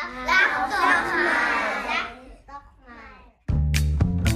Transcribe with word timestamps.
Sag 0.00 0.08
doch 0.54 0.68
mal. 0.70 1.04
Sag 2.46 2.62
doch 2.62 2.64
mal. 2.86 4.30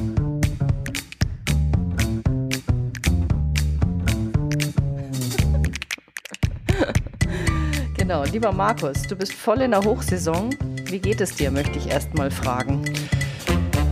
Genau, 7.96 8.24
lieber 8.24 8.52
Markus, 8.52 9.02
du 9.02 9.16
bist 9.16 9.32
voll 9.32 9.62
in 9.62 9.70
der 9.70 9.80
Hochsaison. 9.82 10.50
Wie 10.86 10.98
geht 10.98 11.20
es 11.20 11.34
dir, 11.34 11.50
möchte 11.50 11.78
ich 11.78 11.88
erst 11.88 12.14
mal 12.14 12.30
fragen. 12.30 12.82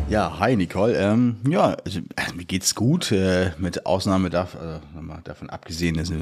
Ja, 0.09 0.39
hi 0.39 0.57
Nicole. 0.57 0.95
Ähm, 0.95 1.37
ja, 1.49 1.75
also, 1.85 2.01
äh, 2.01 2.33
mir 2.35 2.45
geht's 2.45 2.75
gut. 2.75 3.11
Äh, 3.13 3.53
mit 3.59 3.87
Ausnahme 3.87 4.29
darf, 4.29 4.57
äh, 4.57 5.01
mal 5.01 5.21
davon 5.25 5.49
abgesehen, 5.49 5.97
dass 5.97 6.11
ich 6.11 6.17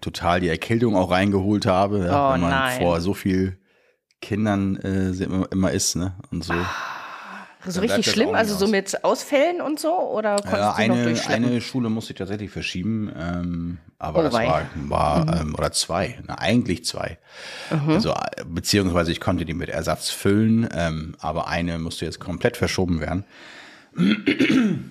total 0.00 0.40
die 0.40 0.48
Erkältung 0.48 0.96
auch 0.96 1.12
reingeholt 1.12 1.64
habe, 1.64 2.06
ja, 2.06 2.30
Oh, 2.30 2.34
wenn 2.34 2.40
man 2.40 2.50
nein. 2.50 2.78
vor 2.80 3.00
so 3.00 3.14
viel 3.14 3.56
Kindern 4.26 4.76
äh, 4.76 5.10
immer, 5.22 5.50
immer 5.52 5.70
ist, 5.70 5.94
ne? 5.96 6.14
Und 6.30 6.42
so. 6.44 6.52
So 6.52 7.80
Dann 7.80 7.86
bleibt 7.86 7.98
richtig 7.98 8.12
schlimm, 8.12 8.34
also 8.34 8.54
so 8.56 8.68
mit 8.68 9.02
Ausfällen 9.04 9.60
und 9.60 9.80
so? 9.80 9.92
Oder 9.98 10.36
konntest 10.36 10.52
Ja, 10.52 10.76
du 10.76 10.86
noch 10.88 10.94
eine, 10.96 11.02
durchschleppen? 11.04 11.44
eine 11.46 11.60
Schule 11.60 11.88
musste 11.90 12.12
ich 12.12 12.18
tatsächlich 12.18 12.50
verschieben, 12.50 13.10
ähm, 13.16 13.78
aber 13.98 14.20
Oh, 14.20 14.22
das 14.22 14.34
wei. 14.34 14.46
war, 14.46 14.66
war 14.88 15.40
ähm, 15.40 15.54
oder 15.56 15.72
zwei, 15.72 16.18
na, 16.28 16.38
eigentlich 16.38 16.84
zwei. 16.84 17.18
Also 17.88 18.10
äh, 18.12 18.44
beziehungsweise 18.46 19.10
ich 19.10 19.20
konnte 19.20 19.44
die 19.44 19.54
mit 19.54 19.68
Ersatz 19.68 20.10
füllen, 20.10 20.68
ähm, 20.72 21.16
aber 21.18 21.48
eine 21.48 21.78
musste 21.80 22.04
jetzt 22.04 22.20
komplett 22.20 22.56
verschoben 22.56 23.00
werden. 23.00 23.24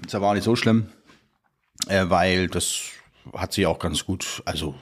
ist 0.05 0.13
aber 0.16 0.30
auch 0.30 0.33
nicht 0.33 0.44
so 0.44 0.55
schlimm, 0.58 0.88
äh, 1.88 2.05
weil 2.09 2.47
das 2.47 2.81
hat 3.33 3.53
sich 3.53 3.66
auch 3.67 3.80
ganz 3.80 4.05
gut, 4.05 4.41
also 4.45 4.75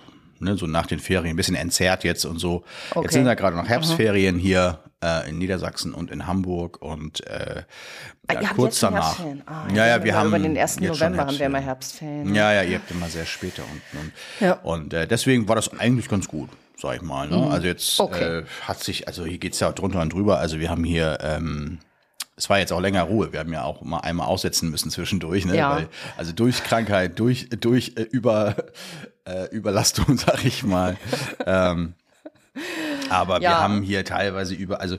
ne, 0.43 0.57
so 0.57 0.67
nach 0.67 0.85
den 0.85 0.99
Ferien 0.99 1.33
ein 1.33 1.35
bisschen 1.37 1.55
entzerrt 1.55 2.03
jetzt 2.03 2.25
und 2.25 2.39
so. 2.39 2.63
Okay. 2.91 3.01
Jetzt 3.03 3.13
sind 3.13 3.25
ja 3.25 3.33
gerade 3.33 3.55
noch 3.55 3.67
Herbstferien 3.67 4.37
hier 4.37 4.79
äh, 5.03 5.29
in 5.29 5.37
Niedersachsen 5.37 5.93
und 5.93 6.11
in 6.11 6.27
Hamburg 6.27 6.81
und 6.81 7.25
äh, 7.27 7.63
Ah, 8.27 8.35
ja, 8.41 8.49
kurz 8.53 8.79
danach. 8.79 9.19
Ah, 9.45 9.67
ja, 9.73 9.85
ja, 9.85 10.03
wir 10.03 10.11
immer 10.11 10.19
haben 10.19 10.27
Über 10.29 10.39
den 10.39 10.57
1. 10.57 10.75
jetzt 10.79 10.97
schon 10.97 11.07
November 11.11 11.25
haben 11.27 11.37
wir 11.39 11.45
immer 11.45 11.59
Herbstferien. 11.59 12.33
Ja, 12.33 12.53
ja, 12.53 12.63
ihr 12.63 12.77
habt 12.77 12.89
immer 12.89 13.09
sehr 13.09 13.25
später 13.25 13.63
unten. 13.63 13.97
Und, 13.97 14.13
Ja. 14.39 14.53
und 14.63 14.93
äh, 14.93 15.05
deswegen 15.07 15.49
war 15.49 15.57
das 15.57 15.77
eigentlich 15.77 16.07
ganz 16.07 16.29
gut, 16.29 16.49
sag 16.81 16.95
ich 16.95 17.01
mal. 17.01 17.27
Ne? 17.27 17.49
Also 17.51 17.67
jetzt 17.67 17.99
Mhm. 17.99 18.05
Okay. 18.05 18.37
äh, 18.39 18.43
hat 18.61 18.81
sich, 18.81 19.09
also 19.09 19.25
hier 19.25 19.39
geht's 19.39 19.59
ja 19.59 19.73
drunter 19.73 19.99
und 20.01 20.13
drüber. 20.13 20.37
Also 20.39 20.59
wir 20.61 20.69
haben 20.69 20.85
hier, 20.85 21.17
ähm, 21.21 21.79
es 22.37 22.49
war 22.49 22.59
jetzt 22.59 22.71
auch 22.71 22.79
länger 22.79 23.03
Ruhe. 23.03 23.33
Wir 23.33 23.41
haben 23.41 23.51
ja 23.51 23.63
auch 23.63 23.81
mal 23.81 23.99
einmal 23.99 24.27
aussetzen 24.27 24.71
müssen 24.71 24.89
zwischendurch. 24.89 25.45
Ne? 25.45 25.57
Ja. 25.57 25.75
Weil, 25.75 25.89
also 26.15 26.31
durch 26.31 26.63
Krankheit, 26.63 27.19
durch, 27.19 27.49
durch 27.49 27.93
äh, 27.97 28.03
Über, 28.03 28.55
äh, 29.25 29.45
Überlastung, 29.51 30.17
sag 30.17 30.43
ich 30.45 30.63
mal. 30.63 30.97
ähm, 31.45 31.93
aber 33.09 33.35
wir 33.39 33.49
Ja. 33.49 33.61
haben 33.61 33.81
hier 33.81 34.05
teilweise 34.05 34.53
über, 34.53 34.79
also 34.81 34.97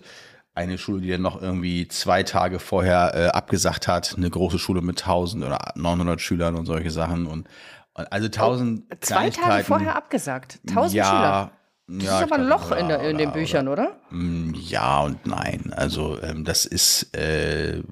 eine 0.55 0.79
Schule, 0.79 1.01
die 1.01 1.11
dann 1.11 1.23
noch 1.23 1.41
irgendwie 1.41 1.89
zwei 1.89 2.23
Tage 2.23 2.59
vorher 2.61 3.13
äh, 3.15 3.27
abgesagt 3.29 3.89
hat, 3.89 4.15
eine 4.17 4.31
große 4.31 4.59
Schule 4.59 4.83
mit 4.83 5.01
1000 5.03 5.45
oder 5.45 5.73
900 5.75 6.21
Schülern 6.21 6.55
und 6.55 6.67
solche 6.67 6.91
Sachen 6.91 7.27
und, 7.27 7.49
und 7.95 8.13
also 8.13 8.27
1000 8.27 8.85
Oh, 8.91 8.97
Zwei 9.01 9.31
Tage 9.31 9.65
vorher 9.65 9.97
abgesagt. 9.97 10.61
Tausend 10.73 10.95
ja, 10.95 11.05
Schüler. 11.07 11.19
Ja, 11.21 11.51
Das 11.87 12.21
ist 12.21 12.27
ich 12.27 12.33
aber 12.33 12.43
ein 12.43 12.49
Loch 12.49 12.71
in, 12.73 12.89
der, 12.89 13.01
in 13.01 13.19
den 13.19 13.29
oder- 13.31 13.37
Büchern, 13.39 13.69
oder? 13.69 13.97
Mm, 14.11 14.55
Ja 14.55 15.01
und 15.01 15.27
nein. 15.27 15.73
Also 15.77 16.21
ähm, 16.23 16.45
das 16.45 16.65
ist, 16.67 17.15
äh, 17.17 17.83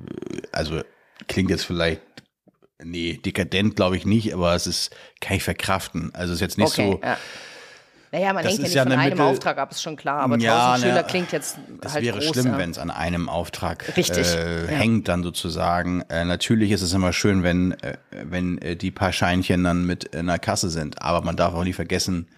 also 0.53 0.81
klingt 1.29 1.51
jetzt 1.51 1.65
vielleicht, 1.67 2.01
nee, 2.85 3.19
dekadent 3.25 3.77
glaube 3.77 3.97
ich 3.97 4.05
nicht, 4.07 4.33
aber 4.35 4.55
es 4.55 4.67
ist, 4.67 4.91
kann 5.21 5.37
ich 5.37 5.43
verkraften. 5.43 6.11
Also 6.15 6.33
es 6.33 6.37
ist 6.37 6.41
jetzt 6.41 6.59
nicht 6.59 6.69
Okay, 6.79 6.93
so, 6.93 7.01
ja. 7.07 7.17
Naja, 8.15 8.35
man 8.35 8.45
Das 8.45 8.57
denkt 8.59 8.59
ja 8.59 8.65
nicht 8.65 8.75
ja 8.75 8.83
von 8.83 8.93
eine 8.93 9.01
einem 9.01 9.11
Mittel- 9.13 9.25
Auftrag 9.27 9.57
ab, 9.57 9.71
ist 9.71 9.81
schon 9.83 9.97
klar, 9.97 10.21
aber 10.21 10.35
tausend 10.35 10.43
Ja, 10.45 10.77
Schüler 10.79 10.95
ne, 10.97 11.05
klingt 11.05 11.33
jetzt 11.33 11.57
Das 11.81 11.95
halt 11.95 12.05
wäre 12.05 12.19
groß. 12.19 12.29
schlimm, 12.29 12.47
ja. 12.49 12.59
wenn 12.59 12.71
es 12.71 12.77
an 12.79 12.91
einem 12.91 13.31
Auftrag 13.31 13.89
äh, 13.97 14.67
hängt, 14.69 15.09
dann 15.09 15.23
sozusagen. 15.23 16.03
Äh, 16.11 16.27
natürlich 16.27 16.73
ist 16.73 16.83
es 16.83 16.93
immer 16.93 17.15
schön, 17.15 17.43
wenn, 17.43 17.73
äh, 17.81 17.97
wenn 18.11 18.59
äh, 18.59 18.77
die 18.77 18.91
paar 18.91 19.13
Scheinchen 19.13 19.65
dann 19.65 19.87
mit 19.87 20.05
in 20.05 20.27
der 20.27 20.39
Kasse 20.39 20.69
sind. 20.69 21.01
Aber 21.01 21.23
man 21.25 21.37
darf 21.37 21.55
auch 21.55 21.65
nie 21.65 21.73
vergessen, 21.73 22.29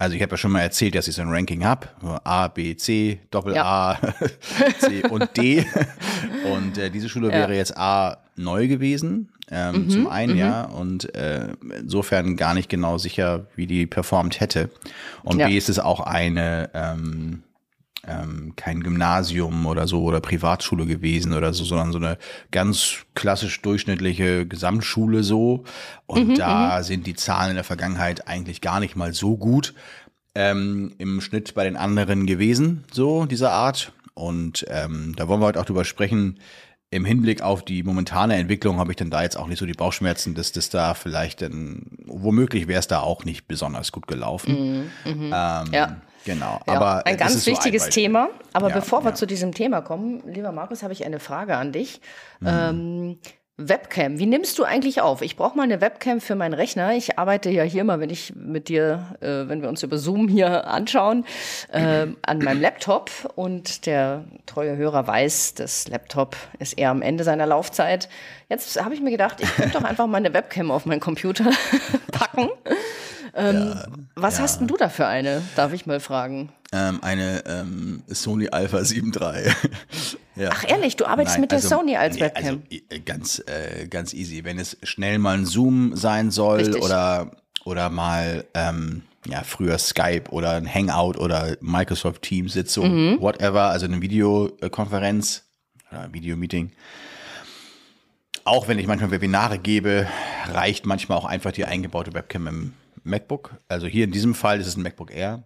also 0.00 0.16
ich 0.16 0.22
habe 0.22 0.32
ja 0.32 0.36
schon 0.36 0.50
mal 0.50 0.62
erzählt, 0.62 0.96
dass 0.96 1.06
ich 1.06 1.14
so 1.14 1.22
ein 1.22 1.28
Ranking 1.28 1.64
habe. 1.64 1.86
A, 2.24 2.48
B, 2.48 2.74
C, 2.74 3.20
Doppel. 3.30 3.56
A, 3.56 3.98
C 4.80 5.04
und 5.04 5.28
D. 5.36 5.64
Und 6.52 6.76
äh, 6.78 6.90
diese 6.90 7.08
Schule 7.08 7.28
wäre 7.30 7.54
jetzt 7.54 7.76
A 7.76 8.16
neu 8.34 8.66
gewesen, 8.66 9.30
ähm, 9.50 9.84
Mhm, 9.84 9.90
zum 9.90 10.06
einen, 10.08 10.36
ja. 10.36 10.64
Und 10.64 11.14
äh, 11.14 11.48
insofern 11.80 12.36
gar 12.36 12.54
nicht 12.54 12.68
genau 12.68 12.98
sicher, 12.98 13.46
wie 13.56 13.66
die 13.66 13.86
performt 13.86 14.40
hätte. 14.40 14.70
Und 15.22 15.38
Ja. 15.38 15.46
B 15.48 15.56
ist 15.56 15.68
es 15.68 15.78
auch 15.78 16.00
eine 16.00 16.70
ähm, 16.74 17.42
ähm, 18.06 18.54
kein 18.56 18.82
Gymnasium 18.82 19.66
oder 19.66 19.86
so 19.86 20.02
oder 20.02 20.20
Privatschule 20.20 20.86
gewesen 20.86 21.34
oder 21.34 21.52
so, 21.52 21.64
sondern 21.64 21.92
so 21.92 21.98
eine 21.98 22.16
ganz 22.50 22.98
klassisch 23.14 23.60
durchschnittliche 23.60 24.46
Gesamtschule 24.46 25.22
so. 25.22 25.64
Und 26.06 26.38
da 26.38 26.82
sind 26.82 27.06
die 27.06 27.14
Zahlen 27.14 27.50
in 27.50 27.56
der 27.56 27.64
Vergangenheit 27.64 28.26
eigentlich 28.26 28.60
gar 28.60 28.80
nicht 28.80 28.96
mal 28.96 29.12
so 29.12 29.36
gut 29.36 29.74
ähm, 30.34 30.94
im 30.98 31.20
Schnitt 31.20 31.54
bei 31.54 31.64
den 31.64 31.76
anderen 31.76 32.26
gewesen, 32.26 32.84
so 32.92 33.26
dieser 33.26 33.52
Art. 33.52 33.92
Und 34.14 34.64
ähm, 34.68 35.14
da 35.16 35.28
wollen 35.28 35.40
wir 35.40 35.46
heute 35.46 35.60
auch 35.60 35.64
drüber 35.64 35.84
sprechen. 35.84 36.38
Im 36.92 37.04
Hinblick 37.04 37.40
auf 37.40 37.64
die 37.64 37.84
momentane 37.84 38.34
Entwicklung 38.34 38.78
habe 38.78 38.90
ich 38.90 38.96
dann 38.96 39.10
da 39.10 39.22
jetzt 39.22 39.36
auch 39.36 39.46
nicht 39.46 39.60
so 39.60 39.66
die 39.66 39.74
Bauchschmerzen, 39.74 40.34
dass 40.34 40.50
das 40.50 40.70
da 40.70 40.94
vielleicht 40.94 41.40
dann, 41.40 41.86
womöglich 42.04 42.66
wäre 42.66 42.80
es 42.80 42.88
da 42.88 43.00
auch 43.00 43.24
nicht 43.24 43.46
besonders 43.46 43.92
gut 43.92 44.08
gelaufen. 44.08 44.90
Ähm, 45.06 45.32
Ja. 45.32 45.96
Genau. 46.24 46.60
Ja, 46.66 46.74
aber 46.74 47.06
ein 47.06 47.16
ganz 47.16 47.34
ist 47.36 47.44
so 47.44 47.50
wichtiges 47.52 47.84
Beispiel. 47.84 48.02
Thema. 48.04 48.28
Aber 48.52 48.68
Ja, 48.68 48.74
bevor 48.74 49.04
wir 49.04 49.14
zu 49.14 49.24
diesem 49.24 49.54
Thema 49.54 49.80
kommen, 49.80 50.22
lieber 50.26 50.52
Markus, 50.52 50.82
habe 50.82 50.92
ich 50.92 51.04
eine 51.06 51.18
Frage 51.18 51.56
an 51.56 51.72
dich. 51.72 52.00
Mhm. 52.40 52.48
Ähm, 52.48 53.18
Webcam, 53.68 54.18
wie 54.18 54.26
nimmst 54.26 54.58
du 54.58 54.64
eigentlich 54.64 55.02
auf? 55.02 55.20
Ich 55.20 55.36
brauche 55.36 55.56
mal 55.56 55.64
eine 55.64 55.80
Webcam 55.80 56.20
für 56.20 56.34
meinen 56.34 56.54
Rechner. 56.54 56.94
Ich 56.94 57.18
arbeite 57.18 57.50
ja 57.50 57.62
hier 57.62 57.84
mal, 57.84 58.00
wenn 58.00 58.08
ich 58.08 58.34
mit 58.34 58.68
dir, 58.68 59.16
äh, 59.20 59.48
wenn 59.48 59.60
wir 59.60 59.68
uns 59.68 59.82
über 59.82 59.98
Zoom 59.98 60.28
hier 60.28 60.66
anschauen, 60.66 61.26
äh, 61.70 62.06
an 62.22 62.38
meinem 62.38 62.60
Laptop. 62.60 63.10
Und 63.36 63.84
der 63.84 64.24
treue 64.46 64.76
Hörer 64.76 65.06
weiß, 65.06 65.54
das 65.54 65.88
Laptop 65.88 66.36
ist 66.58 66.78
eher 66.78 66.90
am 66.90 67.02
Ende 67.02 67.22
seiner 67.22 67.46
Laufzeit. 67.46 68.08
Jetzt 68.48 68.82
habe 68.82 68.94
ich 68.94 69.00
mir 69.00 69.10
gedacht, 69.10 69.36
ich 69.40 69.54
könnte 69.56 69.78
doch 69.78 69.84
einfach 69.84 70.06
mal 70.06 70.18
eine 70.18 70.32
Webcam 70.32 70.70
auf 70.70 70.86
meinen 70.86 71.00
Computer 71.00 71.50
packen. 72.12 72.48
Ähm, 73.34 73.74
was 74.14 74.40
hast 74.40 74.60
denn 74.60 74.68
du 74.68 74.76
da 74.76 74.88
für 74.88 75.06
eine? 75.06 75.42
Darf 75.54 75.72
ich 75.72 75.86
mal 75.86 76.00
fragen? 76.00 76.50
Ähm, 76.72 77.02
eine 77.02 77.42
ähm, 77.46 78.02
Sony 78.06 78.48
Alpha 78.48 78.84
7 78.84 79.12
III. 79.12 79.52
ja. 80.36 80.50
Ach 80.52 80.64
ehrlich, 80.68 80.94
du 80.96 81.04
arbeitest 81.04 81.34
Nein, 81.36 81.40
mit 81.40 81.50
der 81.50 81.56
also- 81.56 81.68
Sony 81.68 81.96
als 81.96 82.14
nee, 82.14 82.20
Webcam. 82.22 82.44
Also, 82.44 82.60
äh, 82.90 83.00
ganz, 83.00 83.42
äh, 83.46 83.88
ganz 83.88 84.14
easy. 84.14 84.44
Wenn 84.44 84.58
es 84.58 84.76
schnell 84.84 85.18
mal 85.18 85.36
ein 85.38 85.46
Zoom 85.46 85.96
sein 85.96 86.30
soll 86.30 86.58
Richtig. 86.58 86.82
oder, 86.82 87.32
oder 87.64 87.90
mal 87.90 88.44
ähm, 88.54 89.02
ja, 89.26 89.42
früher 89.42 89.78
Skype 89.78 90.30
oder 90.30 90.52
ein 90.52 90.72
Hangout 90.72 91.18
oder 91.18 91.56
Microsoft 91.60 92.22
Teams 92.22 92.52
Sitzung, 92.52 93.14
Mhm. 93.14 93.20
whatever, 93.20 93.62
also 93.64 93.86
eine 93.86 94.00
Videokonferenz 94.00 95.44
oder 95.90 96.12
Videomeeting. 96.12 96.70
Auch 98.44 98.68
wenn 98.68 98.78
ich 98.78 98.86
manchmal 98.86 99.10
Webinare 99.10 99.58
gebe, 99.58 100.06
reicht 100.46 100.86
manchmal 100.86 101.18
auch 101.18 101.24
einfach 101.26 101.52
die 101.52 101.64
eingebaute 101.64 102.14
Webcam 102.14 102.46
im 102.46 102.72
MacBook. 103.02 103.56
Also 103.68 103.86
hier 103.86 104.04
in 104.04 104.12
diesem 104.12 104.34
Fall 104.34 104.60
ist 104.60 104.66
es 104.68 104.76
ein 104.76 104.82
MacBook 104.82 105.12
Air. 105.12 105.42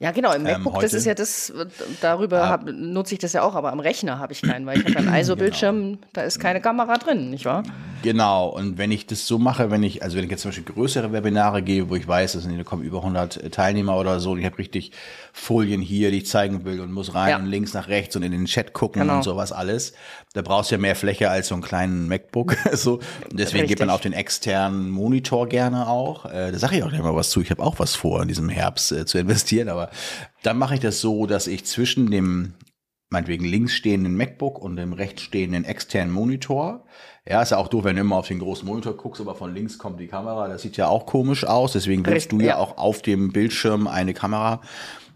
Ja, 0.00 0.10
genau, 0.12 0.32
im 0.32 0.42
MacBook, 0.44 0.74
das 0.80 0.84
ähm, 0.84 0.86
heute- 0.90 0.96
ist 0.98 1.04
ja 1.06 1.14
das, 1.14 1.52
darüber 2.00 2.48
hab, 2.48 2.66
nutze 2.70 3.14
ich 3.14 3.18
das 3.20 3.32
ja 3.32 3.42
auch, 3.42 3.54
aber 3.54 3.72
am 3.72 3.80
Rechner 3.80 4.18
habe 4.18 4.32
ich 4.32 4.42
keinen, 4.42 4.64
weil 4.66 4.78
ich 4.78 4.84
habe 4.84 4.94
Genau. 4.98 5.10
einen 5.12 5.20
ISO-Bildschirm, 5.20 5.98
da 6.12 6.22
ist 6.22 6.38
keine 6.38 6.60
Kamera 6.60 6.96
drin, 6.98 7.30
nicht 7.30 7.44
wahr? 7.44 7.62
Genau, 8.02 8.46
und 8.48 8.78
wenn 8.78 8.92
ich 8.92 9.06
das 9.06 9.26
so 9.26 9.38
mache, 9.38 9.72
wenn 9.72 9.82
ich, 9.82 10.04
also 10.04 10.16
wenn 10.16 10.24
ich 10.24 10.30
jetzt 10.30 10.42
zum 10.42 10.50
Beispiel 10.52 10.72
größere 10.72 11.12
Webinare 11.12 11.62
gebe, 11.62 11.90
wo 11.90 11.96
ich 11.96 12.06
weiß, 12.06 12.38
da 12.40 12.62
kommen 12.62 12.82
über 12.84 12.98
100 12.98 13.52
Teilnehmer 13.52 13.96
oder 13.96 14.20
so, 14.20 14.32
und 14.32 14.38
ich 14.38 14.44
habe 14.46 14.56
richtig 14.58 14.92
Folien 15.32 15.80
hier, 15.80 16.12
die 16.12 16.18
ich 16.18 16.26
zeigen 16.26 16.64
will 16.64 16.80
und 16.80 16.92
muss 16.92 17.14
rein 17.14 17.30
Ja. 17.30 17.36
und 17.38 17.46
links 17.46 17.74
nach 17.74 17.88
rechts 17.88 18.14
und 18.14 18.22
in 18.22 18.30
den 18.32 18.44
Chat 18.44 18.72
gucken 18.72 19.02
Genau. 19.02 19.16
und 19.16 19.22
sowas 19.24 19.50
alles, 19.50 19.94
da 20.34 20.42
brauchst 20.42 20.70
du 20.70 20.76
ja 20.76 20.80
mehr 20.80 20.94
Fläche 20.94 21.28
als 21.30 21.48
so 21.48 21.54
einen 21.56 21.62
kleinen 21.62 22.06
MacBook. 22.06 22.54
so. 22.72 22.94
Und 23.30 23.40
deswegen 23.40 23.66
geht 23.66 23.80
man 23.80 23.88
Richtig. 23.88 23.94
auf 23.94 24.00
den 24.02 24.12
externen 24.12 24.90
Monitor 24.90 25.48
gerne 25.48 25.88
auch. 25.88 26.26
Äh, 26.26 26.52
da 26.52 26.58
sage 26.58 26.76
ich 26.76 26.82
auch 26.84 26.90
gleich 26.90 27.02
mal 27.02 27.14
was 27.16 27.30
zu. 27.30 27.40
Ich 27.40 27.50
habe 27.50 27.62
auch 27.64 27.78
was 27.80 27.96
vor, 27.96 28.22
in 28.22 28.28
diesem 28.28 28.48
Herbst 28.48 28.92
äh, 28.92 29.06
zu 29.06 29.18
investieren, 29.18 29.68
aber 29.68 29.87
dann 30.42 30.58
mache 30.58 30.74
ich 30.74 30.80
das 30.80 31.00
so, 31.00 31.26
dass 31.26 31.46
ich 31.46 31.64
zwischen 31.64 32.10
dem 32.10 32.54
meinetwegen 33.10 33.44
links 33.44 33.72
stehenden 33.72 34.16
MacBook 34.16 34.58
und 34.58 34.76
dem 34.76 34.92
rechts 34.92 35.22
stehenden 35.22 35.64
externen 35.64 36.12
Monitor. 36.12 36.84
Ja, 37.26 37.42
ist 37.42 37.50
ja 37.50 37.56
auch 37.56 37.68
doof, 37.68 37.84
wenn 37.84 37.96
du 37.96 38.02
immer 38.02 38.16
auf 38.16 38.28
den 38.28 38.38
großen 38.38 38.66
Monitor 38.66 38.96
guckst, 38.96 39.20
aber 39.20 39.34
von 39.34 39.54
links 39.54 39.78
kommt 39.78 40.00
die 40.00 40.08
Kamera. 40.08 40.48
Das 40.48 40.62
sieht 40.62 40.76
ja 40.76 40.88
auch 40.88 41.06
komisch 41.06 41.44
aus. 41.44 41.72
Deswegen 41.72 42.04
willst 42.04 42.32
du 42.32 42.40
ja, 42.40 42.46
ja. 42.46 42.56
auch 42.56 42.76
auf 42.78 43.02
dem 43.02 43.32
Bildschirm 43.32 43.86
eine 43.86 44.14
Kamera. 44.14 44.60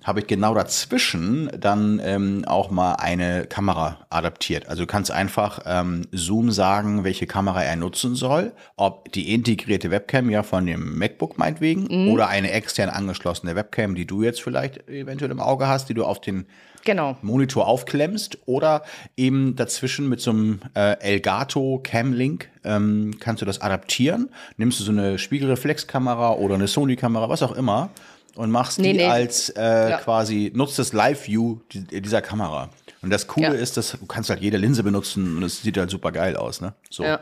Habe 0.05 0.21
ich 0.21 0.27
genau 0.27 0.55
dazwischen 0.55 1.51
dann 1.59 2.01
ähm, 2.05 2.45
auch 2.47 2.71
mal 2.71 2.95
eine 2.95 3.47
Kamera 3.47 3.99
adaptiert. 4.11 4.69
Also 4.69 4.83
du 4.83 4.87
kannst 4.87 5.11
einfach 5.11 5.61
ähm, 5.67 6.03
Zoom 6.13 6.51
sagen, 6.51 7.05
welche 7.05 7.27
Kamera 7.27 7.63
er 7.63 7.77
nutzen 7.77 8.15
soll, 8.15 8.53
ob 8.77 9.13
die 9.13 9.33
integrierte 9.33 9.91
Webcam 9.91 10.31
ja 10.31 10.43
von 10.43 10.67
dem 10.67 10.99
MacBook 10.99 11.39
meinetwegen 11.39 11.87
Mhm. 11.91 12.09
oder 12.13 12.29
eine 12.29 12.51
extern 12.51 12.89
angeschlossene 12.91 13.55
Webcam, 13.57 13.95
die 13.95 14.07
du 14.07 14.23
jetzt 14.23 14.43
vielleicht 14.43 14.89
eventuell 14.89 15.31
im 15.31 15.41
Auge 15.41 15.69
hast, 15.69 15.89
die 15.89 15.95
du 15.95 16.05
auf 16.05 16.21
den 16.21 16.47
Genau. 16.85 17.17
Monitor 17.23 17.69
aufklemmst 17.69 18.39
oder 18.47 18.83
eben 19.17 19.55
dazwischen 19.55 20.09
mit 20.09 20.21
so 20.21 20.31
einem 20.33 20.61
äh, 20.75 20.99
Elgato 20.99 21.81
Cam 21.85 22.13
Link 22.13 22.49
ähm, 22.65 23.13
kannst 23.21 23.41
du 23.41 23.47
das 23.47 23.61
adaptieren. 23.61 24.31
Nimmst 24.57 24.81
du 24.81 24.85
so 24.85 24.91
eine 24.91 25.17
Spiegelreflexkamera 25.19 26.33
oder 26.33 26.57
eine 26.57 26.67
Sony-Kamera, 26.67 27.29
was 27.29 27.43
auch 27.45 27.53
immer, 27.53 27.91
und 28.37 28.51
machst 28.51 28.79
Nee, 28.79 28.93
die 28.93 28.99
nee. 28.99 29.07
als 29.07 29.49
äh, 29.51 29.91
Ja. 29.91 29.99
quasi, 29.99 30.51
nutzt 30.55 30.79
das 30.79 30.93
Live-View 30.93 31.59
die- 31.73 32.01
dieser 32.01 32.23
Kamera. 32.23 32.69
Und 33.03 33.11
das 33.11 33.27
Coole 33.27 33.47
Ja. 33.49 33.53
ist, 33.53 33.77
dass 33.77 33.93
du 33.93 34.07
kannst 34.07 34.31
halt 34.31 34.41
jede 34.41 34.57
Linse 34.59 34.83
benutzen 34.83 35.37
und 35.37 35.43
es 35.43 35.63
sieht 35.63 35.77
halt 35.77 35.91
super 35.91 36.13
geil 36.13 36.37
aus, 36.37 36.61
ne? 36.61 36.73
So. 36.91 37.03
Ja. 37.05 37.21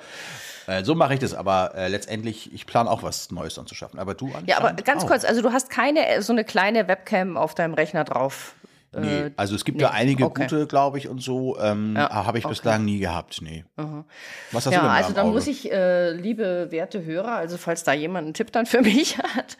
Äh, 0.66 0.84
so 0.84 0.94
mache 0.94 1.14
ich 1.14 1.20
das, 1.20 1.34
aber 1.34 1.74
äh, 1.74 1.88
letztendlich, 1.88 2.52
ich 2.52 2.66
plane 2.66 2.88
auch 2.90 3.02
was 3.02 3.30
Neues 3.30 3.58
anzuschaffen. 3.58 3.98
Aber 3.98 4.14
du 4.14 4.30
Ja, 4.46 4.58
aber 4.58 4.74
ganz 4.74 5.02
auch. 5.04 5.08
kurz, 5.08 5.24
also 5.24 5.40
du 5.42 5.52
hast 5.52 5.70
keine 5.70 6.06
äh, 6.06 6.20
so 6.22 6.32
eine 6.32 6.44
kleine 6.44 6.86
Webcam 6.86 7.36
auf 7.36 7.54
deinem 7.54 7.74
Rechner 7.74 8.04
drauf. 8.04 8.54
Nee, 8.92 9.30
also 9.36 9.54
es 9.54 9.64
gibt 9.64 9.80
ja 9.80 9.90
einige 9.90 10.24
okay. 10.24 10.42
gute, 10.42 10.66
glaube 10.66 10.98
ich, 10.98 11.08
und 11.08 11.22
so. 11.22 11.56
Ähm, 11.60 11.94
Ja, 11.96 12.10
Habe 12.26 12.38
ich 12.38 12.46
bislang 12.46 12.84
nie 12.84 12.98
gehabt, 12.98 13.40
nee. 13.40 13.64
Was 13.76 14.66
hast 14.66 14.66
du 14.66 14.70
Ja, 14.72 14.80
denn 14.80 14.88
da 14.88 14.94
also 14.94 15.20
Auge? 15.20 15.30
muss 15.30 15.46
ich, 15.46 15.70
äh, 15.70 16.10
liebe 16.10 16.66
werte 16.70 17.04
Hörer, 17.04 17.36
also 17.36 17.56
falls 17.56 17.84
da 17.84 17.92
jemand 17.92 18.24
einen 18.24 18.34
Tipp 18.34 18.50
dann 18.50 18.66
für 18.66 18.82
mich 18.82 19.16
hat, 19.18 19.56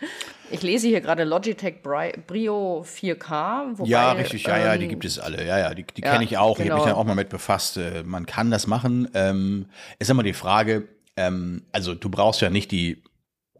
ich 0.51 0.63
lese 0.63 0.89
hier 0.89 1.01
gerade 1.01 1.23
Logitech 1.23 1.81
Bri 1.83 2.13
Brio 2.27 2.85
4K. 2.85 3.79
Wobei, 3.79 3.89
Ja, 3.89 4.13
richtig, 4.13 4.45
ja, 4.47 4.59
ja, 4.59 4.77
die 4.77 4.85
ähm, 4.85 4.91
gibt 4.91 5.05
es 5.05 5.21
alle. 5.21 5.47
Ja, 5.47 5.59
ja, 5.61 5.75
die, 5.75 5.85
die 5.85 6.03
ja, 6.03 6.11
kenne 6.11 6.25
ich 6.25 6.37
auch. 6.37 6.59
Ich 6.59 6.65
habe 6.69 6.75
mich 6.75 6.83
genau. 6.83 6.85
dann 6.87 6.95
auch 6.95 7.05
mal 7.05 7.15
mit 7.15 7.29
befasst. 7.29 7.77
Äh, 7.77 8.03
Man 8.05 8.27
kann 8.27 8.51
das 8.51 8.67
machen. 8.67 9.09
Ähm, 9.15 9.67
ist 10.01 10.11
immer 10.11 10.25
die 10.25 10.33
Frage, 10.33 10.89
ähm, 11.17 11.63
also 11.71 11.95
du 11.95 12.09
brauchst 12.09 12.41
ja 12.41 12.51
nicht 12.51 12.73
die, 12.73 13.03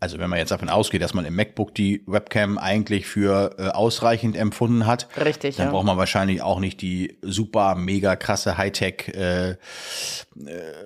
also 0.01 0.19
wenn 0.19 0.31
man 0.31 0.39
jetzt 0.39 0.51
davon 0.51 0.71
ausgeht, 0.71 1.03
dass 1.03 1.13
man 1.13 1.27
im 1.27 1.37
MacBook 1.37 1.75
die 1.75 2.03
Webcam 2.07 2.57
eigentlich 2.57 3.07
für 3.07 3.55
äh, 3.59 3.69
ausreichend 3.69 4.35
empfunden 4.35 4.87
hat, 4.87 5.09
Richtig, 5.23 5.57
dann 5.57 5.67
ja. 5.67 5.73
braucht 5.73 5.85
man 5.85 5.99
wahrscheinlich 5.99 6.41
auch 6.41 6.59
nicht 6.59 6.81
die 6.81 7.19
super, 7.21 7.75
mega 7.75 8.17
krasse 8.17 8.57
Hightech, 8.57 9.09
äh, 9.09 9.51
äh, 9.51 9.57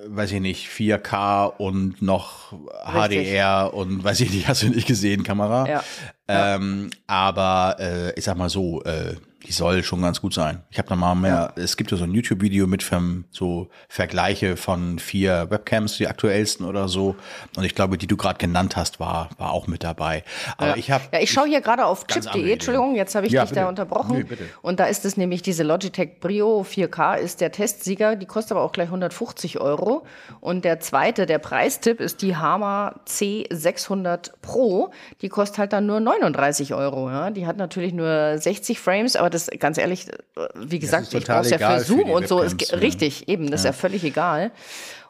weiß 0.08 0.32
ich 0.32 0.40
nicht, 0.40 0.69
4K 0.69 1.46
und 1.46 2.02
noch 2.02 2.52
Richtig. 2.52 3.28
HDR 3.28 3.72
und 3.72 4.02
weiß 4.02 4.20
ich 4.20 4.31
nicht, 4.32 4.49
hast 4.49 4.62
du 4.62 4.69
nicht 4.69 4.88
gesehen, 4.88 5.22
Kamera. 5.22 5.69
Ja. 5.69 5.84
Ähm, 6.26 6.90
aber 7.06 7.76
äh, 7.78 8.19
ich 8.19 8.25
sag 8.25 8.37
mal 8.37 8.49
so, 8.49 8.82
äh, 8.82 9.14
die 9.46 9.52
soll 9.52 9.82
schon 9.82 10.00
ganz 10.02 10.20
gut 10.20 10.32
sein. 10.35 10.62
Ich 10.70 10.79
habe 10.79 10.88
da 10.88 10.96
mal 10.96 11.14
mehr, 11.14 11.52
es 11.56 11.76
gibt 11.76 11.91
ja 11.91 11.96
so 11.96 12.05
ein 12.05 12.12
YouTube-Video 12.12 12.67
mit 12.67 12.82
so 13.31 13.69
Vergleiche 13.88 14.56
von 14.56 14.99
vier 14.99 15.50
Webcams, 15.50 15.96
die 15.99 16.06
aktuellsten 16.08 16.64
oder 16.67 16.88
so. 16.88 17.14
Und 17.56 17.64
ich 17.64 17.75
glaube, 17.75 17.99
die 17.99 18.06
du 18.06 18.17
gerade 18.17 18.38
genannt 18.38 18.76
hast, 18.76 19.00
war, 19.00 19.29
war 19.38 19.52
auch 19.52 19.67
mit 19.67 19.85
dabei. 19.85 20.25
Aber 20.56 20.69
Ja. 20.70 20.76
ich 20.76 20.91
habe 20.91 21.05
Ja, 21.12 21.20
ich 21.20 21.31
schaue 21.31 21.46
hier 21.49 21.61
gerade 21.61 21.85
auf 21.85 22.06
chip.de. 22.06 22.52
Entschuldigung, 22.52 22.94
jetzt 22.96 23.14
habe 23.14 23.26
ich 23.26 23.32
Ja, 23.32 23.43
dich 23.43 23.50
bitte. 23.50 23.61
da 23.62 23.69
unterbrochen. 23.69 24.17
Nee, 24.19 24.25
bitte. 24.25 24.44
Und 24.62 24.81
da 24.81 24.87
ist 24.87 25.05
es 25.05 25.17
nämlich 25.17 25.43
diese 25.43 25.62
Logitech 25.62 26.20
Brio 26.20 26.62
4K, 26.69 27.17
ist 27.19 27.40
der 27.40 27.52
Testsieger, 27.52 28.17
die 28.17 28.26
kostet 28.26 28.52
aber 28.52 28.62
auch 28.62 28.73
gleich 28.73 28.88
150 28.88 29.61
Euro. 29.61 30.06
Und 30.40 30.64
der 30.64 30.81
zweite, 30.81 31.26
der 31.26 31.38
Preistipp, 31.38 32.00
ist 32.00 32.23
die 32.23 32.37
Hama 32.37 32.94
C600 33.06 34.32
Pro. 34.43 34.90
Die 35.20 35.29
kostet 35.29 35.58
halt 35.58 35.73
dann 35.73 35.87
nur 35.87 36.00
39 36.00 36.75
Euro. 36.75 37.11
Ja? 37.11 37.31
Die 37.31 37.47
hat 37.47 37.56
natürlich 37.56 37.93
nur 37.93 38.38
60 38.38 38.79
Frames, 38.81 39.17
aber 39.17 39.31
das, 39.35 39.51
ganz 39.59 39.77
ehrlich, 39.79 40.07
äh, 40.09 40.15
wie 40.57 40.79
gesagt, 40.79 41.13
ich 41.13 41.25
brauche 41.25 41.41
es 41.41 41.51
ja 41.51 41.59
für 41.59 41.79
für 41.81 41.85
Zoom 41.85 42.05
die 42.07 42.11
und 42.13 42.29
so. 42.29 42.41
Ist, 42.41 42.53
Webcams, 42.53 42.73
ne? 42.73 42.81
Richtig, 42.81 43.29
eben, 43.29 43.51
das 43.51 43.61
ist 43.61 43.65
ja 43.67 43.73
völlig 43.73 44.03
egal. 44.05 44.53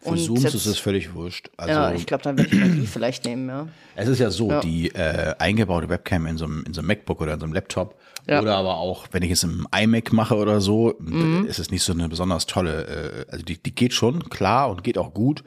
für 0.01 0.09
und 0.09 0.19
Zooms 0.19 0.43
jetzt- 0.43 0.55
ist 0.55 0.67
es 0.67 0.79
völlig 0.79 1.15
wurscht. 1.15 1.51
Also 1.57 1.73
Ja, 1.73 1.93
ich 1.93 2.07
glaube, 2.07 2.23
dann 2.25 2.37
werde 2.37 2.51
ich 2.55 2.61
mal 2.61 2.69
die 2.71 2.87
vielleicht 2.87 3.25
nehmen, 3.25 3.49
ja. 3.49 3.69
Es 3.97 4.09
ist 4.09 4.19
ja 4.19 4.31
so, 4.31 4.61
die 4.61 4.95
äh, 4.95 5.35
eingebaute 5.39 5.89
Webcam 5.89 6.27
in 6.27 6.37
so, 6.37 6.45
einem, 6.47 6.65
in 6.67 6.75
so 6.75 6.81
einem 6.81 6.89
MacBook 6.89 7.21
oder 7.21 7.35
in 7.35 7.41
so 7.41 7.45
einem 7.45 7.53
Laptop 7.55 7.99
Ja. 8.27 8.41
oder 8.41 8.57
aber 8.57 8.77
auch, 8.79 9.07
wenn 9.13 9.23
ich 9.23 9.31
es 9.31 9.43
im 9.45 9.67
iMac 9.75 10.13
mache 10.13 10.35
oder 10.37 10.61
so, 10.61 10.95
Mhm. 10.99 11.45
äh, 11.47 11.49
ist 11.49 11.59
es 11.59 11.71
nicht 11.71 11.83
so 11.83 11.93
eine 11.93 12.09
besonders 12.09 12.47
tolle, 12.47 13.27
äh, 13.29 13.33
also 13.33 13.45
die, 13.45 13.63
die 13.63 13.75
geht 13.75 13.93
schon, 13.95 14.29
klar, 14.31 14.69
und 14.71 14.83
geht 14.85 14.99
auch 14.99 15.15
gut. 15.15 15.45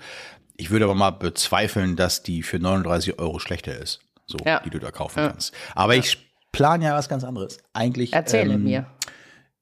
Ich 0.55 0.69
würde 0.71 0.85
aber 0.85 0.95
mal 0.95 1.11
bezweifeln, 1.11 1.95
dass 1.95 2.23
die 2.23 2.41
für 2.41 2.57
39 2.57 3.19
Euro 3.19 3.37
schlechter 3.39 3.77
ist, 3.77 3.99
so, 4.25 4.37
Ja. 4.45 4.59
die 4.65 4.69
du 4.71 4.79
da 4.79 4.89
kaufen 4.91 5.15
kannst. 5.17 5.53
Aber 5.75 5.95
ich 5.95 6.17
plane 6.57 6.85
ja 6.85 6.95
was 6.95 7.09
ganz 7.09 7.23
anderes. 7.23 7.57
Eigentlich. 7.73 8.13
Erzähle 8.13 8.55
ähm, 8.55 8.63
mir. 8.63 8.85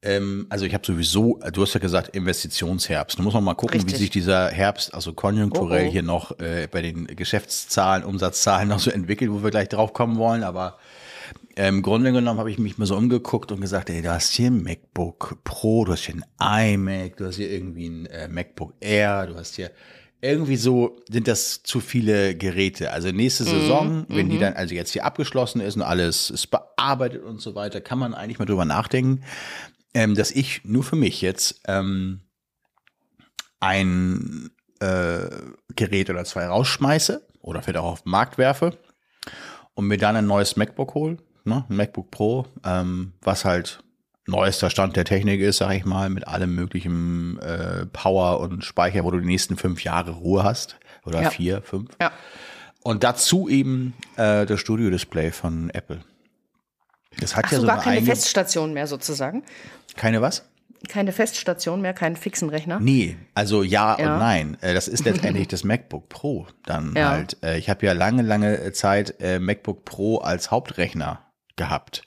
ähm, 0.01 0.47
also 0.49 0.65
ich 0.65 0.73
habe 0.73 0.85
sowieso, 0.85 1.39
du 1.53 1.61
hast 1.61 1.73
ja 1.73 1.79
gesagt, 1.79 2.15
Investitionsherbst. 2.15 3.19
Da 3.19 3.23
muss 3.23 3.33
man 3.33 3.43
mal 3.43 3.53
gucken, 3.55 3.79
wie 3.81 3.83
Richtig. 3.83 3.99
sich 3.99 4.09
dieser 4.09 4.49
Herbst, 4.49 4.93
also 4.93 5.13
konjunkturell 5.13 5.85
Oh, 5.85 5.89
oh. 5.89 5.91
hier 5.91 6.03
noch 6.03 6.39
äh, 6.39 6.67
bei 6.71 6.81
den 6.81 7.07
Geschäftszahlen, 7.07 8.03
Umsatzzahlen 8.03 8.67
noch 8.69 8.79
so 8.79 8.91
entwickelt, 8.91 9.31
wo 9.31 9.43
wir 9.43 9.51
gleich 9.51 9.69
drauf 9.69 9.93
kommen 9.93 10.17
wollen. 10.17 10.43
Aber 10.43 10.77
im 11.55 11.81
Grunde 11.81 12.11
genommen 12.11 12.39
habe 12.39 12.51
ich 12.51 12.59
mich 12.59 12.77
mal 12.77 12.85
so 12.85 12.97
umgeguckt 12.97 13.51
und 13.51 13.61
gesagt, 13.61 13.89
ey, 13.89 14.01
du 14.01 14.11
hast 14.11 14.33
hier 14.33 14.51
ein 14.51 14.61
MacBook 14.61 15.37
Pro, 15.45 15.85
du 15.85 15.93
hast 15.93 16.05
hier 16.05 16.15
ein 16.37 16.73
iMac, 16.73 17.17
du 17.17 17.25
hast 17.27 17.35
hier 17.37 17.49
irgendwie 17.49 17.87
ein 17.87 18.05
äh, 18.07 18.27
MacBook 18.27 18.73
Air, 18.81 19.27
du 19.27 19.35
hast 19.35 19.55
hier 19.55 19.71
irgendwie 20.21 20.55
so 20.57 20.97
sind 21.09 21.27
das 21.27 21.61
zu 21.63 21.79
viele 21.79 22.35
Geräte. 22.35 22.91
Also 22.91 23.11
nächste 23.11 23.43
Mhm, 23.43 23.47
Saison, 23.49 24.05
wenn 24.09 24.29
die 24.29 24.37
dann 24.37 24.53
also 24.53 24.73
jetzt 24.73 24.91
hier 24.91 25.05
abgeschlossen 25.05 25.61
ist 25.61 25.75
und 25.75 25.81
alles 25.83 26.29
ist 26.29 26.47
bearbeitet 26.47 27.23
und 27.23 27.41
so 27.41 27.55
weiter, 27.55 27.81
kann 27.81 27.99
man 27.99 28.13
eigentlich 28.13 28.39
mal 28.39 28.45
drüber 28.45 28.65
nachdenken, 28.65 29.23
ähm, 29.93 30.15
dass 30.15 30.31
ich 30.31 30.63
nur 30.65 30.83
für 30.83 30.95
mich 30.95 31.21
jetzt 31.21 31.61
ähm, 31.67 32.21
ein 33.59 34.51
äh, 34.79 35.27
Gerät 35.75 36.09
oder 36.09 36.25
zwei 36.25 36.45
rausschmeiße 36.47 37.25
oder 37.41 37.61
vielleicht 37.61 37.77
auch 37.77 37.91
auf 37.91 38.03
den 38.03 38.11
Markt 38.11 38.37
werfe 38.37 38.77
und 39.73 39.87
mir 39.87 39.97
dann 39.97 40.15
ein 40.15 40.27
neues 40.27 40.55
MacBook 40.55 40.93
hole, 40.95 41.17
ne, 41.43 41.65
ein 41.69 41.75
MacBook 41.75 42.11
Pro, 42.11 42.45
ähm, 42.65 43.13
was 43.21 43.45
halt 43.45 43.83
neuester 44.27 44.69
Stand 44.69 44.95
der 44.95 45.05
Technik 45.05 45.39
ist, 45.41 45.57
sag 45.57 45.73
ich 45.73 45.85
mal, 45.85 46.09
mit 46.09 46.27
allem 46.27 46.55
möglichen 46.55 47.39
äh, 47.39 47.85
Power 47.87 48.39
und 48.39 48.63
Speicher, 48.63 49.03
wo 49.03 49.11
du 49.11 49.19
die 49.19 49.25
nächsten 49.27 49.55
fünf 49.57 49.83
Jahre 49.83 50.11
Ruhe 50.11 50.43
hast 50.43 50.77
oder 51.05 51.21
Ja. 51.21 51.29
vier, 51.29 51.61
fünf. 51.61 51.91
Ja. 52.01 52.11
Und 52.81 53.03
dazu 53.03 53.49
eben 53.49 53.93
äh, 54.17 54.45
das 54.45 54.59
Studio-Display 54.59 55.31
von 55.31 55.69
Apple. 55.71 56.01
Das 57.19 57.35
hat 57.35 57.45
Ach 57.47 57.51
ja 57.51 57.57
so, 57.57 57.61
so 57.61 57.67
gar 57.67 57.75
eine 57.75 57.83
keine 57.83 57.97
eigene, 57.97 58.11
Feststation 58.15 58.73
mehr 58.73 58.87
sozusagen. 58.87 59.43
keine 59.95 60.21
was? 60.21 60.45
Keine 60.89 61.11
Feststation 61.13 61.81
mehr, 61.81 61.93
keinen 61.93 62.15
fixen 62.15 62.49
Rechner. 62.49 62.79
Nee, 62.79 63.17
also 63.33 63.63
ja, 63.63 63.97
Ja. 63.99 64.13
und 64.13 64.19
nein. 64.19 64.57
Äh, 64.61 64.73
Das 64.75 64.87
ist 64.87 65.05
letztendlich 65.05 65.47
das 65.49 65.63
MacBook 65.63 66.09
Pro 66.09 66.45
dann 66.65 66.93
Ja. 66.95 67.09
halt. 67.09 67.37
Äh, 67.43 67.57
Ich 67.57 67.69
habe 67.69 67.85
ja 67.85 67.93
lange, 67.93 68.21
lange 68.21 68.71
Zeit 68.73 69.15
äh, 69.19 69.39
MacBook 69.39 69.85
Pro 69.85 70.17
als 70.17 70.51
Hauptrechner 70.51 71.21
gehabt. 71.55 72.03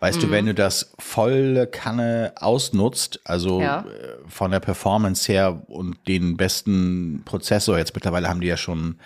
Weißt 0.00 0.18
Mhm. 0.18 0.22
du, 0.22 0.30
wenn 0.30 0.46
du 0.46 0.54
das 0.54 0.92
volle 0.98 1.66
Kanne 1.66 2.32
ausnutzt, 2.36 3.20
also 3.24 3.60
Ja. 3.60 3.80
äh, 3.80 4.18
von 4.28 4.50
der 4.50 4.60
Performance 4.60 5.30
her 5.30 5.62
und 5.68 5.96
den 6.08 6.36
besten 6.38 7.22
Prozessor, 7.26 7.76
jetzt 7.78 7.94
mittlerweile 7.94 8.28
haben 8.28 8.40
die 8.40 8.46
ja 8.48 8.56
schon, 8.56 8.98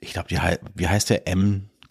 ich 0.00 0.12
glaube, 0.12 0.28
wie 0.74 0.88
heißt 0.88 1.10
der 1.10 1.26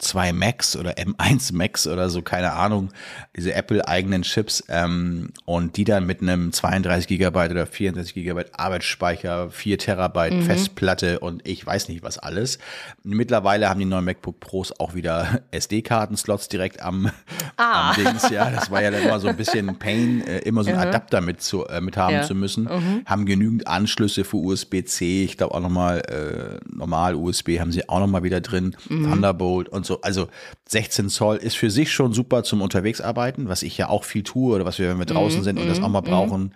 M2 0.00 0.32
Max 0.32 0.76
oder 0.76 0.92
M1 0.92 1.54
Max 1.54 1.86
oder 1.86 2.10
so, 2.10 2.22
keine 2.22 2.52
Ahnung, 2.52 2.90
diese 3.36 3.54
Apple-eigenen 3.54 4.22
Chips 4.22 4.64
ähm, 4.68 5.30
und 5.44 5.76
die 5.76 5.84
dann 5.84 6.06
mit 6.06 6.20
einem 6.22 6.52
32 6.52 7.06
Gigabyte 7.08 7.50
oder 7.52 7.66
64 7.66 8.14
Gigabyte 8.14 8.58
Arbeitsspeicher, 8.58 9.50
4 9.50 9.78
Terabyte 9.78 10.42
Festplatte 10.44 11.20
und 11.20 11.46
ich 11.46 11.64
weiß 11.64 11.88
nicht 11.88 12.02
was 12.02 12.18
alles. 12.18 12.58
Mittlerweile 13.04 13.68
haben 13.68 13.80
die 13.80 13.86
neuen 13.86 14.04
MacBook 14.04 14.40
Pros 14.40 14.72
auch 14.78 14.94
wieder 14.94 15.40
SD-Karten-Slots 15.50 16.48
direkt 16.48 16.82
am, 16.82 17.10
am 17.56 17.94
Dings, 17.96 18.28
ja, 18.30 18.50
das 18.50 18.70
war 18.70 18.82
ja 18.82 18.90
dann 18.90 19.02
immer 19.02 19.20
so 19.20 19.28
ein 19.28 19.36
bisschen 19.36 19.78
Pain, 19.78 20.20
äh, 20.26 20.38
immer 20.40 20.64
so 20.64 20.70
einen 20.70 20.78
Adapter 20.78 21.20
mit, 21.20 21.42
zu, 21.42 21.66
äh, 21.66 21.80
mit 21.80 21.96
haben 21.96 22.14
Ja. 22.16 22.22
zu 22.22 22.34
müssen, 22.34 22.68
haben 23.06 23.26
genügend 23.26 23.66
Anschlüsse 23.66 24.24
für 24.24 24.36
USB-C, 24.36 25.24
ich 25.24 25.36
glaube 25.36 25.54
auch 25.54 25.60
nochmal 25.60 26.00
äh, 26.08 26.66
normal 26.74 27.14
USB 27.14 27.58
haben 27.60 27.72
sie 27.72 27.88
auch 27.88 27.98
nochmal 28.00 28.22
wieder 28.22 28.40
drin, 28.40 28.76
Thunderbolt 28.88 29.68
und 29.68 29.85
so. 29.86 30.00
Also 30.02 30.28
16 30.68 31.08
Zoll 31.08 31.36
ist 31.36 31.56
für 31.56 31.70
sich 31.70 31.92
schon 31.92 32.12
super 32.12 32.42
zum 32.42 32.62
Unterwegsarbeiten, 32.62 33.48
was 33.48 33.62
ich 33.62 33.76
ja 33.78 33.88
auch 33.88 34.04
viel 34.04 34.22
tue 34.22 34.54
oder 34.54 34.64
was 34.64 34.78
wir, 34.78 34.88
wenn 34.88 34.98
wir 34.98 35.06
draußen 35.06 35.42
sind 35.42 35.58
und 35.58 35.68
das 35.68 35.82
auch 35.82 35.88
mal 35.88 36.00
brauchen, 36.02 36.54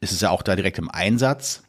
ist 0.00 0.12
es 0.12 0.20
ja 0.20 0.30
auch 0.30 0.42
da 0.42 0.56
direkt 0.56 0.78
im 0.78 0.90
Einsatz. 0.90 1.62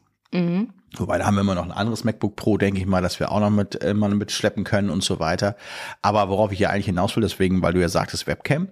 Wobei, 0.97 1.17
da 1.17 1.25
haben 1.25 1.35
wir 1.35 1.41
immer 1.41 1.55
noch 1.55 1.63
ein 1.63 1.71
anderes 1.71 2.03
MacBook 2.03 2.35
Pro, 2.35 2.57
denke 2.57 2.79
ich 2.79 2.85
mal, 2.85 3.01
dass 3.01 3.19
wir 3.19 3.31
auch 3.31 3.39
noch 3.39 3.49
mit, 3.49 3.81
äh, 3.81 3.93
mal 3.93 4.13
mitschleppen 4.13 4.63
können 4.63 4.89
und 4.89 5.03
so 5.03 5.19
weiter. 5.19 5.55
Aber 6.01 6.29
worauf 6.29 6.51
ich 6.51 6.59
ja 6.59 6.69
eigentlich 6.69 6.85
hinaus 6.85 7.15
will, 7.15 7.23
deswegen, 7.23 7.61
weil 7.61 7.73
du 7.73 7.81
ja 7.81 7.89
sagtest 7.89 8.27
Webcam, 8.27 8.67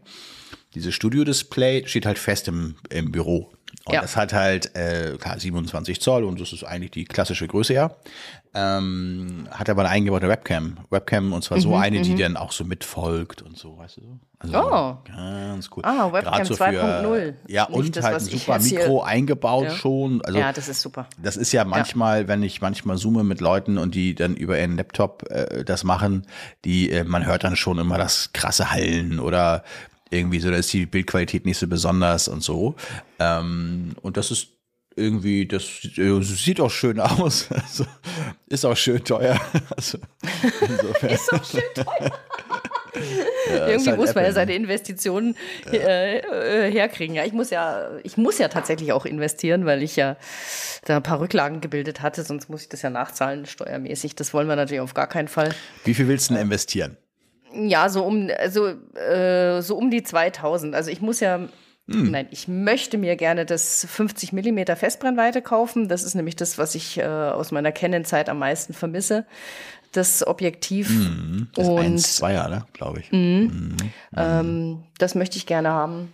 dieses 0.75 0.93
Studio-Display 0.93 1.87
steht 1.87 2.05
halt 2.05 2.19
fest 2.19 2.47
im, 2.47 2.75
im 2.89 3.11
Büro. 3.11 3.51
Und 3.85 3.93
Ja. 3.95 4.01
das 4.01 4.15
hat 4.15 4.31
halt, 4.33 4.75
äh, 4.75 5.17
klar, 5.19 5.39
27 5.39 6.01
Zoll 6.01 6.23
und 6.23 6.39
das 6.39 6.53
ist 6.53 6.63
eigentlich 6.63 6.91
die 6.91 7.05
klassische 7.05 7.47
Größe, 7.47 7.73
ja. 7.73 7.95
Ähm, 8.53 9.47
hat 9.49 9.69
aber 9.69 9.83
eine 9.83 9.89
eingebaute 9.91 10.27
Webcam. 10.27 10.77
Webcam 10.89 11.31
und 11.31 11.41
zwar 11.43 11.57
Mhm, 11.57 11.61
so 11.61 11.75
eine, 11.77 12.01
die 12.01 12.15
dann 12.15 12.35
auch 12.35 12.51
so 12.51 12.65
mitfolgt 12.65 13.41
und 13.41 13.57
so, 13.57 13.77
weißt 13.77 13.97
du 13.97 14.01
so? 14.01 14.19
Also 14.39 14.57
Oh. 14.59 14.97
ganz 15.07 15.69
cool. 15.75 15.83
Ah, 15.85 16.11
Webcam 16.11 16.33
Gerade 16.33 16.53
2.0. 16.53 17.33
Ja, 17.47 17.67
Nicht 17.69 17.77
und 17.77 17.95
das, 17.95 18.03
halt 18.05 18.15
ein 18.17 18.19
super 18.25 18.59
Mikro 18.59 19.01
eingebaut 19.03 19.65
Ja. 19.65 19.75
schon. 19.75 20.21
Also 20.25 20.37
ja, 20.39 20.51
das 20.51 20.67
ist 20.67 20.81
super. 20.81 21.07
das 21.21 21.37
ist 21.37 21.51
ja 21.53 21.63
manchmal, 21.63 22.27
wenn 22.27 22.43
ich 22.43 22.59
manchmal 22.61 22.97
zoome 22.97 23.23
mit 23.23 23.39
Leuten 23.39 23.77
und 23.77 23.95
die 23.95 24.15
dann 24.15 24.35
über 24.35 24.59
ihren 24.59 24.75
Laptop 24.75 25.23
äh, 25.29 25.63
das 25.63 25.83
machen, 25.85 26.25
die, 26.65 26.91
äh, 26.91 27.03
man 27.05 27.25
hört 27.25 27.43
dann 27.45 27.55
schon 27.55 27.79
immer 27.79 27.97
das 27.97 28.33
krasse 28.33 28.71
Hallen 28.71 29.19
oder 29.19 29.63
irgendwie 30.11 30.39
so, 30.39 30.51
da 30.51 30.57
ist 30.57 30.71
die 30.73 30.85
Bildqualität 30.85 31.45
nicht 31.45 31.57
so 31.57 31.67
besonders 31.67 32.27
und 32.27 32.43
so. 32.43 32.75
Ähm, 33.19 33.95
und 34.01 34.17
das 34.17 34.31
ist 34.31 34.49
irgendwie, 34.95 35.47
das 35.47 35.63
äh, 35.97 36.21
sieht 36.21 36.59
auch 36.59 36.71
schön 36.71 36.99
aus. 36.99 37.47
Also, 37.61 37.85
ist 38.47 38.65
auch 38.65 38.77
schön 38.77 39.03
teuer. 39.03 39.39
Also. 39.75 39.97
Ist 41.07 41.33
auch 41.33 41.43
schön 41.43 41.63
teuer. 41.73 42.11
Ja, 43.49 43.67
Irgendwie 43.67 43.89
halt 43.89 43.99
muss 43.99 44.13
man 44.13 44.25
ja 44.25 44.29
ne? 44.29 44.35
seine 44.35 44.53
Investitionen 44.53 45.35
äh, 45.71 46.17
äh, 46.17 46.71
herkriegen. 46.71 47.15
Ja, 47.15 47.23
ich 47.23 47.31
muss 47.31 47.49
ja, 47.49 47.89
ich 48.03 48.17
muss 48.17 48.37
ja 48.37 48.49
tatsächlich 48.49 48.91
auch 48.91 49.05
investieren, 49.05 49.65
weil 49.65 49.81
ich 49.81 49.95
ja 49.95 50.17
da 50.83 50.97
ein 50.97 51.03
paar 51.03 51.21
Rücklagen 51.21 51.61
gebildet 51.61 52.01
hatte, 52.01 52.23
sonst 52.23 52.49
muss 52.49 52.63
ich 52.63 52.69
das 52.69 52.81
ja 52.81 52.89
nachzahlen 52.89 53.45
steuermäßig. 53.45 54.15
Das 54.15 54.33
wollen 54.33 54.47
wir 54.47 54.57
natürlich 54.57 54.81
auf 54.81 54.93
gar 54.93 55.07
keinen 55.07 55.29
Fall. 55.29 55.55
Wie 55.85 55.93
viel 55.93 56.09
willst 56.09 56.29
du 56.29 56.33
denn 56.33 56.43
investieren? 56.43 56.97
Ja, 57.53 57.89
so 57.89 58.03
um, 58.03 58.29
also, 58.37 58.67
äh, 58.95 59.61
so 59.61 59.75
um 59.77 59.89
die 59.91 60.03
2000. 60.03 60.73
Also 60.75 60.89
ich 60.91 61.01
muss 61.01 61.19
ja, 61.19 61.39
Hm. 61.89 62.11
nein, 62.11 62.27
ich 62.31 62.47
möchte 62.47 62.97
mir 62.97 63.15
gerne 63.15 63.45
das 63.45 63.85
50 63.89 64.33
Millimeter 64.33 64.75
Festbrennweite 64.75 65.41
kaufen. 65.41 65.87
Das 65.89 66.03
ist 66.03 66.13
nämlich 66.15 66.35
das, 66.35 66.57
was 66.57 66.75
ich 66.75 66.97
äh, 66.99 67.03
aus 67.05 67.51
meiner 67.51 67.71
Canon-Zeit 67.71 68.29
am 68.29 68.39
meisten 68.39 68.73
vermisse. 68.73 69.25
Das 69.91 70.25
Objektiv. 70.25 70.87
Hm, 70.89 71.47
Das 71.55 71.65
ist 71.67 71.71
Und 71.73 71.79
1, 71.79 72.21
2er, 72.21 72.49
ne? 72.49 72.65
glaube 72.73 72.99
ich. 73.01 73.11
ähm, 74.15 74.83
das 74.99 75.15
möchte 75.15 75.37
ich 75.37 75.45
gerne 75.45 75.69
haben. 75.69 76.11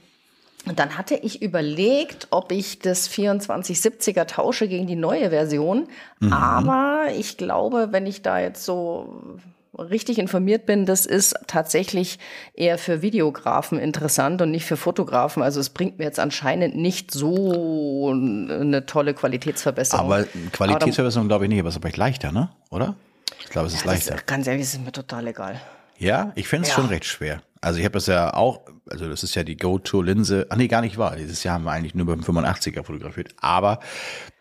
Und 0.66 0.80
dann 0.80 0.98
hatte 0.98 1.16
ich 1.16 1.42
überlegt, 1.42 2.28
ob 2.32 2.52
ich 2.52 2.80
das 2.80 3.10
2470er 3.10 4.26
tausche 4.26 4.68
gegen 4.68 4.88
die 4.88 4.96
neue 4.96 5.30
Version. 5.30 5.88
Aber 6.32 7.06
ich 7.16 7.38
glaube, 7.38 7.90
wenn 7.92 8.06
ich 8.08 8.22
da 8.22 8.40
jetzt 8.40 8.66
so 8.66 9.38
richtig 9.78 10.20
informiert 10.20 10.66
bin, 10.66 10.86
das 10.86 11.06
ist 11.06 11.36
tatsächlich 11.48 12.20
eher 12.54 12.78
für 12.78 13.02
Videografen 13.02 13.80
interessant 13.80 14.42
und 14.42 14.52
nicht 14.52 14.66
für 14.66 14.78
Fotografen. 14.78 15.44
Also 15.44 15.60
es 15.60 15.70
bringt 15.70 16.00
mir 16.00 16.06
jetzt 16.06 16.20
anscheinend 16.20 16.76
nicht 16.76 17.12
so 17.12 18.10
eine 18.12 18.86
tolle 18.86 19.14
Qualitätsverbesserung. 19.14 20.06
Aber 20.06 20.26
Qualitätsverbesserung 20.52 21.28
glaube 21.28 21.46
ich 21.46 21.50
nicht, 21.50 21.60
aber 21.60 21.70
es 21.70 21.76
ist 21.76 21.82
vielleicht 21.82 21.98
leichter, 21.98 22.32
ne? 22.32 22.50
Oder? 22.70 22.96
Ich 23.40 23.50
glaube, 23.50 23.68
es 23.68 23.74
ist 23.74 23.86
das 23.86 23.94
leichter. 23.94 24.16
ist, 24.16 24.28
ganz 24.28 24.48
ehrlich, 24.48 24.64
das 24.64 24.74
ist 24.74 24.84
mir 24.86 24.92
total 24.92 25.28
egal. 25.28 25.62
Ja, 25.98 26.32
ich 26.36 26.48
fände 26.48 26.64
es 26.68 26.70
Ja. 26.70 26.76
schon 26.82 26.88
recht 26.88 27.06
schwer. 27.06 27.42
Also 27.62 27.80
ich 27.80 27.86
habe 27.86 27.94
das 27.94 28.06
ja 28.08 28.34
auch, 28.34 28.62
also 28.90 29.10
das 29.10 29.24
ist 29.24 29.34
ja 29.36 29.44
die 29.44 29.58
Go-To-Linse. 29.58 30.46
Ach 30.50 30.56
nee, 30.56 30.68
gar 30.68 30.82
nicht 30.82 30.98
wahr. 30.98 31.16
Dieses 31.16 31.44
Jahr 31.44 31.56
haben 31.56 31.64
wir 31.64 31.72
eigentlich 31.72 31.96
nur 31.96 32.06
beim 32.06 32.22
85er 32.22 32.84
fotografiert. 32.84 33.34
Aber 33.42 33.80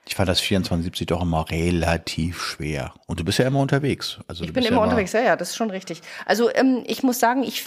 ich 0.09 0.15
fand 0.15 0.29
das 0.29 0.39
2470 0.39 1.07
doch 1.09 1.21
immer 1.23 1.51
relativ 1.51 2.41
schwer. 2.43 2.95
Und 3.07 3.19
du 3.21 3.25
bist 3.25 3.39
ja 3.39 3.47
immer 3.47 3.61
unterwegs. 3.61 4.19
Also 4.29 4.45
Ich 4.45 4.53
bin 4.53 4.65
immer 4.65 4.77
ja 4.79 4.83
unterwegs, 4.85 5.13
ja, 5.13 5.21
ja, 5.21 5.37
das 5.37 5.51
ist 5.51 5.57
schon 5.57 5.71
richtig. 5.71 6.01
Also 6.25 6.49
ähm, 6.55 6.85
ich 6.87 7.03
muss 7.03 7.19
sagen, 7.19 7.43
ich 7.43 7.65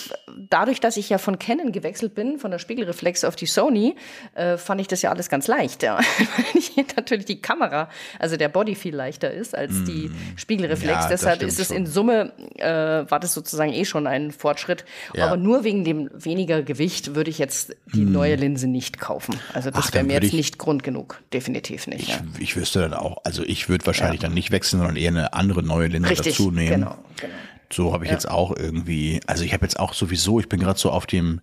dadurch, 0.50 0.80
dass 0.80 0.96
ich 0.98 1.10
ja 1.10 1.18
von 1.18 1.38
Canon 1.38 1.72
gewechselt 1.72 2.16
bin, 2.16 2.40
von 2.40 2.52
der 2.52 2.60
Spiegelreflex 2.60 3.24
auf 3.26 3.36
die 3.36 3.46
Sony, 3.46 3.96
äh, 4.36 4.58
fand 4.58 4.80
ich 4.82 4.88
das 4.88 5.02
ja 5.02 5.12
alles 5.12 5.30
ganz 5.30 5.48
leicht. 5.48 5.84
Ja. 5.84 5.98
Weil 6.18 6.46
ich 6.56 6.76
natürlich 6.96 7.26
die 7.26 7.42
Kamera, 7.42 7.90
also 8.20 8.38
der 8.38 8.50
Body 8.50 8.76
viel 8.76 8.96
leichter 8.96 9.32
ist 9.32 9.54
als 9.56 9.84
die 9.84 10.10
Spiegelreflex. 10.38 10.98
Mm. 10.98 11.02
Ja, 11.02 11.08
Deshalb 11.10 11.42
ist 11.44 11.60
es 11.60 11.68
schon. 11.68 11.78
in 11.78 11.86
Summe, 11.88 12.32
äh, 12.56 13.10
war 13.10 13.20
das 13.20 13.34
sozusagen 13.34 13.74
eh 13.74 13.84
schon 13.86 14.08
ein 14.08 14.32
Fortschritt. 14.32 14.86
Ja. 15.14 15.28
Aber 15.28 15.38
nur 15.38 15.64
wegen 15.66 15.84
dem 15.84 16.10
weniger 16.14 16.64
Gewicht 16.64 17.16
würde 17.16 17.30
ich 17.30 17.38
jetzt 17.38 17.76
die 17.94 18.06
neue 18.06 18.36
Linse 18.36 18.68
nicht 18.68 19.00
kaufen. 19.00 19.40
Also 19.54 19.70
Mm. 19.70 19.74
Das 19.74 19.94
wäre 19.94 20.04
mir 20.06 20.14
jetzt 20.14 20.26
ich- 20.26 20.34
nicht 20.34 20.58
Grund 20.58 20.84
genug. 20.84 21.22
Definitiv 21.34 21.86
nicht. 21.88 22.10
Ich. 22.10 22.18
Ich 22.38 22.56
wüsste 22.56 22.80
dann 22.80 22.94
auch, 22.94 23.18
also 23.24 23.44
ich 23.44 23.70
würde 23.70 23.86
wahrscheinlich 23.86 24.20
dann 24.20 24.34
nicht 24.34 24.52
wechseln, 24.52 24.80
sondern 24.80 24.96
eher 24.98 25.10
eine 25.10 25.34
andere 25.34 25.64
neue 25.64 25.88
Linse 25.88 26.10
Richtig, 26.10 26.38
dazu 26.38 26.52
nehmen. 26.52 26.82
genau, 26.82 26.98
genau. 27.20 27.34
So 27.72 27.94
habe 27.94 28.06
ich 28.06 28.12
jetzt 28.12 28.30
auch 28.30 28.56
irgendwie, 28.56 29.20
also 29.28 29.44
ich 29.44 29.54
habe 29.54 29.64
jetzt 29.64 29.80
auch 29.80 29.94
sowieso, 29.94 30.40
ich 30.40 30.50
bin 30.50 30.60
gerade 30.60 30.80
so 30.80 30.90
auf 30.92 31.06
dem 31.06 31.42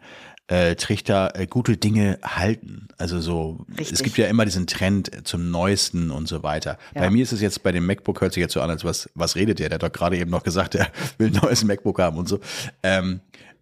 äh, 0.48 0.76
Trichter, 0.76 1.32
äh, 1.34 1.46
gute 1.46 1.76
Dinge 1.76 2.18
halten. 2.22 2.88
Also 2.98 3.20
so, 3.20 3.64
es 3.72 3.78
Richtig. 3.80 4.02
gibt 4.04 4.18
ja 4.18 4.26
immer 4.26 4.44
diesen 4.44 4.66
Trend 4.66 5.10
zum 5.24 5.50
Neuesten 5.50 6.10
und 6.10 6.28
so 6.28 6.42
weiter. 6.42 6.78
Ja. 6.94 7.02
Bei 7.02 7.10
mir 7.10 7.22
ist 7.22 7.32
es 7.32 7.40
jetzt, 7.40 7.62
bei 7.62 7.72
dem 7.72 7.86
MacBook 7.86 8.20
hört 8.20 8.32
sich 8.32 8.40
jetzt 8.40 8.54
so 8.54 8.60
an, 8.60 8.70
als 8.70 8.84
was, 8.84 9.10
was 9.14 9.36
redet 9.36 9.58
der? 9.58 9.68
Der 9.68 9.76
hat 9.76 9.82
doch 9.82 9.92
gerade 9.92 10.16
eben 10.16 10.30
noch 10.30 10.44
gesagt, 10.44 10.74
er 10.74 10.88
will 11.18 11.28
ein 11.28 11.40
neues 11.42 11.64
MacBook 11.64 11.98
haben 11.98 12.16
und 12.16 12.28
so. 12.28 12.40
Ähm, 12.82 13.20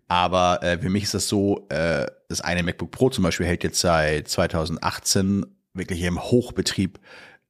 aber 0.08 0.62
äh, 0.62 0.78
für 0.78 0.90
mich 0.90 1.04
ist 1.04 1.14
das 1.14 1.28
so, 1.28 1.66
äh, 1.70 2.06
das 2.28 2.42
eine 2.42 2.62
MacBook 2.62 2.90
Pro 2.90 3.08
zum 3.08 3.24
Beispiel 3.24 3.46
hält 3.46 3.64
jetzt 3.64 3.80
seit 3.80 4.28
2018 4.28 5.46
wirklich 5.74 6.02
im 6.02 6.22
Hochbetrieb 6.22 6.98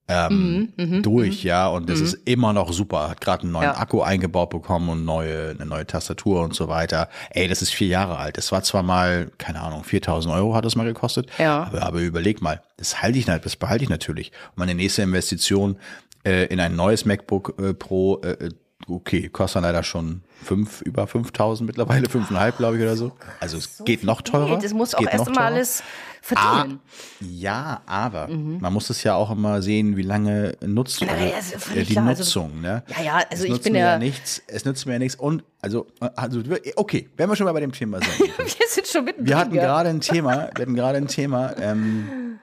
ähm, 0.06 0.72
Mhm, 0.76 1.02
durch, 1.02 1.44
ja, 1.44 1.66
und 1.68 1.88
das 1.88 2.00
ist 2.00 2.12
immer 2.26 2.52
noch 2.52 2.70
super. 2.74 3.08
Hat 3.08 3.22
gerade 3.22 3.44
einen 3.44 3.52
neuen 3.52 3.64
Ja. 3.64 3.78
Akku 3.78 4.02
eingebaut 4.02 4.50
bekommen 4.50 4.90
und 4.90 5.06
neue, 5.06 5.50
eine 5.52 5.64
neue 5.64 5.86
Tastatur 5.86 6.42
und 6.42 6.54
so 6.54 6.68
weiter. 6.68 7.08
Ey, 7.30 7.48
das 7.48 7.62
ist 7.62 7.72
vier 7.72 7.88
Jahre 7.88 8.18
alt. 8.18 8.36
Das 8.36 8.52
war 8.52 8.62
zwar 8.62 8.82
mal, 8.82 9.30
keine 9.38 9.62
Ahnung, 9.62 9.82
4000 9.82 10.34
Euro 10.34 10.54
hat 10.54 10.66
das 10.66 10.76
mal 10.76 10.84
gekostet. 10.84 11.30
Ja. 11.38 11.62
Aber, 11.64 11.82
aber 11.84 12.00
überleg 12.00 12.42
mal, 12.42 12.60
das 12.76 13.00
halte 13.00 13.18
ich, 13.18 13.24
das 13.24 13.56
behalte 13.56 13.84
ich 13.84 13.88
natürlich. 13.88 14.30
Und 14.50 14.58
meine 14.58 14.74
nächste 14.74 15.00
Investition 15.00 15.78
äh, 16.26 16.48
in 16.48 16.60
ein 16.60 16.76
neues 16.76 17.06
MacBook 17.06 17.54
äh, 17.58 17.72
Pro, 17.72 18.20
äh, 18.20 18.50
okay, 18.86 19.30
kostet 19.30 19.56
dann 19.56 19.62
leider 19.64 19.82
schon 19.84 20.22
fünf, 20.42 20.82
über 20.82 21.06
5000 21.06 21.66
mittlerweile, 21.66 22.10
fünfeinhalb, 22.10 22.58
glaube 22.58 22.76
ich, 22.76 22.82
oder 22.82 22.96
so. 22.96 23.12
Also 23.40 23.56
es 23.56 23.82
geht 23.86 24.04
noch 24.04 24.20
teurer. 24.20 24.58
Das 24.58 24.74
muss 24.74 24.94
auch 24.94 24.98
geht 24.98 25.08
erst 25.08 25.26
noch 25.26 25.34
mal 25.34 25.48
teurer. 25.48 25.60
Alles 26.30 26.44
Ah, 26.44 26.54
verdienen. 26.56 26.80
ja, 27.20 27.82
aber 27.86 28.28
Mhm. 28.28 28.58
man 28.60 28.72
muss 28.72 28.90
es 28.90 29.02
ja 29.02 29.14
auch 29.14 29.30
immer 29.30 29.62
sehen, 29.62 29.96
wie 29.96 30.02
lange 30.02 30.56
nutzt 30.64 31.00
du 31.00 31.04
Na, 31.06 31.12
also, 31.12 31.56
ja, 31.74 31.82
die 31.82 31.92
klar. 31.92 32.06
Also, 32.06 32.22
Nutzung, 32.22 32.60
ne? 32.60 32.82
ja, 32.96 33.02
ja, 33.04 33.14
also 33.30 33.44
es 33.46 33.50
ich 33.56 33.62
bin 33.62 33.72
mir 33.74 33.78
ja- 33.80 33.98
nichts, 33.98 34.42
es 34.46 34.64
nützt 34.64 34.86
mir 34.86 34.94
ja 34.94 34.98
nichts 34.98 35.16
und 35.16 35.44
also 35.60 35.86
also 36.16 36.42
okay, 36.76 37.08
wenn 37.16 37.28
wir 37.28 37.36
schon 37.36 37.46
mal 37.46 37.52
bei 37.52 37.60
dem 37.60 37.72
Thema 37.72 37.98
sind. 38.02 38.18
Wir 38.38 38.68
sind 38.68 38.86
schon 38.86 39.04
mitten 39.04 39.26
Wir 39.26 39.36
hatten 39.38 39.54
ja. 39.54 39.62
gerade 39.62 39.88
ein 39.88 40.00
Thema, 40.00 40.50
wir 40.54 40.62
hatten 40.62 40.74
gerade 40.74 40.98
ein 40.98 41.08
Thema, 41.08 41.54
ähm, 41.58 42.38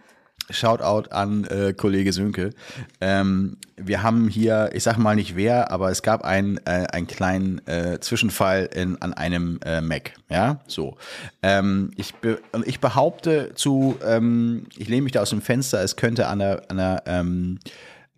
Shoutout 0.51 1.10
an 1.12 1.46
äh, 1.46 1.74
Kollege 1.74 2.13
Sönke. 2.13 2.51
Ähm, 3.00 3.58
wir 3.77 4.03
haben 4.03 4.27
hier, 4.27 4.70
ich 4.74 4.84
sag 4.84 4.98
mal 4.98 5.15
nicht 5.15 5.36
wer, 5.36 5.72
aber 5.72 5.89
es 5.89 6.03
gab 6.03 6.24
einen, 6.24 6.58
äh, 6.65 6.88
einen 6.91 7.08
kleinen 7.08 7.65
äh, 7.67 8.00
Zwischenfall 8.00 8.70
in, 8.74 9.01
an 9.01 9.13
einem 9.13 9.60
äh, 9.65 9.81
Mac. 9.81 10.13
Ja, 10.29 10.60
so. 10.67 10.98
Ähm, 11.41 11.91
ich, 11.98 12.15
be 12.15 12.39
ich 12.65 12.79
behaupte 12.79 13.53
zu, 13.55 13.98
ähm, 14.05 14.67
ich 14.77 14.88
lehne 14.88 15.03
mich 15.03 15.12
da 15.13 15.22
aus 15.22 15.31
dem 15.31 15.41
Fenster, 15.41 15.81
es 15.81 15.96
könnte 15.96 16.27
an 16.27 16.39
der, 16.39 16.63
an 16.70 16.77
der 16.77 17.03
ähm, 17.05 17.60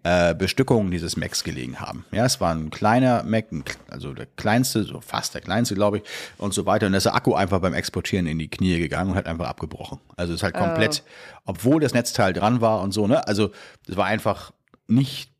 äh, 0.04 0.36
Bestückung 0.36 0.92
dieses 0.92 1.18
Macs 1.18 1.44
gelegen 1.44 1.80
haben. 1.80 2.06
Ja, 2.12 2.26
es 2.26 2.40
war 2.42 2.54
ein 2.54 2.70
kleiner 2.70 3.24
Mac, 3.24 3.46
also 3.90 4.14
der 4.14 4.28
kleinste, 4.36 4.84
so 4.84 5.02
fast 5.02 5.34
der 5.34 5.42
kleinste, 5.42 5.76
glaube 5.76 5.98
ich, 5.98 6.04
und 6.38 6.54
so 6.54 6.66
weiter. 6.66 6.88
Und 6.88 6.94
da 6.94 6.98
ist 6.98 7.06
der 7.06 7.16
Akku 7.16 7.34
einfach 7.34 7.60
beim 7.60 7.74
Exportieren 7.74 8.28
in 8.28 8.38
die 8.38 8.50
Knie 8.50 8.80
gegangen 8.80 9.12
und 9.12 9.16
hat 9.16 9.28
einfach 9.28 9.48
abgebrochen. 9.48 10.00
Also 10.16 10.34
es 10.34 10.40
ist 10.40 10.44
halt 10.44 10.56
komplett, 10.56 11.04
obwohl 11.46 11.82
das 11.82 11.94
Netzteil 11.94 12.34
dran 12.34 12.62
war 12.62 12.82
und 12.82 12.92
so, 12.92 13.08
ne? 13.08 13.28
Also 13.28 13.52
es 13.88 13.96
war 13.96 14.06
einfach 14.06 14.52
nicht 14.88 15.33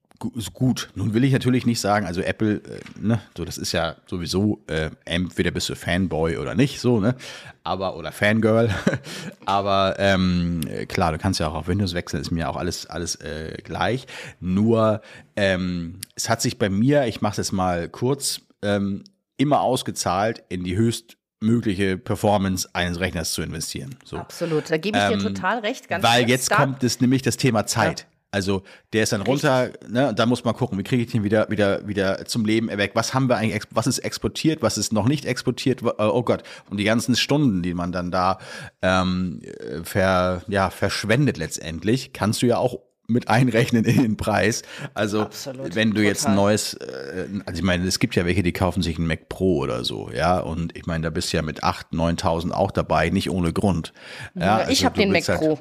gut. 0.54 0.90
Nun 0.96 1.14
will 1.14 1.24
ich 1.24 1.34
natürlich 1.34 1.66
nicht 1.66 1.80
sagen, 1.80 2.06
also 2.06 2.22
Apple, 2.22 2.56
äh, 2.56 2.80
ne, 3.00 3.22
so 3.38 3.46
das 3.46 3.58
ist 3.58 3.72
ja 3.72 3.96
sowieso, 4.08 4.64
äh, 4.68 4.90
entweder 5.06 5.52
bist 5.52 5.70
du 5.70 5.76
Fanboy 5.76 6.38
oder 6.38 6.56
nicht, 6.56 6.80
so, 6.80 7.00
ne, 7.00 7.16
aber, 7.64 7.96
oder 7.98 8.12
Fangirl, 8.12 8.70
aber 9.46 9.96
ähm, 10.00 10.62
äh, 10.70 10.86
klar, 10.86 11.12
du 11.12 11.18
kannst 11.18 11.40
ja 11.40 11.48
auch 11.48 11.54
auf 11.56 11.68
Windows 11.68 11.94
wechseln, 11.94 12.22
ist 12.22 12.32
mir 12.32 12.50
auch 12.50 12.56
alles, 12.58 12.86
alles 12.86 13.16
äh, 13.16 13.58
gleich, 13.64 14.06
nur 14.40 15.02
ähm, 15.36 16.00
es 16.16 16.30
hat 16.30 16.42
sich 16.42 16.58
bei 16.58 16.70
mir, 16.70 17.06
ich 17.08 17.22
mache 17.22 17.32
es 17.34 17.38
jetzt 17.38 17.52
mal 17.54 17.90
kurz, 17.90 18.42
ähm, 18.62 19.04
immer 19.38 19.62
ausgezahlt, 19.62 20.44
in 20.50 20.64
die 20.64 20.76
höchstmögliche 20.78 21.98
Performance 21.98 22.70
eines 22.74 23.00
Rechners 23.00 23.32
zu 23.34 23.42
investieren. 23.42 23.96
So. 24.06 24.18
Absolut, 24.18 24.70
da 24.70 24.78
gebe 24.78 24.98
ich 24.98 25.04
dir 25.06 25.14
Ähm, 25.14 25.20
total 25.20 25.60
recht. 25.60 25.90
Ganz 25.90 26.04
Weil 26.04 26.30
jetzt 26.30 26.52
Da- 26.52 26.58
kommt 26.58 26.84
es 26.84 27.02
nämlich 27.02 27.22
das 27.24 27.36
Thema 27.38 27.66
Zeit. 27.66 28.06
Also 28.34 28.64
der 28.94 29.04
ist 29.04 29.14
dann 29.14 29.22
runter, 29.22 29.70
ne, 29.88 30.10
und 30.10 30.18
da 30.20 30.26
muss 30.26 30.44
man 30.44 30.56
gucken, 30.56 30.78
wie 30.80 30.84
kriege 30.84 31.04
ich 31.04 31.12
den 31.12 31.24
wieder, 31.24 31.50
wieder, 31.50 31.88
wieder 31.88 32.26
zum 32.26 32.46
Leben 32.46 32.68
erweckt? 32.68 32.96
Was 32.96 33.14
haben 33.14 33.30
wir 33.30 33.38
eigentlich, 33.38 33.64
was 33.70 33.86
ist 33.88 34.00
exportiert, 34.00 34.62
was 34.64 34.78
ist 34.78 34.92
noch 34.92 35.08
nicht 35.08 35.26
exportiert? 35.26 35.84
Äh, 35.84 35.92
Oh 36.00 36.24
Gott, 36.24 36.44
und 36.70 36.78
die 36.78 36.84
ganzen 36.84 37.16
Stunden, 37.16 37.62
die 37.62 37.74
man 37.74 37.92
dann 37.92 38.10
da 38.12 38.40
ähm, 38.82 39.42
äh, 39.44 39.84
ver, 39.84 40.42
ja, 40.48 40.70
verschwendet 40.72 41.38
letztendlich, 41.38 42.12
kannst 42.14 42.42
du 42.42 42.48
ja 42.48 42.58
auch 42.58 42.80
mit 43.06 43.28
einrechnen 43.28 43.84
in 43.86 44.02
den 44.02 44.18
Preis. 44.18 44.62
Also 44.94 45.22
Absolut, 45.24 45.76
wenn 45.76 45.92
du 45.92 46.02
jetzt 46.02 46.26
ein 46.26 46.32
total. 46.36 46.36
neues, 46.46 46.74
äh, 46.76 47.28
also 47.46 47.58
ich 47.60 47.64
meine, 47.64 47.86
es 47.86 48.00
gibt 48.00 48.16
ja 48.16 48.26
welche, 48.26 48.42
die 48.44 48.54
kaufen 48.54 48.82
sich 48.82 48.98
einen 48.98 49.08
Mac 49.08 49.30
Pro 49.30 49.58
oder 49.58 49.84
so, 49.84 50.10
ja, 50.16 50.40
und 50.40 50.76
ich 50.76 50.86
meine, 50.86 51.04
da 51.04 51.10
bist 51.10 51.32
du 51.34 51.38
ja 51.38 51.44
mit 51.44 51.64
8.000, 51.64 52.18
9.000 52.20 52.52
auch 52.52 52.72
dabei, 52.72 53.10
nicht 53.10 53.30
ohne 53.30 53.54
Grund. 53.54 53.94
Ja, 54.36 54.62
ich 54.64 54.68
also 54.70 54.86
habe 54.86 54.96
du 54.96 55.02
den 55.02 55.12
Mac 55.12 55.28
halt- 55.28 55.40
Pro. 55.40 55.60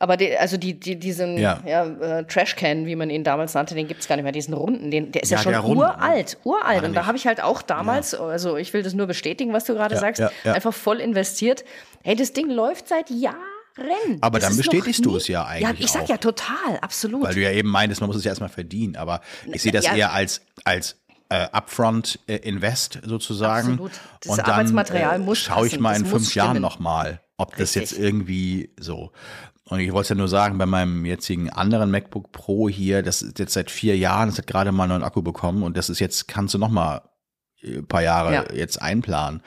Aber 0.00 0.16
die, 0.16 0.36
also 0.36 0.56
die, 0.56 0.78
die, 0.78 0.96
diesen 0.98 1.38
Ja. 1.38 1.60
ja. 1.64 1.86
äh, 1.86 2.24
Trashcan, 2.26 2.84
wie 2.86 2.96
man 2.96 3.10
ihn 3.10 3.22
damals 3.24 3.54
nannte, 3.54 3.74
den 3.74 3.86
gibt's 3.86 4.08
gar 4.08 4.16
nicht 4.16 4.24
mehr, 4.24 4.32
diesen 4.32 4.52
runden, 4.54 4.90
den, 4.90 5.12
der 5.12 5.22
ist 5.22 5.30
ja, 5.30 5.36
Ja, 5.38 5.42
schon 5.42 5.52
der 5.52 5.60
runde, 5.60 5.84
ne? 5.84 5.90
uralt, 5.96 6.36
uralt. 6.44 6.82
Und 6.84 6.94
da 6.94 7.06
habe 7.06 7.16
ich 7.16 7.26
halt 7.26 7.40
auch 7.42 7.62
damals, 7.62 8.14
also 8.14 8.56
ich 8.56 8.72
will 8.74 8.82
das 8.82 8.92
nur 8.94 9.06
bestätigen, 9.06 9.52
was 9.52 9.64
du 9.64 9.74
gerade 9.74 9.94
Ja, 9.94 10.00
sagst, 10.00 10.20
ja, 10.20 10.30
ja. 10.44 10.52
einfach 10.54 10.74
voll 10.74 11.00
investiert. 11.00 11.64
Hey, 12.02 12.16
das 12.16 12.32
Ding 12.32 12.50
läuft 12.50 12.88
seit 12.88 13.08
Jahren. 13.10 13.38
Aber 14.20 14.38
Das 14.38 14.48
dann 14.50 14.56
bestätigst 14.56 15.04
du 15.04 15.16
es 15.16 15.26
ja 15.26 15.40
Ja, 15.58 15.68
eigentlich 15.68 15.86
ich 15.86 15.90
sag 15.92 16.02
auch. 16.04 16.08
ja 16.08 16.16
total, 16.16 16.78
absolut. 16.80 17.24
Weil 17.24 17.34
du 17.34 17.40
ja 17.42 17.50
eben 17.50 17.68
meintest, 17.68 18.00
man 18.00 18.06
muss 18.08 18.16
es 18.16 18.24
ja 18.24 18.30
erstmal 18.30 18.48
verdienen. 18.50 18.94
Aber 18.96 19.20
ich 19.52 19.62
sehe 19.62 19.72
das 19.72 19.84
Ja. 19.84 19.96
eher 19.96 20.12
als, 20.12 20.42
als 20.64 20.96
äh, 21.28 21.46
Upfront 21.50 22.20
äh, 22.28 22.36
Invest 22.36 23.00
sozusagen. 23.04 23.70
Absolut. 23.72 23.92
Das 24.20 24.30
Und 24.30 24.38
dann 24.38 24.46
Arbeitsmaterial 24.54 25.18
muss 25.18 25.38
schaue 25.38 25.66
ich 25.66 25.80
mal 25.80 25.90
Das 25.90 26.00
in 26.02 26.06
fünf 26.06 26.34
Jahren 26.36 26.50
stimmen. 26.50 26.62
nochmal, 26.62 27.20
ob 27.36 27.50
das 27.56 27.74
Richtig. 27.76 27.82
jetzt 27.82 27.98
irgendwie 27.98 28.70
so. 28.78 29.12
Und 29.66 29.80
ich 29.80 29.92
wollte 29.92 30.02
es 30.02 30.08
ja 30.10 30.14
nur 30.16 30.28
sagen, 30.28 30.58
bei 30.58 30.66
meinem 30.66 31.06
jetzigen 31.06 31.48
anderen 31.50 31.90
MacBook 31.90 32.32
Pro 32.32 32.68
hier, 32.68 33.02
das 33.02 33.22
ist 33.22 33.38
jetzt 33.38 33.54
seit 33.54 33.70
vier 33.70 33.96
Jahren, 33.96 34.28
das 34.28 34.38
hat 34.38 34.46
gerade 34.46 34.72
mal 34.72 34.84
einen 34.84 34.90
neuen 34.92 35.02
Akku 35.02 35.22
bekommen 35.22 35.62
und 35.62 35.76
das 35.76 35.88
ist 35.88 36.00
jetzt, 36.00 36.28
kannst 36.28 36.52
du 36.54 36.58
noch 36.58 36.68
mal 36.68 37.02
ein 37.64 37.86
paar 37.86 38.02
Jahre 38.02 38.34
Ja. 38.34 38.44
jetzt 38.52 38.80
einplanen 38.80 39.42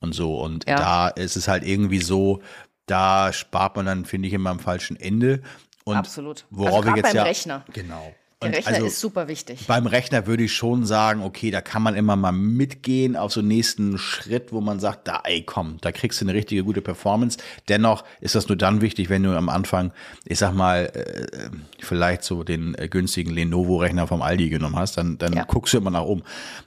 und 0.00 0.14
so. 0.14 0.40
Und 0.40 0.68
Ja. 0.68 0.76
da 0.76 1.08
ist 1.08 1.36
es 1.36 1.48
halt 1.48 1.64
irgendwie 1.64 2.00
so, 2.00 2.40
da 2.86 3.32
spart 3.32 3.74
man 3.74 3.86
dann, 3.86 4.04
finde 4.04 4.28
ich, 4.28 4.34
immer 4.34 4.50
am 4.50 4.60
falschen 4.60 4.96
Ende. 4.96 5.42
Und 5.84 5.96
Absolut. 5.96 6.46
Worauf 6.50 6.76
Also 6.76 6.88
wir 6.90 6.96
jetzt 6.96 7.02
beim 7.06 7.16
ja, 7.16 7.22
Rechner. 7.24 7.64
Genau. 7.72 8.14
Der 8.52 8.58
Rechner 8.58 8.74
also, 8.74 8.86
ist 8.86 9.00
super 9.00 9.28
wichtig. 9.28 9.66
beim 9.66 9.86
Rechner 9.86 10.26
würde 10.26 10.44
ich 10.44 10.52
schon 10.52 10.84
sagen, 10.86 11.22
okay, 11.22 11.50
da 11.50 11.60
kann 11.60 11.82
man 11.82 11.94
immer 11.94 12.16
mal 12.16 12.32
mitgehen 12.32 13.16
auf 13.16 13.32
so 13.32 13.40
einen 13.40 13.48
nächsten 13.48 13.98
Schritt, 13.98 14.52
wo 14.52 14.60
man 14.60 14.80
sagt, 14.80 15.08
da, 15.08 15.20
ey, 15.24 15.42
komm, 15.42 15.78
da 15.80 15.92
kriegst 15.92 16.20
du 16.20 16.24
eine 16.24 16.34
richtige 16.34 16.64
gute 16.64 16.80
Performance. 16.82 17.38
Dennoch 17.68 18.04
ist 18.20 18.34
das 18.34 18.48
nur 18.48 18.56
dann 18.56 18.80
wichtig, 18.80 19.08
wenn 19.10 19.22
du 19.22 19.36
am 19.36 19.48
Anfang, 19.48 19.92
ich 20.24 20.38
sag 20.38 20.54
mal, 20.54 20.86
äh, 20.94 21.50
vielleicht 21.80 22.24
so 22.24 22.42
den 22.44 22.74
äh, 22.76 22.88
günstigen 22.88 23.30
Lenovo-Rechner 23.32 24.06
vom 24.06 24.22
Aldi 24.22 24.48
genommen 24.50 24.76
hast, 24.76 24.96
dann, 24.98 25.18
dann 25.18 25.32
Ja. 25.32 25.42
Mhm. 25.42 25.48
guckst 25.48 25.74
du 25.74 25.78
immer 25.78 25.90
nach 25.90 26.02
oben. 26.02 26.22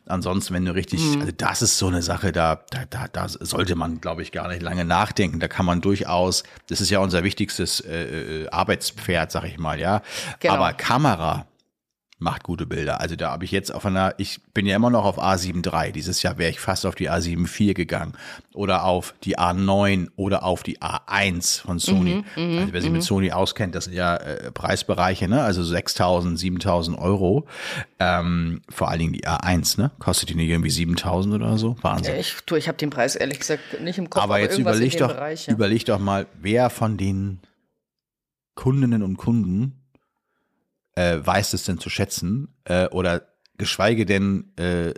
Ansonsten, 0.05 0.53
wenn 0.53 0.65
du 0.65 0.73
richtig, 0.73 1.01
also 1.19 1.31
das 1.35 1.61
ist 1.61 1.77
so 1.77 1.87
eine 1.87 2.01
Sache, 2.01 2.31
da, 2.31 2.63
da, 2.71 2.85
da, 2.89 3.07
da 3.11 3.27
sollte 3.27 3.75
man, 3.75 4.01
glaube 4.01 4.21
ich, 4.21 4.31
gar 4.31 4.47
nicht 4.47 4.61
lange 4.61 4.85
nachdenken. 4.85 5.39
Da 5.39 5.47
kann 5.47 5.65
man 5.65 5.81
durchaus, 5.81 6.43
das 6.67 6.81
ist 6.81 6.89
ja 6.89 6.99
unser 6.99 7.23
wichtigstes 7.23 7.79
äh, 7.81 8.43
äh, 8.43 8.49
Arbeitspferd, 8.49 9.31
sag 9.31 9.45
ich 9.45 9.57
mal, 9.57 9.79
ja. 9.79 10.01
Genau. 10.39 10.55
Aber 10.55 10.73
Kamera, 10.73 11.45
macht 12.19 12.43
gute 12.43 12.65
Bilder. 12.65 12.99
Also 12.99 13.15
da 13.15 13.31
habe 13.31 13.45
ich 13.45 13.51
jetzt 13.51 13.73
auf 13.73 13.85
einer, 13.85 14.13
ich 14.17 14.41
bin 14.53 14.65
ja 14.65 14.75
immer 14.75 14.89
noch 14.89 15.05
auf 15.05 15.17
A7 15.17 15.65
III. 15.65 15.93
Dieses 15.93 16.21
Jahr 16.21 16.37
wäre 16.37 16.51
ich 16.51 16.59
fast 16.59 16.85
auf 16.85 16.95
die 16.95 17.09
A7 17.09 17.45
IV 17.45 17.73
gegangen 17.73 18.13
oder 18.53 18.83
auf 18.83 19.15
die 19.23 19.39
A9 19.39 20.09
oder 20.17 20.43
auf 20.43 20.61
die 20.61 20.79
A1 20.79 21.61
von 21.61 21.79
Sony. 21.79 22.25
Mhm, 22.35 22.59
also 22.59 22.73
wer 22.73 22.81
sich 22.81 22.91
mit 22.91 23.03
Sony 23.03 23.31
auskennt, 23.31 23.73
das 23.73 23.85
sind 23.85 23.93
ja 23.93 24.17
äh, 24.17 24.51
Preisbereiche, 24.51 25.29
ne? 25.29 25.41
Also 25.41 25.61
6.000, 25.61 26.37
7.000 26.37 26.97
Euro. 26.97 27.47
Ähm, 27.99 28.61
vor 28.69 28.89
allen 28.89 28.99
Dingen 28.99 29.13
die 29.13 29.25
A1, 29.25 29.79
ne? 29.79 29.91
Kostet 29.99 30.29
die 30.29 30.35
nicht 30.35 30.49
irgendwie 30.49 30.69
7.000 30.69 31.35
oder 31.35 31.57
so? 31.57 31.77
Wahnsinn. 31.81 32.15
Ich, 32.17 32.35
du, 32.45 32.55
ich 32.57 32.67
habe 32.67 32.77
den 32.77 32.89
Preis 32.89 33.15
ehrlich 33.15 33.39
gesagt 33.39 33.79
nicht 33.81 33.97
im 33.97 34.09
Kopf, 34.09 34.23
aber 34.23 34.39
jetzt 34.39 34.53
irgendwas 34.59 34.75
überleg 34.75 34.97
doch, 34.97 35.07
Bereich, 35.07 35.47
ja. 35.47 35.53
überleg 35.53 35.85
doch 35.85 35.99
mal, 35.99 36.27
wer 36.41 36.69
von 36.69 36.97
den 36.97 37.39
Kundinnen 38.55 39.03
und 39.03 39.15
Kunden 39.15 39.78
äh, 40.99 41.25
weiß 41.25 41.53
es 41.53 41.63
denn 41.63 41.79
zu 41.79 41.89
schätzen 41.89 42.31
äh, 42.65 42.87
oder 42.87 43.21
geschweige 43.57 44.05
denn 44.05 44.51
äh, 44.57 44.93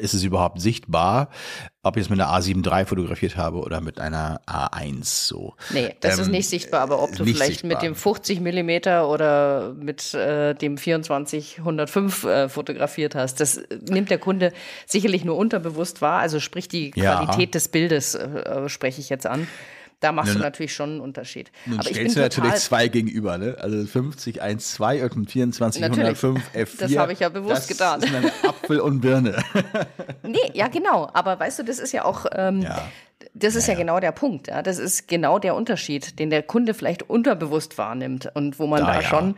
ist 0.00 0.14
es 0.14 0.22
überhaupt 0.24 0.58
sichtbar, 0.60 1.28
ob 1.82 1.96
ich 1.96 2.04
es 2.04 2.10
mit 2.10 2.18
einer 2.18 2.30
A7 2.32 2.64
III 2.66 2.86
fotografiert 2.86 3.36
habe 3.36 3.58
oder 3.58 3.80
mit 3.82 4.00
einer 4.00 4.40
A1 4.46 5.04
so. 5.28 5.54
Nee, 5.70 5.94
das 6.00 6.18
ist 6.18 6.26
Ähm, 6.26 6.32
nicht 6.32 6.48
sichtbar, 6.48 6.80
aber 6.80 7.02
ob 7.02 7.10
du 7.14 7.24
vielleicht 7.24 7.62
mit 7.64 7.72
sichtbar. 7.72 7.80
dem 7.82 7.94
50 7.94 8.40
Millimeter 8.40 9.06
oder 9.08 9.74
mit 9.74 10.14
äh, 10.14 10.54
dem 10.54 10.78
24 10.78 11.58
105 11.58 12.24
äh, 12.24 12.48
fotografiert 12.48 13.14
hast, 13.14 13.38
das 13.40 13.60
nimmt 13.86 14.10
der 14.10 14.18
Kunde 14.18 14.52
sicherlich 14.86 15.24
nur 15.24 15.36
unterbewusst 15.36 16.00
wahr. 16.00 16.20
Also 16.20 16.40
sprich 16.40 16.68
die 16.68 16.92
Ja. 16.94 17.16
Qualität 17.24 17.54
des 17.54 17.68
Bildes 17.68 18.14
äh, 18.14 18.24
äh, 18.24 18.68
spreche 18.70 19.00
ich 19.00 19.10
jetzt 19.10 19.26
an. 19.26 19.46
Da 20.02 20.12
machst 20.12 20.28
Nun- 20.32 20.38
du 20.38 20.42
natürlich 20.44 20.74
schon 20.74 20.90
einen 20.90 21.00
Unterschied. 21.00 21.50
Nun 21.64 21.78
aber 21.78 21.88
ich 21.90 21.96
bin 21.96 22.10
stellst 22.10 22.36
du 22.36 22.40
natürlich 22.42 22.60
zwei 22.60 22.88
gegenüber, 22.88 23.38
ne? 23.38 23.56
Also 23.60 23.86
50, 23.86 24.42
1, 24.42 24.72
2 24.74 25.04
und 25.04 25.16
ein 25.16 25.26
24, 25.26 25.80
Natürlich. 25.80 26.22
105, 26.22 26.42
F4. 26.54 26.78
Das 26.80 26.96
habe 26.96 27.12
ich 27.14 27.20
ja 27.20 27.28
bewusst 27.30 27.56
das 27.56 27.66
getan. 27.68 28.02
Ist 28.02 28.14
eine 28.14 28.30
Apfel 28.46 28.80
und 28.80 29.00
Birne. 29.00 29.42
Nee, 30.22 30.38
ja, 30.54 30.68
genau. 30.68 31.08
Aber 31.12 31.38
weißt 31.38 31.58
du, 31.60 31.62
das 31.62 31.78
ist 31.78 31.92
ja 31.92 32.04
auch, 32.04 32.26
ähm, 32.32 32.62
Ja. 32.62 32.82
das 33.34 33.54
ist 33.54 33.66
ja, 33.68 33.74
genau 33.74 34.00
der 34.00 34.12
Punkt. 34.12 34.48
Ja? 34.48 34.62
Das 34.62 34.78
ist 34.78 35.08
genau 35.08 35.38
der 35.38 35.54
Unterschied, 35.54 36.18
den 36.18 36.30
der 36.30 36.42
Kunde 36.42 36.74
vielleicht 36.74 37.08
unterbewusst 37.08 37.76
wahrnimmt 37.78 38.30
und 38.34 38.58
wo 38.58 38.66
man 38.66 38.80
Da 38.80 38.86
da, 38.86 38.92
ja. 38.94 38.98
Mhm. 39.00 39.04
schon, 39.04 39.36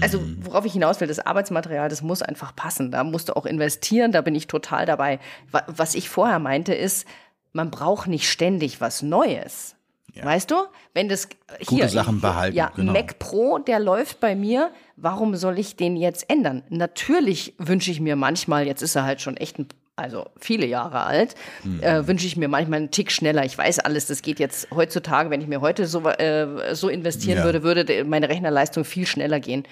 also 0.00 0.20
worauf 0.42 0.64
ich 0.64 0.72
hinaus 0.72 1.00
will, 1.00 1.08
das 1.08 1.20
Arbeitsmaterial, 1.20 1.88
das 1.88 2.02
muss 2.02 2.22
einfach 2.22 2.54
passen. 2.56 2.90
Da 2.90 3.04
musst 3.04 3.28
du 3.28 3.36
auch 3.36 3.46
investieren, 3.46 4.12
da 4.12 4.20
bin 4.20 4.34
ich 4.34 4.46
total 4.46 4.84
dabei. 4.86 5.20
Wa- 5.50 5.64
Was 5.68 5.94
ich 5.94 6.08
vorher 6.08 6.38
meinte, 6.38 6.74
ist, 6.74 7.06
man 7.52 7.70
braucht 7.70 8.08
nicht 8.08 8.30
ständig 8.30 8.80
was 8.80 9.02
Neues. 9.02 9.76
Weißt 10.20 10.50
du, 10.50 10.56
wenn 10.94 11.08
das 11.08 11.28
hier 11.60 11.88
Sachen 11.88 12.20
behalten, 12.20 12.56
Ja, 12.56 12.70
genau. 12.74 12.92
Mac 12.92 13.18
Pro, 13.18 13.58
der 13.58 13.80
läuft 13.80 14.20
bei 14.20 14.34
mir. 14.34 14.70
Warum 14.96 15.34
soll 15.36 15.58
ich 15.58 15.76
den 15.76 15.96
jetzt 15.96 16.28
ändern? 16.28 16.62
Natürlich 16.68 17.54
wünsche 17.58 17.90
ich 17.90 18.00
mir 18.00 18.16
manchmal, 18.16 18.66
jetzt 18.66 18.82
ist 18.82 18.94
er 18.94 19.04
halt 19.04 19.20
schon 19.20 19.36
echt 19.36 19.58
ein, 19.58 19.68
also 19.96 20.26
viele 20.40 20.66
Jahre 20.66 21.00
alt, 21.02 21.34
Hm. 21.62 21.82
äh, 21.82 22.06
wünsche 22.06 22.26
ich 22.26 22.36
mir 22.36 22.48
manchmal 22.48 22.78
einen 22.78 22.90
Tick 22.90 23.12
schneller. 23.12 23.44
Ich 23.44 23.56
weiß 23.58 23.80
alles, 23.80 24.06
das 24.06 24.22
geht 24.22 24.38
jetzt 24.40 24.68
heutzutage, 24.74 25.28
wenn 25.30 25.40
ich 25.42 25.46
mir 25.48 25.60
heute 25.60 25.86
so, 25.86 26.06
äh, 26.08 26.74
so 26.74 26.88
investieren 26.88 27.38
Ja. 27.38 27.44
würde, 27.44 27.62
würde 27.62 27.84
de- 27.84 28.04
meine 28.04 28.28
Rechnerleistung 28.28 28.84
viel 28.84 29.06
schneller 29.06 29.38
gehen. 29.38 29.64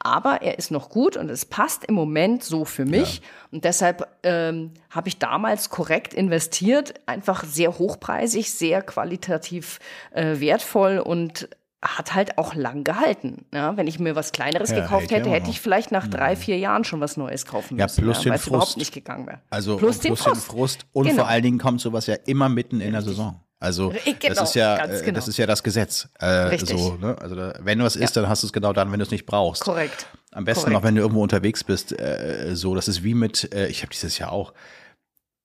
Aber 0.00 0.42
er 0.42 0.58
ist 0.58 0.70
noch 0.70 0.90
gut 0.90 1.16
und 1.16 1.28
es 1.30 1.44
passt 1.44 1.84
im 1.84 1.94
Moment 1.94 2.42
so 2.44 2.64
für 2.64 2.84
mich. 2.84 3.20
Und 3.50 3.64
deshalb 3.64 4.06
ähm, 4.24 4.72
habe 4.90 5.08
ich 5.08 5.18
damals 5.18 5.70
korrekt 5.70 6.12
investiert, 6.14 6.94
einfach 7.06 7.44
sehr 7.44 7.78
hochpreisig, 7.78 8.52
sehr 8.52 8.82
qualitativ 8.82 9.78
äh, 10.12 10.38
wertvoll 10.40 10.98
und 10.98 11.48
hat 11.80 12.14
halt 12.14 12.38
auch 12.38 12.54
lang 12.54 12.82
gehalten. 12.82 13.46
Ja, 13.54 13.76
wenn 13.76 13.86
ich 13.86 13.98
mir 14.00 14.16
was 14.16 14.32
Kleineres 14.32 14.70
Ja, 14.70 14.80
gekauft 14.80 15.10
ja 15.10 15.18
hätte, 15.18 15.30
hätte 15.30 15.48
ich 15.50 15.60
vielleicht 15.60 15.92
nach 15.92 16.08
drei, 16.08 16.34
vier 16.34 16.58
Jahren 16.58 16.84
schon 16.84 17.00
was 17.00 17.16
Neues 17.16 17.46
kaufen 17.46 17.78
Ja, 17.78 17.84
müssen, 17.84 18.02
plus 18.02 18.20
den 18.20 18.30
weil 18.30 18.38
es 18.38 18.46
überhaupt 18.46 18.64
Frust. 18.66 18.78
nicht 18.78 18.92
gegangen 18.92 19.26
wäre. 19.26 19.40
Also 19.50 19.76
plus, 19.76 19.96
und 19.96 20.04
den, 20.04 20.14
plus 20.14 20.24
Frust. 20.26 20.46
Frust. 20.46 20.86
Und 20.92 21.06
Genau. 21.06 21.18
vor 21.22 21.28
allen 21.28 21.42
Dingen 21.42 21.58
kommt 21.58 21.80
sowas 21.80 22.06
ja 22.06 22.16
immer 22.26 22.48
mitten 22.48 22.80
in 22.80 22.92
der 22.92 23.02
Saison. 23.02 23.40
Also 23.60 23.92
das 23.92 24.04
genau, 24.20 24.42
ist 24.42 24.54
ja, 24.54 24.84
äh, 24.84 25.00
genau. 25.02 25.14
das 25.16 25.26
ist 25.28 25.36
ja 25.36 25.46
das 25.46 25.62
Gesetz. 25.62 26.08
Äh. 26.20 26.56
So, 26.58 26.94
ne? 26.94 27.16
Also 27.20 27.36
wenn 27.60 27.82
was 27.82 27.96
ist, 27.96 28.16
dann 28.16 28.28
hast 28.28 28.42
du 28.42 28.46
es 28.48 28.52
genau 28.52 28.72
dann, 28.72 28.90
wenn 28.92 28.98
du 29.00 29.04
es 29.04 29.10
nicht 29.10 29.26
brauchst. 29.26 29.62
Korrekt. 29.62 30.06
Am 30.32 30.44
besten 30.44 30.64
Korrekt. 30.66 30.74
noch, 30.74 30.82
wenn 30.86 30.94
du 30.94 31.00
irgendwo 31.00 31.22
unterwegs 31.22 31.64
bist. 31.64 31.98
Äh, 31.98 32.50
so, 32.54 32.74
das 32.76 32.86
ist 32.86 33.02
wie 33.02 33.14
mit. 33.14 33.52
Äh, 33.52 33.66
ich 33.68 33.82
habe 33.82 33.90
dieses 33.92 34.18
Jahr 34.18 34.30
auch. 34.32 34.52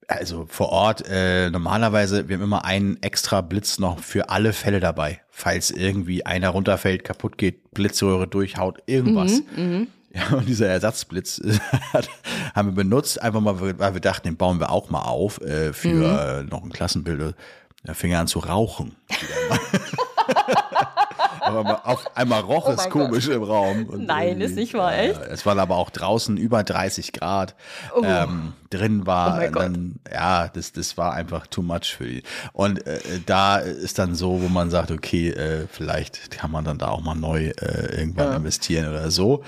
Also 0.07 0.45
vor 0.49 0.69
Ort, 0.69 1.03
äh, 1.07 1.49
normalerweise, 1.49 2.27
wir 2.27 2.35
haben 2.35 2.43
immer 2.43 2.65
einen 2.65 3.01
extra 3.01 3.41
Blitz 3.41 3.79
noch 3.79 3.99
für 3.99 4.29
alle 4.29 4.53
Fälle 4.53 4.79
dabei. 4.79 5.21
Falls 5.29 5.71
irgendwie 5.71 6.25
einer 6.25 6.49
runterfällt, 6.49 7.03
kaputt 7.03 7.37
geht, 7.37 7.71
Blitzröhre 7.71 8.27
durchhaut, 8.27 8.79
irgendwas. 8.85 9.41
Mhm, 9.55 9.87
Ja, 10.15 10.37
und 10.37 10.47
dieser 10.47 10.67
Ersatzblitz 10.67 11.41
haben 12.53 12.67
wir 12.67 12.75
benutzt, 12.75 13.19
einfach 13.19 13.41
mal, 13.41 13.59
weil 13.59 13.93
wir 13.95 13.99
dachten, 14.01 14.27
den 14.27 14.37
bauen 14.37 14.59
wir 14.59 14.69
auch 14.69 14.91
mal 14.91 15.01
auf 15.01 15.41
äh, 15.41 15.73
für 15.73 15.87
Mhm. 15.89 16.03
äh, 16.03 16.43
noch 16.51 16.63
ein 16.63 16.71
Klassenbild. 16.71 17.33
Da 17.83 17.93
fing 17.95 18.11
er 18.11 18.19
an 18.19 18.27
zu 18.27 18.37
rauchen. 18.39 18.95
aber 21.43 21.85
auf 21.85 22.15
einmal 22.15 22.41
roch 22.41 22.67
es 22.69 22.75
Oh 22.79 22.81
mein 22.83 22.89
komisch 22.89 23.27
im 23.27 23.43
Raum. 23.43 23.85
Und 23.85 24.05
Nein, 24.05 24.41
ist 24.41 24.55
nicht 24.55 24.73
wahr, 24.73 24.93
Ja, 24.95 25.01
echt? 25.03 25.21
Es 25.29 25.45
waren 25.45 25.59
aber 25.59 25.75
auch 25.77 25.89
draußen 25.89 26.37
über 26.37 26.63
30 26.63 27.11
Grad. 27.13 27.55
Ähm, 28.03 28.53
drin 28.69 29.05
war 29.05 29.37
Oh 29.43 29.51
Gott. 29.51 29.61
dann, 29.63 29.95
ja, 30.11 30.47
das, 30.47 30.71
das 30.71 30.97
war 30.97 31.13
einfach 31.13 31.47
too 31.47 31.61
much 31.61 31.95
für 31.95 32.05
die. 32.05 32.23
Und 32.53 32.85
äh, 32.87 32.99
da 33.25 33.57
ist 33.57 33.99
dann 33.99 34.15
so, 34.15 34.41
wo 34.41 34.47
man 34.49 34.69
sagt, 34.69 34.91
okay, 34.91 35.29
äh, 35.29 35.67
vielleicht 35.69 36.31
kann 36.31 36.51
man 36.51 36.63
dann 36.65 36.77
da 36.77 36.87
auch 36.89 37.01
mal 37.01 37.15
neu 37.15 37.47
äh, 37.61 37.99
irgendwann 37.99 38.35
investieren 38.37 38.89
oder 38.89 39.11
so. 39.11 39.43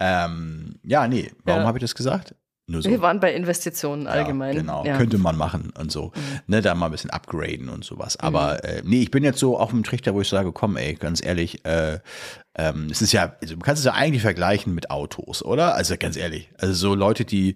Ähm, 0.00 0.76
ja, 0.84 1.06
nee, 1.08 1.30
warum 1.44 1.62
Ja. 1.62 1.66
habe 1.68 1.78
ich 1.78 1.82
das 1.82 1.94
gesagt? 1.94 2.34
So. 2.68 2.90
Wir 2.90 3.00
waren 3.00 3.20
bei 3.20 3.32
Investitionen 3.32 4.08
allgemein. 4.08 4.54
Ja, 4.54 4.60
genau, 4.60 4.84
Ja. 4.84 4.94
Mhm. 4.94 4.98
könnte 4.98 5.18
man 5.18 5.36
machen 5.36 5.72
und 5.78 5.92
so. 5.92 6.10
Ne, 6.48 6.62
da 6.62 6.74
mal 6.74 6.86
ein 6.86 6.92
bisschen 6.92 7.10
upgraden 7.10 7.68
und 7.68 7.84
sowas. 7.84 8.16
Aber 8.16 8.64
äh, 8.64 8.82
nee, 8.84 9.02
ich 9.02 9.12
bin 9.12 9.22
jetzt 9.22 9.38
so 9.38 9.56
auf 9.56 9.70
dem 9.70 9.84
Trichter, 9.84 10.14
wo 10.14 10.20
ich 10.20 10.28
sage, 10.28 10.50
komm, 10.50 10.76
ey, 10.76 10.94
ganz 10.94 11.24
ehrlich, 11.24 11.64
äh, 11.64 12.00
ähm, 12.56 12.88
es 12.90 13.02
ist 13.02 13.12
ja, 13.12 13.36
also, 13.40 13.54
du 13.54 13.60
kannst 13.60 13.80
es 13.80 13.86
ja 13.86 13.92
eigentlich 13.92 14.22
vergleichen 14.22 14.74
mit 14.74 14.90
Autos, 14.90 15.44
oder? 15.44 15.76
Also 15.76 15.94
ganz 15.96 16.16
ehrlich. 16.16 16.50
Also 16.58 16.74
so 16.74 16.94
Leute, 16.96 17.24
die 17.24 17.54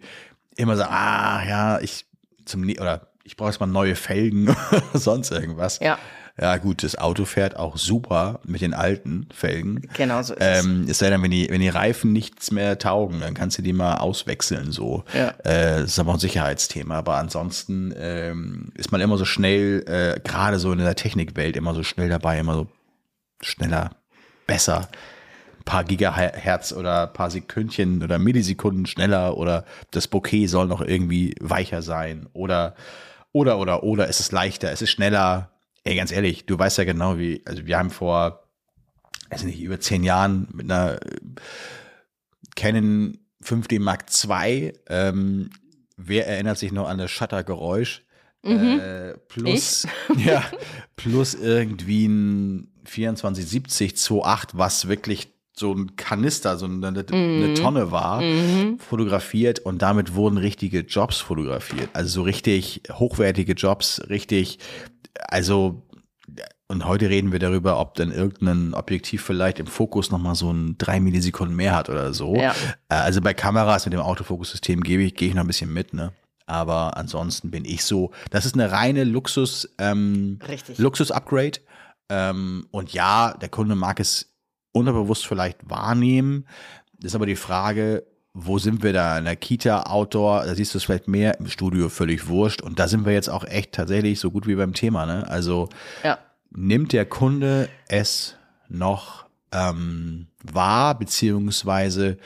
immer 0.57 0.77
sagen, 0.77 0.93
ah, 0.93 1.45
ja, 1.45 1.81
ich 1.81 2.07
zum, 2.45 2.63
oder 2.63 3.09
ich 3.25 3.37
brauche 3.37 3.51
jetzt 3.51 3.59
mal 3.59 3.67
neue 3.67 3.97
Felgen 3.97 4.49
oder 4.71 4.83
sonst 4.95 5.33
irgendwas. 5.33 5.81
Ja. 5.81 5.99
Ja, 6.41 6.57
gut, 6.57 6.83
das 6.83 6.97
Auto 6.97 7.27
fährt 7.27 7.57
auch 7.57 7.77
super 7.77 8.41
mit 8.45 8.63
den 8.63 8.73
alten 8.73 9.29
Felgen. 9.35 9.83
Genau 9.95 10.23
so 10.23 10.33
ist 10.33 10.41
es. 10.41 10.65
Ähm, 10.65 10.87
es 10.89 10.99
sei 10.99 11.11
denn, 11.11 11.23
wenn 11.23 11.31
die, 11.31 11.51
wenn 11.51 11.61
die 11.61 11.69
Reifen 11.69 12.15
nichts 12.15 12.51
mehr 12.51 12.79
taugen, 12.79 13.21
dann 13.21 13.35
kannst 13.35 13.59
du 13.59 13.63
die 13.63 13.75
mal 13.75 13.97
auswechseln, 13.97 14.73
so. 14.73 15.05
Ja. 15.13 15.35
Äh, 15.45 15.81
das 15.81 15.91
ist 15.91 15.99
aber 15.99 16.15
ein 16.15 16.19
Sicherheitsthema. 16.19 16.97
Aber 16.97 17.17
ansonsten 17.17 17.95
ähm, 17.95 18.73
ist 18.75 18.91
man 18.91 19.03
immer 19.03 19.19
so 19.19 19.27
schnell, 19.27 19.85
äh, 19.87 20.19
gerade 20.21 20.59
so 20.59 20.73
in 20.73 20.79
der 20.79 20.95
Technikwelt, 20.95 21.59
immer 21.59 21.75
so 21.75 21.83
schnell 21.83 22.09
dabei, 22.09 22.39
immer 22.39 22.55
so 22.55 22.69
schneller, 23.43 23.91
besser. 24.47 24.89
Ein 25.59 25.65
paar 25.67 25.85
Gigahertz 25.85 26.73
oder 26.73 27.03
ein 27.03 27.13
paar 27.13 27.31
Sekündchen 27.31 28.03
oder 28.03 28.19
Millisekunden 28.19 28.87
schneller 28.87 29.37
oder 29.37 29.67
das 29.91 30.09
Bouquet 30.09 30.47
soll 30.47 30.69
noch 30.69 30.81
irgendwie 30.81 31.35
weicher 31.39 31.83
sein 31.83 32.29
oder 32.33 32.75
oder 33.33 33.59
oder 33.59 33.83
oder 33.83 34.09
es 34.09 34.21
ist 34.21 34.33
leichter, 34.33 34.73
es 34.73 34.81
ist 34.81 34.91
schneller. 34.91 35.50
Ey, 35.85 35.97
ganz 35.97 36.13
ehrlich, 36.13 36.47
du 36.47 36.59
weißt 36.59 36.79
ja 36.79 36.85
genau, 36.85 37.19
wie, 37.19 37.43
also 37.47 37.67
wir 37.67 37.79
haben 37.79 37.91
vor, 37.91 38.49
weiß 39.31 39.45
nicht, 39.45 39.61
über 39.61 39.81
zehn 39.81 40.05
Jahren 40.05 40.49
mit 40.53 40.71
einer 40.71 41.01
äh, 41.03 41.17
Canon 42.55 43.19
5D 43.43 43.81
Mark 43.81 44.05
II, 44.25 44.73
ähm, 44.89 45.51
wer 45.97 46.27
erinnert 46.27 46.59
sich 46.59 46.73
noch 46.73 46.89
an 46.89 46.99
das 46.99 47.11
Shuttergeräusch? 47.11 48.03
Äh, 48.43 49.19
plus, 49.29 49.87
ja, 50.17 50.45
plus 50.97 51.35
irgendwie 51.35 52.07
ein 52.07 52.73
2470 52.85 53.93
2.8, 53.93 54.49
was 54.55 54.89
wirklich 54.89 55.33
so 55.61 55.73
ein 55.73 55.95
Kanister, 55.95 56.57
so 56.57 56.67
eine, 56.67 56.89
eine 56.89 57.55
Tonne 57.55 57.93
war, 57.93 58.21
fotografiert 58.79 59.61
und 59.61 59.81
damit 59.83 60.15
wurden 60.15 60.39
richtige 60.39 60.81
Jobs 60.81 61.19
fotografiert. 61.19 61.91
Also 61.93 62.09
so 62.09 62.23
richtig 62.23 62.83
hochwertige 62.91 63.53
Jobs, 63.53 64.03
richtig, 64.09 64.59
also 65.29 65.87
und 66.67 66.87
heute 66.87 67.11
reden 67.11 67.33
wir 67.33 67.41
darüber, 67.41 67.81
ob 67.81 67.95
dann 67.95 68.13
irgendein 68.13 68.75
Objektiv 68.75 69.25
vielleicht 69.25 69.59
im 69.59 69.67
Fokus 69.67 70.13
nochmal 70.13 70.37
so 70.37 70.53
ein 70.53 70.79
drei 70.79 71.01
Millisekunden 71.01 71.57
mehr 71.57 71.75
hat 71.75 71.89
oder 71.89 72.15
so. 72.15 72.37
Ja. 72.37 72.53
Äh, 72.89 72.95
Also 72.95 73.21
bei 73.21 73.35
Kameras 73.35 73.87
mit 73.87 73.93
dem 73.93 74.01
Autofokussystem 74.01 74.81
gebe 74.83 75.03
ich, 75.03 75.17
gehe 75.17 75.29
ich 75.29 75.35
noch 75.35 75.43
ein 75.43 75.49
bisschen 75.49 75.73
mit, 75.73 75.93
ne? 75.95 76.13
Aber 76.47 76.97
ansonsten 76.97 77.51
bin 77.51 77.65
ich 77.65 77.85
so, 77.85 78.13
das 78.31 78.47
ist 78.47 78.55
eine 78.55 78.71
reine 78.71 79.03
Luxus, 79.03 79.69
ähm. 79.79 80.39
Luxus-Upgrade. 80.79 81.59
Ähm, 82.09 82.67
und 82.71 82.93
ja, 82.93 83.35
der 83.35 83.49
Kunde 83.49 83.75
mag 83.75 83.99
es 83.99 84.30
unterbewusst 84.73 85.27
vielleicht 85.27 85.69
wahrnehmen. 85.69 86.47
Das 86.99 87.13
ist 87.13 87.15
aber 87.15 87.27
die 87.27 87.37
Frage, 87.37 88.05
wo 88.33 88.59
sind 88.59 88.83
wir 88.83 88.93
da? 88.93 89.19
In 89.19 89.25
der 89.25 89.37
Kita, 89.37 89.83
Outdoor, 89.85 90.45
da 90.45 90.55
siehst 90.55 90.75
du 90.75 90.79
es 90.79 90.85
vielleicht 90.85 91.09
mehr, 91.09 91.39
im 91.41 91.49
Studio 91.49 91.89
völlig 91.89 92.29
wurscht. 92.29 92.63
Und 92.63 92.79
da 92.79 92.87
sind 92.89 93.05
wir 93.05 93.13
jetzt 93.13 93.29
auch 93.31 93.45
echt 93.45 93.73
tatsächlich 93.73 94.21
so 94.21 94.31
gut 94.31 94.47
wie 94.47 94.55
beim 94.55 94.75
Thema, 94.75 95.07
ne? 95.07 95.27
Also 95.29 95.69
Ja. 96.05 96.19
nimmt 96.51 96.93
der 96.93 97.07
Kunde 97.07 97.69
es 97.89 98.37
noch 98.69 99.27
ähm, 99.53 100.29
wahr, 100.45 100.97
beziehungsweise 100.97 102.19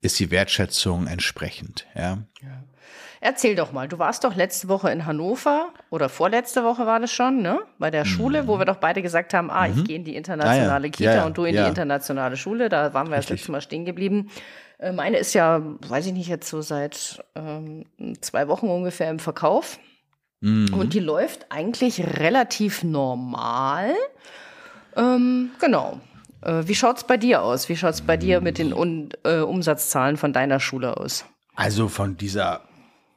ist 0.00 0.20
die 0.20 0.30
Wertschätzung 0.30 1.08
entsprechend, 1.08 1.86
ja? 1.96 2.18
Erzähl 3.20 3.56
doch 3.56 3.72
mal, 3.72 3.88
du 3.88 3.98
warst 3.98 4.24
doch 4.24 4.34
letzte 4.36 4.68
Woche 4.68 4.90
in 4.90 5.04
Hannover 5.06 5.68
oder 5.90 6.08
vorletzte 6.08 6.62
Woche 6.64 6.86
war 6.86 7.00
das 7.00 7.10
schon, 7.12 7.42
ne? 7.42 7.58
Bei 7.78 7.90
der 7.90 8.04
Schule, 8.04 8.46
wo 8.46 8.58
wir 8.58 8.64
doch 8.64 8.76
beide 8.76 9.02
gesagt 9.02 9.34
haben, 9.34 9.50
ah, 9.50 9.66
ich 9.66 9.84
gehe 9.84 9.96
in 9.96 10.04
die 10.04 10.14
internationale 10.16 10.72
Ah, 10.72 10.86
ja. 10.86 10.90
Kita 10.90 11.10
Ja, 11.10 11.16
ja. 11.16 11.26
und 11.26 11.36
du 11.36 11.44
in 11.44 11.54
die 11.56 11.62
internationale 11.62 12.36
Schule. 12.36 12.68
Da 12.68 12.94
waren 12.94 13.08
wir 13.08 13.16
das 13.16 13.24
Richtig. 13.24 13.40
letzte 13.40 13.52
Mal 13.52 13.60
stehen 13.60 13.84
geblieben. 13.84 14.30
Äh, 14.78 14.92
Meine 14.92 15.16
ist 15.18 15.34
ja, 15.34 15.60
weiß 15.88 16.06
ich 16.06 16.12
nicht, 16.12 16.28
jetzt 16.28 16.48
so 16.48 16.60
seit 16.62 17.22
ähm, 17.34 17.84
zwei 18.20 18.46
Wochen 18.48 18.68
ungefähr 18.68 19.10
im 19.10 19.18
Verkauf. 19.18 19.78
Mhm. 20.40 20.72
Und 20.72 20.94
die 20.94 21.00
läuft 21.00 21.46
eigentlich 21.50 22.00
relativ 22.20 22.84
normal. 22.84 23.94
Ähm, 24.96 25.50
genau. 25.60 26.00
Äh, 26.42 26.62
wie 26.66 26.74
schaut's 26.74 27.04
bei 27.04 27.16
dir 27.16 27.42
aus? 27.42 27.68
Wie 27.68 27.76
schaut's 27.76 28.00
bei 28.02 28.16
dir 28.16 28.40
mit 28.40 28.58
den 28.58 28.72
Un 28.72 29.08
äh, 29.24 29.38
Umsatzzahlen 29.40 30.16
von 30.16 30.32
deiner 30.32 30.60
Schule 30.60 30.96
aus? 30.96 31.24
Also 31.56 31.88
von 31.88 32.16
dieser, 32.16 32.60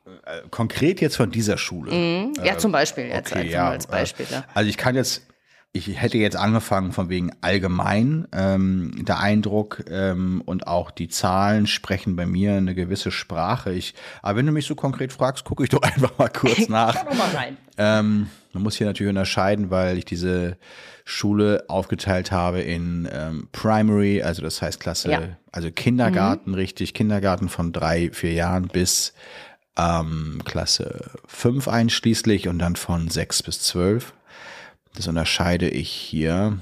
äh, 0.06 0.42
konkret 0.50 1.02
jetzt 1.02 1.18
von 1.18 1.32
dieser 1.32 1.58
Schule. 1.58 2.32
ja, 2.44 2.58
zum 2.58 2.72
Beispiel 2.72 3.06
jetzt 3.06 3.34
einfach 3.36 3.52
mal 3.52 3.72
als 3.72 3.86
äh, 3.86 3.92
Beispiel. 3.92 4.26
Ja. 4.30 4.46
Also 4.54 4.70
ich 4.70 4.78
kann 4.78 4.96
jetzt, 4.96 5.28
ich 5.74 6.02
hätte 6.02 6.18
jetzt 6.18 6.36
angefangen 6.36 6.92
von 6.92 7.10
wegen 7.10 7.32
allgemein. 7.42 8.28
Ähm, 8.34 9.06
der 9.06 9.20
Eindruck 9.20 9.84
ähm, 9.90 10.42
und 10.46 10.68
auch 10.68 10.92
die 10.92 11.08
Zahlen 11.08 11.68
sprechen 11.68 12.16
bei 12.16 12.26
mir 12.26 12.54
eine 12.56 12.76
gewisse 12.76 13.12
Sprache. 13.12 13.72
Ich, 13.72 13.94
aber 14.22 14.40
wenn 14.40 14.46
du 14.48 14.52
mich 14.52 14.66
so 14.66 14.76
konkret 14.76 15.14
fragst, 15.14 15.46
gucke 15.46 15.64
ich 15.64 15.70
doch 15.70 15.82
einfach 15.84 16.18
mal 16.18 16.30
kurz 16.30 16.68
nach. 16.68 16.96
Schau 16.96 17.06
doch 17.10 17.18
mal 17.18 17.30
rein. 17.36 17.58
Ähm, 17.78 18.28
man 18.54 18.64
muss 18.64 18.76
hier 18.76 18.88
natürlich 18.88 19.10
unterscheiden, 19.10 19.70
weil 19.70 19.98
ich 19.98 20.04
diese 20.06 20.58
Schule 21.06 21.66
aufgeteilt 21.68 22.32
habe 22.32 22.62
in 22.62 23.08
ähm, 23.12 23.48
Primary, 23.52 24.22
also 24.22 24.42
das 24.42 24.62
heißt 24.62 24.80
Klasse, 24.80 25.10
Ja. 25.12 25.22
also 25.52 25.72
Kindergarten, 25.72 26.54
richtig, 26.54 26.94
Kindergarten 26.94 27.50
von 27.50 27.72
drei, 27.72 28.12
vier 28.12 28.34
Jahren 28.34 28.68
bis 28.68 29.14
ähm, 29.78 30.42
Klasse 30.46 31.12
fünf 31.28 31.68
einschließlich 31.68 32.48
und 32.48 32.60
dann 32.60 32.76
von 32.76 33.10
sechs 33.10 33.44
bis 33.44 33.62
zwölf. 33.62 34.14
Das 34.96 35.08
unterscheide 35.08 35.70
ich 35.70 35.90
hier. 35.90 36.60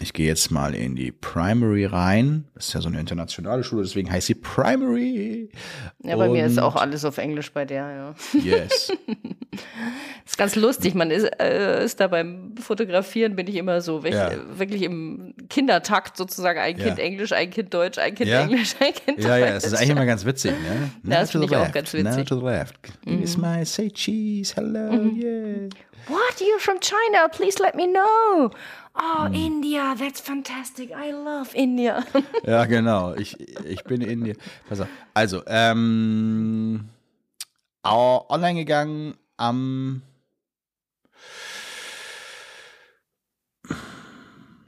Ich 0.00 0.12
gehe 0.12 0.26
jetzt 0.26 0.50
mal 0.50 0.74
in 0.74 0.96
die 0.96 1.12
Primary 1.12 1.84
rein. 1.84 2.46
Das 2.54 2.66
ist 2.66 2.74
ja 2.74 2.80
so 2.80 2.88
eine 2.88 2.98
internationale 2.98 3.62
Schule, 3.62 3.84
deswegen 3.84 4.10
heißt 4.10 4.26
sie 4.26 4.34
Primary. 4.34 5.50
Ja, 6.02 6.16
bei 6.16 6.28
mir 6.28 6.46
ist 6.46 6.58
Und- 6.58 6.64
auch 6.64 6.74
alles 6.74 7.04
auf 7.04 7.16
Englisch 7.18 7.52
bei 7.52 7.64
der, 7.64 7.90
ja. 7.90 8.14
Yes. 8.42 8.92
Ist 10.26 10.36
ganz 10.38 10.56
lustig. 10.56 10.94
Man 10.96 11.10
ist, 11.12 11.24
äh, 11.38 11.84
ist 11.84 12.00
da 12.00 12.08
beim 12.08 12.56
Fotografieren, 12.56 13.36
bin 13.36 13.46
ich 13.46 13.54
immer 13.54 13.80
so 13.82 14.02
weg, 14.02 14.14
Ja. 14.14 14.32
wirklich 14.58 14.82
im 14.82 15.34
Kindertakt 15.48 16.16
sozusagen. 16.16 16.58
Ein 16.58 16.76
Ja. 16.78 16.86
Kind 16.86 16.98
Englisch, 16.98 17.30
ein 17.32 17.50
Kind 17.50 17.72
Deutsch, 17.72 17.98
ein 17.98 18.14
Kind 18.16 18.30
Ja. 18.30 18.40
Englisch, 18.40 18.74
ein 18.80 18.94
Kind 18.94 19.22
Ja, 19.22 19.36
ja, 19.36 19.46
Deutsch. 19.46 19.56
es 19.58 19.64
ist 19.66 19.74
eigentlich 19.74 19.90
immer 19.90 20.06
ganz 20.06 20.24
witzig, 20.24 20.52
ne? 20.52 20.90
Ja, 21.04 21.20
das 21.20 21.28
Now 21.28 21.40
finde 21.40 21.46
ich 21.46 21.56
auch 21.56 21.72
ganz 21.72 21.92
left, 21.92 22.04
Now 22.04 22.10
witzig. 22.12 22.26
to 22.26 22.38
the 22.40 22.44
left. 22.46 22.74
Me 23.06 23.22
a 23.22 23.26
smile, 23.26 23.64
say 23.66 23.90
cheese, 23.90 24.54
hello, 24.56 24.90
yeah. 25.14 25.68
What? 26.08 26.40
You're 26.40 26.58
from 26.58 26.80
China? 26.80 27.28
Please 27.30 27.62
let 27.62 27.76
me 27.76 27.86
know. 27.86 28.50
Oh, 28.96 29.24
Hm. 29.26 29.34
India, 29.34 29.94
that's 29.98 30.20
fantastic. 30.20 30.90
I 30.90 31.10
love 31.12 31.54
India. 31.54 32.04
Ja, 32.46 32.64
genau. 32.66 33.14
Ich, 33.14 33.38
ich 33.64 33.82
bin 33.84 34.00
in 34.02 34.24
dir. 34.24 34.36
Pass 34.68 34.80
auf. 34.80 34.88
Also, 35.14 35.42
ähm, 35.46 36.88
online 37.82 38.54
gegangen 38.60 39.14
am. 39.36 40.02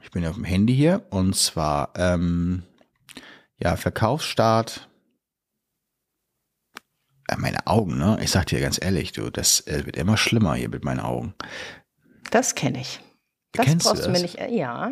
Ich 0.01 0.11
bin 0.11 0.25
auf 0.25 0.35
dem 0.35 0.43
Handy 0.43 0.75
hier 0.75 1.05
und 1.09 1.35
zwar, 1.35 1.93
ähm, 1.95 2.63
ja, 3.59 3.75
Verkaufsstart. 3.75 4.87
Meine 7.37 7.67
Augen, 7.67 7.97
ne? 7.97 8.17
Ich 8.21 8.31
sag 8.31 8.45
dir 8.47 8.59
ganz 8.61 8.79
ehrlich, 8.81 9.11
du, 9.11 9.29
das 9.29 9.67
äh, 9.67 9.85
wird 9.85 9.97
immer 9.97 10.15
schlimmer 10.17 10.55
hier 10.55 10.69
mit 10.69 10.83
meinen 10.85 11.01
Augen. 11.01 11.33
Das 12.31 12.55
kenne 12.55 12.79
ich. 12.81 13.01
Das 13.57 13.65
Kennst 13.65 13.85
brauchst 13.85 14.03
du 14.05 14.09
mir 14.09 14.13
das? 14.13 14.21
nicht. 14.21 14.39
äh, 14.39 14.51
Ja. 14.55 14.91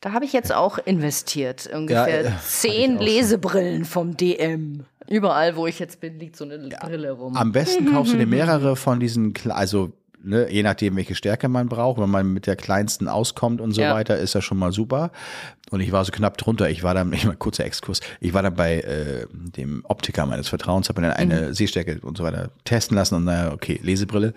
Da 0.00 0.12
habe 0.12 0.24
ich 0.24 0.32
jetzt 0.32 0.52
auch 0.54 0.78
investiert. 0.78 1.68
Ungefähr 1.72 2.22
Ja, 2.22 2.28
äh, 2.30 2.32
zehn. 2.42 2.98
Lesebrillen 2.98 3.84
vom 3.84 4.16
DM. 4.16 4.84
Überall, 5.08 5.56
wo 5.56 5.66
ich 5.66 5.78
jetzt 5.78 6.00
bin, 6.00 6.18
liegt 6.18 6.36
so 6.36 6.44
eine 6.44 6.58
Brille 6.68 7.12
rum. 7.12 7.36
Am 7.36 7.52
besten 7.52 7.86
kaufst 7.92 8.12
du 8.12 8.18
dir 8.18 8.26
mehrere 8.26 8.76
von 8.76 9.00
diesen, 9.00 9.32
also 9.48 9.92
ne, 10.22 10.50
je 10.50 10.62
nachdem, 10.62 10.96
welche 10.96 11.14
Stärke 11.14 11.48
man 11.48 11.68
braucht, 11.68 12.00
wenn 12.00 12.10
man 12.10 12.32
mit 12.32 12.46
der 12.46 12.56
kleinsten 12.56 13.08
auskommt 13.08 13.60
und 13.60 13.72
so 13.72 13.80
Ja. 13.82 13.94
weiter, 13.94 14.18
ist 14.18 14.34
das 14.34 14.44
schon 14.44 14.58
mal 14.58 14.72
super. 14.72 15.12
Und 15.70 15.80
ich 15.80 15.92
war 15.92 16.04
so 16.04 16.12
knapp 16.12 16.36
drunter. 16.36 16.68
Ich 16.68 16.82
war 16.82 16.94
dann, 16.94 17.12
ich 17.14 17.24
mal 17.24 17.36
kurzer 17.36 17.64
Exkurs, 17.64 18.00
ich 18.20 18.34
war 18.34 18.42
dann 18.42 18.54
bei 18.54 18.80
äh, 18.80 19.26
dem 19.32 19.82
Optiker 19.84 20.26
meines 20.26 20.48
Vertrauens, 20.48 20.88
habe 20.88 21.00
mir 21.00 21.08
dann 21.08 21.16
eine 21.16 21.54
Sehstärke 21.54 22.00
und 22.02 22.18
so 22.18 22.24
weiter 22.24 22.50
testen 22.64 22.96
lassen 22.96 23.14
und 23.16 23.24
naja, 23.24 23.52
okay, 23.52 23.80
Lesebrille. 23.82 24.34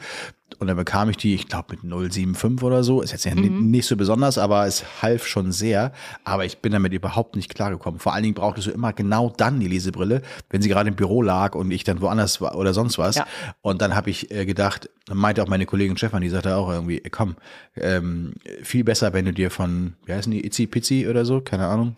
Und 0.58 0.68
dann 0.68 0.76
bekam 0.78 1.10
ich 1.10 1.18
die, 1.18 1.36
ich 1.36 1.48
glaube 1.48 1.76
mit 1.76 1.84
0,75 1.84 2.64
oder 2.64 2.84
so. 2.84 3.02
Ist 3.02 3.12
jetzt 3.12 3.26
ja 3.26 3.36
ni- 3.36 3.50
nicht 3.50 3.86
so 3.86 3.96
besonders, 3.96 4.38
aber 4.38 4.66
es 4.66 4.84
half 5.02 5.26
schon 5.28 5.52
sehr. 5.52 5.92
Aber 6.24 6.44
ich 6.46 6.58
bin 6.60 6.72
damit 6.72 6.92
überhaupt 6.92 7.36
nicht 7.36 7.54
klargekommen. 7.54 8.00
Vor 8.00 8.14
allen 8.14 8.24
Dingen 8.24 8.34
brauchtest 8.36 8.68
du 8.68 8.72
immer 8.72 8.92
genau 8.92 9.32
dann 9.38 9.60
die 9.60 9.68
Lesebrille, 9.68 10.22
wenn 10.50 10.62
sie 10.62 10.70
gerade 10.70 10.90
im 10.90 10.96
Büro 10.96 11.22
lag 11.22 11.56
und 11.56 11.72
ich 11.72 11.84
dann 11.84 12.02
woanders 12.02 12.42
war 12.42 12.56
oder 12.56 12.74
sonst 12.74 12.98
was. 12.98 13.16
Ja. 13.16 13.28
Und 13.62 13.82
dann 13.82 13.96
habe 13.96 14.10
ich 14.10 14.32
äh, 14.32 14.46
gedacht, 14.46 14.90
dann 15.06 15.18
meinte 15.18 15.44
auch 15.44 15.48
meine 15.48 15.66
Kollegin 15.66 15.98
Stefan, 15.98 16.22
die 16.22 16.30
sagte 16.30 16.56
auch 16.56 16.70
irgendwie, 16.70 17.02
komm, 17.12 17.36
ähm, 17.76 18.34
viel 18.64 18.84
besser, 18.84 19.14
wenn 19.14 19.26
du 19.26 19.34
dir 19.34 19.52
von, 19.52 19.94
wie 20.06 20.14
heißen 20.14 20.32
die, 20.32 20.46
Itzy 20.46 20.68
Pizzy 20.68 21.08
oder 21.08 21.26
so, 21.26 21.42
keine 21.42 21.68
Ahnung. 21.68 21.96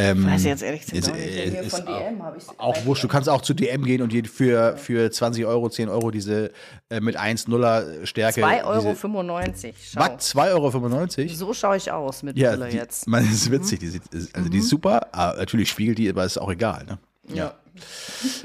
Ähm, 0.00 0.24
Weiß 0.26 0.42
ich 0.42 0.46
jetzt 0.46 0.62
ehrlich 0.62 0.86
gesagt 0.86 1.16
nicht. 1.16 1.36
äh, 1.36 1.68
von 1.68 1.84
DM 1.84 2.22
habe 2.22 2.38
ich 2.38 2.44
auch 2.58 2.84
wurscht, 2.84 3.02
du 3.02 3.08
kannst 3.08 3.28
auch 3.28 3.42
zu 3.42 3.52
DM 3.52 3.84
gehen 3.84 4.00
und 4.00 4.12
für, 4.28 4.76
für 4.76 5.10
20 5.10 5.44
Euro, 5.44 5.68
10 5.68 5.88
Euro 5.88 6.12
diese 6.12 6.52
äh, 6.88 7.00
mit 7.00 7.18
1,0 7.18 8.06
Stärke. 8.06 8.40
2,95 8.44 8.64
Euro. 8.64 8.80
diese- 8.80 8.94
95. 8.96 9.74
Schau. 9.92 10.00
Was? 10.00 10.34
2,95 10.36 11.18
Euro? 11.24 11.28
So 11.34 11.52
schaue 11.52 11.76
ich 11.76 11.90
aus 11.90 12.22
mit 12.22 12.38
Ja, 12.38 12.50
Brille 12.50 12.68
die, 12.68 12.76
jetzt. 12.76 13.08
man, 13.08 13.24
das 13.24 13.32
ist 13.34 13.50
witzig. 13.50 13.80
Die 13.80 13.88
sieht, 13.88 14.02
also 14.32 14.48
die 14.48 14.58
ist 14.58 14.68
super. 14.68 15.08
Ah, 15.12 15.34
natürlich 15.36 15.68
spiegelt 15.68 15.98
die, 15.98 16.08
aber 16.08 16.24
ist 16.24 16.38
auch 16.38 16.50
egal. 16.50 16.84
Ne? 16.84 16.98
Ja. 17.34 17.54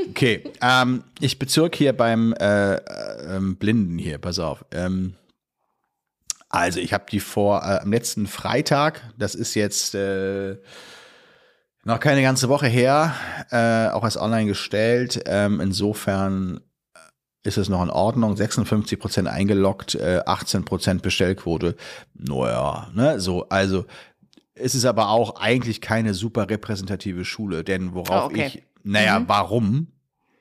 Okay, 0.09 0.43
ähm, 0.61 1.03
ich 1.19 1.37
Bezirk 1.39 1.75
hier 1.75 1.93
beim 1.93 2.33
äh, 2.33 2.75
äh, 2.75 3.35
ähm, 3.35 3.55
Blinden 3.57 3.97
hier, 3.97 4.17
pass 4.17 4.39
auf. 4.39 4.65
Ähm, 4.71 5.13
Also 6.49 6.79
ich 6.79 6.93
habe 6.93 7.05
die 7.11 7.19
vor 7.19 7.61
äh, 7.63 7.79
am 7.81 7.91
letzten 7.91 8.27
Freitag, 8.27 9.01
das 9.17 9.33
ist 9.35 9.55
jetzt 9.55 9.95
äh, 9.95 10.57
noch 11.85 11.99
keine 11.99 12.21
ganze 12.21 12.49
Woche 12.49 12.67
her, 12.67 13.13
äh, 13.51 13.89
auch 13.93 14.03
als 14.03 14.17
online 14.17 14.45
gestellt. 14.45 15.21
Ähm, 15.25 15.59
insofern 15.59 16.61
ist 17.43 17.57
es 17.57 17.67
noch 17.69 17.83
in 17.83 17.89
Ordnung. 17.89 18.35
56 18.37 18.97
Prozent 18.99 19.27
eingeloggt, 19.27 19.95
äh, 19.95 20.21
18 20.25 20.63
Prozent 20.65 21.01
Bestellquote. 21.01 21.75
Naja, 22.13 22.89
ne, 22.93 23.19
so, 23.19 23.49
also 23.49 23.85
es 24.55 24.75
ist 24.75 24.85
aber 24.85 25.09
auch 25.09 25.41
eigentlich 25.41 25.81
keine 25.81 26.13
super 26.13 26.49
repräsentative 26.49 27.25
Schule, 27.25 27.63
denn 27.63 27.93
worauf 27.93 28.09
Ah, 28.09 28.25
okay. 28.25 28.45
ich, 28.47 28.63
naja, 28.83 29.21
warum? 29.27 29.87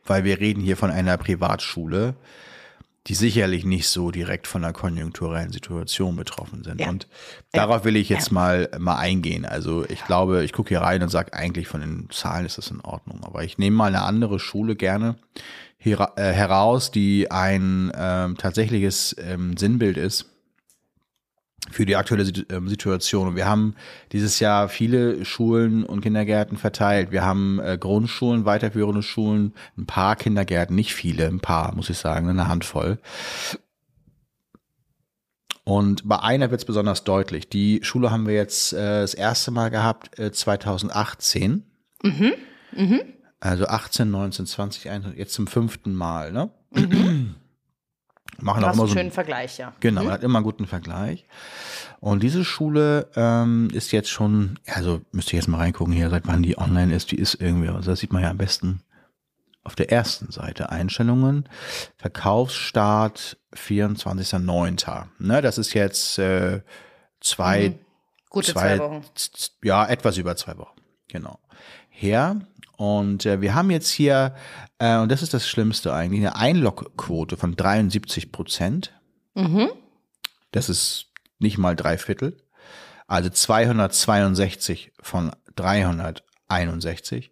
Weil 0.04 0.24
wir 0.24 0.38
reden 0.40 0.60
hier 0.60 0.76
von 0.76 0.90
einer 0.90 1.16
Privatschule, 1.16 2.14
die 3.08 3.14
sicherlich 3.14 3.64
nicht 3.64 3.88
so 3.88 4.10
direkt 4.12 4.46
von 4.46 4.62
der 4.62 4.72
konjunkturellen 4.72 5.50
Situation 5.50 6.14
betroffen 6.14 6.62
sind. 6.62 6.80
Ja. 6.80 6.88
Und 6.88 7.08
darauf 7.52 7.84
will 7.84 7.96
ich 7.96 8.08
jetzt 8.08 8.28
Ja. 8.28 8.34
mal, 8.34 8.70
mal 8.78 8.96
eingehen. 8.96 9.44
Also 9.44 9.84
ich 9.88 10.04
glaube, 10.04 10.44
ich 10.44 10.52
gucke 10.52 10.68
hier 10.68 10.82
rein 10.82 11.02
und 11.02 11.08
sage, 11.08 11.32
eigentlich 11.32 11.66
von 11.66 11.80
den 11.80 12.08
Zahlen 12.10 12.46
ist 12.46 12.58
das 12.58 12.70
in 12.70 12.80
Ordnung. 12.80 13.24
Aber 13.24 13.42
ich 13.42 13.58
nehme 13.58 13.76
mal 13.76 13.86
eine 13.86 14.02
andere 14.02 14.38
Schule 14.38 14.76
gerne 14.76 15.16
hera 15.78 16.12
äh, 16.16 16.32
heraus, 16.32 16.92
die 16.92 17.28
ein 17.32 17.90
ähm, 17.96 18.36
tatsächliches 18.36 19.16
ähm, 19.18 19.56
Sinnbild 19.56 19.96
ist 19.96 20.26
für 21.70 21.86
die 21.86 21.96
aktuelle 21.96 22.30
ähm, 22.50 22.68
Situation. 22.68 23.28
Und 23.28 23.36
wir 23.36 23.46
haben 23.46 23.74
dieses 24.12 24.40
Jahr 24.40 24.68
viele 24.68 25.24
Schulen 25.24 25.84
und 25.84 26.00
Kindergärten 26.00 26.56
verteilt. 26.56 27.12
Wir 27.12 27.24
haben 27.24 27.60
äh, 27.60 27.78
Grundschulen, 27.78 28.44
weiterführende 28.44 29.02
Schulen, 29.02 29.54
ein 29.78 29.86
paar 29.86 30.16
Kindergärten, 30.16 30.74
nicht 30.74 30.94
viele, 30.94 31.26
ein 31.26 31.40
paar, 31.40 31.74
muss 31.74 31.90
ich 31.90 31.98
sagen, 31.98 32.28
eine 32.28 32.48
Handvoll. 32.48 32.98
Und 35.64 36.08
bei 36.08 36.18
einer 36.18 36.50
wird 36.50 36.60
es 36.60 36.64
besonders 36.64 37.04
deutlich. 37.04 37.48
Die 37.48 37.80
Schule 37.84 38.10
haben 38.10 38.26
wir 38.26 38.34
jetzt 38.34 38.72
äh, 38.72 39.00
das 39.00 39.14
erste 39.14 39.52
Mal 39.52 39.70
gehabt, 39.70 40.18
äh, 40.18 40.32
2018. 40.32 41.62
Also 43.38 43.66
18, 43.66 44.10
19, 44.10 44.46
20, 44.46 44.90
21, 44.90 45.18
jetzt 45.18 45.34
zum 45.34 45.46
fünften 45.46 45.94
Mal, 45.94 46.32
ne? 46.32 46.50
Machen 48.40 48.60
Du 48.60 48.66
auch 48.66 48.70
hast 48.70 48.74
immer 48.76 48.82
einen 48.84 48.88
so 48.88 48.94
schönen 48.94 49.10
Vergleich, 49.10 49.58
ja. 49.58 49.72
Genau, 49.80 50.04
man 50.04 50.12
hat 50.12 50.22
immer 50.22 50.38
einen 50.38 50.44
guten 50.44 50.66
Vergleich. 50.66 51.26
Und 52.00 52.22
diese 52.22 52.44
Schule 52.44 53.08
ähm, 53.14 53.68
ist 53.72 53.92
jetzt 53.92 54.10
schon, 54.10 54.58
also 54.66 55.00
müsste 55.12 55.32
ich 55.32 55.42
jetzt 55.42 55.48
mal 55.48 55.58
reingucken 55.58 55.92
hier, 55.92 56.10
seit 56.10 56.26
wann 56.26 56.42
die 56.42 56.58
online 56.58 56.94
ist, 56.94 57.12
die 57.12 57.18
ist 57.18 57.34
irgendwie, 57.34 57.68
also 57.68 57.90
das 57.90 58.00
sieht 58.00 58.12
man 58.12 58.22
ja 58.22 58.30
am 58.30 58.38
besten 58.38 58.82
auf 59.64 59.76
der 59.76 59.92
ersten 59.92 60.32
Seite. 60.32 60.70
Einstellungen, 60.70 61.48
Verkaufsstart 61.96 63.38
24.09. 63.54 65.04
Ne, 65.18 65.42
das 65.42 65.58
ist 65.58 65.74
jetzt 65.74 66.18
äh, 66.18 66.62
zwei, 67.20 67.78
Gute 68.30 68.52
zwei, 68.52 68.76
zwei 68.76 68.78
Wochen. 68.80 69.04
ja, 69.62 69.86
etwas 69.86 70.16
über 70.16 70.34
zwei 70.36 70.58
Wochen, 70.58 70.80
genau, 71.08 71.38
her. 71.88 72.40
Und 72.76 73.26
äh, 73.26 73.40
wir 73.40 73.54
haben 73.54 73.70
jetzt 73.70 73.90
hier, 73.90 74.34
äh, 74.82 74.98
und 74.98 75.12
das 75.12 75.22
ist 75.22 75.32
das 75.32 75.48
Schlimmste 75.48 75.94
eigentlich, 75.94 76.20
eine 76.20 76.34
Einlogquote 76.34 77.36
von 77.36 77.54
73 77.54 78.32
Prozent. 78.32 78.92
Mhm. 79.34 79.68
Das 80.50 80.68
ist 80.68 81.06
nicht 81.38 81.56
mal 81.56 81.76
drei 81.76 81.98
Viertel. 81.98 82.36
Also 83.06 83.30
262 83.30 84.92
von 85.00 85.30
361. 85.54 87.30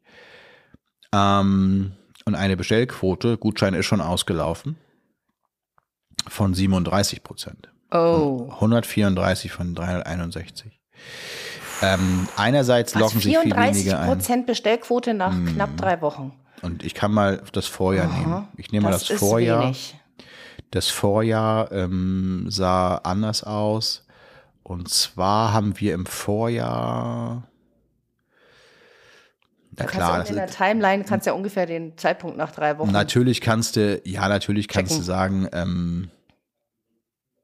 Ähm, 1.13 1.93
und 2.25 2.35
eine 2.37 2.57
Bestellquote, 2.57 3.37
Gutschein 3.37 3.75
ist 3.75 3.87
schon 3.87 4.01
ausgelaufen, 4.01 4.77
von 6.29 6.55
37 6.55 7.25
Prozent. 7.25 7.73
Oh. 7.91 8.49
134 8.53 9.51
von 9.51 9.75
361. 9.75 10.79
Ähm, 11.83 12.29
einerseits 12.37 12.95
locken 12.95 13.21
sich 13.21 13.33
viel 13.33 13.41
34 13.41 13.85
weniger 13.85 13.99
ein. 13.99 14.09
Hm. 14.09 14.15
Prozent 14.15 14.47
Bestellquote 14.47 15.15
nach 15.15 15.35
knapp 15.35 15.77
drei 15.77 16.01
Wochen. 16.01 16.33
Und 16.63 16.83
ich 16.83 16.95
kann 16.95 17.13
mal 17.13 17.43
das 17.53 17.67
Vorjahr 17.67 18.07
nehmen. 18.07 18.49
Ich 18.57 18.71
nehme 18.73 18.85
mal 18.85 18.91
das, 18.93 19.07
Vorjahr. 19.07 19.63
wenig. 19.65 19.97
Das 20.71 20.89
Vorjahr 20.89 21.73
ähm, 21.73 22.47
sah 22.49 22.97
anders 22.97 23.43
aus. 23.45 24.07
Und 24.63 24.89
zwar 24.89 25.53
haben 25.53 25.79
wir 25.81 25.95
im 25.95 26.07
Vorjahr. 26.07 27.49
Na 29.77 29.85
Da 29.85 29.91
klar, 29.91 30.19
das 30.19 30.29
du 30.29 30.35
in 30.35 30.39
der 30.39 30.49
Timeline 30.49 31.05
kannst 31.05 31.27
ja 31.27 31.33
ungefähr 31.33 31.67
den 31.67 31.97
Zeitpunkt 31.97 32.37
nach 32.37 32.53
drei 32.53 32.79
Wochen. 32.79 32.91
natürlich 32.93 33.41
kannst 33.41 33.77
du, 33.77 34.01
ja, 34.05 34.29
natürlich 34.29 34.69
kannst 34.69 34.91
Checken. 34.93 35.01
du 35.03 35.07
sagen, 35.07 35.49
ähm, 35.53 36.11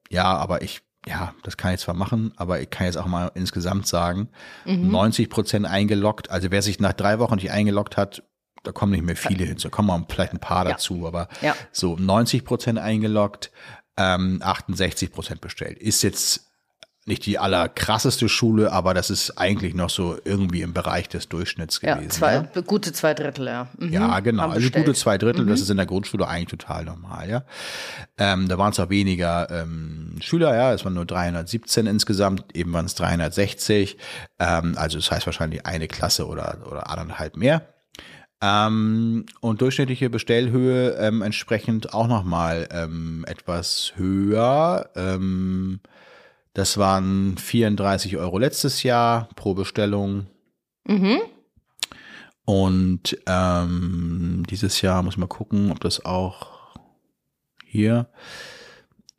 ja, 0.09 0.25
aber 0.25 0.61
ich, 0.61 0.81
ja, 1.05 1.33
das 1.43 1.57
kann 1.57 1.73
ich 1.73 1.79
zwar 1.81 1.95
machen, 1.95 2.33
aber 2.37 2.61
ich 2.61 2.69
kann 2.69 2.85
jetzt 2.85 2.97
auch 2.97 3.05
mal 3.07 3.31
insgesamt 3.33 3.87
sagen, 3.87 4.29
Mhm. 4.65 4.91
90 4.91 5.29
Prozent 5.29 5.65
eingeloggt. 5.65 6.29
Also 6.29 6.51
wer 6.51 6.61
sich 6.61 6.79
nach 6.79 6.93
drei 6.93 7.19
Wochen 7.19 7.35
nicht 7.35 7.51
eingeloggt 7.51 7.97
hat, 7.97 8.23
da 8.67 8.73
kommen 8.73 8.91
nicht 8.91 9.03
mehr 9.05 9.15
viele 9.15 9.45
hin. 9.45 9.57
Da 9.63 9.69
kommen 9.69 9.87
mal 9.87 10.03
vielleicht 10.09 10.33
ein 10.33 10.39
paar 10.39 10.65
Ja. 10.65 10.71
dazu, 10.73 11.07
aber 11.07 11.29
Ja. 11.41 11.55
so 11.71 11.95
90 11.97 12.43
Prozent 12.43 12.77
eingeloggt, 12.79 13.49
ähm, 13.95 14.41
68 14.43 15.11
Prozent 15.11 15.39
bestellt. 15.41 15.79
Ist 15.79 16.03
jetzt 16.03 16.43
nicht 17.05 17.25
die 17.25 17.39
allerkrasseste 17.39 18.27
Schule, 18.27 18.73
aber 18.73 18.93
das 18.93 19.09
ist 19.09 19.37
eigentlich 19.37 19.73
noch 19.73 19.89
so 19.89 20.17
irgendwie 20.25 20.61
im 20.61 20.73
Bereich 20.73 21.07
des 21.07 21.29
Durchschnitts 21.29 21.79
ja, 21.81 21.95
gewesen. 21.95 22.09
zwei, 22.11 22.33
ja? 22.33 22.61
gute 22.61 22.91
zwei 22.91 23.13
Drittel, 23.13 23.47
ja. 23.47 23.69
Mhm. 23.77 23.93
Ja, 23.93 24.19
genau. 24.19 24.49
Also 24.49 24.69
gute 24.69 24.93
zwei 24.93 25.17
Drittel, 25.17 25.45
das 25.45 25.61
ist 25.61 25.69
in 25.69 25.77
der 25.77 25.85
Grundschule 25.85 26.27
eigentlich 26.27 26.49
total 26.59 26.83
normal, 26.83 27.29
ja. 27.29 27.43
Ähm, 28.17 28.49
da 28.49 28.57
waren 28.57 28.73
es 28.73 28.79
auch 28.81 28.89
weniger 28.89 29.49
ähm, 29.49 30.17
Schüler, 30.19 30.53
ja, 30.53 30.73
es 30.73 30.83
waren 30.83 30.95
nur 30.95 31.05
317 31.05 31.87
insgesamt, 31.87 32.43
eben 32.53 32.73
waren 32.73 32.85
es 32.85 32.95
360. 32.95 33.97
Ähm, 34.39 34.73
also 34.77 34.97
das 34.97 35.09
heißt 35.09 35.25
wahrscheinlich 35.25 35.65
eine 35.65 35.87
Klasse 35.87 36.27
oder, 36.27 36.57
oder 36.69 36.89
anderthalb 36.89 37.37
mehr. 37.37 37.73
Ähm, 38.41 39.25
und 39.41 39.61
durchschnittliche 39.61 40.09
Bestellhöhe 40.09 40.91
ähm, 40.99 41.21
entsprechend 41.21 41.93
auch 41.93 42.07
nochmal 42.07 42.67
ähm, 42.71 43.25
etwas 43.27 43.93
höher. 43.95 44.89
Ähm, 44.95 45.79
das 46.53 46.77
waren 46.77 47.37
34 47.37 48.17
Euro 48.17 48.37
letztes 48.37 48.83
Jahr 48.83 49.29
pro 49.35 49.53
Bestellung. 49.53 50.27
Mhm. 50.85 51.19
Und 52.45 53.17
ähm, 53.25 54.43
dieses 54.49 54.81
Jahr 54.81 55.03
muss 55.03 55.15
ich 55.15 55.19
mal 55.19 55.27
gucken, 55.27 55.71
ob 55.71 55.79
das 55.79 56.05
auch 56.05 56.75
hier. 57.65 58.07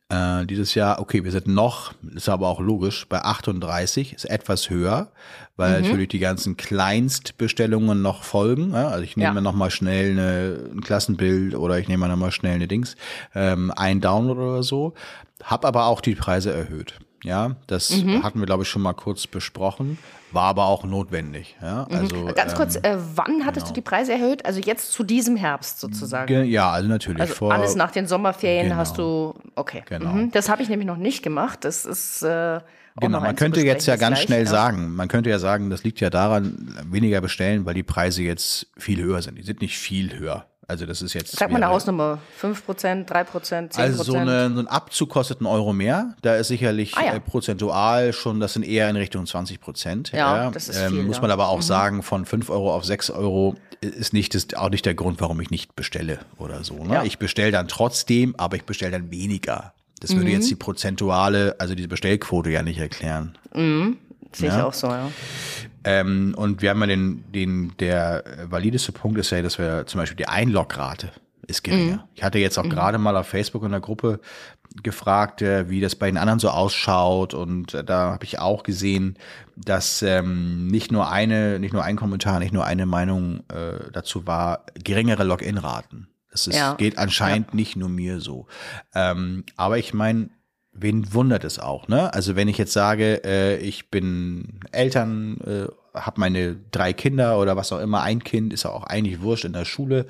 Äh, 0.09 0.45
dieses 0.47 0.73
Jahr, 0.73 0.99
okay, 0.99 1.23
wir 1.23 1.31
sind 1.31 1.47
noch, 1.47 1.93
ist 2.15 2.29
aber 2.29 2.47
auch 2.47 2.59
logisch, 2.59 3.05
bei 3.07 3.21
38, 3.21 4.13
ist 4.13 4.25
etwas 4.25 4.69
höher, 4.69 5.11
weil 5.55 5.81
natürlich 5.83 6.07
die 6.09 6.19
ganzen 6.19 6.57
Kleinstbestellungen 6.57 8.01
noch 8.01 8.23
folgen. 8.23 8.71
Ja? 8.73 8.87
Also 8.87 9.03
ich 9.03 9.17
nehme 9.17 9.27
Ja. 9.27 9.33
mir 9.33 9.41
noch 9.41 9.53
mal 9.53 9.69
schnell 9.71 10.11
eine, 10.11 10.71
ein 10.73 10.81
Klassenbild 10.81 11.53
oder 11.55 11.77
ich 11.79 11.87
nehme 11.87 12.05
mir 12.05 12.11
noch 12.11 12.17
mal 12.19 12.31
schnell 12.31 12.55
eine 12.55 12.67
Dings, 12.67 12.95
ähm, 13.35 13.71
ein 13.75 14.01
Download 14.01 14.39
oder 14.41 14.63
so. 14.63 14.93
Hab 15.43 15.63
aber 15.63 15.85
auch 15.85 16.01
die 16.01 16.15
Preise 16.15 16.51
erhöht. 16.51 16.95
Ja, 17.23 17.55
das 17.67 17.91
hatten 18.23 18.39
wir, 18.39 18.45
glaube 18.45 18.63
ich, 18.63 18.69
schon 18.69 18.81
mal 18.81 18.93
kurz 18.93 19.27
besprochen, 19.27 19.97
war 20.31 20.43
aber 20.43 20.65
auch 20.65 20.83
notwendig. 20.83 21.55
Ja, 21.61 21.85
also 21.89 22.25
Ganz 22.33 22.55
kurz, 22.55 22.75
ähm, 22.75 22.81
äh, 22.83 22.97
wann 23.15 23.45
hattest 23.45 23.69
du 23.69 23.73
die 23.73 23.81
Preise 23.81 24.13
erhöht? 24.13 24.45
Also 24.45 24.59
jetzt 24.59 24.91
zu 24.91 25.03
diesem 25.03 25.35
Herbst 25.35 25.79
sozusagen. 25.79 26.27
Ge- 26.27 26.43
Ja, 26.43 26.71
also 26.71 26.87
natürlich. 26.87 27.21
Also 27.21 27.33
vor, 27.33 27.53
alles 27.53 27.75
nach 27.75 27.91
den 27.91 28.07
Sommerferien 28.07 28.65
Genau. 28.65 28.75
hast 28.77 28.97
du, 28.97 29.33
okay. 29.55 29.83
Genau. 29.87 30.11
Mhm. 30.11 30.31
Das 30.31 30.49
habe 30.49 30.61
ich 30.61 30.69
nämlich 30.69 30.87
noch 30.87 30.97
nicht 30.97 31.23
gemacht. 31.23 31.63
Das 31.65 31.85
ist 31.85 32.21
äh, 32.23 32.59
Genau, 33.01 33.21
man 33.21 33.35
könnte 33.35 33.61
jetzt 33.61 33.85
ja 33.85 33.95
ganz 33.95 34.19
schnell 34.19 34.43
ja. 34.43 34.49
sagen, 34.49 34.93
man 34.95 35.07
könnte 35.07 35.29
ja 35.29 35.39
sagen, 35.39 35.69
das 35.69 35.83
liegt 35.83 36.01
ja 36.01 36.09
daran, 36.09 36.75
weniger 36.89 37.21
bestellen, 37.21 37.65
weil 37.65 37.73
die 37.73 37.83
Preise 37.83 38.23
jetzt 38.23 38.67
viel 38.77 39.01
höher 39.01 39.21
sind. 39.21 39.37
Die 39.37 39.43
sind 39.43 39.61
nicht 39.61 39.77
viel 39.77 40.19
höher. 40.19 40.45
Also 40.69 40.85
das 40.85 41.01
ist 41.01 41.13
jetzt. 41.15 41.35
Sag 41.35 41.49
mal 41.49 41.57
eine 41.57 41.67
Hausnummer. 41.67 42.19
5%, 42.41 43.07
3%, 43.07 43.71
10%. 43.73 43.77
Also 43.79 44.03
so, 44.03 44.15
eine, 44.15 44.53
so 44.53 44.59
ein 44.59 44.67
Abzug 44.67 45.09
kostet 45.09 45.39
einen 45.39 45.47
Euro 45.47 45.73
mehr. 45.73 46.13
Da 46.21 46.35
ist 46.35 46.47
sicherlich 46.49 46.95
Ah, 46.95 47.05
ja. 47.05 47.13
äh, 47.15 47.19
prozentual 47.19 48.13
schon, 48.13 48.39
das 48.39 48.53
sind 48.53 48.63
eher 48.63 48.87
in 48.89 48.95
Richtung 48.95 49.25
20 49.25 49.59
Prozent. 49.59 50.11
Ja, 50.11 50.51
das 50.51 50.69
ist 50.69 50.77
viel, 50.79 51.03
Muss 51.03 51.15
ja. 51.15 51.19
Mhm. 51.19 51.21
man 51.23 51.31
aber 51.31 51.49
auch 51.49 51.63
sagen, 51.63 52.03
von 52.03 52.25
5 52.25 52.49
Euro 52.51 52.73
auf 52.73 52.85
6 52.85 53.09
Euro 53.09 53.55
ist 53.81 54.13
nicht 54.13 54.35
das, 54.35 54.53
auch 54.55 54.69
nicht 54.69 54.85
der 54.85 54.93
Grund, 54.93 55.19
warum 55.21 55.41
ich 55.41 55.49
nicht 55.49 55.75
bestelle 55.75 56.19
oder 56.37 56.63
so. 56.63 56.83
Ne? 56.83 56.93
Ja. 56.93 57.03
Ich 57.03 57.17
bestelle 57.17 57.51
dann 57.51 57.67
trotzdem, 57.67 58.35
aber 58.37 58.55
ich 58.57 58.63
bestelle 58.65 58.91
dann 58.91 59.09
weniger. 59.09 59.73
Das 60.01 60.11
würde 60.11 60.25
Mhm. 60.27 60.31
jetzt 60.33 60.49
die 60.51 60.55
prozentuale, 60.55 61.55
also 61.59 61.73
diese 61.75 61.87
Bestellquote 61.87 62.51
ja 62.51 62.61
nicht 62.61 62.77
erklären. 62.79 63.35
Sehe 63.53 63.95
ich 64.33 64.43
Ja. 64.43 64.65
auch 64.65 64.73
so, 64.73 64.87
ja. 64.87 65.09
Ähm, 65.89 66.35
und 66.37 66.61
wir 66.61 66.69
haben 66.69 66.81
ja 66.81 66.87
den, 66.87 67.23
den, 67.31 67.73
der 67.79 68.23
valideste 68.49 68.91
Punkt 68.91 69.17
ist 69.17 69.31
ja, 69.31 69.41
dass 69.41 69.57
wir 69.57 69.87
zum 69.87 69.99
Beispiel 69.99 70.17
die 70.17 70.27
Einlograte 70.27 71.11
ist 71.47 71.63
geringer. 71.63 71.95
Mhm. 71.97 72.03
Ich 72.13 72.23
hatte 72.23 72.37
jetzt 72.37 72.59
auch 72.59 72.69
gerade 72.69 72.99
mal 72.99 73.17
auf 73.17 73.27
Facebook 73.27 73.63
in 73.63 73.71
der 73.71 73.79
Gruppe 73.79 74.19
gefragt, 74.83 75.41
äh, 75.41 75.67
wie 75.67 75.81
das 75.81 75.95
bei 75.95 76.05
den 76.05 76.17
anderen 76.17 76.39
so 76.39 76.49
ausschaut 76.49 77.33
und 77.33 77.73
äh, 77.73 77.83
da 77.83 78.11
habe 78.11 78.23
ich 78.23 78.37
auch 78.37 78.61
gesehen, 78.61 79.17
dass 79.55 80.03
ähm, 80.03 80.67
nicht 80.67 80.91
nur 80.91 81.09
eine, 81.09 81.59
nicht 81.59 81.73
nur 81.73 81.83
ein 81.83 81.95
Kommentar, 81.95 82.39
nicht 82.39 82.53
nur 82.53 82.65
eine 82.65 82.85
Meinung 82.85 83.39
äh, 83.49 83.91
dazu 83.91 84.27
war, 84.27 84.65
geringere 84.75 85.23
Login-Raten. 85.23 86.07
Das 86.31 86.45
ist, 86.45 86.55
Ja. 86.55 86.75
geht 86.75 86.99
anscheinend 86.99 87.55
nicht 87.55 87.75
nur 87.75 87.89
mir 87.89 88.19
so. 88.21 88.45
Ähm, 88.93 89.43
aber 89.57 89.79
ich 89.79 89.95
meine, 89.95 90.29
wen 90.81 91.13
wundert 91.13 91.43
es 91.43 91.59
auch, 91.59 91.87
ne? 91.87 92.13
Also 92.13 92.35
wenn 92.35 92.47
ich 92.47 92.57
jetzt 92.57 92.73
sage, 92.73 93.23
äh, 93.23 93.57
ich 93.57 93.89
bin 93.89 94.59
Eltern, 94.71 95.37
äh, 95.41 95.97
habe 95.97 96.19
meine 96.19 96.55
drei 96.71 96.93
Kinder 96.93 97.39
oder 97.39 97.55
was 97.55 97.71
auch 97.71 97.79
immer, 97.79 98.01
ein 98.03 98.23
Kind 98.23 98.53
ist 98.53 98.65
auch 98.65 98.83
eigentlich 98.83 99.21
wurscht 99.21 99.45
in 99.45 99.53
der 99.53 99.65
Schule. 99.65 100.05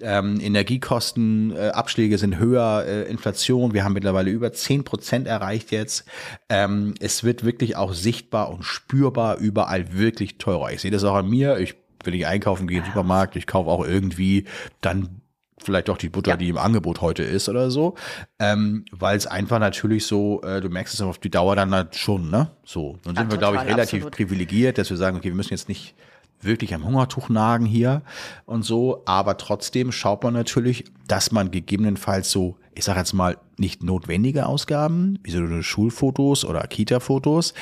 Ähm, 0.00 0.40
Energiekosten, 0.40 1.54
äh, 1.56 1.68
Abschläge 1.68 2.18
sind 2.18 2.38
höher, 2.38 2.84
äh, 2.86 3.02
Inflation, 3.10 3.74
wir 3.74 3.84
haben 3.84 3.94
mittlerweile 3.94 4.30
über 4.30 4.52
zehn 4.52 4.84
Prozent 4.84 5.26
erreicht 5.26 5.72
jetzt. 5.72 6.04
Ähm, 6.48 6.94
es 7.00 7.24
wird 7.24 7.44
wirklich 7.44 7.76
auch 7.76 7.92
sichtbar 7.92 8.50
und 8.50 8.64
spürbar 8.64 9.38
überall 9.38 9.96
wirklich 9.96 10.38
teurer. 10.38 10.72
Ich 10.72 10.80
sehe 10.80 10.90
das 10.90 11.04
auch 11.04 11.14
an 11.14 11.28
mir. 11.28 11.58
Ich 11.58 11.74
will 12.06 12.14
ich 12.14 12.26
einkaufen 12.26 12.68
gehe 12.68 12.78
im 12.78 12.84
Supermarkt, 12.84 13.36
ich 13.36 13.46
kaufe 13.46 13.68
auch 13.68 13.84
irgendwie 13.84 14.44
dann 14.80 15.20
vielleicht 15.62 15.88
doch 15.88 15.96
die 15.98 16.08
Butter, 16.08 16.32
Ja. 16.32 16.36
die 16.36 16.48
im 16.50 16.58
Angebot 16.58 17.00
heute 17.00 17.22
ist 17.22 17.48
oder 17.48 17.70
so, 17.70 17.94
ähm, 18.38 18.84
weil 18.92 19.16
es 19.16 19.26
einfach 19.26 19.58
natürlich 19.58 20.06
so, 20.06 20.42
äh, 20.42 20.60
du 20.60 20.68
merkst 20.68 20.94
es 20.94 21.00
auf 21.00 21.18
die 21.18 21.30
Dauer 21.30 21.56
dann 21.56 21.74
halt 21.74 21.96
schon, 21.96 22.30
ne? 22.30 22.50
So, 22.64 22.98
dann 23.04 23.14
Ja, 23.14 23.22
sind 23.22 23.30
wir, 23.32 23.38
glaube 23.38 23.56
ich, 23.56 23.62
total, 23.62 23.74
relativ 23.74 24.00
absolut. 24.02 24.14
privilegiert, 24.16 24.78
dass 24.78 24.90
wir 24.90 24.96
sagen, 24.96 25.16
okay, 25.16 25.28
wir 25.28 25.34
müssen 25.34 25.54
jetzt 25.54 25.68
nicht 25.68 25.94
wirklich 26.40 26.74
am 26.74 26.84
Hungertuch 26.84 27.28
nagen 27.28 27.66
hier 27.66 28.02
und 28.44 28.62
so, 28.62 29.02
aber 29.06 29.36
trotzdem 29.36 29.92
schaut 29.92 30.22
man 30.22 30.34
natürlich, 30.34 30.84
dass 31.08 31.32
man 31.32 31.50
gegebenenfalls 31.50 32.30
so, 32.30 32.56
ich 32.74 32.84
sage 32.84 32.98
jetzt 32.98 33.12
mal, 33.12 33.36
nicht 33.58 33.82
notwendige 33.82 34.46
Ausgaben, 34.46 35.18
wie 35.22 35.30
so 35.30 35.62
Schulfotos 35.62 36.44
oder 36.44 36.60
Kita-Fotos, 36.66 37.54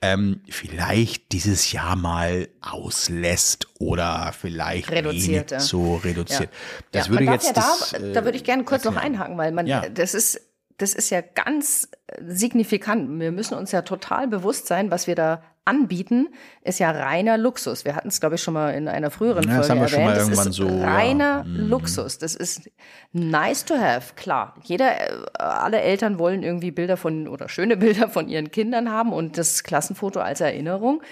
ähm, 0.00 0.40
vielleicht 0.48 1.32
dieses 1.32 1.72
Jahr 1.72 1.94
mal 1.94 2.48
auslässt 2.62 3.66
oder 3.78 4.32
vielleicht 4.38 4.90
Reduziert, 4.90 5.50
wenig 5.50 5.50
ja. 5.50 5.60
so 5.60 5.96
reduziert. 5.96 6.48
Das 6.90 7.06
Ja, 7.06 7.12
würde 7.12 7.24
jetzt 7.24 7.48
ja 7.48 7.52
das, 7.52 7.90
da, 7.90 7.98
äh, 7.98 8.12
da 8.12 8.24
würde 8.24 8.36
ich 8.38 8.44
gerne 8.44 8.64
kurz 8.64 8.84
noch 8.84 8.94
erklären. 8.94 9.14
einhaken, 9.14 9.36
weil 9.38 9.52
man, 9.52 9.66
Ja. 9.66 9.88
das 9.88 10.14
ist, 10.14 10.40
das 10.78 10.94
ist 10.94 11.10
ja 11.10 11.20
ganz 11.20 11.88
äh, 12.06 12.22
signifikant. 12.26 13.20
Wir 13.20 13.30
müssen 13.30 13.54
uns 13.54 13.72
ja 13.72 13.82
total 13.82 14.26
bewusst 14.26 14.66
sein, 14.66 14.90
was 14.90 15.06
wir 15.06 15.14
da 15.14 15.42
anbieten, 15.64 16.28
ist 16.62 16.80
ja 16.80 16.90
reiner 16.90 17.38
Luxus. 17.38 17.84
Wir 17.84 17.94
hatten 17.94 18.08
es, 18.08 18.20
glaube 18.20 18.34
ich, 18.34 18.42
schon 18.42 18.54
mal 18.54 18.70
in 18.70 18.88
einer 18.88 19.10
früheren 19.10 19.44
Ja, 19.48 19.58
das 19.58 19.66
Folge 19.68 19.70
haben 19.70 19.80
wir 19.80 19.88
schon 19.88 20.04
mal 20.04 20.12
erwähnt. 20.12 20.28
irgendwann 20.28 20.46
das 20.46 20.54
ist 20.54 20.56
so, 20.56 20.66
ja. 20.66 20.72
Mhm. 20.72 20.82
reiner 20.82 21.44
Luxus. 21.46 22.18
Das 22.18 22.34
ist 22.34 22.70
nice 23.12 23.64
to 23.64 23.76
have, 23.76 24.14
klar. 24.14 24.54
Jeder, 24.64 25.00
äh, 25.00 25.24
alle 25.38 25.80
Eltern 25.80 26.18
wollen 26.18 26.42
irgendwie 26.42 26.70
Bilder 26.70 26.96
von 26.96 27.28
oder 27.28 27.48
schöne 27.48 27.76
Bilder 27.78 28.08
von 28.08 28.28
ihren 28.28 28.50
Kindern 28.50 28.90
haben 28.90 29.12
und 29.12 29.38
das 29.38 29.62
Klassenfoto 29.62 30.20
als 30.20 30.40
Erinnerung. 30.40 31.02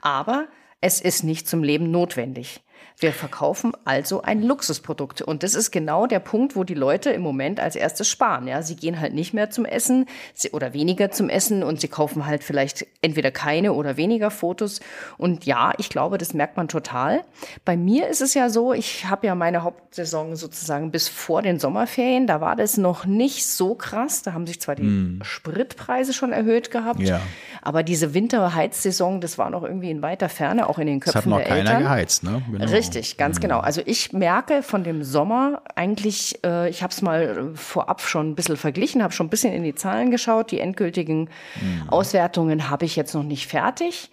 Aber 0.00 0.46
es 0.80 1.00
ist 1.00 1.24
nicht 1.24 1.48
zum 1.48 1.62
Leben 1.62 1.90
notwendig. 1.90 2.62
Wir 2.98 3.12
verkaufen 3.12 3.72
also 3.84 4.22
ein 4.22 4.42
Luxusprodukt. 4.42 5.20
Und 5.20 5.42
das 5.42 5.54
ist 5.54 5.70
genau 5.70 6.06
der 6.06 6.18
Punkt, 6.18 6.56
wo 6.56 6.64
die 6.64 6.72
Leute 6.74 7.10
im 7.10 7.20
Moment 7.20 7.60
als 7.60 7.76
erstes 7.76 8.08
sparen. 8.08 8.48
Ja, 8.48 8.62
sie 8.62 8.74
gehen 8.74 8.98
halt 9.00 9.12
nicht 9.12 9.34
mehr 9.34 9.50
zum 9.50 9.66
Essen 9.66 10.06
sie, 10.32 10.50
oder 10.52 10.72
weniger 10.72 11.10
zum 11.10 11.28
Essen 11.28 11.62
und 11.62 11.78
sie 11.80 11.88
kaufen 11.88 12.24
halt 12.24 12.42
vielleicht 12.42 12.86
entweder 13.02 13.30
keine 13.30 13.74
oder 13.74 13.98
weniger 13.98 14.30
Fotos. 14.30 14.80
Und 15.18 15.44
ja, 15.44 15.72
ich 15.76 15.90
glaube, 15.90 16.16
das 16.16 16.32
merkt 16.32 16.56
man 16.56 16.68
total. 16.68 17.22
Bei 17.66 17.76
mir 17.76 18.08
ist 18.08 18.22
es 18.22 18.32
ja 18.32 18.48
so, 18.48 18.72
ich 18.72 19.04
habe 19.04 19.26
ja 19.26 19.34
meine 19.34 19.62
Hauptsaison 19.62 20.34
sozusagen 20.34 20.90
bis 20.90 21.08
vor 21.08 21.42
den 21.42 21.58
Sommerferien. 21.60 22.26
Da 22.26 22.40
war 22.40 22.56
das 22.56 22.78
noch 22.78 23.04
nicht 23.04 23.46
so 23.46 23.74
krass. 23.74 24.22
Da 24.22 24.32
haben 24.32 24.46
sich 24.46 24.58
zwar 24.60 24.74
die 24.74 25.18
Spritpreise 25.22 26.14
schon 26.14 26.32
erhöht 26.32 26.70
gehabt, 26.70 27.00
Ja. 27.00 27.20
aber 27.60 27.82
diese 27.82 28.14
Winterheizsaison, 28.14 29.20
das 29.20 29.36
war 29.36 29.50
noch 29.50 29.64
irgendwie 29.64 29.90
in 29.90 30.00
weiter 30.00 30.30
Ferne, 30.30 30.66
auch 30.68 30.78
in 30.78 30.86
den 30.86 31.00
Das 31.00 31.12
Köpfen 31.12 31.32
hat 31.34 31.38
noch 31.40 31.44
der 31.46 31.48
keiner 31.56 31.70
Eltern. 31.70 31.82
geheizt, 31.82 32.24
ne? 32.24 32.42
Genau. 32.50 32.64
Richtig, 32.64 32.85
ganz 33.16 33.40
genau. 33.40 33.60
Also 33.60 33.82
ich 33.84 34.12
merke 34.12 34.62
von 34.62 34.84
dem 34.84 35.02
Sommer 35.02 35.62
eigentlich, 35.74 36.38
äh, 36.44 36.68
ich 36.68 36.82
habe 36.82 36.92
es 36.92 37.02
mal 37.02 37.22
äh, 37.22 37.56
vorab 37.56 38.00
schon 38.00 38.30
ein 38.30 38.34
bisschen 38.34 38.56
verglichen, 38.56 39.02
habe 39.02 39.12
schon 39.12 39.26
ein 39.26 39.30
bisschen 39.30 39.52
in 39.52 39.62
die 39.62 39.74
Zahlen 39.74 40.10
geschaut. 40.10 40.50
Die 40.50 40.60
endgültigen 40.60 41.28
Auswertungen 41.88 42.70
habe 42.70 42.84
ich 42.84 42.96
jetzt 42.96 43.14
noch 43.14 43.22
nicht 43.22 43.46
fertig. 43.46 44.10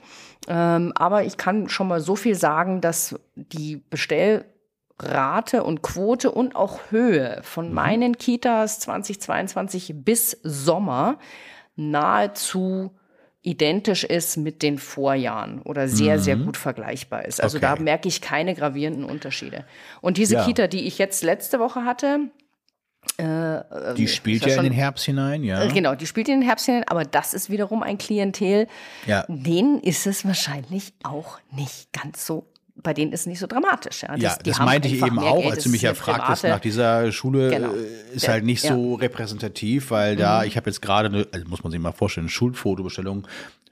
Ähm, 0.47 0.91
aber 0.95 1.23
ich 1.23 1.37
kann 1.37 1.69
schon 1.69 1.87
mal 1.87 2.01
so 2.01 2.15
viel 2.15 2.35
sagen, 2.35 2.81
dass 2.81 3.15
die 3.35 3.77
Bestellrate 3.89 5.63
und 5.63 5.81
Quote 5.81 6.31
und 6.31 6.55
auch 6.55 6.79
Höhe 6.89 7.39
von 7.43 7.73
meinen 7.73 8.17
Kitas 8.17 8.79
2022 8.81 9.93
bis 9.97 10.37
Sommer 10.43 11.17
nahezu 11.75 12.91
identisch 13.43 14.03
ist 14.05 14.37
mit 14.37 14.61
den 14.63 14.77
Vorjahren 14.79 15.61
oder 15.61 15.87
sehr, 15.87 16.17
sehr 16.17 16.37
gut 16.37 16.57
vergleichbar 16.57 17.25
ist. 17.25 17.41
Also 17.43 17.59
da 17.59 17.73
Okay. 17.73 17.83
merke 17.83 18.07
ich 18.07 18.21
keine 18.21 18.55
gravierenden 18.55 19.03
Unterschiede. 19.03 19.65
Und 20.01 20.17
diese 20.17 20.35
Ja. 20.35 20.45
Kita, 20.45 20.67
die 20.67 20.87
ich 20.87 20.97
jetzt 20.97 21.23
letzte 21.23 21.59
Woche 21.59 21.83
hatte, 21.85 22.29
Die 23.97 24.07
spielt 24.07 24.43
ja 24.43 24.47
ja 24.47 24.53
in 24.53 24.57
schon- 24.59 24.63
den 24.63 24.73
Herbst 24.73 25.03
hinein, 25.05 25.43
ja. 25.43 25.61
äh, 25.63 25.67
genau, 25.67 25.93
die 25.93 26.07
spielt 26.07 26.29
in 26.29 26.39
den 26.39 26.47
Herbst 26.47 26.65
hinein, 26.67 26.85
aber 26.87 27.03
das 27.03 27.33
ist 27.33 27.49
wiederum 27.49 27.83
ein 27.83 27.97
Klientel, 27.97 28.67
Ja. 29.05 29.25
denen 29.27 29.79
ist 29.81 30.07
es 30.07 30.25
wahrscheinlich 30.25 30.93
auch 31.03 31.37
nicht 31.51 31.91
ganz 31.91 32.25
so, 32.25 32.47
bei 32.83 32.93
denen 32.93 33.11
ist 33.13 33.21
es 33.21 33.25
nicht 33.27 33.39
so 33.39 33.47
dramatisch. 33.47 34.03
Ja, 34.03 34.15
Ja, 34.15 34.35
die 34.35 34.49
das 34.49 34.59
meinte 34.59 34.87
ich 34.89 35.01
eben 35.03 35.17
auch, 35.19 35.35
Geld, 35.37 35.45
als 35.45 35.55
das 35.55 35.63
du 35.63 35.69
mich 35.71 35.81
ja 35.81 35.93
fragtest 35.93 36.43
nach 36.43 36.59
dieser 36.59 37.11
Schule, 37.11 37.49
Genau. 37.49 37.73
äh, 37.73 38.15
ist 38.15 38.23
Ja, 38.27 38.33
halt 38.33 38.43
nicht 38.43 38.63
ja. 38.63 38.75
Mhm. 38.75 38.75
so 38.75 38.93
repräsentativ, 38.95 39.89
weil 39.91 40.15
da, 40.17 40.43
ich 40.43 40.57
habe 40.57 40.69
jetzt 40.69 40.81
gerade, 40.81 41.07
eine, 41.07 41.27
also 41.31 41.47
muss 41.47 41.63
man 41.63 41.71
sich 41.71 41.79
mal 41.79 41.91
vorstellen, 41.93 42.25
eine 42.25 42.29
Schulfotobestellung 42.31 43.27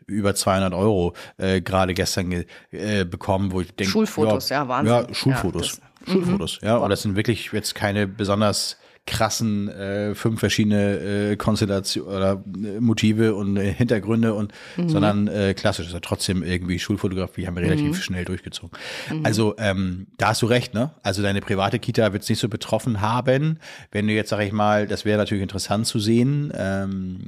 über 0.07 0.33
200 0.35 0.73
Euro 0.73 1.13
äh, 1.37 1.61
gerade 1.61 1.93
gestern 1.93 2.29
ge, 2.31 2.45
äh, 2.71 3.05
bekommen, 3.05 3.51
wo 3.51 3.61
ich 3.61 3.73
denke, 3.75 3.91
Schulfotos, 3.91 4.49
ja, 4.49 4.67
Wahnsinn. 4.67 4.93
Ja, 5.07 5.13
Schulfotos, 5.13 5.77
Ja, 5.77 5.83
das- 6.05 6.11
Schulfotos, 6.13 6.59
ja, 6.63 6.77
und 6.77 6.89
das 6.89 7.01
sind 7.03 7.15
wirklich 7.15 7.51
jetzt 7.53 7.75
keine 7.75 8.07
besonders 8.07 8.77
krassen 9.07 9.67
äh, 9.67 10.13
fünf 10.13 10.39
verschiedene 10.39 11.31
äh, 11.31 11.35
Konstellationen 11.35 12.07
oder 12.15 12.43
äh, 12.55 12.79
Motive 12.79 13.33
und 13.35 13.57
äh, 13.57 13.73
Hintergründe 13.73 14.33
und 14.35 14.53
Mhm. 14.77 14.89
sondern 14.89 15.27
äh, 15.27 15.53
klassisch 15.55 15.87
ist 15.87 15.93
ja 15.93 15.99
trotzdem 15.99 16.43
irgendwie 16.43 16.77
Schulfotografie 16.77 17.47
haben 17.47 17.55
wir 17.55 17.63
relativ 17.63 17.97
Mhm. 17.97 18.01
schnell 18.01 18.25
durchgezogen. 18.25 18.77
Also 19.23 19.55
ähm, 19.57 20.07
da 20.17 20.29
hast 20.29 20.43
du 20.43 20.45
recht, 20.45 20.73
ne? 20.75 20.91
Also 21.01 21.23
deine 21.23 21.41
private 21.41 21.79
Kita 21.79 22.13
wird 22.13 22.21
es 22.23 22.29
nicht 22.29 22.39
so 22.39 22.47
betroffen 22.47 23.01
haben. 23.01 23.57
Wenn 23.91 24.07
du 24.07 24.13
jetzt, 24.13 24.29
sag 24.29 24.41
ich 24.41 24.51
mal, 24.51 24.85
das 24.87 25.03
wäre 25.03 25.17
natürlich 25.17 25.41
interessant 25.43 25.87
zu 25.87 25.97
sehen, 25.99 26.53
ähm, 26.55 27.19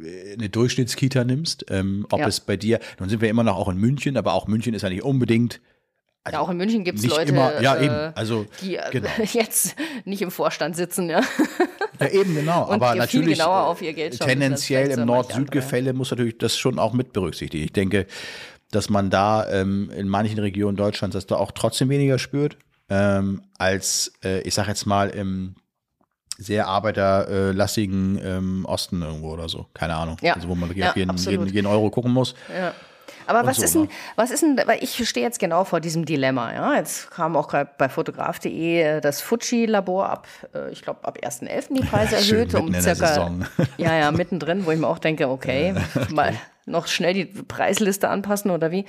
äh, 0.00 0.34
eine 0.34 0.48
Durchschnittskita 0.48 1.24
nimmst, 1.24 1.66
ähm, 1.68 2.06
ob 2.10 2.20
Ja. 2.20 2.28
es 2.28 2.40
bei 2.40 2.56
dir, 2.56 2.78
nun 3.00 3.08
sind 3.08 3.20
wir 3.20 3.28
immer 3.28 3.42
noch 3.44 3.56
auch 3.56 3.68
in 3.68 3.76
München, 3.78 4.16
aber 4.16 4.34
auch 4.34 4.46
München 4.46 4.72
ist 4.72 4.82
ja 4.82 4.88
nicht 4.88 5.02
unbedingt 5.02 5.60
Ja, 6.32 6.40
auch 6.40 6.48
in 6.48 6.56
München 6.56 6.84
gibt 6.84 6.98
es 6.98 7.06
Leute, 7.06 7.32
immer, 7.32 7.60
ja 7.60 7.76
äh, 7.76 8.12
also 8.14 8.46
die 8.60 8.78
genau. 8.90 9.08
jetzt 9.32 9.76
nicht 10.04 10.22
im 10.22 10.30
Vorstand 10.30 10.76
sitzen. 10.76 11.08
Ja. 11.08 11.20
Ja, 12.00 12.08
eben, 12.08 12.34
genau. 12.34 12.64
Und 12.66 12.74
aber 12.74 12.90
viel 12.90 12.98
natürlich 12.98 13.38
genauer 13.38 13.76
äh, 13.80 14.10
tendenziell 14.10 14.90
im 14.90 15.06
Nord-Süd-Gefälle 15.06 15.92
muss 15.92 16.10
natürlich 16.10 16.38
das 16.38 16.58
schon 16.58 16.78
auch 16.78 16.92
mit 16.92 17.12
berücksichtigen. 17.12 17.64
Ich 17.64 17.72
denke, 17.72 18.06
dass 18.70 18.90
man 18.90 19.10
da 19.10 19.48
ähm, 19.50 19.90
in 19.96 20.08
manchen 20.08 20.38
Regionen 20.38 20.76
Deutschlands 20.76 21.14
das 21.14 21.26
da 21.26 21.36
auch 21.36 21.52
trotzdem 21.52 21.88
weniger 21.88 22.18
spürt, 22.18 22.58
ähm, 22.88 23.42
als, 23.58 24.12
äh, 24.24 24.40
ich 24.42 24.54
sag 24.54 24.68
jetzt 24.68 24.86
mal, 24.86 25.08
im 25.10 25.54
sehr 26.38 26.66
arbeiterlastigen 26.66 28.20
ähm, 28.22 28.64
Osten 28.66 29.00
irgendwo 29.02 29.30
oder 29.32 29.48
so. 29.48 29.66
Keine 29.72 29.94
Ahnung. 29.94 30.18
Ja. 30.20 30.34
Also 30.34 30.48
wo 30.48 30.54
man 30.54 30.68
wirklich 30.68 30.84
Ja, 30.84 30.90
auf 30.90 30.96
jeden, 30.96 31.16
jeden, 31.16 31.46
jeden 31.46 31.66
Euro 31.66 31.90
gucken 31.90 32.12
muss. 32.12 32.34
Ja. 32.54 32.74
Aber 33.26 33.46
was 33.46 33.56
so, 33.58 33.64
ist 33.64 33.74
denn, 33.74 33.82
ne? 33.82 33.88
was 34.16 34.30
ist 34.30 34.42
denn, 34.42 34.60
weil 34.66 34.82
ich 34.82 35.08
stehe 35.08 35.24
jetzt 35.24 35.38
genau 35.38 35.64
vor 35.64 35.80
diesem 35.80 36.04
Dilemma, 36.04 36.52
ja. 36.52 36.74
Jetzt 36.76 37.10
kam 37.10 37.36
auch 37.36 37.48
gerade 37.48 37.70
bei 37.76 37.88
fotograf.de 37.88 39.00
das 39.00 39.20
Fuji-Labor 39.20 40.08
ab, 40.08 40.26
äh, 40.54 40.70
ich 40.70 40.82
glaube, 40.82 41.04
ab 41.04 41.18
1.11. 41.22 41.74
die 41.74 41.80
Preise 41.80 42.18
Schön, 42.22 42.38
erhöht, 42.38 42.54
um 42.54 42.66
in 42.68 42.72
der 42.72 42.82
circa, 42.82 43.30
ja, 43.76 43.94
ja, 43.96 44.10
mittendrin, 44.10 44.66
wo 44.66 44.70
ich 44.70 44.78
mir 44.78 44.88
auch 44.88 44.98
denke, 44.98 45.28
okay, 45.28 45.74
mal 46.10 46.34
noch 46.66 46.88
schnell 46.88 47.14
die 47.14 47.24
Preisliste 47.24 48.08
anpassen 48.08 48.50
oder 48.50 48.70
wie. 48.70 48.84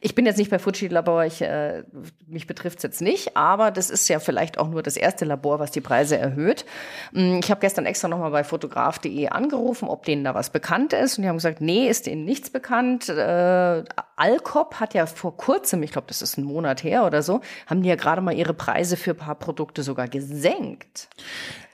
Ich 0.00 0.14
bin 0.14 0.26
jetzt 0.26 0.36
nicht 0.36 0.50
bei 0.50 0.58
Fuji 0.58 0.88
Labor, 0.88 1.24
ich, 1.24 1.42
äh, 1.42 1.82
mich 2.26 2.46
betrifft 2.46 2.78
es 2.78 2.82
jetzt 2.84 3.02
nicht, 3.02 3.36
aber 3.36 3.70
das 3.70 3.90
ist 3.90 4.08
ja 4.08 4.20
vielleicht 4.20 4.58
auch 4.58 4.68
nur 4.68 4.82
das 4.82 4.96
erste 4.96 5.24
Labor, 5.24 5.58
was 5.58 5.72
die 5.72 5.80
Preise 5.80 6.16
erhöht. 6.16 6.64
Mm, 7.12 7.40
Ich 7.42 7.50
habe 7.50 7.60
gestern 7.60 7.84
extra 7.86 8.08
nochmal 8.08 8.30
bei 8.30 8.44
fotograf.de 8.44 9.28
angerufen, 9.28 9.88
ob 9.88 10.04
denen 10.04 10.22
da 10.24 10.34
was 10.34 10.50
bekannt 10.50 10.92
ist 10.92 11.18
und 11.18 11.22
die 11.22 11.28
haben 11.28 11.36
gesagt, 11.36 11.60
nee, 11.60 11.88
ist 11.88 12.06
denen 12.06 12.24
nichts 12.24 12.50
bekannt. 12.50 13.08
Äh, 13.08 13.84
Alcop 14.16 14.80
hat 14.80 14.94
ja 14.94 15.06
vor 15.06 15.36
kurzem, 15.36 15.82
ich 15.82 15.92
glaube, 15.92 16.06
das 16.08 16.22
ist 16.22 16.38
ein 16.38 16.44
Monat 16.44 16.84
her 16.84 17.04
oder 17.04 17.22
so, 17.22 17.40
haben 17.66 17.82
die 17.82 17.88
ja 17.88 17.96
gerade 17.96 18.20
mal 18.20 18.34
ihre 18.34 18.54
Preise 18.54 18.96
für 18.96 19.10
ein 19.10 19.16
paar 19.16 19.34
Produkte 19.34 19.82
sogar 19.82 20.08
gesenkt. 20.08 21.08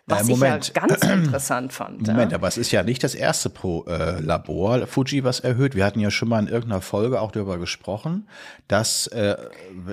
Was 0.06 0.20
Äh, 0.20 0.22
ich 0.22 0.28
ja 0.30 0.34
Moment. 0.48 0.74
ganz 0.74 1.02
interessant 1.04 1.72
fand. 1.72 2.06
Moment, 2.06 2.32
ja. 2.32 2.38
aber 2.38 2.48
es 2.48 2.56
ist 2.56 2.72
ja 2.72 2.82
nicht 2.82 3.04
das 3.04 3.14
erste 3.14 3.50
Pro, 3.50 3.84
äh, 3.86 4.20
Labor 4.20 4.86
Fuji, 4.86 5.22
was 5.24 5.40
erhöht. 5.40 5.74
Wir 5.76 5.84
hatten 5.84 6.00
ja 6.00 6.10
schon 6.10 6.28
mal 6.28 6.40
in 6.40 6.48
irgendeiner 6.48 6.80
Folge 6.80 7.20
auch 7.20 7.30
darüber 7.32 7.58
gesprochen, 7.58 8.28
dass, 8.68 9.06
äh, 9.08 9.36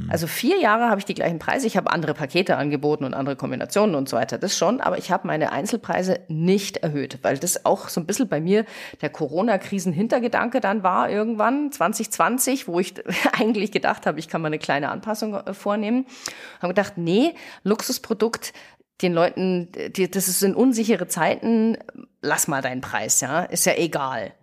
Also 0.10 0.28
vier 0.28 0.60
Jahre 0.60 0.90
habe 0.90 1.00
ich 1.00 1.06
die 1.06 1.16
gleichen 1.16 1.40
Preise. 1.40 1.66
Ich 1.66 1.78
habe 1.78 1.92
andere 1.92 2.14
Pakete 2.14 2.58
angeboten 2.58 3.06
und 3.06 3.14
andere 3.14 3.36
Kombinationen 3.36 3.96
und 3.96 4.08
so 4.08 4.18
weiter. 4.18 4.38
Das 4.38 4.56
schon, 4.58 4.82
aber 4.82 4.98
ich 5.00 5.12
habe 5.12 5.26
meine 5.26 5.52
Einzelpreise 5.52 6.20
nicht 6.28 6.78
erhöht, 6.78 7.20
weil 7.24 7.40
das 7.40 7.66
auch 7.66 7.90
so 7.90 8.00
ein 8.00 8.06
bisschen 8.06 8.28
bei 8.28 8.40
mir 8.40 8.66
der 9.02 9.10
Corona-Krisen-Hintergedanke 9.10 10.60
dann 10.60 10.84
war 10.84 11.10
irgendwann 11.10 11.72
2020, 11.72 12.68
wo 12.68 12.80
ich 12.80 12.94
eigentlich 13.34 13.72
gedacht 13.72 14.06
habe, 14.06 14.20
ich 14.20 14.28
kann 14.28 14.42
mal 14.42 14.48
eine 14.48 14.60
kleine 14.60 14.90
Anpassung 14.90 15.34
äh, 15.34 15.54
vornehmen. 15.54 16.06
Habe 16.62 16.74
gedacht, 16.74 16.94
nee, 16.98 17.34
Luxusprodukt, 17.64 18.54
den 19.02 19.14
Leuten, 19.14 19.70
das 20.12 20.26
sind 20.40 20.56
unsichere 20.56 21.08
Zeiten, 21.08 21.78
lass 22.22 22.48
mal 22.48 22.62
deinen 22.62 22.82
Preis, 22.82 23.22
ja, 23.22 23.42
ist 23.42 23.66
ja 23.66 23.74
egal. 23.76 24.34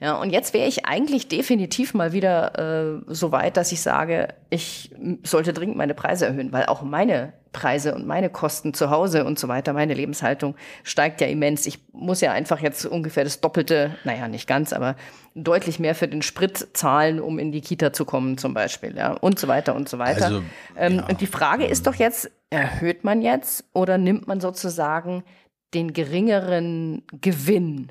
Ja, 0.00 0.14
und 0.16 0.30
jetzt 0.30 0.52
wäre 0.52 0.68
ich 0.68 0.84
eigentlich 0.84 1.28
definitiv 1.28 1.94
mal 1.94 2.12
wieder 2.12 2.98
äh, 2.98 3.02
so 3.06 3.32
weit, 3.32 3.56
dass 3.56 3.72
ich 3.72 3.80
sage, 3.80 4.28
ich 4.50 4.90
sollte 5.22 5.52
dringend 5.52 5.76
meine 5.76 5.94
Preise 5.94 6.26
erhöhen, 6.26 6.52
weil 6.52 6.66
auch 6.66 6.82
meine 6.82 7.32
Preise 7.52 7.94
und 7.94 8.06
meine 8.06 8.28
Kosten 8.28 8.74
zu 8.74 8.90
Hause 8.90 9.24
und 9.24 9.38
so 9.38 9.48
weiter, 9.48 9.72
meine 9.72 9.94
Lebenshaltung 9.94 10.54
steigt 10.82 11.22
ja 11.22 11.26
immens. 11.26 11.66
Ich 11.66 11.78
muss 11.92 12.20
ja 12.20 12.32
einfach 12.32 12.60
jetzt 12.60 12.84
ungefähr 12.84 13.24
das 13.24 13.40
Doppelte, 13.40 13.96
naja, 14.04 14.28
nicht 14.28 14.46
ganz, 14.46 14.74
aber 14.74 14.94
deutlich 15.34 15.78
mehr 15.78 15.94
für 15.94 16.06
den 16.06 16.20
Sprit 16.20 16.68
zahlen, 16.74 17.18
um 17.18 17.38
in 17.38 17.52
die 17.52 17.62
Kita 17.62 17.94
zu 17.94 18.04
kommen 18.04 18.36
zum 18.36 18.52
Beispiel, 18.52 18.94
ja, 18.94 19.12
und 19.12 19.38
so 19.38 19.48
weiter 19.48 19.74
und 19.74 19.88
so 19.88 19.98
weiter. 19.98 20.26
Also, 20.26 20.42
ähm, 20.76 20.96
ja. 20.96 21.06
Und 21.06 21.22
die 21.22 21.26
Frage 21.26 21.64
ist 21.64 21.86
doch 21.86 21.94
jetzt, 21.94 22.30
erhöht 22.50 23.04
man 23.04 23.22
jetzt 23.22 23.64
oder 23.72 23.96
nimmt 23.96 24.28
man 24.28 24.40
sozusagen 24.40 25.24
den 25.72 25.94
geringeren 25.94 27.04
Gewinn 27.22 27.90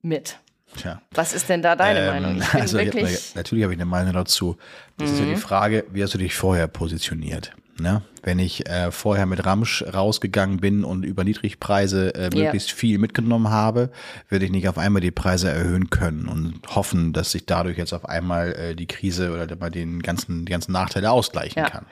mit? 0.00 0.38
Tja. 0.76 1.00
Was 1.14 1.32
ist 1.32 1.48
denn 1.48 1.62
da 1.62 1.76
deine 1.76 2.00
Ähm, 2.00 2.06
Meinung? 2.22 2.42
Also 2.52 2.78
wirklich. 2.78 3.10
Mhm. 3.10 3.18
natürlich 3.36 3.64
habe 3.64 3.72
ich 3.74 3.78
eine 3.78 3.86
Meinung 3.86 4.12
dazu. 4.12 4.56
Das 4.98 5.10
ist 5.10 5.18
ja 5.20 5.26
die 5.26 5.36
Frage, 5.36 5.84
wie 5.92 6.02
hast 6.02 6.14
du 6.14 6.18
dich 6.18 6.34
vorher 6.34 6.66
positioniert? 6.68 7.52
Ne? 7.78 8.02
Wenn 8.22 8.38
ich 8.38 8.68
äh, 8.68 8.90
vorher 8.90 9.24
mit 9.24 9.46
Ramsch 9.46 9.82
rausgegangen 9.94 10.58
bin 10.58 10.84
und 10.84 11.02
über 11.02 11.24
Niedrigpreise 11.24 12.14
äh, 12.14 12.24
möglichst 12.24 12.70
viel 12.72 12.98
mitgenommen 12.98 13.48
habe, 13.48 13.88
werde 14.28 14.44
ich 14.44 14.50
nicht 14.50 14.68
auf 14.68 14.76
einmal 14.76 15.00
die 15.00 15.10
Preise 15.10 15.48
erhöhen 15.50 15.88
können 15.88 16.26
und 16.28 16.60
hoffen, 16.76 17.14
dass 17.14 17.32
sich 17.32 17.46
dadurch 17.46 17.78
jetzt 17.78 17.94
auf 17.94 18.06
einmal 18.06 18.52
äh, 18.52 18.74
die 18.74 18.86
Krise 18.86 19.32
oder 19.32 19.46
bei 19.56 19.70
den 19.70 20.02
ganzen, 20.02 20.44
die 20.44 20.52
ganzen 20.52 20.72
Nachteile 20.72 21.10
ausgleichen 21.10 21.62
Ja. 21.62 21.70
kann. 21.70 21.86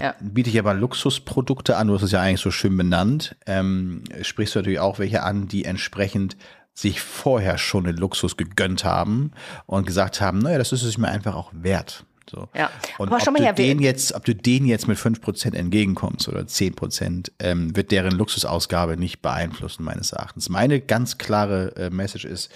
Ja. 0.00 0.14
Biete 0.20 0.48
ich 0.48 0.58
aber 0.58 0.72
Luxusprodukte 0.72 1.76
an, 1.76 1.88
du 1.88 1.94
hast 1.94 2.02
es 2.02 2.12
ja 2.12 2.22
eigentlich 2.22 2.40
so 2.40 2.50
schön 2.50 2.74
benannt, 2.74 3.36
ähm, 3.46 4.04
sprichst 4.22 4.54
du 4.54 4.60
natürlich 4.60 4.80
auch 4.80 4.98
welche 4.98 5.22
an, 5.22 5.48
die 5.48 5.66
entsprechend 5.66 6.38
sich 6.76 7.00
vorher 7.00 7.56
schon 7.56 7.84
den 7.84 7.96
Luxus 7.96 8.36
gegönnt 8.36 8.84
haben 8.84 9.32
und 9.64 9.86
gesagt 9.86 10.20
haben, 10.20 10.38
naja, 10.40 10.58
das 10.58 10.72
ist 10.72 10.82
es 10.82 10.98
mir 10.98 11.08
einfach 11.08 11.34
auch 11.34 11.50
wert. 11.54 12.04
So. 12.28 12.48
Ja. 12.54 12.70
Und 12.98 13.08
Aber 13.08 13.16
ob, 13.16 13.34
du 13.34 13.42
her, 13.42 13.54
den 13.54 13.80
jetzt, 13.80 14.14
ob 14.14 14.24
du 14.24 14.34
denen 14.34 14.66
jetzt 14.66 14.86
mit 14.86 14.98
5% 14.98 15.54
entgegenkommst 15.54 16.28
oder 16.28 16.40
10%, 16.40 17.30
ähm, 17.38 17.74
wird 17.74 17.92
deren 17.92 18.12
Luxusausgabe 18.12 18.96
nicht 18.98 19.22
beeinflussen, 19.22 19.84
meines 19.84 20.12
Erachtens. 20.12 20.50
Meine 20.50 20.80
ganz 20.80 21.16
klare 21.16 21.74
äh, 21.76 21.90
Message 21.90 22.26
ist, 22.26 22.50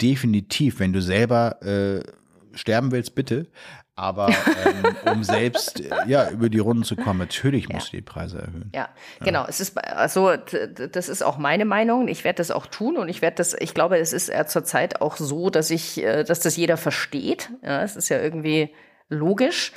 definitiv, 0.00 0.80
wenn 0.80 0.92
du 0.92 1.00
selber 1.00 1.62
äh, 1.62 2.02
sterben 2.54 2.90
willst, 2.90 3.14
bitte. 3.14 3.46
Aber 3.94 4.28
ähm, 4.28 5.12
um 5.12 5.24
selbst 5.24 5.80
äh, 5.80 5.90
ja 6.06 6.30
über 6.30 6.48
die 6.48 6.58
Runden 6.58 6.82
zu 6.82 6.96
kommen, 6.96 7.18
natürlich 7.18 7.68
musst 7.68 7.92
du 7.92 7.96
die 7.96 8.02
Preise 8.02 8.38
erhöhen. 8.38 8.70
Ja, 8.74 8.88
genau. 9.20 9.44
Es 9.46 9.60
ist 9.60 9.76
also 9.76 10.34
das 10.36 11.08
ist 11.08 11.22
auch 11.22 11.36
meine 11.36 11.66
Meinung. 11.66 12.08
Ich 12.08 12.24
werde 12.24 12.38
das 12.38 12.50
auch 12.50 12.66
tun 12.66 12.96
und 12.96 13.08
ich 13.08 13.20
werde 13.20 13.36
das. 13.36 13.54
Ich 13.58 13.74
glaube, 13.74 13.98
es 13.98 14.12
ist 14.12 14.30
äh, 14.30 14.46
zurzeit 14.46 15.02
auch 15.02 15.16
so, 15.16 15.50
dass 15.50 15.70
ich, 15.70 16.02
äh, 16.02 16.24
dass 16.24 16.40
das 16.40 16.56
jeder 16.56 16.78
versteht. 16.78 17.50
Ja, 17.62 17.82
es 17.82 17.96
ist 17.96 18.08
ja 18.08 18.18
irgendwie 18.18 18.74
logisch. 19.10 19.72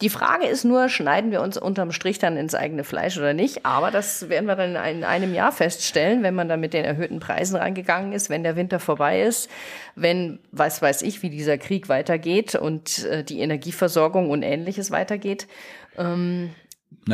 Die 0.00 0.10
Frage 0.10 0.46
ist 0.46 0.64
nur, 0.64 0.88
schneiden 0.88 1.32
wir 1.32 1.40
uns 1.40 1.58
unterm 1.58 1.90
Strich 1.90 2.20
dann 2.20 2.36
ins 2.36 2.54
eigene 2.54 2.84
Fleisch 2.84 3.18
oder 3.18 3.34
nicht? 3.34 3.66
Aber 3.66 3.90
das 3.90 4.28
werden 4.28 4.46
wir 4.46 4.54
dann 4.54 4.76
in 4.76 5.02
einem 5.02 5.34
Jahr 5.34 5.50
feststellen, 5.50 6.22
wenn 6.22 6.36
man 6.36 6.48
dann 6.48 6.60
mit 6.60 6.72
den 6.72 6.84
erhöhten 6.84 7.18
Preisen 7.18 7.56
reingegangen 7.56 8.12
ist, 8.12 8.30
wenn 8.30 8.44
der 8.44 8.54
Winter 8.54 8.78
vorbei 8.78 9.22
ist, 9.22 9.50
wenn, 9.96 10.38
was 10.52 10.80
weiß 10.80 11.02
ich, 11.02 11.22
wie 11.22 11.30
dieser 11.30 11.58
Krieg 11.58 11.88
weitergeht 11.88 12.54
und 12.54 13.04
äh, 13.06 13.24
die 13.24 13.40
Energieversorgung 13.40 14.30
und 14.30 14.44
ähnliches 14.44 14.92
weitergeht. 14.92 15.48
Na 15.96 16.67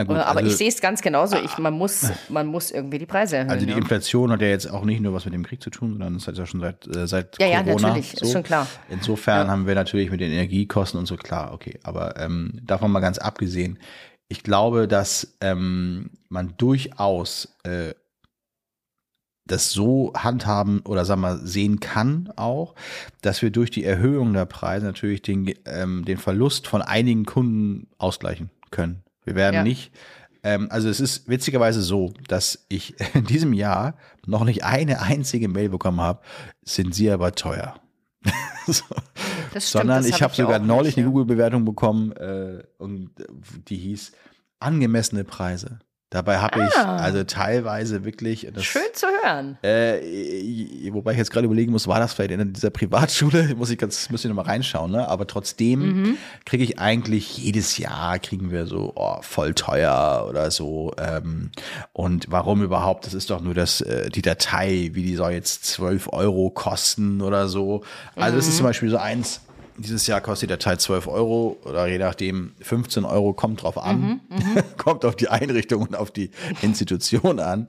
gut, 0.05 0.16
Äh, 0.16 0.20
Aber 0.20 0.39
also, 0.41 0.51
ich 0.51 0.57
sehe 0.57 0.68
es 0.68 0.81
ganz 0.81 1.03
genauso. 1.03 1.37
Ich, 1.37 1.59
man, 1.59 1.75
muss, 1.75 2.11
man 2.29 2.47
muss 2.47 2.70
irgendwie 2.70 2.99
die 2.99 3.07
Preise 3.07 3.37
erhöhen. 3.37 3.51
also 3.51 3.66
die 3.66 3.72
ja. 3.72 3.79
Inflation 3.79 4.31
hat 4.33 4.41
ja 4.41 4.49
jetzt 4.49 4.70
auch 4.70 4.85
nicht 4.85 5.01
nur 5.01 5.14
was 5.14 5.25
mit 5.25 5.35
dem 5.35 5.45
Krieg 5.45 5.62
zu 5.62 5.70
tun, 5.70 5.93
sondern 5.93 6.16
es 6.16 6.27
hat 6.27 6.37
ja 6.37 6.47
schon 6.47 6.61
seit, 6.61 6.87
äh, 6.97 7.07
seit 7.07 7.39
Ja, 7.41 7.47
ja, 7.47 7.62
Corona. 7.62 7.89
natürlich, 7.89 8.14
ist 8.20 8.33
schon 8.33 8.43
klar. 8.43 8.66
Insofern 8.89 9.49
haben 9.49 9.66
wir 9.66 9.75
natürlich 9.75 10.11
mit 10.11 10.20
den 10.20 10.33
Energiekosten 10.33 10.99
und 10.99 11.07
so 11.07 11.16
klar, 11.16 11.53
okay. 11.53 11.79
Aber 11.83 12.18
ähm, 12.20 12.61
davon 12.62 12.91
mal 12.91 13.01
ganz 13.01 13.18
abgesehen, 13.18 13.79
ich 14.29 14.43
glaube, 14.43 14.89
dass 14.89 15.37
ähm, 15.41 16.11
man 16.29 16.55
durchaus 16.57 17.55
äh, 17.64 17.95
das 19.47 19.72
so 19.72 20.12
handhaben 20.16 20.81
oder 20.81 21.05
sagen 21.05 21.20
wir 21.20 21.37
sehen 21.37 21.79
kann 21.79 22.33
auch, 22.37 22.75
dass 23.20 23.43
wir 23.43 23.51
durch 23.51 23.70
die 23.70 23.85
Erhöhung 23.85 24.33
der 24.33 24.47
Preise 24.47 24.87
natürlich 24.87 25.20
den, 25.20 25.53
ähm, 25.66 26.05
den 26.07 26.16
Verlust 26.16 26.66
von 26.66 26.81
einigen 26.81 27.27
Kunden 27.27 27.89
ausgleichen 27.99 28.51
können. 28.70 29.03
Wir 29.25 29.35
werden 29.35 29.57
Ja. 29.57 29.62
nicht, 29.62 29.93
ähm, 30.43 30.68
also 30.70 30.89
es 30.89 31.01
ist 31.01 31.29
witzigerweise 31.29 31.83
so, 31.83 32.12
dass 32.29 32.66
ich 32.68 32.95
in 33.14 33.25
diesem 33.25 33.53
Jahr 33.53 33.97
noch 34.27 34.45
nicht 34.45 34.64
eine 34.64 35.01
einzige 35.01 35.49
Mail 35.49 35.70
bekommen 35.70 36.01
habe, 36.01 36.20
sind 36.62 36.95
sie 36.95 37.11
aber 37.11 37.33
teuer. 37.33 37.81
so. 38.66 38.85
Stimmt, 39.51 39.62
Sondern 39.62 40.05
ich 40.05 40.14
hab 40.14 40.22
habe 40.22 40.33
ich 40.33 40.37
sogar 40.39 40.59
neulich 40.59 40.97
nicht, 40.97 41.05
eine. 41.05 41.11
Google-Bewertung 41.12 41.64
bekommen 41.64 42.12
äh, 42.12 42.62
und 42.79 43.11
die 43.68 43.77
hieß 43.77 44.12
angemessene 44.61 45.25
Preise. 45.25 45.79
Dabei 46.14 46.38
habe 46.38 46.62
ich 46.64 46.76
Ah. 46.76 46.96
also 46.96 47.24
teilweise 47.24 48.04
wirklich 48.04 48.46
das, 48.54 48.64
Schön 48.64 48.82
zu 48.92 49.06
hören. 49.22 49.58
äh, 49.62 49.98
wobei 50.92 51.10
ich 51.12 51.18
jetzt 51.18 51.32
gerade 51.32 51.44
überlegen 51.46 51.72
muss, 51.72 51.88
war 51.88 51.98
das 51.98 52.14
vielleicht 52.14 52.30
in 52.30 52.52
dieser 52.52 52.70
Privatschule? 52.70 53.54
Muss 53.56 53.68
ich 53.70 53.78
ganz, 53.78 54.08
muss 54.10 54.24
ich 54.24 54.28
nochmal 54.28 54.44
reinschauen, 54.44 54.92
ne? 54.92 55.08
Aber 55.08 55.26
trotzdem 55.26 55.80
Mhm. 56.02 56.16
kriege 56.46 56.62
ich 56.62 56.78
eigentlich 56.78 57.36
jedes 57.38 57.78
Jahr 57.78 58.18
kriegen 58.20 58.52
wir 58.52 58.66
so, 58.66 58.92
oh, 58.94 59.16
voll 59.22 59.54
teuer 59.54 60.26
oder 60.28 60.50
so. 60.52 60.92
Ähm, 60.98 61.50
und 61.92 62.26
warum 62.30 62.62
überhaupt? 62.62 63.06
Das 63.06 63.14
ist 63.14 63.30
doch 63.30 63.40
nur 63.40 63.54
das, 63.54 63.80
äh, 63.80 64.08
die 64.10 64.22
Datei, 64.22 64.90
wie 64.92 65.02
die 65.02 65.16
soll 65.16 65.32
jetzt 65.32 65.64
12 65.64 66.12
Euro 66.12 66.50
kosten 66.50 67.20
oder 67.22 67.48
so. 67.48 67.82
Also 68.14 68.36
das 68.36 68.46
ist 68.46 68.54
Mhm. 68.54 68.58
zum 68.58 68.66
Beispiel 68.66 68.90
so 68.90 68.98
eins. 68.98 69.40
Dieses 69.77 70.07
Jahr 70.07 70.20
kostet 70.20 70.51
die 70.51 70.53
Datei 70.53 70.77
12 70.77 71.09
Euro 71.09 71.59
oder 71.64 71.87
je 71.87 71.99
nachdem 71.99 72.53
15 72.61 73.05
Euro, 73.05 73.33
kommt 73.33 73.62
drauf 73.62 73.77
an. 73.79 74.20
kommt 74.77 75.05
auf 75.05 75.16
die 75.16 75.29
Einrichtung 75.29 75.83
und 75.83 75.97
auf 75.97 76.11
die 76.11 76.31
Institution 76.62 77.41
an. 77.41 77.68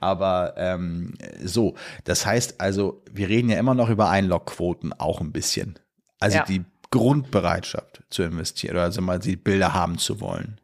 Aber 0.00 0.54
ähm, 0.56 1.14
so, 1.42 1.74
das 2.04 2.26
heißt 2.26 2.60
also, 2.60 3.02
wir 3.10 3.28
reden 3.28 3.48
ja 3.48 3.58
immer 3.58 3.74
noch 3.74 3.88
über 3.88 4.10
Einlogquoten 4.10 4.92
auch 4.92 5.20
ein 5.20 5.32
bisschen. 5.32 5.78
Also 6.20 6.38
Ja. 6.38 6.44
die 6.44 6.64
Grundbereitschaft 6.90 8.02
zu 8.10 8.22
investieren 8.22 8.74
oder 8.76 8.84
also 8.84 9.00
mal 9.00 9.18
die 9.18 9.36
Bilder 9.36 9.74
haben 9.74 9.98
zu 9.98 10.20
wollen. 10.20 10.60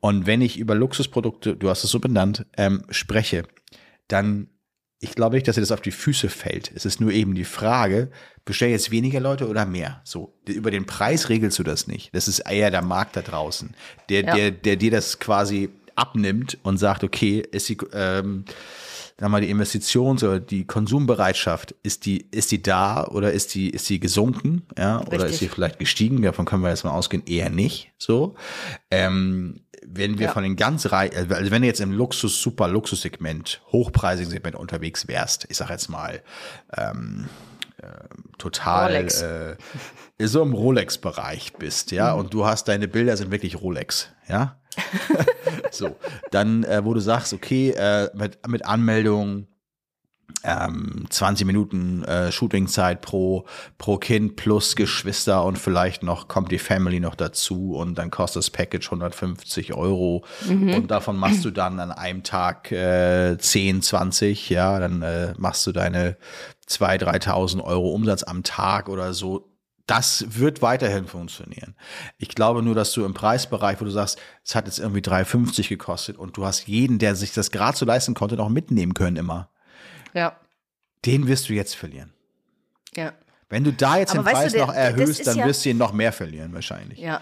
Und 0.00 0.26
wenn 0.26 0.40
ich 0.40 0.58
über 0.58 0.74
Luxusprodukte, 0.74 1.56
du 1.56 1.68
hast 1.68 1.84
es 1.84 1.90
so 1.90 2.00
benannt, 2.00 2.46
ähm, 2.56 2.82
spreche, 2.90 3.44
dann 4.08 4.48
ich 5.04 5.16
glaube 5.16 5.34
nicht, 5.34 5.48
dass 5.48 5.56
dir 5.56 5.62
das 5.62 5.72
auf 5.72 5.80
die 5.80 5.90
Füße 5.90 6.28
fällt. 6.28 6.70
Es 6.76 6.84
ist 6.86 7.00
nur 7.00 7.10
eben 7.10 7.34
die 7.34 7.44
Frage, 7.44 8.12
bestellen 8.44 8.72
jetzt 8.72 8.90
weniger 8.90 9.20
Leute 9.20 9.48
oder 9.48 9.66
mehr? 9.66 10.00
So, 10.04 10.32
über 10.46 10.70
den 10.70 10.86
Preis 10.86 11.28
regelst 11.28 11.58
du 11.58 11.62
das 11.62 11.86
nicht. 11.86 12.14
Das 12.14 12.28
ist 12.28 12.40
eher 12.40 12.70
der 12.70 12.82
Markt 12.82 13.16
da 13.16 13.22
draußen, 13.22 13.74
der, 14.08 14.24
Ja. 14.24 14.34
der, 14.34 14.50
der 14.50 14.76
dir 14.76 14.90
das 14.90 15.18
quasi 15.18 15.70
abnimmt 15.94 16.58
und 16.62 16.78
sagt, 16.78 17.04
okay, 17.04 17.42
ist 17.52 17.68
die, 17.68 17.76
ähm, 17.92 18.44
sag 19.20 19.28
mal, 19.28 19.40
die 19.42 19.50
Investitions- 19.54 20.24
oder 20.24 20.40
die 20.40 20.66
Konsumbereitschaft, 20.66 21.72
ist 21.82 22.06
die, 22.06 22.26
ist 22.30 22.50
die 22.50 22.62
da 22.62 23.04
oder 23.06 23.30
ist 23.32 23.54
die, 23.54 23.70
ist 23.70 23.88
die 23.90 24.00
gesunken, 24.00 24.62
ja, 24.76 25.00
oder 25.02 25.12
Richtig. 25.12 25.30
ist 25.32 25.38
sie 25.40 25.48
vielleicht 25.48 25.78
gestiegen? 25.78 26.22
Davon 26.22 26.44
können 26.46 26.62
wir 26.62 26.70
jetzt 26.70 26.84
mal 26.84 26.90
ausgehen, 26.92 27.22
eher 27.26 27.50
nicht, 27.50 27.92
so. 27.98 28.34
Ähm, 28.90 29.60
wenn 29.84 30.18
wir 30.18 30.26
Ja. 30.28 30.32
von 30.32 30.44
den 30.44 30.56
ganz 30.56 30.90
reich, 30.92 31.14
also 31.16 31.28
wenn 31.50 31.62
du 31.62 31.66
jetzt 31.68 31.80
im 31.80 31.92
Luxus, 31.92 32.40
super 32.40 32.68
Luxussegment, 32.68 33.60
hochpreisigen 33.72 34.30
Segment 34.30 34.56
unterwegs 34.56 35.08
wärst, 35.08 35.46
ich 35.50 35.56
sag 35.56 35.70
jetzt 35.70 35.88
mal, 35.88 36.22
ähm, 36.76 37.26
äh, 37.26 37.51
total 38.38 38.96
Rolex. 38.96 39.22
äh, 39.22 39.56
so 40.20 40.42
im 40.42 40.52
Rolex-Bereich 40.52 41.54
bist, 41.54 41.90
ja, 41.90 42.12
und 42.12 42.32
du 42.34 42.46
hast 42.46 42.68
deine 42.68 42.88
Bilder 42.88 43.16
sind 43.16 43.30
wirklich 43.30 43.60
Rolex, 43.60 44.08
ja. 44.28 44.56
so, 45.70 45.96
dann, 46.30 46.64
äh, 46.64 46.84
wo 46.84 46.94
du 46.94 47.00
sagst, 47.00 47.32
okay, 47.32 47.70
äh, 47.70 48.08
mit, 48.14 48.46
mit 48.48 48.64
Anmeldung, 48.64 49.46
ähm, 50.44 51.06
20 51.08 51.46
Minuten 51.46 52.04
äh, 52.04 52.32
Shootingzeit 52.32 53.00
pro, 53.00 53.44
pro 53.78 53.96
Kind 53.98 54.36
plus 54.36 54.76
Geschwister 54.76 55.44
und 55.44 55.58
vielleicht 55.58 56.02
noch 56.02 56.28
kommt 56.28 56.50
die 56.50 56.58
Family 56.58 57.00
noch 57.00 57.14
dazu 57.14 57.74
und 57.74 57.96
dann 57.96 58.10
kostet 58.10 58.40
das 58.40 58.50
Package 58.50 58.86
150 58.86 59.74
Euro 59.74 60.24
und 60.76 60.90
davon 60.90 61.16
machst 61.16 61.44
du 61.44 61.50
dann 61.50 61.78
an 61.80 61.92
einem 61.92 62.22
Tag 62.22 62.72
äh, 62.72 63.36
10, 63.38 63.82
20, 63.82 64.50
ja, 64.50 64.78
dann 64.78 65.02
äh, 65.02 65.34
machst 65.38 65.66
du 65.66 65.72
deine 65.72 66.16
2.000, 66.68 67.24
3.000 67.24 67.62
Euro 67.62 67.90
Umsatz 67.90 68.22
am 68.22 68.42
Tag 68.42 68.88
oder 68.88 69.14
so. 69.14 69.48
Das 69.86 70.24
wird 70.28 70.62
weiterhin 70.62 71.06
funktionieren. 71.06 71.74
Ich 72.16 72.28
glaube 72.28 72.62
nur, 72.62 72.74
dass 72.74 72.92
du 72.92 73.04
im 73.04 73.14
Preisbereich, 73.14 73.80
wo 73.80 73.84
du 73.84 73.90
sagst, 73.90 74.18
es 74.44 74.54
hat 74.54 74.66
jetzt 74.66 74.78
irgendwie 74.78 75.00
3,50 75.00 75.68
gekostet 75.68 76.16
und 76.16 76.36
du 76.36 76.46
hast 76.46 76.68
jeden, 76.68 76.98
der 76.98 77.16
sich 77.16 77.32
das 77.32 77.50
gerade 77.50 77.76
so 77.76 77.84
leisten 77.84 78.14
konnte, 78.14 78.36
noch 78.36 78.48
mitnehmen 78.48 78.94
können 78.94 79.16
immer 79.16 79.51
Ja, 80.14 80.36
den 81.04 81.26
wirst 81.26 81.48
du 81.48 81.52
jetzt 81.54 81.74
verlieren. 81.76 82.12
ja. 82.96 83.12
Wenn 83.48 83.64
du 83.64 83.72
da 83.72 83.98
jetzt 83.98 84.14
Aber 84.14 84.22
den 84.22 84.24
du, 84.24 84.32
Preis 84.40 84.52
der- 84.52 84.66
noch 84.66 84.72
erhöhst, 84.74 85.26
dann 85.26 85.36
ja- 85.36 85.44
wirst 85.46 85.62
du 85.66 85.68
ihn 85.68 85.76
noch 85.76 85.92
mehr 85.92 86.10
verlieren 86.12 86.54
wahrscheinlich. 86.54 86.98
Ja. 86.98 87.20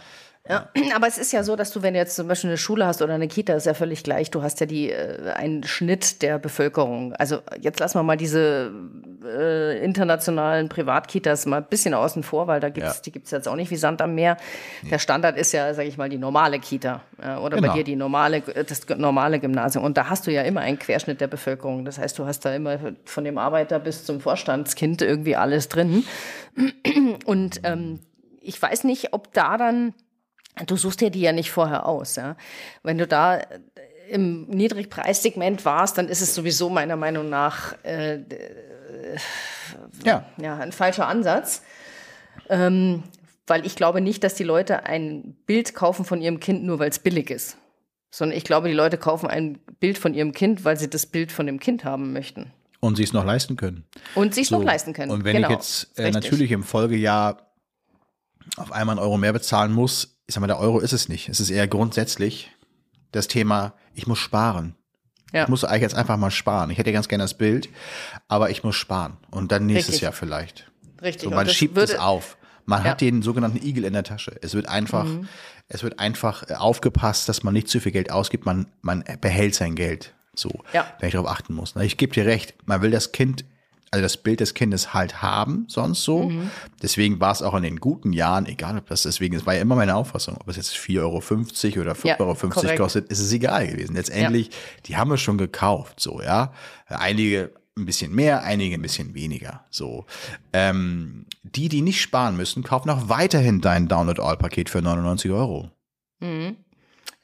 Ja, 0.51 0.68
aber 0.94 1.07
es 1.07 1.16
ist 1.18 1.32
ja 1.32 1.42
so, 1.42 1.57
dass 1.57 1.70
du, 1.70 1.82
wenn 1.82 1.94
du 1.94 2.01
jetzt 2.01 2.16
zum 2.16 2.28
Beispiel 2.28 2.51
eine 2.51 2.59
Schule 2.59 2.86
hast 2.86 3.01
oder 3.03 3.14
eine 3.14 3.28
Kita, 3.28 3.55
ist 3.55 3.66
ja 3.66 3.74
völlig 3.74 4.03
gleich. 4.03 4.30
Du 4.30 4.42
hast 4.42 4.61
ja 4.61 4.66
die 4.66 4.90
äh, 4.90 5.30
einen 5.32 5.62
Schnitt 5.64 6.22
der 6.22 6.38
Bevölkerung. 6.38 7.12
Also 7.14 7.38
jetzt 7.61 7.78
lassen 7.80 7.98
wir 7.98 8.03
mal 8.03 8.16
diese 8.16 8.72
äh, 9.24 9.84
internationalen 9.84 10.68
Privatkitas 10.68 11.46
mal 11.46 11.59
ein 11.59 11.66
bisschen 11.70 11.94
außen 11.94 12.22
vor, 12.22 12.46
weil 12.46 12.61
da 12.61 12.68
gibt's, 12.68 12.96
Ja. 12.96 13.03
die 13.05 13.12
gibt's 13.12 13.30
jetzt 13.30 13.46
auch 13.48 13.57
nicht 13.57 13.70
wie 13.70 13.76
Sand 13.76 14.03
am 14.03 14.14
Meer. 14.14 14.36
Der 14.90 14.98
Standard 14.98 15.36
ist 15.38 15.53
ja, 15.53 15.72
sage 15.74 15.88
ich 15.88 15.96
mal, 15.96 16.09
die 16.09 16.18
normale 16.18 16.59
Kita 16.59 17.03
äh, 17.22 17.36
oder 17.36 17.57
bei 17.57 17.62
Genau. 17.62 17.74
dir 17.74 17.84
die 17.84 17.96
normale, 17.96 18.40
das 18.40 18.88
normale 18.96 19.38
Gymnasium. 19.38 19.84
Und 19.84 19.96
da 19.96 20.09
hast 20.11 20.26
du 20.26 20.32
ja 20.32 20.42
immer 20.42 20.61
einen 20.62 20.78
Querschnitt 20.78 21.20
der 21.20 21.28
Bevölkerung. 21.28 21.84
Das 21.84 21.98
heißt, 21.98 22.18
du 22.18 22.26
hast 22.26 22.44
da 22.44 22.55
immer 22.55 22.78
von 23.05 23.24
dem 23.24 23.38
Arbeiter 23.38 23.78
bis 23.78 24.05
zum 24.05 24.20
Vorstandskind 24.20 25.03
irgendwie 25.03 25.36
alles 25.36 25.68
drin. 25.68 26.05
Und 27.24 27.61
ähm, 27.64 28.01
ich 28.40 28.61
weiß 28.61 28.84
nicht, 28.84 29.12
ob 29.12 29.32
da 29.32 29.57
dann, 29.57 29.94
du 30.66 30.76
suchst 30.76 31.01
dir 31.01 31.11
die 31.11 31.20
ja 31.20 31.32
nicht 31.32 31.51
vorher 31.51 31.86
aus, 31.86 32.16
ja. 32.16 32.36
Wenn 32.82 32.98
du 32.98 33.07
da 33.07 33.36
äh, 33.38 33.44
im 34.11 34.46
Niedrigpreissegment 34.48 35.64
warst, 35.64 35.98
dann 35.98 36.09
ist 36.09 36.20
es 36.20 36.34
sowieso 36.34 36.68
meiner 36.68 36.96
Meinung 36.96 37.28
nach 37.28 37.74
äh, 37.84 38.18
Ja. 40.05 40.24
ja, 40.40 40.57
ein 40.59 40.72
falscher 40.72 41.07
Ansatz. 41.07 41.62
Ähm, 42.48 43.05
weil 43.46 43.66
ich 43.66 43.76
glaube 43.76 44.01
nicht, 44.01 44.22
dass 44.24 44.34
die 44.34 44.44
Leute 44.44 44.84
ein 44.86 45.36
Bild 45.46 45.74
kaufen 45.74 46.05
von 46.05 46.20
ihrem 46.20 46.40
Kind 46.40 46.64
nur, 46.64 46.78
weil 46.78 46.90
es 46.90 46.98
billig 47.01 47.30
ist. 47.30 47.57
Sondern 48.11 48.36
ich 48.36 48.44
glaube, 48.44 48.68
die 48.68 48.74
Leute 48.74 48.98
kaufen 48.98 49.28
ein 49.28 49.59
Bild 49.78 49.98
von 49.98 50.14
ihrem 50.14 50.32
Kind, 50.32 50.64
weil 50.64 50.76
sie 50.76 50.88
das 50.90 51.07
Bild 51.07 51.30
von 51.32 51.46
dem 51.46 51.59
Kind 51.61 51.84
haben 51.84 52.12
möchten. 52.12 52.53
Und 52.80 52.96
sie 52.96 53.03
es 53.03 53.12
noch 53.12 53.24
leisten 53.24 53.57
können. 53.57 53.84
Und 54.14 54.34
sich 54.34 54.48
So. 54.48 54.59
noch 54.59 54.64
leisten 54.64 54.92
können. 54.92 55.11
Und 55.11 55.24
wenn 55.24 55.36
genau. 55.36 55.48
ich 55.48 55.55
jetzt 55.55 55.98
äh, 55.98 56.11
natürlich 56.11 56.51
im 56.51 56.62
Folgejahr 56.62 57.53
auf 58.57 58.72
einmal 58.72 58.96
einen 58.96 59.05
Euro 59.05 59.18
mehr 59.18 59.32
bezahlen 59.32 59.72
muss, 59.72 60.20
ich 60.31 60.35
sag 60.35 60.41
mal, 60.43 60.47
der 60.47 60.61
Euro 60.61 60.78
ist 60.78 60.93
es 60.93 61.09
nicht. 61.09 61.28
Es 61.28 61.41
ist 61.41 61.51
eher 61.51 61.66
grundsätzlich 61.66 62.53
das 63.11 63.26
Thema, 63.26 63.74
ich 63.95 64.07
muss 64.07 64.20
sparen. 64.20 64.76
Ja. 65.33 65.43
Ich 65.43 65.49
muss 65.49 65.64
eigentlich 65.64 65.83
jetzt 65.83 65.97
einfach 65.97 66.16
mal 66.16 66.31
sparen. 66.31 66.70
Ich 66.70 66.78
hätte 66.78 66.93
ganz 66.93 67.09
gerne 67.09 67.24
das 67.24 67.35
Bild, 67.35 67.68
aber 68.28 68.49
ich 68.51 68.62
muss 68.62 68.76
sparen. 68.76 69.16
Und 69.33 69.51
dann 69.51 69.66
nächstes 69.66 69.95
Richtig. 69.95 70.03
Jahr 70.03 70.12
vielleicht. 70.12 70.70
Richtig. 71.03 71.28
So, 71.28 71.31
man 71.35 71.49
schiebt 71.49 71.76
es 71.78 71.97
auf. 71.97 72.37
Man 72.64 72.85
Ja. 72.85 72.91
hat 72.93 73.01
den 73.01 73.22
sogenannten 73.22 73.59
Igel 73.66 73.83
in 73.85 73.93
der 73.93 74.05
Tasche. 74.05 74.37
Es 74.41 74.55
wird 74.55 74.68
einfach, 74.68 75.05
Mhm. 75.05 75.26
es 75.66 75.83
wird 75.83 75.99
einfach 75.99 76.49
äh, 76.49 76.55
aufgepasst, 76.55 77.28
dass 77.28 77.43
man 77.43 77.53
nicht 77.53 77.66
zu 77.66 77.81
viel 77.81 77.91
Geld 77.91 78.12
ausgibt. 78.12 78.47
Man, 78.47 78.66
man 78.83 79.03
behält 79.20 79.57
sein 79.57 79.74
Geld. 79.74 80.14
So, 80.37 80.62
Ja. 80.72 80.87
wenn 81.01 81.09
ich 81.09 81.14
darauf 81.14 81.28
achten 81.28 81.55
muss. 81.55 81.74
Na, 81.74 81.83
Ich 81.83 81.97
gebe 81.97 82.12
dir 82.14 82.24
recht. 82.24 82.55
Man 82.66 82.83
will 82.83 82.93
das 82.93 83.11
Kind, 83.11 83.45
also 83.93 84.03
das 84.03 84.16
Bild 84.18 84.41
des 84.41 84.55
Kindes 84.55 84.95
halt 84.95 85.20
haben, 85.20 85.64
sonst 85.68 86.05
so. 86.05 86.28
Mhm. 86.28 86.51
Deswegen 86.80 87.18
war 87.20 87.32
es 87.32 87.43
auch 87.43 87.55
in 87.55 87.62
den 87.64 87.80
guten 87.80 88.12
Jahren, 88.12 88.47
egal 88.47 88.78
ob 88.78 88.86
das 88.86 89.03
deswegen, 89.03 89.34
es 89.34 89.47
war 89.47 89.55
ja 89.55 89.61
immer 89.61 89.74
meine 89.74 89.97
Auffassung, 89.97 90.36
ob 90.38 90.49
es 90.49 90.57
jetzt 90.57 90.74
4,50 90.76 91.01
Euro 91.01 91.16
oder 91.16 91.22
5,50 91.24 92.07
Ja, 92.07 92.20
Euro 92.20 92.34
korrekt. 92.34 92.78
kostet, 92.78 93.09
ist 93.11 93.18
es 93.20 93.32
egal 93.32 93.66
gewesen. 93.66 93.97
Letztendlich, 93.97 94.51
die 94.86 94.97
haben 94.97 95.11
es 95.12 95.20
schon 95.20 95.38
gekauft, 95.38 95.99
so, 95.99 96.22
ja. 96.22 96.53
Einige 96.86 97.53
ein 97.76 97.86
bisschen 97.86 98.14
mehr, 98.14 98.43
einige 98.45 98.76
ein 98.76 98.82
bisschen 98.82 99.14
weniger, 99.14 99.64
so. 99.70 100.07
Ähm, 100.53 101.26
die, 101.43 101.68
die 101.68 101.82
nicht 101.82 102.01
sparen 102.01 102.36
müssen, 102.36 102.62
kaufen 102.62 102.91
auch 102.91 103.09
weiterhin 103.09 103.61
dein 103.61 103.88
Download-All-Paket 103.88 104.68
für 104.70 104.82
99 104.82 105.30
Euro. 105.32 105.70
Das 106.20 106.28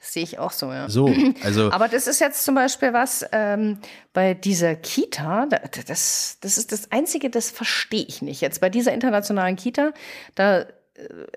sehe 0.07 0.23
ich 0.23 0.39
auch 0.39 0.53
so, 0.53 0.73
ja. 0.73 0.89
So, 0.89 1.13
also. 1.43 1.71
Aber 1.73 1.89
das 1.89 2.07
ist 2.07 2.21
jetzt 2.21 2.45
zum 2.45 2.55
Beispiel 2.55 2.93
was 2.93 3.25
ähm, 3.33 3.79
bei 4.13 4.35
dieser 4.35 4.75
Kita, 4.77 5.47
da- 5.47 5.61
das, 5.87 6.39
das 6.41 6.59
ist 6.59 6.73
das 6.73 6.93
Einzige, 6.93 7.31
das 7.31 7.51
verstehe 7.51 8.05
ich 8.07 8.23
nicht. 8.23 8.41
Jetzt 8.41 8.61
bei 8.61 8.71
dieser 8.71 8.93
internationalen 8.93 9.57
Kita, 9.57 9.93
da 10.35 10.61
äh, 10.61 10.67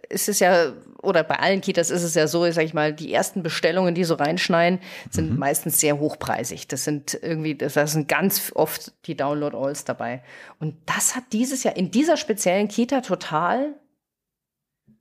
ist 0.09 0.30
es 0.30 0.39
ja, 0.39 0.74
oder 1.01 1.24
bei 1.24 1.39
allen 1.39 1.61
Kitas 1.61 1.89
ist 1.89 2.03
es 2.03 2.15
ja 2.15 2.28
so, 2.28 2.49
sag 2.51 2.63
ich 2.63 2.74
mal, 2.74 2.93
die 2.93 3.13
ersten 3.13 3.41
Bestellungen, 3.43 3.95
die 3.95 4.03
so 4.03 4.15
reinschneien, 4.15 4.80
sind 5.09 5.38
meistens 5.38 5.80
sehr 5.80 5.99
hochpreisig. 5.99 6.67
Das 6.67 6.84
sind 6.84 7.17
irgendwie, 7.22 7.55
das 7.55 7.74
da 7.74 7.88
sind 7.88 8.07
ganz 8.07 8.51
oft 8.55 8.93
die 9.07 9.15
Download-Alls 9.15 9.86
dabei. 9.86 10.24
Und 10.59 10.76
das 10.86 11.15
hat 11.15 11.24
dieses 11.32 11.63
Jahr 11.63 11.76
in 11.76 11.91
dieser 11.91 12.17
speziellen 12.17 12.67
Kita 12.67 13.01
total 13.01 13.76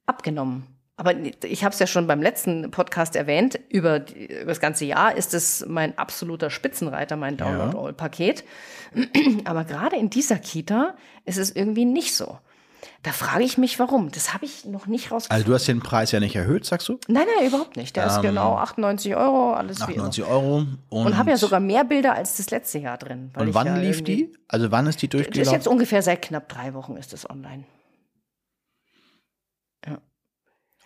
abgenommen. 0.07 0.67
Aber 0.99 1.15
ich 1.45 1.63
habe 1.63 1.73
es 1.73 1.79
ja 1.79 1.87
schon 1.87 2.09
beim 2.09 2.21
letzten 2.21 2.73
Podcast 2.73 3.15
erwähnt, 3.15 3.59
über, 3.69 4.01
die, 4.01 4.27
über 4.27 4.47
das 4.47 4.59
ganze 4.59 4.85
Jahr 4.85 5.17
ist 5.17 5.33
es 5.33 5.65
mein 5.69 5.97
absoluter 5.97 6.51
Spitzenreiter, 6.51 7.15
mein 7.17 7.37
Download-All-Paket. 7.37 8.43
Aber 9.45 9.65
gerade 9.65 9.95
in 9.95 10.11
dieser 10.11 10.39
Kita 10.39 10.97
ist 11.25 11.39
es 11.39 11.55
irgendwie 11.55 11.85
nicht 11.85 12.17
so. 12.17 12.39
Da 13.05 13.13
frage 13.13 13.45
ich 13.45 13.59
mich, 13.59 13.79
warum. 13.79 14.11
Das 14.11 14.35
habe 14.35 14.45
ich 14.45 14.65
noch 14.65 14.89
nicht 14.89 15.13
rausgefunden. 15.13 15.31
Also 15.31 15.47
du 15.47 15.55
hast 15.55 15.69
den 15.69 15.79
Preis 15.81 16.11
ja 16.11 16.19
nicht 16.19 16.35
erhöht, 16.35 16.65
sagst 16.65 16.89
du? 16.89 16.99
nein, 17.07 17.27
nein, 17.39 17.47
überhaupt 17.47 17.77
nicht. 17.77 17.95
Der 17.95 18.07
ist 18.07 18.21
genau 18.21 18.57
98 18.57 19.15
Euro, 19.15 19.53
alles 19.53 19.79
wie 19.87 19.93
immer. 19.93 20.07
98 20.07 20.25
Euro. 20.25 20.57
Und, 20.89 21.07
Und 21.07 21.17
habe 21.17 21.31
ja 21.31 21.37
sogar 21.37 21.61
mehr 21.61 21.85
Bilder 21.85 22.15
als 22.15 22.39
das 22.39 22.51
letzte 22.51 22.79
Jahr 22.79 22.99
drin. 22.99 23.31
Und 23.37 23.55
wann 23.55 23.69
ja 23.69 23.77
lief 23.77 24.03
die? 24.03 24.33
Also 24.49 24.73
wann 24.73 24.89
ist 24.89 25.01
die 25.01 25.09
Das 25.09 25.21
ist 25.21 25.27
durchgelaufen? 25.29 25.55
jetzt 25.55 25.69
ungefähr 25.69 26.03
seit 26.03 26.23
knapp 26.23 26.49
drei 26.49 26.75
Wochen 26.75 26.97
ist 26.97 27.13
es 27.13 27.29
online. 27.31 27.65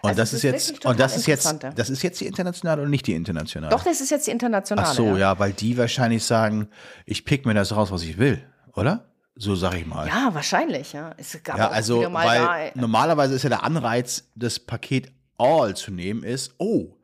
Und 0.03 0.09
Also 0.09 0.21
das 0.21 0.33
es 0.33 0.39
ist 0.39 0.43
jetzt, 0.43 0.85
und 0.85 0.99
das 0.99 1.17
ist 1.17 1.27
jetzt, 1.29 1.63
ja. 1.63 1.71
das 1.71 1.89
ist 1.89 2.03
jetzt 2.03 2.21
die 2.21 2.27
internationale 2.27 2.83
und 2.83 2.91
nicht 2.91 3.07
die 3.07 3.15
internationale. 3.15 3.71
Doch, 3.71 3.85
das 3.85 4.01
ist 4.01 4.11
jetzt 4.11 4.27
die 4.27 4.33
internationale. 4.33 4.89
Ach 4.89 4.93
so, 4.93 5.17
ja. 5.17 5.39
weil 5.39 5.53
die 5.53 5.79
wahrscheinlich 5.79 6.25
sagen, 6.25 6.69
ich 7.07 7.25
pick 7.25 7.47
mir 7.47 7.55
das 7.55 7.75
raus, 7.75 7.93
was 7.93 8.03
ich 8.03 8.19
will, 8.19 8.43
oder? 8.75 9.07
So 9.37 9.55
sag 9.55 9.75
ich 9.75 9.87
mal. 9.87 10.09
Ja, 10.09 10.31
wahrscheinlich, 10.33 10.93
ja. 10.93 11.15
Es 11.17 11.41
gab 11.45 11.57
Ja, 11.57 11.69
also, 11.69 12.01
weil 12.13 12.73
da, 12.75 12.81
normalerweise 12.81 13.35
ist 13.35 13.45
ja 13.45 13.49
der 13.49 13.63
Anreiz, 13.63 14.25
das 14.35 14.59
Paket 14.59 15.13
All 15.39 15.75
zu 15.77 15.93
nehmen, 15.93 16.25
ist, 16.25 16.55
oh, 16.59 16.97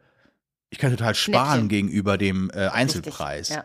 ich 0.69 0.79
kann 0.79 0.91
total 0.91 1.15
sparen 1.15 1.47
Schnäppchen. 1.47 1.69
gegenüber 1.69 2.19
dem 2.19 2.51
äh, 2.51 2.59
Richtig, 2.59 2.75
Einzelpreis. 2.75 3.49
Ja. 3.51 3.65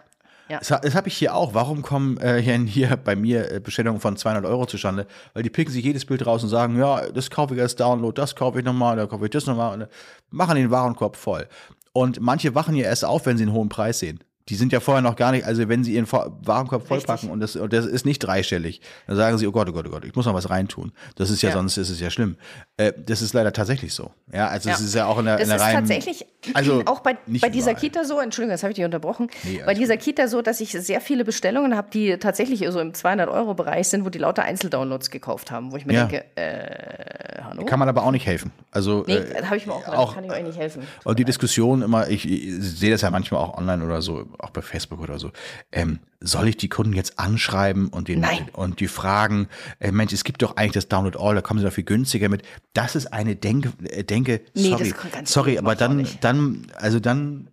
Ja. 0.50 0.60
Das, 0.60 0.68
das 0.68 0.96
habe 0.96 1.08
ich 1.08 1.18
hier 1.18 1.36
auch. 1.36 1.54
Warum 1.54 1.82
kommen 1.82 2.18
äh, 2.18 2.42
hier, 2.42 2.58
hier 2.66 2.98
bei 2.98 3.16
mir 3.16 3.52
äh, 3.52 3.60
Bestellungen 3.60 4.02
von 4.02 4.18
200 4.18 4.46
Euro 4.46 4.66
zustande? 4.66 5.08
Weil 5.34 5.44
die 5.44 5.50
picken 5.50 5.74
sich 5.74 5.84
jedes 5.84 6.06
Bild 6.06 6.26
raus 6.26 6.44
und 6.44 6.50
sagen, 6.50 6.78
ja, 6.78 7.10
das 7.10 7.30
kaufe 7.30 7.56
ich 7.56 7.62
als 7.62 7.76
Download, 7.76 8.20
das 8.20 8.36
kaufe 8.36 8.60
ich 8.60 8.66
nochmal, 8.66 8.98
da 8.98 9.06
kaufe 9.06 9.26
ich 9.26 9.32
das 9.32 9.46
nochmal 9.46 9.74
und 9.74 9.82
äh, 9.82 9.88
machen 10.30 10.56
den 10.56 10.72
Warenkorb 10.72 11.16
voll. 11.16 11.48
Und 11.94 12.20
manche 12.20 12.56
wachen 12.56 12.76
ja 12.76 12.86
erst 12.86 13.06
auf, 13.06 13.26
wenn 13.26 13.38
sie 13.38 13.44
einen 13.44 13.54
hohen 13.54 13.70
Preis 13.70 14.00
sehen. 14.00 14.20
Die 14.50 14.56
sind 14.56 14.74
ja 14.74 14.80
vorher 14.82 15.02
noch 15.02 15.16
gar 15.16 15.32
nicht, 15.32 15.46
also 15.46 15.70
wenn 15.70 15.84
sie 15.86 15.94
ihren 15.94 16.06
Warenkorb 16.12 16.86
vollpacken 16.86 17.30
und 17.30 17.40
das, 17.40 17.56
und 17.56 17.72
das 17.72 17.86
ist 17.86 18.06
nicht 18.06 18.20
dreistellig, 18.20 18.82
dann 19.08 19.16
sagen 19.16 19.38
sie, 19.38 19.48
oh 19.48 19.52
Gott, 19.54 19.70
oh 19.70 19.72
Gott, 19.72 19.86
oh 19.88 19.92
Gott, 19.92 20.04
ich 20.04 20.14
muss 20.16 20.26
noch 20.26 20.34
was 20.34 20.50
reintun. 20.50 20.92
Das 21.16 21.30
ist 21.30 21.42
ja, 21.42 21.50
Ja. 21.50 21.56
sonst 21.56 21.78
ist 21.78 21.90
es 21.90 22.00
ja 22.02 22.10
schlimm. 22.10 22.36
Äh, 22.76 22.92
das 23.06 23.22
ist 23.22 23.34
leider 23.34 23.54
tatsächlich 23.54 23.94
so. 23.94 24.12
Ja, 24.34 24.48
also 24.50 24.70
es 24.70 24.80
Ja. 24.80 24.86
ist 24.86 24.96
ja 24.96 25.06
auch 25.06 25.18
in 25.20 25.26
der, 25.26 25.36
Das 25.38 25.44
in 25.44 25.48
der 25.50 25.56
ist 25.58 25.64
reinen, 25.64 25.76
tatsächlich 25.88 26.26
also 26.54 26.84
auch 26.86 27.00
bei, 27.00 27.18
bei 27.42 27.50
dieser 27.50 27.72
überall. 27.72 27.76
Kita 27.82 28.04
so, 28.04 28.20
Entschuldigung, 28.20 28.54
das 28.54 28.64
habe 28.64 28.72
ich 28.72 28.76
dich 28.76 28.84
unterbrochen, 28.86 29.28
Nee, 29.44 29.62
bei 29.66 29.74
dieser 29.74 29.96
Kita 29.96 30.28
so, 30.28 30.42
dass 30.42 30.60
ich 30.60 30.72
sehr 30.74 31.00
viele 31.00 31.24
Bestellungen 31.24 31.78
habe, 31.78 31.88
die 31.94 32.18
tatsächlich 32.18 32.66
so 32.70 32.80
im 32.82 32.92
200-Euro-Bereich 32.92 33.88
sind, 33.88 34.04
wo 34.04 34.10
die 34.10 34.20
lauter 34.20 34.44
Einzeldownloads 34.44 35.10
gekauft 35.10 35.52
haben, 35.52 35.72
wo 35.72 35.78
ich 35.78 35.86
mir 35.86 35.94
Ja. 35.94 36.06
denke, 36.06 36.26
äh, 36.36 37.42
hallo? 37.44 37.64
Kann 37.66 37.80
man 37.80 37.88
aber 37.90 38.04
auch 38.04 38.12
nicht 38.12 38.26
helfen. 38.26 38.52
Also 38.72 39.04
nee, 39.08 39.16
äh, 39.16 39.44
habe 39.46 39.58
ich 39.58 39.66
mir 39.68 39.74
auch 39.74 39.80
gedacht, 39.86 39.98
auch- 39.98 40.16
kann 40.16 40.24
ich 40.26 40.32
euch 40.32 40.44
nicht 40.44 40.58
helfen. 40.60 40.84
Und 41.04 41.18
die 41.20 41.26
Diskussion 41.26 41.82
immer, 41.82 42.10
ich, 42.10 42.30
ich 42.30 42.52
sehe 42.62 42.92
das 42.92 43.02
ja 43.02 43.10
manchmal 43.10 43.42
auch 43.42 43.58
online 43.58 43.84
oder 43.86 44.02
so, 44.02 44.26
auch 44.40 44.52
bei 44.52 44.62
Facebook 44.62 45.00
oder 45.00 45.20
so, 45.20 45.32
ähm, 45.72 46.00
soll 46.20 46.48
ich 46.48 46.58
die 46.58 46.70
Kunden 46.70 46.94
jetzt 46.94 47.20
anschreiben 47.20 47.88
und 47.90 48.08
den 48.08 48.22
Nein. 48.22 48.50
und 48.54 48.80
die 48.80 48.88
fragen, 48.88 49.48
äh, 49.80 49.92
Mensch, 49.92 50.14
es 50.14 50.24
gibt 50.24 50.42
doch 50.42 50.56
eigentlich 50.56 50.74
das 50.74 50.88
Download 50.88 51.18
All, 51.20 51.36
da 51.36 51.42
kommen 51.42 51.60
sie 51.60 51.66
doch 51.66 51.74
viel 51.74 51.84
günstiger 51.84 52.30
mit. 52.30 52.44
Das 52.74 52.96
ist 52.96 53.08
eine 53.08 53.36
Denke, 53.36 53.74
äh, 53.84 54.04
Denke, 54.04 54.42
Nee, 54.54 54.70
sorry, 54.70 54.94
sorry, 55.26 55.58
aber 55.58 55.76
dann, 55.76 56.08
dann, 56.22 56.68
also 56.76 57.00
dann, 57.00 57.48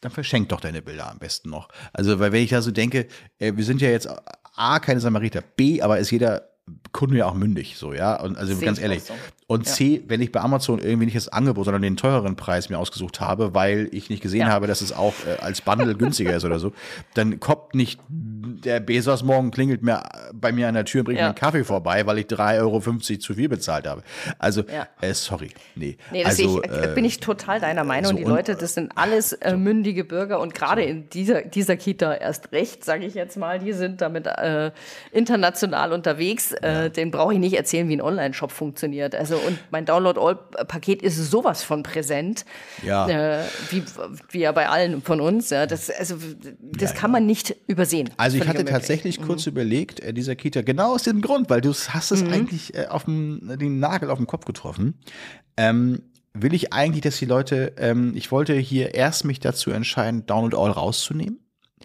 dann 0.00 0.12
verschenk 0.12 0.50
doch 0.50 0.60
deine 0.60 0.82
Bilder 0.82 1.10
am 1.10 1.18
besten 1.18 1.50
noch. 1.50 1.68
Also, 1.92 2.20
weil 2.20 2.32
wenn 2.32 2.42
ich 2.42 2.50
da 2.50 2.60
so 2.60 2.70
denke, 2.70 3.06
äh, 3.38 3.52
wir 3.56 3.64
sind 3.64 3.80
ja 3.80 3.88
jetzt 3.88 4.08
A, 4.54 4.78
keine 4.78 5.00
Samariter, 5.00 5.42
B, 5.42 5.80
aber 5.80 5.98
ist 5.98 6.10
jeder 6.10 6.48
Kunde 6.92 7.18
ja 7.18 7.26
auch 7.26 7.34
mündig, 7.34 7.76
so, 7.76 7.92
ja. 7.92 8.20
Und 8.20 8.38
also 8.38 8.54
Sehe 8.54 8.64
ganz 8.64 8.78
ich 8.78 8.84
ehrlich. 8.84 9.02
so. 9.02 9.14
Und 9.46 9.66
C, 9.68 10.02
wenn 10.08 10.22
ich 10.22 10.32
bei 10.32 10.40
Amazon 10.40 10.78
irgendwie 10.78 11.04
nicht 11.04 11.16
das 11.18 11.28
Angebot, 11.28 11.66
sondern 11.66 11.82
den 11.82 11.98
teureren 11.98 12.34
Preis 12.34 12.70
mir 12.70 12.78
ausgesucht 12.78 13.20
habe, 13.20 13.54
weil 13.54 13.88
ich 13.92 14.08
nicht 14.08 14.22
gesehen 14.22 14.40
Ja. 14.42 14.46
habe, 14.48 14.66
dass 14.66 14.80
es 14.80 14.90
auch 14.92 15.12
äh, 15.26 15.38
als 15.42 15.60
Bundle 15.60 15.94
günstiger 15.98 16.34
ist 16.34 16.46
oder 16.46 16.58
so, 16.58 16.72
dann 17.12 17.40
kommt 17.40 17.74
nicht 17.74 18.00
der 18.08 18.80
Bezos 18.80 19.22
morgen 19.22 19.50
klingelt 19.50 19.82
mir 19.82 20.02
bei 20.32 20.50
mir 20.50 20.68
an 20.68 20.74
der 20.74 20.86
Tür 20.86 21.00
und 21.00 21.04
bringt 21.06 21.18
Ja. 21.18 21.24
mir 21.26 21.28
einen 21.30 21.34
Kaffee 21.34 21.62
vorbei, 21.64 22.06
weil 22.06 22.18
ich 22.20 22.26
3,50 22.26 22.60
Euro 22.60 22.80
zu 23.18 23.34
viel 23.34 23.48
bezahlt 23.50 23.86
habe. 23.86 24.02
Also, 24.38 24.62
Ja. 24.62 24.86
äh, 25.02 25.12
sorry, 25.12 25.50
nee. 25.74 25.98
Nee, 26.10 26.22
das 26.24 26.40
also, 26.40 26.62
ich, 26.62 26.70
äh, 26.70 26.92
bin 26.94 27.04
ich 27.04 27.20
total 27.20 27.60
deiner 27.60 27.84
Meinung. 27.84 28.12
so 28.12 28.16
die 28.16 28.24
Leute, 28.24 28.54
das 28.56 28.72
sind 28.72 28.92
alles 28.94 29.34
äh, 29.34 29.56
mündige 29.58 30.04
Bürger 30.04 30.40
und 30.40 30.54
gerade 30.54 30.82
in 30.84 31.10
dieser, 31.10 31.42
dieser 31.42 31.76
Kita 31.76 32.14
erst 32.14 32.50
recht, 32.52 32.82
sage 32.82 33.04
ich 33.04 33.12
jetzt 33.14 33.36
mal, 33.36 33.58
die 33.58 33.72
sind 33.74 34.00
damit 34.00 34.26
äh, 34.26 34.70
international 35.12 35.92
unterwegs. 35.92 36.52
Äh, 36.52 36.90
den 36.90 37.10
brauche 37.10 37.34
ich 37.34 37.38
nicht 37.38 37.54
erzählen, 37.56 37.88
wie 37.90 37.96
ein 37.96 38.02
Online-Shop 38.02 38.50
funktioniert. 38.50 39.14
Also 39.14 39.33
und 39.38 39.58
mein 39.70 39.84
Download-All-Paket 39.86 41.02
ist 41.02 41.16
sowas 41.30 41.62
von 41.62 41.82
präsent, 41.82 42.44
Ja. 42.82 43.08
äh, 43.08 43.44
wie, 43.70 43.82
wie 44.30 44.40
ja 44.40 44.52
bei 44.52 44.68
allen 44.68 45.02
von 45.02 45.20
uns. 45.20 45.50
Ja, 45.50 45.66
das 45.66 45.90
also, 45.90 46.16
das 46.60 46.94
kann 46.94 47.10
man 47.10 47.26
nicht 47.26 47.54
übersehen. 47.66 48.10
Also 48.16 48.36
ich 48.36 48.42
hatte 48.42 48.58
unmöglich. 48.58 48.74
tatsächlich 48.74 49.20
kurz 49.22 49.46
überlegt, 49.46 50.00
äh, 50.00 50.12
dieser 50.12 50.36
Kita, 50.36 50.62
genau 50.62 50.94
aus 50.94 51.02
dem 51.04 51.20
Grund, 51.20 51.50
weil 51.50 51.60
du 51.60 51.72
hast 51.72 52.10
es 52.10 52.22
eigentlich 52.22 52.74
äh, 52.74 52.86
auf 52.86 53.04
dem, 53.04 53.56
den 53.58 53.78
Nagel 53.80 54.10
auf 54.10 54.18
den 54.18 54.26
Kopf 54.26 54.44
getroffen. 54.44 54.98
Ähm, 55.56 56.02
will 56.32 56.52
ich 56.54 56.72
eigentlich, 56.72 57.02
dass 57.02 57.18
die 57.18 57.26
Leute, 57.26 57.72
ähm, 57.78 58.12
ich 58.16 58.32
wollte 58.32 58.54
hier 58.54 58.94
erst 58.94 59.24
mich 59.24 59.38
dazu 59.40 59.70
entscheiden, 59.70 60.26
Download 60.26 60.56
All 60.56 60.70
rauszunehmen. 60.72 61.38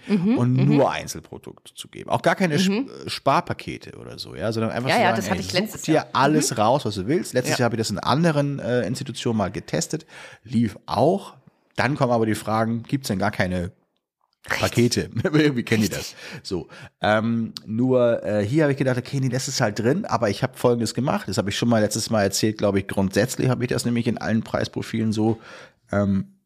Und 0.10 0.54
nur 0.56 0.92
Einzelprodukte 0.92 1.74
zu 1.74 1.88
geben. 1.88 2.10
Auch 2.10 2.22
gar 2.22 2.36
keine 2.36 2.56
Sp- 2.58 2.90
äh, 3.06 3.10
Sparpakete 3.10 3.98
oder 3.98 4.18
so, 4.20 4.36
ja, 4.36 4.52
sondern 4.52 4.72
einfach 4.72 4.90
Ja, 4.90 4.96
zu 4.96 5.02
ja, 5.02 5.08
sagen, 5.08 5.16
das 5.18 5.26
hatte 5.30 5.40
ey, 5.40 5.46
ich 5.46 5.52
such 5.52 5.60
letztes 5.60 5.82
dir 5.84 5.94
Jahr. 5.96 6.08
alles 6.14 6.58
raus, 6.58 6.86
was 6.86 6.96
du 6.96 7.08
willst. 7.08 7.34
Letztes 7.34 7.58
Ja. 7.58 7.60
Jahr 7.60 7.66
habe 7.66 7.76
ich 7.76 7.80
das 7.80 7.90
in 7.92 8.00
anderen 8.00 8.60
äh, 8.60 8.82
Institutionen 8.86 9.38
mal 9.38 9.52
getestet, 9.52 10.06
lief 10.44 10.78
auch. 10.86 11.36
Dann 11.76 11.96
kommen 11.96 12.12
aber 12.12 12.26
die 12.26 12.36
Fragen, 12.36 12.84
gibt 12.84 13.06
es 13.06 13.08
denn 13.10 13.20
gar 13.20 13.32
keine 13.32 13.72
Pakete. 14.44 15.10
Irgendwie 15.24 15.64
kennen 15.64 15.84
die 15.84 15.90
das. 15.90 16.16
So. 16.44 16.68
Ähm, 17.02 17.54
nur 17.66 18.24
äh, 18.24 18.44
hier 18.46 18.64
habe 18.64 18.72
ich 18.72 18.78
gedacht, 18.78 18.98
okay, 18.98 19.20
nee, 19.20 19.30
das 19.30 19.48
ist 19.48 19.62
halt 19.62 19.80
drin, 19.80 20.06
aber 20.06 20.30
ich 20.30 20.44
habe 20.44 20.58
folgendes 20.58 20.94
gemacht. 20.94 21.28
Das 21.28 21.38
habe 21.38 21.50
ich 21.50 21.58
schon 21.58 21.70
mal 21.70 21.82
letztes 21.82 22.10
Mal 22.10 22.24
erzählt, 22.24 22.58
glaube 22.58 22.80
ich. 22.80 22.88
Grundsätzlich 22.88 23.50
habe 23.50 23.64
ich 23.64 23.70
das 23.70 23.86
nämlich 23.86 24.08
in 24.08 24.18
allen 24.18 24.42
Preisprofilen 24.42 25.12
so 25.12 25.40
ähm, 25.92 26.39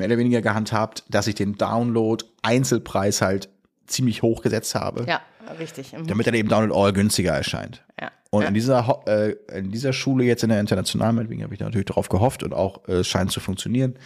mehr 0.00 0.08
oder 0.08 0.18
weniger 0.18 0.42
gehandhabt, 0.42 1.04
dass 1.08 1.26
ich 1.28 1.34
den 1.36 1.54
Download 1.56 2.24
Einzelpreis 2.42 3.22
halt 3.22 3.48
ziemlich 3.86 4.22
hoch 4.22 4.42
gesetzt 4.42 4.74
habe, 4.74 5.04
Ja, 5.08 5.20
richtig. 5.58 5.92
Mhm. 5.92 6.06
damit 6.06 6.26
dann 6.26 6.34
eben 6.34 6.48
Download 6.48 6.74
All 6.78 6.92
günstiger 6.92 7.32
erscheint. 7.32 7.84
Ja. 8.00 8.10
Und 8.30 8.42
ja. 8.42 8.48
in 8.48 8.54
dieser 8.54 9.02
äh, 9.06 9.34
in 9.58 9.70
dieser 9.72 9.92
Schule 9.92 10.24
jetzt 10.24 10.42
in 10.44 10.50
der 10.50 10.60
internationalen, 10.60 11.16
deswegen 11.16 11.42
habe 11.42 11.52
ich 11.54 11.60
natürlich 11.60 11.86
darauf 11.86 12.08
gehofft 12.08 12.42
und 12.44 12.52
auch 12.54 12.86
äh, 12.88 12.98
es 12.98 13.08
scheint 13.08 13.32
zu 13.32 13.40
funktionieren, 13.40 13.96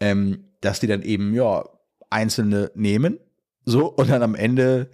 ähm, 0.00 0.44
dass 0.60 0.80
die 0.80 0.86
dann 0.86 1.02
eben 1.02 1.32
ja 1.34 1.64
einzelne 2.10 2.70
nehmen, 2.74 3.18
so 3.64 3.86
und 3.86 4.10
dann 4.10 4.22
am 4.22 4.34
Ende 4.34 4.90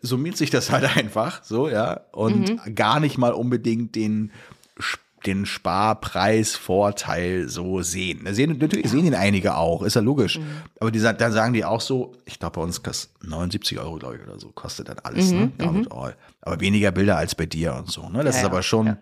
summiert 0.00 0.36
sich 0.36 0.50
das 0.50 0.70
halt 0.70 0.84
einfach, 0.96 1.42
so 1.42 1.68
ja 1.68 2.02
und 2.12 2.50
Mhm. 2.50 2.74
gar 2.76 3.00
nicht 3.00 3.18
mal 3.18 3.32
unbedingt 3.32 3.96
den 3.96 4.30
den 5.26 5.46
Sparpreisvorteil 5.46 7.48
so 7.48 7.82
sehen. 7.82 8.26
Sehen, 8.34 8.58
natürlich 8.58 8.90
sehen 8.90 9.06
ihn 9.06 9.14
einige 9.14 9.56
auch, 9.56 9.82
ist 9.82 9.94
ja 9.94 10.00
logisch. 10.02 10.38
Mhm. 10.38 10.46
Aber 10.80 10.90
die, 10.90 11.00
dann 11.00 11.32
sagen 11.32 11.52
die 11.54 11.64
auch 11.64 11.80
so, 11.80 12.12
ich 12.24 12.38
glaube, 12.38 12.56
bei 12.56 12.62
uns 12.62 12.82
kostet 12.82 13.10
79 13.22 13.78
Euro, 13.78 13.96
glaube 13.96 14.16
ich, 14.16 14.22
oder 14.22 14.38
so, 14.38 14.50
kostet 14.50 14.88
dann 14.88 14.98
alles, 15.00 15.32
ne? 15.32 15.50
Download 15.58 15.88
all. 15.94 16.16
Aber 16.42 16.60
weniger 16.60 16.90
Bilder 16.92 17.16
als 17.16 17.34
bei 17.34 17.46
dir 17.46 17.74
und 17.74 17.90
so. 17.90 18.08
Ne? 18.08 18.24
Das 18.24 18.34
Mhm, 18.34 18.34
Ja, 18.34 18.38
ist 18.40 18.44
aber 18.44 18.62
schon, 18.62 18.86
ja. 18.88 18.98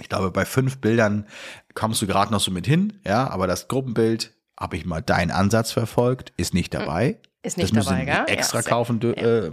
ich 0.00 0.08
glaube, 0.08 0.30
bei 0.30 0.44
fünf 0.44 0.78
Bildern 0.78 1.26
kommst 1.74 2.02
du 2.02 2.06
gerade 2.06 2.32
noch 2.32 2.40
so 2.40 2.50
mit 2.50 2.66
hin, 2.66 2.94
ja, 3.06 3.28
aber 3.30 3.46
das 3.46 3.68
Gruppenbild, 3.68 4.34
habe 4.58 4.76
ich 4.76 4.84
mal 4.84 5.02
deinen 5.02 5.30
Ansatz 5.30 5.70
verfolgt, 5.70 6.32
ist 6.36 6.52
nicht 6.52 6.74
dabei. 6.74 7.20
Ist 7.48 7.56
nicht 7.56 7.70
das 7.70 7.86
müssen 7.86 8.06
dabei, 8.06 8.24
gell? 8.26 8.34
extra 8.36 8.58
Ja, 8.60 8.64
kaufen, 8.64 9.00
dür- 9.00 9.16
äh, 9.16 9.50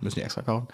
müssen 0.00 0.14
die 0.16 0.22
extra 0.22 0.42
kaufen. 0.42 0.68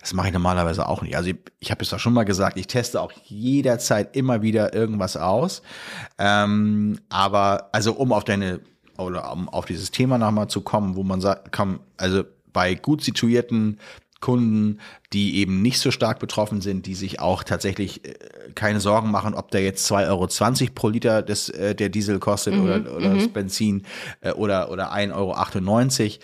Das 0.00 0.12
mache 0.14 0.28
ich 0.28 0.32
normalerweise 0.32 0.88
auch 0.88 1.02
nicht. 1.02 1.16
Also 1.16 1.30
ich, 1.30 1.36
ich 1.58 1.70
habe 1.70 1.82
es 1.82 1.90
doch 1.90 1.98
schon 1.98 2.12
mal 2.14 2.24
gesagt, 2.24 2.56
ich 2.58 2.66
teste 2.66 3.00
auch 3.00 3.12
jederzeit 3.24 4.16
immer 4.16 4.42
wieder 4.42 4.72
irgendwas 4.74 5.16
aus. 5.16 5.62
Ähm, 6.18 6.98
aber 7.08 7.68
also 7.72 7.92
um 7.94 8.12
auf 8.12 8.24
deine 8.24 8.60
oder 8.98 9.32
um 9.32 9.48
auf 9.48 9.64
dieses 9.66 9.90
Thema 9.90 10.18
nochmal 10.18 10.48
zu 10.48 10.60
kommen, 10.60 10.96
wo 10.96 11.02
man 11.02 11.20
sagt, 11.20 11.52
komm, 11.52 11.80
also 11.96 12.22
bei 12.52 12.74
gut 12.74 13.02
situierten 13.02 13.78
Kunden, 14.20 14.80
die 15.12 15.36
eben 15.36 15.62
nicht 15.62 15.78
so 15.80 15.90
stark 15.90 16.18
betroffen 16.18 16.60
sind, 16.60 16.86
die 16.86 16.94
sich 16.94 17.20
auch 17.20 17.42
tatsächlich 17.42 18.04
äh, 18.04 18.14
keine 18.54 18.80
Sorgen 18.80 19.10
machen, 19.10 19.34
ob 19.34 19.50
der 19.50 19.62
jetzt 19.62 19.90
2,20 19.90 20.08
Euro 20.08 20.72
pro 20.74 20.88
Liter 20.88 21.22
des, 21.22 21.48
äh, 21.48 21.74
der 21.74 21.88
Diesel 21.88 22.18
kostet 22.18 22.54
oder, 22.54 22.94
oder 22.94 23.14
das 23.14 23.28
Benzin 23.28 23.86
äh, 24.20 24.32
oder, 24.32 24.70
oder 24.70 24.92
1,98 24.92 25.14
Euro 25.14 26.18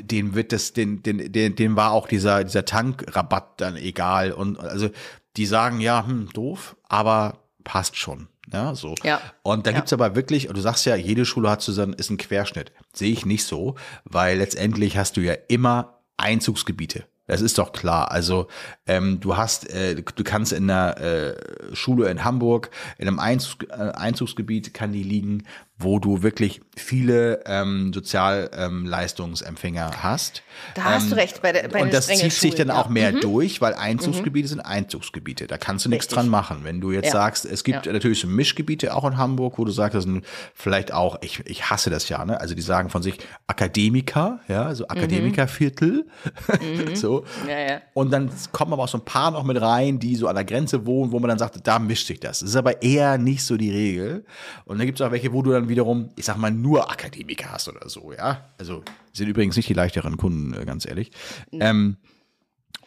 den 0.00 0.34
wird 0.34 0.52
das, 0.52 0.72
den, 0.72 1.02
den, 1.02 1.32
den, 1.32 1.56
den 1.56 1.76
war 1.76 1.92
auch 1.92 2.06
dieser, 2.06 2.44
dieser 2.44 2.64
Tankrabatt 2.64 3.60
dann 3.60 3.76
egal. 3.76 4.32
Und 4.32 4.58
also 4.58 4.90
die 5.36 5.46
sagen, 5.46 5.80
ja, 5.80 6.06
hm, 6.06 6.28
doof, 6.32 6.76
aber 6.88 7.38
passt 7.64 7.96
schon. 7.96 8.28
Ja, 8.52 8.74
so. 8.74 8.94
Ja. 9.02 9.20
Und 9.42 9.66
da 9.66 9.70
Ja. 9.70 9.76
gibt's 9.76 9.92
aber 9.92 10.14
wirklich, 10.14 10.48
und 10.48 10.56
du 10.56 10.60
sagst 10.60 10.86
ja, 10.86 10.94
jede 10.94 11.24
Schule 11.24 11.50
hat 11.50 11.62
zusammen, 11.62 11.94
ist 11.94 12.10
ein 12.10 12.16
Querschnitt. 12.16 12.72
Sehe 12.92 13.12
ich 13.12 13.26
nicht 13.26 13.44
so, 13.44 13.74
weil 14.04 14.38
letztendlich 14.38 14.96
hast 14.96 15.16
du 15.16 15.20
ja 15.20 15.34
immer 15.48 15.95
Einzugsgebiete. 16.16 17.04
Das 17.26 17.40
ist 17.40 17.58
doch 17.58 17.72
klar. 17.72 18.12
Also 18.12 18.46
ähm, 18.86 19.18
du 19.18 19.36
hast, 19.36 19.68
äh, 19.70 19.96
du 19.96 20.24
kannst 20.24 20.52
in 20.52 20.70
einer 20.70 20.96
äh, 20.98 21.74
Schule 21.74 22.08
in 22.08 22.24
Hamburg, 22.24 22.70
in 22.98 23.08
einem 23.08 23.18
Einzugs, 23.18 23.66
äh, 23.68 23.74
Einzugsgebiet 23.74 24.72
kann 24.72 24.92
die 24.92 25.02
liegen, 25.02 25.44
wo 25.78 25.98
du 25.98 26.22
wirklich 26.22 26.62
viele 26.74 27.42
ähm, 27.44 27.92
Sozialleistungsempfänger 27.92 29.90
ähm, 29.92 30.02
hast. 30.02 30.42
Da 30.74 30.84
hast 30.84 31.10
du 31.12 31.16
recht, 31.16 31.42
bei 31.42 31.52
der- 31.52 31.68
bei 31.68 31.82
Und 31.82 31.92
das 31.92 32.06
zieht 32.06 32.18
sich 32.32 32.52
Schulen, 32.54 32.56
dann 32.56 32.68
ja. 32.68 32.80
auch 32.82 32.88
mehr 32.88 33.12
durch, 33.12 33.60
weil 33.60 33.74
Einzugsgebiete 33.74 34.48
sind 34.48 34.60
Einzugsgebiete. 34.60 35.46
Da 35.46 35.58
kannst 35.58 35.84
du 35.84 35.90
nichts 35.90 36.08
dran 36.08 36.28
machen. 36.28 36.60
Wenn 36.62 36.80
du 36.80 36.92
jetzt 36.92 37.06
Ja. 37.06 37.12
sagst, 37.12 37.44
es 37.44 37.62
gibt 37.64 37.84
Ja. 37.86 37.92
natürlich 37.92 38.20
so 38.20 38.26
Mischgebiete 38.26 38.94
auch 38.94 39.04
in 39.04 39.16
Hamburg, 39.18 39.58
wo 39.58 39.64
du 39.64 39.70
sagst, 39.72 39.94
das 39.94 40.04
sind 40.04 40.24
vielleicht 40.54 40.92
auch, 40.92 41.18
ich, 41.22 41.40
ich 41.46 41.68
hasse 41.70 41.90
das 41.90 42.08
ja, 42.08 42.24
ne? 42.24 42.40
Also 42.40 42.54
die 42.54 42.62
sagen 42.62 42.88
von 42.88 43.02
sich 43.02 43.18
Akademiker, 43.46 44.40
ja, 44.48 44.74
so 44.74 44.88
Akademikerviertel, 44.88 46.06
so. 46.94 47.24
Ja, 47.48 47.58
ja. 47.58 47.80
Und 47.94 48.10
dann 48.12 48.30
kommen 48.52 48.72
aber 48.72 48.84
auch 48.84 48.88
so 48.88 48.98
ein 48.98 49.04
paar 49.04 49.30
noch 49.30 49.44
mit 49.44 49.60
rein, 49.60 49.98
die 49.98 50.16
so 50.16 50.28
an 50.28 50.34
der 50.36 50.44
Grenze 50.44 50.86
wohnen, 50.86 51.12
wo 51.12 51.18
man 51.20 51.28
dann 51.28 51.38
sagt, 51.38 51.66
da 51.66 51.78
mischt 51.78 52.06
sich 52.06 52.20
das. 52.20 52.40
Das 52.40 52.48
ist 52.50 52.56
aber 52.56 52.82
eher 52.82 53.18
nicht 53.18 53.44
so 53.44 53.56
die 53.56 53.70
Regel. 53.70 54.24
Und 54.64 54.78
dann 54.78 54.86
gibt 54.86 55.00
es 55.00 55.06
auch 55.06 55.10
welche, 55.12 55.32
wo 55.32 55.42
du 55.42 55.50
dann 55.52 55.65
wiederum, 55.68 56.10
ich 56.16 56.24
sag 56.24 56.36
mal, 56.36 56.50
nur 56.50 56.90
Akademiker 56.90 57.52
hast 57.52 57.68
oder 57.68 57.88
so, 57.88 58.12
ja. 58.12 58.50
Also 58.58 58.82
sind 59.12 59.28
übrigens 59.28 59.56
nicht 59.56 59.68
die 59.68 59.74
leichteren 59.74 60.16
Kunden, 60.16 60.54
äh, 60.54 60.64
ganz 60.64 60.86
ehrlich. 60.86 61.10
Ähm, 61.52 61.96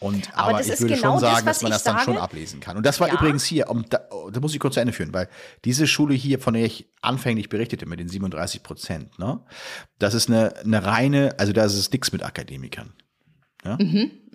und, 0.01 0.29
Aber 0.33 0.49
aber, 0.49 0.57
das 0.59 0.67
ich 0.69 0.79
würde 0.79 0.95
genau 0.95 1.13
schon 1.13 1.21
das, 1.21 1.31
sagen, 1.33 1.45
was 1.45 1.57
dass 1.57 1.61
man 1.63 1.71
das 1.73 1.83
dann 1.83 1.99
schon 1.99 2.13
sage. 2.13 2.21
ablesen 2.23 2.59
kann. 2.61 2.77
Und 2.77 2.85
das 2.85 3.01
war 3.01 3.09
Ja. 3.09 3.15
übrigens 3.15 3.43
hier, 3.43 3.69
um 3.69 3.83
da, 3.89 3.99
oh, 4.11 4.29
da 4.29 4.39
muss 4.39 4.53
ich 4.53 4.59
kurz 4.61 4.75
zu 4.75 4.79
Ende 4.79 4.93
führen, 4.93 5.13
weil 5.13 5.27
diese 5.65 5.87
Schule 5.87 6.13
hier, 6.13 6.39
von 6.39 6.53
der 6.53 6.63
ich 6.63 6.87
anfänglich 7.01 7.49
berichtete, 7.49 7.85
mit 7.85 7.99
den 7.99 8.07
37 8.07 8.63
Prozent, 8.63 9.19
ne, 9.19 9.41
das 9.97 10.13
ist 10.13 10.29
eine, 10.29 10.55
eine 10.59 10.85
reine, 10.85 11.35
also 11.37 11.51
da 11.51 11.65
ist 11.65 11.73
es 11.73 11.91
nichts 11.91 12.13
mit 12.13 12.23
Akademikern. 12.23 12.93
Ja? 13.65 13.77
So. 13.77 13.83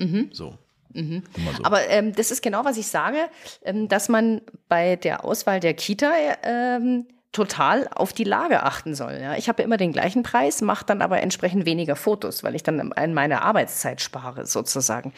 Nur 0.03 0.05
mal 0.23 0.29
so. 0.35 0.59
Mhm, 0.97 1.23
Aber 1.65 1.89
ähm, 1.89 2.13
das 2.15 2.31
ist 2.31 2.43
genau, 2.43 2.65
was 2.67 2.77
ich 2.77 2.87
sage, 2.87 3.17
ähm, 3.63 3.89
dass 3.89 4.09
man 4.11 4.43
bei 4.69 4.97
der 4.97 5.25
Auswahl 5.25 5.61
der 5.61 5.73
Kita 5.75 6.13
ähm, 6.43 7.07
total 7.35 7.89
auf 7.95 8.13
die 8.13 8.25
Lage 8.25 8.63
achten 8.63 8.95
soll. 8.95 9.19
Ja? 9.21 9.35
Ich 9.37 9.49
habe 9.49 9.63
immer 9.63 9.77
den 9.77 9.93
gleichen 9.93 10.23
Preis, 10.23 10.63
mache 10.63 10.87
dann 10.87 11.03
aber 11.03 11.21
entsprechend 11.21 11.67
weniger 11.67 11.97
Fotos, 11.97 12.43
weil 12.43 12.55
ich 12.55 12.63
dann 12.63 12.93
an 12.93 13.13
meine 13.13 13.43
Arbeitszeit 13.43 14.01
spare 14.01 14.47
sozusagen. 14.47 15.13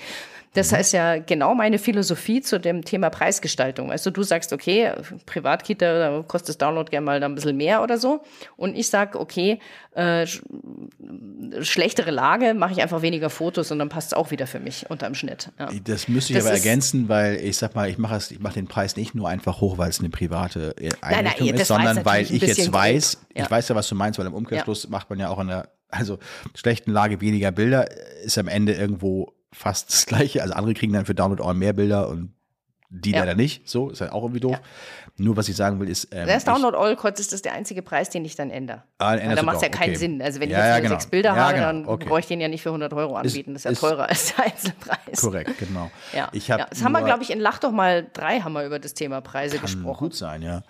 Das 0.56 0.72
heißt 0.72 0.92
ja 0.92 1.18
genau 1.18 1.54
meine 1.54 1.78
Philosophie 1.78 2.40
zu 2.40 2.58
dem 2.58 2.84
Thema 2.84 3.10
Preisgestaltung. 3.10 3.90
Weißt 3.90 4.06
du, 4.06 4.22
sagst, 4.22 4.52
okay, 4.52 4.92
Privatkita, 5.26 5.98
da 5.98 6.24
kostet 6.26 6.48
das 6.50 6.58
Download 6.58 6.90
gerne 6.90 7.04
mal 7.04 7.20
da 7.20 7.26
ein 7.26 7.34
bisschen 7.34 7.56
mehr 7.56 7.82
oder 7.82 7.98
so. 7.98 8.22
Und 8.56 8.76
ich 8.76 8.88
sag, 8.88 9.14
okay, 9.16 9.60
äh, 9.94 10.22
sch- 10.22 10.42
schlechtere 11.62 12.10
Lage, 12.10 12.54
mache 12.54 12.72
ich 12.72 12.82
einfach 12.82 13.02
weniger 13.02 13.30
Fotos 13.30 13.70
und 13.70 13.78
dann 13.78 13.88
passt 13.88 14.08
es 14.08 14.14
auch 14.14 14.30
wieder 14.30 14.46
für 14.46 14.60
mich 14.60 14.88
unterm 14.90 15.14
Schnitt. 15.14 15.50
Ja. 15.58 15.68
Das 15.84 16.08
müsste 16.08 16.32
ich 16.32 16.38
Das 16.38 16.46
aber 16.46 16.54
ergänzen, 16.56 17.08
weil 17.08 17.36
ich 17.36 17.56
sag 17.56 17.74
mal, 17.74 17.88
ich 17.88 17.98
mache 17.98 18.20
mache 18.38 18.54
den 18.54 18.66
Preis 18.66 18.96
nicht 18.96 19.14
nur 19.14 19.28
einfach 19.28 19.60
hoch, 19.60 19.78
weil 19.78 19.90
es 19.90 20.00
eine 20.00 20.08
private 20.08 20.74
äh, 20.78 20.88
nein, 21.02 21.26
Einrichtung 21.26 21.52
das 21.52 21.60
ist, 21.62 21.68
sondern 21.68 22.04
weil 22.04 22.22
ich 22.22 22.42
jetzt 22.42 22.72
weiß. 22.72 23.18
Ja. 23.34 23.44
ich 23.44 23.50
weiß 23.50 23.68
ja, 23.68 23.74
was 23.74 23.88
du 23.88 23.94
meinst, 23.94 24.18
weil 24.18 24.26
im 24.26 24.34
Umkehrschluss 24.34 24.88
macht 24.88 25.10
man 25.10 25.18
ja 25.18 25.28
auch 25.28 25.38
in 25.38 25.48
der 25.48 25.68
Also 25.90 26.18
schlechten 26.54 26.90
Lage 26.90 27.20
weniger 27.20 27.52
Bilder 27.52 27.88
ist 28.24 28.38
am 28.38 28.48
Ende 28.48 28.72
irgendwo 28.72 29.32
fast 29.56 29.90
das 29.92 30.06
gleiche. 30.06 30.42
Also 30.42 30.54
andere 30.54 30.74
kriegen 30.74 30.92
dann 30.92 31.06
für 31.06 31.14
Download 31.14 31.42
All 31.42 31.54
mehr 31.54 31.72
Bilder 31.72 32.08
und 32.08 32.32
die 32.88 33.10
Ja. 33.10 33.20
leider 33.20 33.34
nicht. 33.34 33.68
So, 33.68 33.90
ist 33.90 34.00
halt 34.00 34.12
auch 34.12 34.22
irgendwie 34.22 34.38
doof. 34.40 34.60
Nur 35.16 35.36
was 35.36 35.48
ich 35.48 35.56
sagen 35.56 35.80
will, 35.80 35.88
ist. 35.88 36.08
Ähm, 36.12 36.26
Das 36.28 36.44
Download 36.44 36.76
All 36.76 36.94
Codes 36.94 37.18
ist 37.20 37.32
das 37.32 37.42
der 37.42 37.54
einzige 37.54 37.82
Preis, 37.82 38.10
den 38.10 38.24
ich 38.24 38.36
dann 38.36 38.50
ändere. 38.50 38.84
Ah, 38.98 39.14
änderst 39.16 39.38
da 39.38 39.42
macht 39.42 39.56
es 39.56 39.62
ja 39.62 39.68
keinen 39.70 39.90
okay. 39.90 39.98
Sinn. 39.98 40.22
Also 40.22 40.38
wenn 40.40 40.50
Ja, 40.50 40.58
ich 40.58 40.64
jetzt 40.64 40.68
ja, 40.74 40.78
genau. 40.80 40.90
sechs 40.94 41.06
Bilder 41.06 41.30
Ja, 41.30 41.36
habe, 41.36 41.54
genau. 41.54 41.66
dann 41.66 41.86
Okay. 41.86 42.06
brauche 42.08 42.20
ich 42.20 42.26
den 42.26 42.40
ja 42.40 42.48
nicht 42.48 42.62
für 42.62 42.70
100 42.70 42.92
Euro 42.92 43.16
anbieten. 43.16 43.54
das 43.54 43.62
ist 43.62 43.64
ja 43.64 43.70
ist- 43.72 43.80
teurer 43.80 44.08
als 44.08 44.34
der 44.36 44.44
Einzelpreis. 44.44 45.20
Korrekt, 45.20 45.58
genau. 45.58 45.90
Ja. 46.14 46.28
Ich 46.32 46.50
hab 46.50 46.60
ja, 46.60 46.66
das 46.70 46.84
haben 46.84 46.92
wir, 46.92 47.02
glaube 47.02 47.22
ich, 47.24 47.30
in 47.30 47.40
Lach 47.40 47.58
doch 47.58 47.72
mal 47.72 48.06
drei 48.12 48.40
haben 48.40 48.52
wir 48.52 48.64
über 48.64 48.78
das 48.78 48.94
Thema 48.94 49.20
Preise 49.20 49.56
Kann 49.56 49.62
gesprochen. 49.66 49.98
gut 49.98 50.14
sein, 50.14 50.42
ja. 50.42 50.62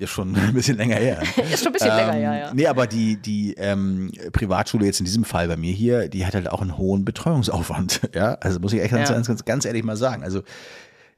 Ja, 0.00 0.06
schon 0.06 0.34
ein 0.36 0.54
bisschen 0.54 0.76
länger 0.76 0.96
her. 0.96 1.20
Ist 1.52 1.58
schon 1.60 1.68
ein 1.68 1.72
bisschen 1.72 1.94
länger, 1.96 2.16
ja, 2.18 2.34
ja. 2.36 2.54
Nee, 2.54 2.66
aber 2.66 2.86
die, 2.86 3.16
die 3.16 3.54
ähm, 3.54 4.12
Privatschule 4.32 4.86
jetzt 4.86 5.00
in 5.00 5.04
diesem 5.06 5.24
Fall 5.24 5.48
bei 5.48 5.56
mir 5.56 5.72
hier, 5.72 6.08
die 6.08 6.24
hat 6.24 6.34
halt 6.34 6.48
auch 6.50 6.60
einen 6.62 6.76
hohen 6.78 7.04
Betreuungsaufwand. 7.04 8.00
Ja, 8.14 8.34
also 8.40 8.60
muss 8.60 8.72
ich 8.72 8.80
echt 8.80 8.92
ganz, 8.92 9.08
Ja. 9.08 9.14
ganz, 9.14 9.26
ganz, 9.28 9.44
ganz 9.44 9.64
ehrlich 9.64 9.84
mal 9.84 9.96
sagen. 9.96 10.22
Also 10.22 10.42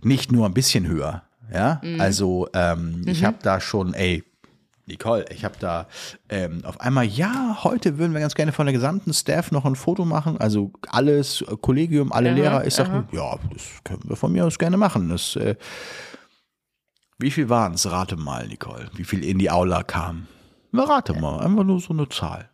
nicht 0.02 0.32
nur 0.32 0.46
ein 0.46 0.54
bisschen 0.54 0.86
höher. 0.86 1.22
Ja, 1.52 1.80
Mhm. 1.82 2.00
also 2.00 2.48
ähm, 2.54 3.02
ich 3.06 3.24
habe 3.24 3.36
da 3.42 3.60
schon, 3.60 3.92
ey, 3.94 4.22
Nicole, 4.86 5.24
ich 5.32 5.44
habe 5.44 5.54
da 5.60 5.86
ähm, 6.28 6.64
auf 6.64 6.80
einmal, 6.80 7.04
ja, 7.04 7.58
heute 7.62 7.98
würden 7.98 8.12
wir 8.12 8.20
ganz 8.20 8.34
gerne 8.34 8.50
von 8.52 8.66
der 8.66 8.72
gesamten 8.72 9.12
Staff 9.12 9.52
noch 9.52 9.64
ein 9.64 9.76
Foto 9.76 10.04
machen. 10.04 10.40
Also 10.40 10.72
alles, 10.88 11.44
Kollegium, 11.60 12.12
alle 12.12 12.32
Lehrer. 12.32 12.66
Ich 12.66 12.74
sage, 12.74 13.04
ja, 13.12 13.36
das 13.52 13.62
können 13.84 14.02
wir 14.04 14.16
von 14.16 14.32
mir 14.32 14.44
aus 14.46 14.58
gerne 14.58 14.76
machen. 14.76 15.08
Das, 15.10 15.36
äh, 15.36 15.54
wie 17.20 17.30
viel 17.30 17.48
waren 17.48 17.74
es? 17.74 17.90
Rate 17.90 18.16
mal, 18.16 18.46
Nicole. 18.48 18.90
Wie 18.94 19.04
viel 19.04 19.24
in 19.24 19.38
die 19.38 19.50
Aula 19.50 19.82
kam? 19.82 20.26
Na, 20.72 20.84
rate 20.84 21.14
mal, 21.14 21.40
einfach 21.40 21.64
nur 21.64 21.80
so 21.80 21.92
eine 21.92 22.08
Zahl. 22.08 22.48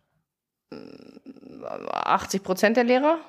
80 1.91 2.43
Prozent 2.43 2.77
der 2.77 2.83
Lehrer? 2.83 3.19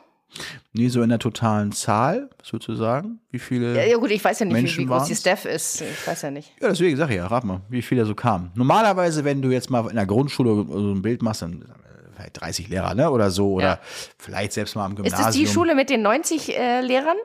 Nee, 0.72 0.88
so 0.88 1.00
in 1.02 1.08
der 1.08 1.18
totalen 1.18 1.72
Zahl, 1.72 2.28
sozusagen. 2.42 3.20
Wie 3.30 3.38
viele? 3.38 3.74
Ja, 3.76 3.84
ja 3.84 3.96
gut, 3.96 4.10
ich 4.10 4.22
weiß 4.22 4.38
ja 4.40 4.46
nicht, 4.46 4.54
wie, 4.56 4.60
Menschen 4.62 4.84
wie 4.84 4.88
groß 4.88 5.04
die? 5.06 5.14
Staff 5.16 5.44
ist. 5.46 5.80
Ich 5.80 6.06
weiß 6.06 6.22
ja 6.22 6.30
nicht. 6.30 6.52
Ja, 6.60 6.68
deswegen 6.68 6.96
sag 6.98 7.08
ich 7.10 7.16
ja, 7.16 7.26
rat 7.26 7.44
mal, 7.44 7.62
wie 7.70 7.80
viele 7.82 8.04
so 8.04 8.14
kamen. 8.14 8.50
Normalerweise, 8.54 9.24
wenn 9.24 9.40
du 9.40 9.50
jetzt 9.50 9.70
mal 9.70 9.88
in 9.88 9.96
der 9.96 10.06
Grundschule 10.06 10.66
so 10.70 10.92
ein 10.92 11.00
Bild 11.02 11.22
machst, 11.22 11.40
dann 11.42 11.62
äh, 11.62 11.66
vielleicht 12.14 12.40
30 12.42 12.68
Lehrer, 12.68 12.94
ne? 12.94 13.10
Oder 13.10 13.30
so, 13.30 13.54
oder 13.54 13.64
Ja. 13.66 13.80
vielleicht 14.18 14.52
selbst 14.52 14.76
mal 14.76 14.84
am 14.84 14.92
Ist 14.92 14.96
Gymnasium. 14.96 15.26
das 15.26 15.34
die 15.34 15.46
Schule 15.46 15.74
mit 15.74 15.88
den 15.88 16.02
90 16.02 16.56
äh, 16.58 16.80
Lehrern? 16.82 17.16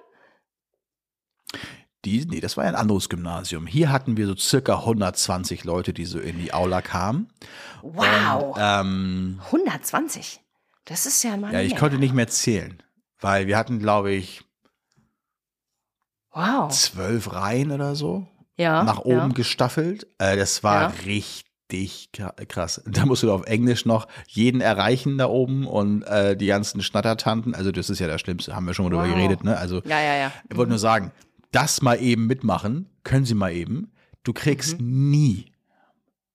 Die, 2.06 2.26
nee, 2.26 2.42
das 2.42 2.58
war 2.58 2.66
ja 2.66 2.70
ein 2.72 2.76
anderes 2.76 3.08
Gymnasium. 3.08 3.66
Hier 3.66 3.90
hatten 3.92 4.18
wir 4.18 4.28
so 4.28 4.36
circa 4.36 4.80
120 4.80 5.64
Leute, 5.64 5.94
die 5.94 6.06
so 6.06 6.20
in 6.20 6.38
die 6.38 6.54
Aula 6.54 6.82
kamen. 6.82 7.30
Wow. 7.82 8.58
Ähm, 8.60 9.40
120. 9.52 10.42
Das 10.86 11.06
ist 11.06 11.24
ja 11.24 11.38
mal 11.38 11.54
ja, 11.54 11.62
ich 11.62 11.70
Menge. 11.70 11.80
konnte 11.80 11.98
nicht 12.00 12.14
mehr 12.14 12.28
zählen, 12.28 12.84
weil 13.22 13.48
wir 13.48 13.58
hatten, 13.58 13.80
glaube 13.80 14.12
ich, 14.12 14.44
Wow. 16.34 16.70
zwölf 16.72 17.32
Reihen 17.32 17.72
oder 17.72 17.96
so. 17.96 18.28
Ja. 18.56 18.84
nach 18.84 19.00
oben 19.00 19.16
Ja. 19.18 19.28
gestaffelt. 19.30 20.06
Äh, 20.20 20.38
das 20.38 20.62
war 20.64 20.82
Ja. 20.84 20.88
richtig 21.06 22.10
kra- 22.14 22.46
krass. 22.46 22.84
Da 22.86 23.04
musst 23.08 23.24
du 23.24 23.32
auf 23.32 23.46
Englisch 23.48 23.86
noch 23.88 24.08
jeden 24.28 24.62
erreichen 24.62 25.18
da 25.18 25.26
oben 25.28 25.66
und 25.66 26.04
äh, 26.04 26.38
die 26.38 26.46
ganzen 26.46 26.84
Schnattertanten. 26.84 27.56
Also 27.56 27.72
das 27.72 27.90
ist 27.90 27.98
ja 27.98 28.06
das 28.08 28.22
Schlimmste, 28.22 28.56
haben 28.56 28.68
wir 28.68 28.76
schon 28.76 28.86
mal 28.86 28.92
drüber 28.92 29.08
Wow. 29.08 29.16
geredet. 29.16 29.44
Ne? 29.44 29.58
Also 29.58 29.82
Ja, 29.86 30.00
ja, 30.00 30.16
ja. 30.18 30.32
ich 30.50 30.56
wollte 30.56 30.70
nur 30.70 30.78
sagen, 30.78 31.12
das 31.54 31.82
mal 31.82 32.02
eben 32.02 32.28
mitmachen, 32.28 32.90
können 33.04 33.24
Sie 33.26 33.34
mal 33.36 33.54
eben. 33.54 33.92
Du 34.24 34.34
kriegst 34.34 34.80
Mhm. 34.80 35.10
nie 35.10 35.46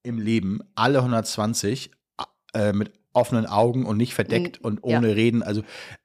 im 0.02 0.18
Leben 0.18 0.60
alle 0.74 1.00
120 1.02 1.90
äh, 2.54 2.72
mit 2.72 2.92
offenen 3.12 3.46
Augen 3.46 3.84
und 3.84 3.96
nicht 3.98 4.14
verdeckt 4.14 4.62
Mm, 4.62 4.66
und 4.66 4.80
ja. 4.86 4.96
ohne 4.98 5.14
Reden. 5.16 5.42
Also 5.42 5.62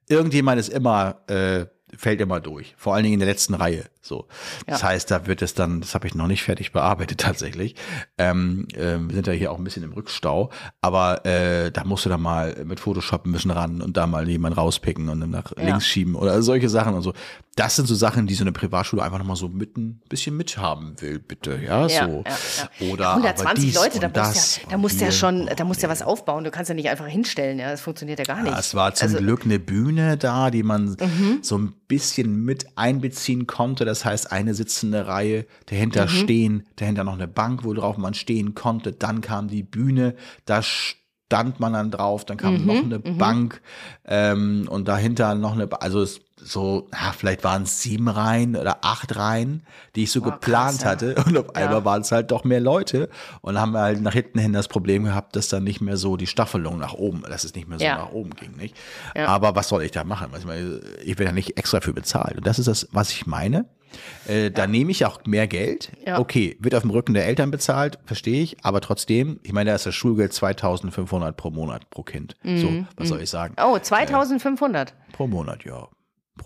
irgendjemand 0.10 0.60
ist 0.60 0.70
immer, 0.70 1.22
äh, 1.28 1.66
fällt 1.96 2.20
immer 2.22 2.40
durch. 2.40 2.74
Vor 2.76 2.96
allen 2.96 3.04
Dingen 3.04 3.14
in 3.14 3.20
der 3.20 3.30
letzten 3.30 3.54
Reihe. 3.54 3.86
So. 4.02 4.28
Das 4.66 4.82
Ja. 4.82 4.88
heißt, 4.90 5.12
da 5.12 5.28
wird 5.28 5.42
es 5.44 5.54
dann, 5.54 5.80
das 5.80 5.94
habe 5.94 6.08
ich 6.08 6.16
noch 6.16 6.26
nicht 6.28 6.42
fertig 6.44 6.72
bearbeitet 6.72 7.20
tatsächlich. 7.22 7.76
Ähm, 8.18 8.68
ähm, 8.76 9.10
wir 9.10 9.16
sind 9.16 9.28
ja 9.28 9.34
hier 9.34 9.52
auch 9.52 9.58
ein 9.60 9.64
bisschen 9.64 9.84
im 9.84 9.94
Rückstau, 9.94 10.50
aber 10.82 11.24
äh, 11.26 11.72
da 11.72 11.84
musst 11.84 12.06
du 12.06 12.10
dann 12.10 12.22
mal 12.22 12.64
mit 12.66 12.80
Photoshop 12.80 13.26
ein 13.28 13.32
bisschen 13.32 13.52
ran 13.52 13.82
und 13.82 13.96
da 13.96 14.08
mal 14.08 14.28
jemanden 14.28 14.58
rauspicken 14.58 15.08
und 15.08 15.20
dann 15.22 15.30
nach 15.30 15.56
Ja. 15.56 15.64
links 15.64 15.86
schieben 15.86 16.16
oder 16.16 16.42
solche 16.42 16.68
Sachen 16.68 16.96
und 16.96 17.04
so. 17.04 17.14
Das 17.56 17.76
sind 17.76 17.88
so 17.88 17.94
Sachen, 17.94 18.26
die 18.26 18.34
so 18.34 18.44
eine 18.44 18.52
Privatschule 18.52 19.04
einfach 19.04 19.20
nochmal 19.20 19.36
so 19.36 19.48
mit 19.48 19.78
ein 19.78 20.02
bisschen 20.10 20.36
mithaben 20.36 21.00
will, 21.02 21.20
bitte. 21.20 21.60
Ja, 21.64 21.86
Ja, 21.86 22.06
so. 22.08 22.24
ja, 22.26 22.36
ja. 22.80 22.88
Oder 22.88 23.10
aber 23.10 23.22
120 23.26 23.64
dies 23.66 23.76
Leute, 23.76 24.00
da 24.00 24.08
musst, 24.10 24.58
ja, 24.58 24.64
da 24.70 24.78
musst 24.78 25.02
ja 25.02 25.12
schon, 25.12 25.46
da 25.56 25.64
musst 25.64 25.84
ja 25.84 25.90
was 25.90 26.02
aufbauen. 26.02 26.44
Du 26.44 26.50
kannst 26.50 26.70
ja 26.70 26.74
nicht 26.76 26.90
einfach 26.90 27.06
hinstellen, 27.06 27.60
ja. 27.60 27.70
Das 27.70 27.82
funktioniert 27.82 28.18
ja 28.18 28.26
gar 28.26 28.42
nicht. 28.42 28.52
Ja, 28.52 28.60
es 28.60 28.74
war 28.74 28.96
zum 28.96 29.06
Also, 29.06 29.18
Mhm. 29.20 29.24
Glück 29.26 29.46
eine 29.46 29.60
Bühne 29.60 30.18
da, 30.18 30.50
die 30.50 30.64
man 30.64 30.98
so 31.44 31.58
ein 31.60 31.74
bisschen 31.88 32.44
mit 32.44 32.76
einbeziehen 32.76 33.46
konnte. 33.46 33.86
Das 33.86 34.04
heißt, 34.04 34.32
eine 34.32 34.56
sitzende 34.56 35.06
Reihe, 35.06 35.46
dahinter 35.68 36.06
Mhm. 36.06 36.10
stehen, 36.10 36.64
dahinter 36.78 37.04
noch 37.04 37.14
eine 37.14 37.28
Bank, 37.28 37.64
worauf 37.64 37.98
man 37.98 38.16
stehen 38.16 38.56
konnte. 38.56 38.94
Dann 38.94 39.22
kam 39.22 39.48
die 39.48 39.62
Bühne, 39.62 40.16
da 40.46 40.64
stand 40.64 41.60
man 41.60 41.74
dann 41.74 41.92
drauf, 41.92 42.26
dann 42.26 42.38
kam 42.38 42.56
Mhm, 42.62 42.66
noch 42.66 42.84
eine 42.84 42.98
Bank 43.00 43.62
ähm, 44.06 44.68
und 44.70 44.88
dahinter 44.88 45.36
noch 45.36 45.54
eine, 45.54 45.68
ba 45.68 45.78
also 45.78 46.02
es, 46.02 46.20
so, 46.46 46.88
ja, 46.92 47.12
vielleicht 47.18 47.44
waren 47.44 47.64
es 47.64 47.82
sieben 47.82 48.08
Reihen 48.08 48.56
oder 48.56 48.80
acht 48.84 49.16
Reihen, 49.16 49.64
die 49.96 50.04
ich 50.04 50.12
so 50.12 50.22
Boah, 50.22 50.32
geplant 50.32 50.82
krass, 50.82 50.84
ja. 50.84 50.90
hatte. 50.90 51.16
Und 51.26 51.38
auf 51.38 51.56
einmal 51.56 51.80
Ja. 51.80 51.86
waren 51.86 52.02
es 52.02 52.12
halt 52.12 52.32
doch 52.32 52.44
mehr 52.44 52.60
Leute. 52.60 53.10
Und 53.42 53.60
haben 53.60 53.72
wir 53.72 53.80
halt 53.82 54.02
nach 54.02 54.14
hinten 54.14 54.40
hin 54.40 54.54
das 54.54 54.68
Problem 54.68 55.06
gehabt, 55.06 55.36
dass 55.36 55.48
dann 55.48 55.64
nicht 55.64 55.82
mehr 55.82 55.98
so 55.98 56.18
die 56.18 56.28
Staffelung 56.28 56.78
nach 56.78 56.94
oben, 56.94 57.24
dass 57.24 57.44
es 57.44 57.56
nicht 57.56 57.68
mehr 57.68 57.80
so 57.80 57.86
Ja. 57.86 57.98
nach 57.98 58.12
oben 58.12 58.32
ging, 58.32 58.56
nicht? 58.58 58.76
Aber 59.16 59.56
was 59.56 59.70
soll 59.70 59.84
ich 59.84 59.92
da 59.92 60.04
machen? 60.04 60.30
Ich, 60.38 60.46
meine, 60.46 60.82
ich 61.04 61.18
werde 61.18 61.26
ja 61.26 61.32
nicht 61.32 61.58
extra 61.58 61.80
für 61.82 61.94
bezahlt. 61.94 62.38
Und 62.38 62.46
das 62.48 62.60
ist 62.60 62.68
das, 62.68 62.88
was 62.92 63.12
ich 63.12 63.26
meine. 63.26 63.66
Äh, 64.28 64.50
da 64.50 64.66
nehme 64.66 64.90
ich 64.90 65.06
auch 65.06 65.24
mehr 65.28 65.46
Geld. 65.48 65.92
Okay, 66.16 66.58
wird 66.60 66.74
auf 66.74 66.82
dem 66.82 66.90
Rücken 66.90 67.14
der 67.14 67.28
Eltern 67.28 67.52
bezahlt, 67.52 68.00
verstehe 68.06 68.42
ich. 68.42 68.58
Aber 68.66 68.82
trotzdem, 68.82 69.40
ich 69.44 69.54
meine, 69.54 69.70
da 69.70 69.76
ist 69.76 69.86
das 69.86 69.94
Schulgeld 69.94 70.34
2500 70.34 71.38
pro 71.38 71.52
Monat 71.52 71.88
pro 71.92 72.02
Kind. 72.02 72.36
So, 72.44 72.50
Mhm. 72.72 72.88
was 72.98 73.10
soll 73.10 73.22
ich 73.22 73.30
sagen? 73.30 73.54
Oh, 73.64 73.78
2500. 73.78 74.94
Pro 75.12 75.28
Monat, 75.28 75.64
ja. 75.64 75.88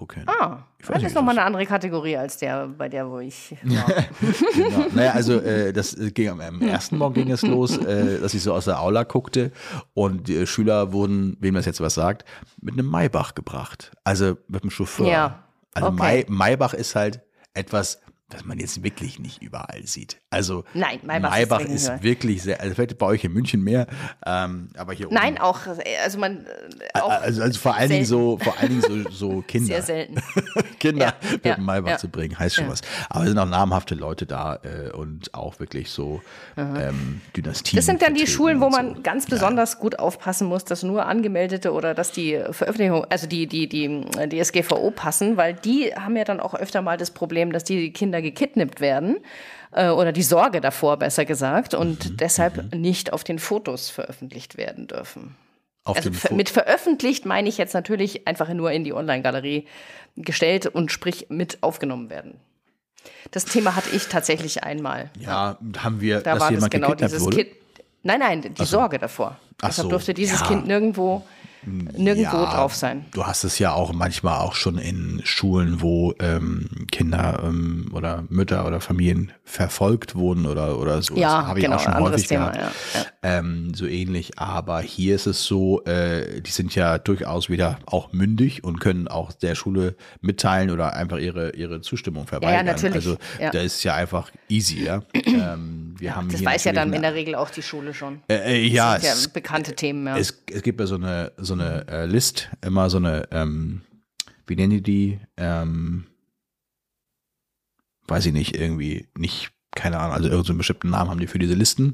Kind. 0.07 0.29
Ah, 0.29 0.63
das 0.87 1.01
ist 1.03 1.15
nochmal 1.15 1.37
eine 1.37 1.45
andere 1.45 1.65
Kategorie 1.65 2.17
als 2.17 2.37
der, 2.37 2.67
bei 2.67 2.87
der, 2.87 3.09
wo 3.09 3.19
ich 3.19 3.55
war. 3.63 3.85
Genau. 4.53 4.85
Naja, 4.93 5.11
also 5.11 5.39
äh, 5.39 5.73
das 5.73 5.95
äh, 5.97 6.11
ging 6.11 6.29
am, 6.29 6.39
am 6.41 6.61
ersten 6.61 6.97
Morgen 6.97 7.15
ging 7.15 7.31
es 7.31 7.41
los, 7.41 7.77
äh, 7.77 8.19
dass 8.19 8.33
ich 8.33 8.43
so 8.43 8.53
aus 8.53 8.65
der 8.65 8.79
Aula 8.79 9.03
guckte 9.03 9.51
und 9.93 10.27
die 10.27 10.35
äh, 10.35 10.45
Schüler 10.45 10.91
wurden, 10.93 11.37
wem 11.39 11.55
das 11.55 11.65
jetzt 11.65 11.81
was 11.81 11.95
sagt, 11.95 12.25
mit 12.61 12.73
einem 12.73 12.89
Maybach 12.89 13.33
gebracht. 13.33 13.91
Also 14.03 14.37
mit 14.47 14.61
einem 14.61 14.71
Chauffeur. 14.71 15.07
Ja, 15.07 15.43
Also 15.73 15.89
okay. 15.89 15.97
May, 15.97 16.25
Maybach 16.27 16.73
ist 16.73 16.95
halt 16.95 17.21
etwas, 17.53 17.99
was 18.29 18.43
man 18.43 18.59
jetzt 18.59 18.83
wirklich 18.83 19.19
nicht 19.19 19.41
überall 19.41 19.83
sieht. 19.85 20.17
Also 20.29 20.65
Nein, 20.73 20.99
Maybach 21.03 21.29
ist 21.29 21.39
Maybach 21.39 21.59
wirklich 21.59 21.75
ist 21.75 21.85
überall. 21.85 22.03
wirklich 22.03 22.43
sehr, 22.43 22.59
also 22.61 22.75
vielleicht 22.75 22.97
bei 22.97 23.05
euch 23.05 23.23
in 23.23 23.31
München 23.31 23.63
mehr, 23.63 23.87
ähm, 24.25 24.69
aber 24.77 24.91
hier 24.93 25.07
Nein, 25.09 25.35
oben. 25.35 25.43
auch, 25.43 25.59
also 26.03 26.19
man, 26.19 26.45
äh, 26.93 26.99
auch 26.99 27.09
Also, 27.09 27.41
also 27.41 27.57
vor 27.59 27.75
allen 27.75 27.89
Dingen 27.89 28.05
so, 28.05 28.37
vor 28.37 28.57
allen 28.59 28.81
Dingen 28.81 29.05
so, 29.05 29.09
so 29.11 29.41
Kinder. 29.47 29.67
sehr 29.67 29.81
selten. 29.81 30.15
Kinder 30.79 31.05
Ja, 31.05 31.13
mit 31.31 31.45
ja, 31.45 31.57
Maybach 31.57 31.91
ja. 31.91 31.97
zu 31.97 32.09
bringen, 32.09 32.37
heißt 32.37 32.55
schon 32.55 32.65
Ja. 32.65 32.71
was. 32.71 32.81
Aber 33.09 33.23
es 33.23 33.29
sind 33.29 33.39
auch 33.39 33.45
namhafte 33.45 33.95
Leute 33.95 34.25
da 34.25 34.59
äh, 34.63 34.91
und 34.91 35.33
auch 35.33 35.59
wirklich 35.59 35.89
so 35.89 36.21
ähm, 36.57 37.21
Dynastien. 37.35 37.77
Das 37.77 37.85
sind 37.85 38.01
dann 38.01 38.13
die 38.13 38.27
Schulen, 38.27 38.59
wo 38.59 38.69
man 38.69 38.95
so. 38.95 39.01
ganz 39.03 39.25
besonders 39.25 39.79
gut 39.79 39.99
aufpassen 39.99 40.47
muss, 40.47 40.65
dass 40.65 40.83
nur 40.83 41.05
Angemeldete 41.05 41.71
oder 41.71 41.93
dass 41.93 42.11
die 42.11 42.37
Veröffentlichung, 42.51 43.05
also 43.09 43.25
die, 43.27 43.47
die, 43.47 43.69
die, 43.69 44.01
die 44.27 44.43
SGVO 44.43 44.91
passen, 44.91 45.37
weil 45.37 45.53
die 45.53 45.93
haben 45.95 46.17
ja 46.17 46.25
dann 46.25 46.39
auch 46.41 46.53
öfter 46.55 46.81
mal 46.81 46.97
das 46.97 47.11
Problem, 47.11 47.51
dass 47.53 47.63
die 47.63 47.91
Kinder 47.93 48.16
gekidnappt 48.21 48.79
werden 48.81 49.17
äh, 49.71 49.89
oder 49.89 50.11
die 50.11 50.23
Sorge 50.23 50.61
davor, 50.61 50.97
besser 50.97 51.25
gesagt, 51.25 51.73
und 51.73 52.09
Mhm, 52.11 52.17
deshalb 52.17 52.75
nicht 52.75 53.13
auf 53.13 53.23
den 53.23 53.39
Fotos 53.39 53.89
veröffentlicht 53.89 54.57
werden 54.57 54.87
dürfen. 54.87 55.35
Auf 55.83 55.97
Also 55.97 56.11
ver- 56.11 56.33
mit 56.33 56.49
veröffentlicht 56.49 57.25
meine 57.25 57.47
ich 57.47 57.57
jetzt 57.57 57.73
natürlich 57.73 58.27
einfach 58.27 58.49
nur 58.53 58.71
in 58.71 58.83
die 58.83 58.93
Online-Galerie 58.93 59.67
gestellt 60.17 60.65
und 60.67 60.91
sprich 60.91 61.27
mit 61.29 61.59
aufgenommen 61.61 62.09
werden. 62.09 62.35
Das 63.31 63.45
Thema 63.45 63.75
hatte 63.75 63.89
ich 63.95 64.07
tatsächlich 64.07 64.63
einmal. 64.63 65.09
ja, 65.19 65.57
haben 65.77 66.01
wir, 66.01 66.21
Da 66.21 66.31
dass 66.33 66.41
war 66.41 66.47
das 66.47 66.55
jemand 66.55 66.71
genau 66.73 66.87
gekidnappt 66.89 67.11
dieses 67.13 67.23
wurde? 67.25 67.37
Kind. 67.37 67.49
Nein, 68.03 68.19
nein, 68.19 68.53
die 68.53 68.65
Sorge 68.65 68.99
davor. 68.99 69.37
Ach 69.61 69.67
Deshalb 69.69 69.85
so, 69.85 69.89
durfte 69.89 70.13
dieses 70.13 70.39
ja. 70.41 70.47
Kind 70.47 70.67
nirgendwo, 70.67 71.25
nirgendwo 71.67 72.37
Ja, 72.37 72.53
drauf 72.55 72.75
sein. 72.75 73.05
Du 73.11 73.25
hast 73.25 73.43
es 73.43 73.59
ja 73.59 73.73
auch 73.73 73.93
manchmal 73.93 74.39
auch 74.39 74.53
schon 74.55 74.77
in 74.77 75.21
Schulen, 75.23 75.81
wo 75.81 76.13
ähm, 76.19 76.67
Kinder 76.91 77.41
ähm, 77.45 77.91
oder 77.93 78.23
Mütter 78.29 78.65
oder 78.65 78.79
Familien 78.79 79.31
verfolgt 79.43 80.15
wurden 80.15 80.45
oder, 80.45 80.79
oder 80.79 81.01
so. 81.01 81.15
Ja, 81.15 81.45
habe 81.47 81.59
ich 81.59 81.65
genau, 81.65 81.77
auch 81.77 81.81
schon 81.81 81.97
häufig 81.99 82.27
Thema, 82.27 82.51
gehabt. 82.51 82.75
ja, 82.93 83.05
Ähm, 83.23 83.73
so 83.73 83.85
ähnlich. 83.85 84.39
Aber 84.39 84.81
hier 84.81 85.15
ist 85.15 85.25
es 85.27 85.43
so, 85.43 85.83
äh, 85.85 86.41
die 86.41 86.51
sind 86.51 86.73
ja 86.75 86.97
durchaus 86.97 87.49
wieder 87.49 87.79
auch 87.85 88.13
mündig 88.13 88.63
und 88.63 88.79
können 88.79 89.07
auch 89.07 89.31
der 89.33 89.55
Schule 89.55 89.95
mitteilen 90.21 90.69
oder 90.71 90.93
einfach 90.93 91.17
ihre, 91.17 91.55
ihre 91.55 91.81
Zustimmung 91.81 92.27
verweigern. 92.27 92.65
natürlich. 92.65 92.95
Also 92.95 93.17
Ja. 93.39 93.51
da 93.51 93.59
ist 93.61 93.83
ja 93.83 93.95
einfach 93.95 94.31
easy, 94.49 94.83
ja. 94.85 95.01
ähm, 95.13 95.95
wir 95.97 96.15
haben 96.15 96.29
Das 96.31 96.43
weiß 96.43 96.63
ja 96.65 96.73
dann 96.73 96.93
in 96.93 97.01
der 97.01 97.13
Regel 97.13 97.35
auch 97.35 97.49
die 97.49 97.61
Schule 97.61 97.93
schon. 97.93 98.21
äh, 98.29 98.35
äh, 98.57 98.65
ja, 98.67 98.95
es, 98.97 99.03
ja 99.03 99.29
bekannte 99.33 99.73
Themen, 99.75 100.05
ja. 100.07 100.17
es, 100.17 100.43
es 100.51 100.61
gibt 100.61 100.79
ja 100.79 100.85
so 100.85 100.95
eine 100.95 101.31
so 101.37 101.53
eine 101.59 101.87
äh, 101.87 102.05
List, 102.05 102.49
immer 102.65 102.89
so 102.89 102.97
eine, 102.97 103.27
ähm, 103.31 103.81
wie 104.45 104.55
nennen 104.55 104.71
die 104.71 104.81
die? 104.83 105.19
Ähm, 105.37 106.05
weiß 108.07 108.25
ich 108.25 108.33
nicht, 108.33 108.55
irgendwie 108.55 109.07
nicht, 109.17 109.51
keine 109.75 109.99
Ahnung, 109.99 110.13
also 110.15 110.29
irgendeinen 110.29 110.57
bestimmten 110.57 110.89
Namen 110.89 111.09
haben 111.11 111.19
die 111.19 111.27
für 111.27 111.39
diese 111.39 111.53
Listen. 111.53 111.93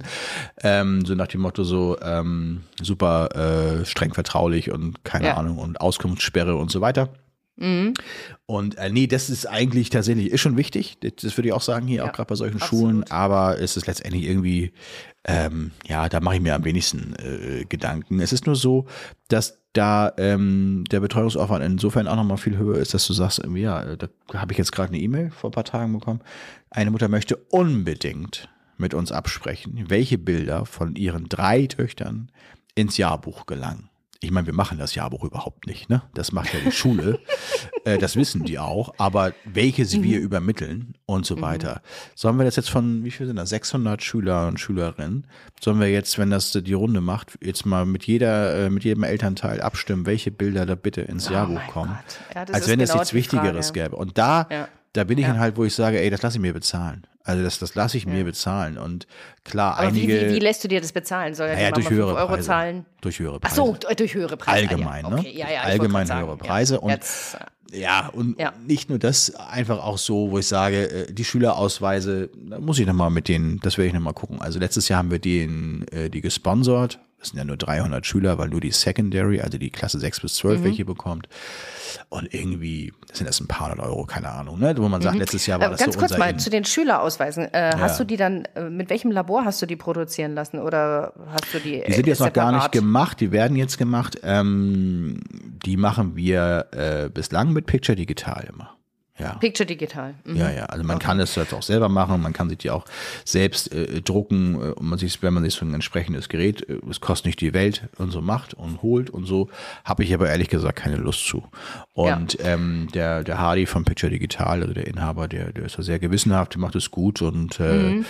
Ähm, 0.61 1.05
so 1.05 1.15
nach 1.15 1.27
dem 1.27 1.41
Motto 1.41 1.63
so 1.63 1.97
ähm, 2.01 2.63
super 2.81 3.35
äh, 3.81 3.85
streng 3.85 4.13
vertraulich 4.13 4.71
und 4.71 5.03
keine 5.03 5.27
Ja. 5.27 5.37
Ahnung 5.37 5.57
und 5.57 5.81
Auskunftssperre 5.81 6.55
und 6.55 6.71
so 6.71 6.81
weiter. 6.81 7.09
Mhm. 7.55 7.93
Und 8.45 8.77
äh, 8.77 8.89
nee, 8.89 9.07
das 9.07 9.29
ist 9.29 9.45
eigentlich 9.45 9.89
tatsächlich, 9.89 10.31
ist 10.31 10.41
schon 10.41 10.57
wichtig. 10.57 10.97
Das, 11.01 11.13
das 11.21 11.37
würde 11.37 11.49
ich 11.49 11.53
auch 11.53 11.61
sagen 11.61 11.87
hier, 11.87 11.97
Ja, 11.99 12.05
auch 12.05 12.13
gerade 12.13 12.27
bei 12.27 12.35
solchen 12.35 12.61
absolut. 12.61 12.83
Schulen. 12.83 13.03
Aber 13.11 13.59
es 13.59 13.77
ist 13.77 13.87
letztendlich 13.87 14.23
irgendwie, 14.23 14.73
ähm, 15.25 15.71
ja, 15.87 16.09
da 16.09 16.19
mache 16.19 16.35
ich 16.35 16.41
mir 16.41 16.55
am 16.55 16.65
wenigsten 16.65 17.15
äh, 17.17 17.65
Gedanken. 17.65 18.19
Es 18.19 18.33
ist 18.33 18.45
nur 18.47 18.55
so, 18.55 18.87
dass 19.27 19.59
da 19.73 20.13
ähm, 20.17 20.83
der 20.91 20.99
Betreuungsaufwand 20.99 21.63
insofern 21.63 22.07
auch 22.07 22.15
nochmal 22.15 22.37
viel 22.37 22.57
höher 22.57 22.77
ist, 22.77 22.93
dass 22.93 23.07
du 23.07 23.13
sagst, 23.13 23.41
ja, 23.55 23.83
äh, 23.83 23.97
da 23.97 24.07
habe 24.33 24.51
ich 24.51 24.57
jetzt 24.57 24.71
gerade 24.71 24.89
eine 24.89 24.99
E-Mail 24.99 25.31
vor 25.31 25.49
ein 25.49 25.53
paar 25.53 25.63
Tagen 25.63 25.93
bekommen. 25.93 26.21
Eine 26.69 26.91
Mutter 26.91 27.07
möchte 27.07 27.37
unbedingt 27.37 28.49
mit 28.77 28.93
uns 28.93 29.11
absprechen, 29.11 29.85
welche 29.87 30.17
Bilder 30.17 30.65
von 30.65 30.95
ihren 30.95 31.29
drei 31.29 31.67
Töchtern 31.67 32.31
ins 32.75 32.97
Jahrbuch 32.97 33.45
gelangen. 33.45 33.89
Ich 34.23 34.31
meine, 34.31 34.47
wir 34.47 34.53
machen 34.53 34.77
das 34.77 34.95
Jahrbuch 34.95 35.23
überhaupt 35.23 35.67
nicht, 35.67 35.89
ne? 35.89 36.01
Das 36.13 36.31
macht 36.31 36.53
ja 36.53 36.59
die 36.65 36.71
Schule. 36.71 37.19
äh, 37.85 37.97
das 37.97 38.15
wissen 38.15 38.43
die 38.45 38.57
auch. 38.57 38.93
Aber 38.97 39.33
welche 39.45 39.85
sie 39.85 40.01
wir 40.01 40.19
übermitteln 40.19 40.95
und 41.05 41.25
so 41.25 41.41
weiter. 41.41 41.81
Sollen 42.15 42.37
wir 42.37 42.45
das 42.45 42.55
jetzt 42.55 42.69
von, 42.69 43.03
wie 43.03 43.11
viel 43.11 43.27
sind 43.27 43.35
das? 43.35 43.49
600 43.49 44.01
Schüler 44.01 44.47
und 44.47 44.59
Schülerinnen? 44.59 45.27
Sollen 45.61 45.79
wir 45.79 45.89
jetzt, 45.91 46.17
wenn 46.17 46.29
das 46.29 46.51
die 46.53 46.73
Runde 46.73 47.01
macht, 47.01 47.37
jetzt 47.41 47.65
mal 47.65 47.85
mit 47.85 48.05
jeder, 48.05 48.65
äh, 48.65 48.69
mit 48.69 48.83
jedem 48.83 49.03
Elternteil 49.03 49.61
abstimmen, 49.61 50.05
welche 50.05 50.31
Bilder 50.31 50.65
da 50.65 50.75
bitte 50.75 51.01
ins 51.01 51.29
Jahrbuch 51.29 51.53
Oh 51.55 51.59
mein 51.59 51.67
kommen? 51.69 51.99
Ja, 52.33 52.45
Als 52.51 52.67
wenn 52.67 52.79
es 52.79 52.89
genau 52.89 52.99
nichts 52.99 53.09
die 53.09 53.15
Wichtigeres 53.17 53.67
Frage. 53.67 53.79
gäbe. 53.83 53.95
Und 53.97 54.17
da, 54.17 54.47
Ja. 54.49 54.67
Da 54.93 55.03
bin 55.03 55.17
ich 55.17 55.23
Ja. 55.23 55.31
dann 55.31 55.39
halt, 55.39 55.57
wo 55.57 55.63
ich 55.65 55.73
sage, 55.75 55.99
ey, 55.99 56.09
das 56.09 56.21
lasse 56.21 56.37
ich 56.37 56.41
mir 56.41 56.53
bezahlen. 56.53 57.05
Also 57.25 57.41
das, 57.41 57.57
das 57.59 57.73
lasse 57.75 57.95
ich 57.97 58.05
mir 58.05 58.23
bezahlen. 58.25 58.77
Und 58.77 59.07
klar, 59.45 59.77
Aber 59.77 59.93
wie, 59.95 59.99
einige. 60.01 60.29
wie, 60.29 60.35
wie 60.35 60.39
lässt 60.39 60.63
du 60.63 60.67
dir 60.67 60.81
das 60.81 60.91
bezahlen? 60.91 61.35
Soll 61.35 61.47
ja 61.47 61.53
naja, 61.55 61.71
durch 61.71 61.89
höhere 61.89 62.09
5 62.09 62.19
Euro 62.19 62.27
Preise. 62.33 62.47
zahlen? 62.47 62.85
Durch 63.01 63.19
höhere 63.19 63.35
Ach 63.37 63.39
Preise. 63.41 63.55
so, 63.55 63.73
d- 63.73 63.95
durch 63.95 64.13
höhere 64.13 64.35
Preise. 64.37 64.57
Allgemein, 64.69 65.05
ah, 65.05 65.09
ne? 65.09 65.15
ja. 65.15 65.21
Okay, 65.21 65.33
ja, 65.37 65.49
ja, 65.51 65.61
Allgemein 65.61 66.07
höhere 66.13 66.31
ja. 66.31 66.35
Preise 66.35 66.79
und- 66.81 66.89
Jetzt, 66.91 67.35
äh, 67.35 67.39
Ja, 67.79 68.09
und 68.13 68.39
Ja. 68.39 68.53
nicht 68.67 68.89
nur 68.89 68.99
das, 68.99 69.33
einfach 69.35 69.79
auch 69.83 69.97
so, 69.97 70.29
wo 70.29 70.37
ich 70.37 70.47
sage, 70.47 71.07
äh, 71.07 71.11
die 71.13 71.23
Schülerausweise, 71.25 72.29
da 72.35 72.59
muss 72.59 72.77
ich 72.77 72.85
nochmal 72.85 73.09
mit 73.09 73.27
denen, 73.27 73.59
das 73.61 73.77
werde 73.79 73.87
ich 73.87 73.93
nochmal 73.93 74.13
gucken. 74.13 74.41
Also 74.41 74.59
letztes 74.59 74.89
Jahr 74.89 74.99
haben 74.99 75.09
wir 75.09 75.17
den, 75.19 75.87
äh, 75.87 76.09
die 76.09 76.21
gesponsert. 76.21 76.99
Das 77.23 77.29
sind 77.29 77.37
ja 77.39 77.45
nur 77.45 77.55
300 77.55 78.05
Schüler, 78.05 78.37
weil 78.37 78.49
nur 78.49 78.59
die 78.59 78.71
Secondary, 78.71 79.39
also 79.39 79.57
die 79.57 79.69
Klasse 79.69 79.97
6 79.97 80.19
bis 80.19 80.35
12 80.35 80.59
Mhm. 80.59 80.63
welche 80.65 80.83
bekommt. 80.83 81.29
Und 82.09 82.33
irgendwie 82.33 82.91
sind 83.13 83.27
das 83.29 83.39
ein 83.39 83.47
paar 83.47 83.69
hundert 83.71 83.85
Euro, 83.87 84.03
keine 84.05 84.27
Ahnung, 84.29 84.59
ne? 84.59 84.75
Wo 84.77 84.89
man 84.89 85.01
sagt, 85.01 85.15
letztes 85.17 85.45
Jahr 85.47 85.61
war 85.61 85.67
äh, 85.67 85.71
das 85.71 85.79
ganz 85.79 85.93
so 85.93 85.99
kurz 86.01 86.17
mal 86.17 86.31
In. 86.31 86.39
zu 86.39 86.49
den 86.49 86.65
Schülerausweisen. 86.65 87.45
Äh, 87.53 87.75
Hast 87.77 87.97
du 87.99 88.03
die 88.03 88.17
dann, 88.17 88.43
äh, 88.55 88.69
mit 88.69 88.89
welchem 88.89 89.09
Labor 89.11 89.45
hast 89.45 89.61
du 89.61 89.65
die 89.65 89.77
produzieren 89.77 90.33
lassen? 90.35 90.59
Oder 90.59 91.13
hast 91.31 91.53
du 91.53 91.59
die 91.59 91.81
Die 91.87 91.93
sind 91.93 92.07
jetzt 92.07 92.19
noch 92.19 92.33
gar 92.33 92.51
nicht 92.51 92.63
separat? 92.63 92.71
gemacht, 92.73 93.19
die 93.21 93.31
werden 93.31 93.55
jetzt 93.55 93.77
gemacht. 93.77 94.19
Ähm, 94.23 95.21
die 95.65 95.77
machen 95.77 96.17
wir 96.17 96.65
äh, 96.71 97.09
bislang 97.09 97.53
mit 97.53 97.67
Picture 97.67 97.95
Digital 97.95 98.49
immer. 98.51 98.75
Ja. 99.19 99.35
Picture 99.35 99.67
Digital. 99.67 100.15
Mhm. 100.23 100.37
Ja, 100.37 100.49
ja, 100.49 100.65
also 100.65 100.83
man 100.83 100.97
kann 100.97 101.19
es 101.19 101.35
jetzt 101.35 101.53
auch 101.53 101.61
selber 101.61 101.87
machen, 101.87 102.19
man 102.21 102.33
kann 102.33 102.49
sich 102.49 102.57
die 102.57 102.71
auch 102.71 102.85
selbst 103.25 103.71
äh, 103.71 104.01
drucken 104.01 104.55
äh, 104.55 104.71
und 104.71 104.87
man 104.87 104.97
sich, 104.97 105.21
wenn 105.21 105.35
man 105.35 105.43
sich 105.43 105.53
so 105.53 105.65
ein 105.65 105.73
entsprechendes 105.73 106.29
Gerät, 106.29 106.67
äh, 106.67 106.79
es 106.89 106.99
kostet 106.99 107.27
nicht 107.27 107.41
die 107.41 107.53
Welt 107.53 107.89
und 107.97 108.11
so 108.11 108.21
macht 108.21 108.55
und 108.55 108.81
holt 108.81 109.11
und 109.11 109.25
so, 109.25 109.49
habe 109.85 110.03
ich 110.03 110.13
aber 110.13 110.29
ehrlich 110.29 110.49
gesagt 110.49 110.79
keine 110.79 110.97
Lust 110.97 111.27
zu. 111.27 111.43
Und 111.93 112.37
ähm, 112.41 112.87
der, 112.95 113.23
der 113.23 113.37
Hardy 113.37 113.67
von 113.67 113.85
Picture 113.85 114.09
Digital, 114.09 114.61
also 114.61 114.73
der 114.73 114.87
Inhaber, 114.87 115.27
der, 115.27 115.51
der 115.51 115.65
ist 115.65 115.77
da 115.77 115.83
sehr 115.83 115.99
gewissenhaft, 115.99 116.55
der 116.55 116.61
macht 116.61 116.75
es 116.75 116.89
gut 116.89 117.21
und 117.21 117.59
äh, 117.59 117.73
Mhm. 117.93 118.05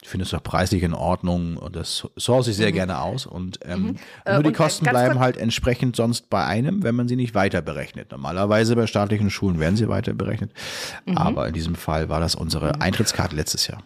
Ich 0.00 0.08
finde 0.08 0.24
es 0.24 0.32
auch 0.32 0.42
preislich 0.42 0.84
in 0.84 0.94
Ordnung 0.94 1.56
und 1.56 1.74
das 1.74 2.06
source 2.16 2.46
ich 2.48 2.56
sehr 2.56 2.70
gerne 2.70 3.00
aus 3.00 3.26
und 3.26 3.58
ähm, 3.64 3.96
nur 4.26 4.42
die 4.42 4.46
und, 4.46 4.46
äh, 4.46 4.52
Kosten 4.52 4.84
bleiben 4.86 5.18
halt 5.18 5.36
entsprechend 5.36 5.96
sonst 5.96 6.30
bei 6.30 6.44
einem, 6.44 6.84
wenn 6.84 6.94
man 6.94 7.08
sie 7.08 7.16
nicht 7.16 7.34
weiter 7.34 7.62
berechnet. 7.62 8.12
Normalerweise 8.12 8.76
bei 8.76 8.86
staatlichen 8.86 9.28
Schulen 9.30 9.58
werden 9.58 9.76
sie 9.76 9.88
weiter 9.88 10.12
berechnet, 10.14 10.52
Mhm. 11.04 11.18
aber 11.18 11.48
in 11.48 11.52
diesem 11.54 11.74
Fall 11.74 12.08
war 12.08 12.20
das 12.20 12.34
unsere 12.36 12.80
Eintrittskarte 12.80 13.34
letztes 13.34 13.66
Jahr. 13.66 13.82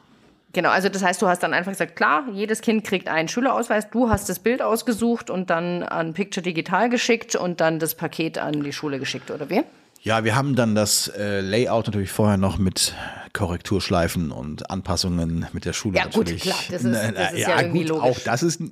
Genau, 0.54 0.68
also 0.68 0.90
das 0.90 1.02
heißt, 1.02 1.22
du 1.22 1.28
hast 1.28 1.42
dann 1.42 1.54
einfach 1.54 1.72
gesagt, 1.72 1.96
klar, 1.96 2.24
jedes 2.30 2.60
Kind 2.60 2.84
kriegt 2.84 3.08
einen 3.08 3.26
Schülerausweis, 3.28 3.88
du 3.88 4.10
hast 4.10 4.28
das 4.28 4.38
Bild 4.38 4.60
ausgesucht 4.60 5.30
und 5.30 5.48
dann 5.48 5.82
an 5.82 6.12
Picture 6.12 6.42
Digital 6.42 6.90
geschickt 6.90 7.36
und 7.36 7.62
dann 7.62 7.78
das 7.78 7.94
Paket 7.94 8.36
an 8.36 8.62
die 8.62 8.74
Schule 8.74 8.98
geschickt, 8.98 9.30
oder 9.30 9.48
wie? 9.48 9.62
Ja, 10.04 10.24
wir 10.24 10.34
haben 10.34 10.56
dann 10.56 10.74
das 10.74 11.08
äh, 11.16 11.40
Layout 11.40 11.86
natürlich 11.86 12.10
vorher 12.10 12.36
noch 12.36 12.58
mit 12.58 12.94
Korrekturschleifen 13.32 14.32
und 14.32 14.68
Anpassungen 14.70 15.46
mit 15.52 15.64
der 15.64 15.72
Schule 15.72 15.96
Ja, 15.96 16.04
gut, 16.06 16.16
natürlich. 16.16 16.42
klar, 16.42 16.58
das 16.70 16.82
ist- 16.84 16.94
das 17.16 17.32
ist 17.32 17.38
ja 17.38 17.60
irgendwie 17.60 17.84
logisch. 17.84 18.02
Auch 18.02 18.18
das 18.24 18.42
ist, 18.42 18.60
äh, 18.60 18.64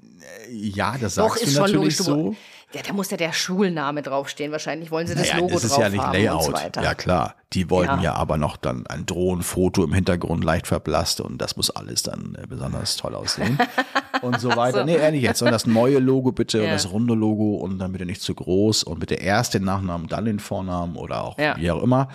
ja, 0.50 0.96
das 1.00 1.14
Doch, 1.14 1.28
sagst 1.30 1.44
ist 1.44 1.56
du 1.56 1.60
natürlich 1.60 1.98
logisch. 1.98 1.98
so. 1.98 2.36
Ja, 2.72 2.82
da 2.86 2.92
muss 2.92 3.10
ja 3.10 3.16
der 3.16 3.32
Schulname 3.32 4.00
draufstehen. 4.02 4.52
Wahrscheinlich 4.52 4.92
wollen 4.92 5.06
sie 5.08 5.14
das 5.16 5.28
Naja, 5.28 5.40
Logo 5.40 5.54
das 5.54 5.64
ist 5.64 5.72
drauf 5.72 5.80
ja 5.82 5.88
nicht 5.88 6.12
Layout. 6.12 6.36
und 6.38 6.42
so 6.44 6.52
weiter. 6.52 6.82
Ja 6.84 6.94
klar, 6.94 7.34
die 7.52 7.68
wollten 7.68 7.96
Ja. 7.96 8.02
ja. 8.02 8.14
aber 8.14 8.36
noch 8.36 8.56
dann 8.56 8.86
ein 8.86 9.06
Drohnenfoto 9.06 9.82
im 9.82 9.92
Hintergrund 9.92 10.44
leicht 10.44 10.68
verblasst 10.68 11.20
und 11.20 11.38
das 11.38 11.56
muss 11.56 11.70
alles 11.70 12.04
dann 12.04 12.36
äh, 12.40 12.46
besonders 12.46 12.96
toll 12.96 13.16
aussehen 13.16 13.58
und 14.22 14.38
so 14.40 14.54
weiter. 14.54 14.84
Nee, 14.84 14.94
ehrlich 14.96 15.22
jetzt, 15.22 15.40
sondern 15.40 15.54
das 15.54 15.66
neue 15.66 15.98
Logo 15.98 16.30
bitte 16.30 16.58
Ja. 16.58 16.64
und 16.66 16.70
das 16.70 16.92
runde 16.92 17.14
Logo 17.14 17.56
und 17.56 17.78
dann 17.80 17.90
bitte 17.90 18.06
nicht 18.06 18.22
zu 18.22 18.34
groß 18.34 18.84
und 18.84 19.00
bitte 19.00 19.14
erst 19.16 19.54
den 19.54 19.64
Nachnamen, 19.64 20.06
dann 20.06 20.24
den 20.24 20.38
Vornamen 20.38 20.94
oder 20.94 21.24
auch 21.24 21.38
Ja. 21.38 21.56
wie 21.56 21.70
auch 21.72 21.82
immer 21.82 22.08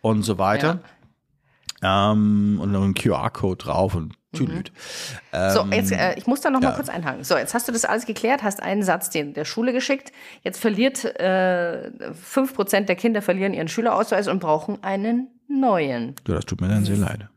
und 0.00 0.22
so 0.24 0.38
weiter. 0.38 0.80
Ähm, 1.82 2.58
und 2.60 2.72
dann 2.72 2.82
ein 2.82 2.94
QR-Code 2.94 3.64
drauf 3.64 3.94
und 3.94 4.14
tüdelüt. 4.32 4.72
So, 5.32 5.66
jetzt, 5.72 5.92
äh, 5.92 6.14
ich 6.16 6.26
muss 6.26 6.40
da 6.40 6.50
noch 6.50 6.60
mal 6.60 6.66
Ähm, 6.68 6.72
ja. 6.72 6.76
kurz 6.76 6.88
einhaken. 6.88 7.24
So, 7.24 7.36
jetzt 7.36 7.54
hast 7.54 7.68
du 7.68 7.72
das 7.72 7.84
alles 7.84 8.06
geklärt, 8.06 8.42
hast 8.42 8.62
einen 8.62 8.82
Satz 8.82 9.10
den 9.10 9.34
der 9.34 9.44
Schule 9.44 9.72
geschickt. 9.72 10.12
Jetzt 10.42 10.60
verliert 10.60 11.04
äh, 11.04 11.90
5% 12.34 12.80
der 12.82 12.96
Kinder 12.96 13.22
verlieren 13.22 13.54
ihren 13.54 13.68
Schülerausweis 13.68 14.28
und 14.28 14.38
brauchen 14.40 14.82
einen 14.82 15.28
neuen. 15.48 16.14
Ja, 16.28 16.34
das 16.34 16.44
tut 16.46 16.60
mir 16.60 16.68
dann 16.68 16.84
sehr 16.84 16.96
leid. 16.96 17.28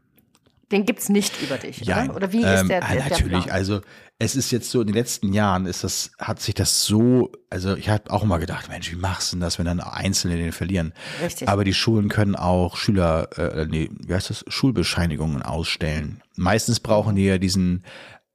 Den 0.72 0.86
gibt's 0.86 1.10
nicht 1.10 1.39
über 1.41 1.58
dich, 1.58 1.82
Ja, 1.82 2.06
oder? 2.06 2.16
Oder 2.16 2.32
wie 2.32 2.41
ähm, 2.44 2.54
ist 2.54 2.68
der, 2.70 2.84
ah, 2.84 2.88
der, 2.94 3.02
der 3.04 3.10
Natürlich, 3.12 3.44
Plan? 3.44 3.56
also 3.56 3.82
es 4.18 4.36
ist 4.36 4.50
jetzt 4.52 4.72
so, 4.72 4.82
in 4.82 4.88
den 4.88 4.96
letzten 4.96 5.32
Jahren 5.32 5.68
ist 5.68 5.84
das, 5.84 6.12
hat 6.18 6.39
sich 6.39 6.56
das 6.56 6.86
so, 6.86 7.32
also 7.52 7.76
ich 7.76 7.89
habe 7.89 8.10
auch 8.10 8.24
immer 8.24 8.39
gedacht, 8.39 8.70
Mensch, 8.70 8.91
wie 8.91 8.96
machst 8.96 9.32
du 9.32 9.36
denn 9.36 9.41
das, 9.41 9.60
wenn 9.60 9.66
dann 9.66 9.82
Einzelne 9.82 10.38
den 10.38 10.52
verlieren? 10.52 10.94
Richtig. 11.22 11.48
Aber 11.48 11.64
die 11.64 11.74
Schulen 11.76 12.10
können 12.10 12.36
auch 12.36 12.76
Schüler, 12.78 13.28
äh, 13.38 13.66
nee, 13.68 13.89
wie 14.04 14.14
heißt 14.16 14.32
das, 14.32 14.46
Schulbescheinigungen 14.48 15.44
ausstellen. 15.44 16.23
Meistens 16.36 16.80
brauchen 16.80 17.16
die 17.16 17.26
ja 17.26 17.38
diesen 17.38 17.84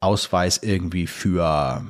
Ausweis 0.00 0.58
irgendwie 0.58 1.06
für 1.06 1.84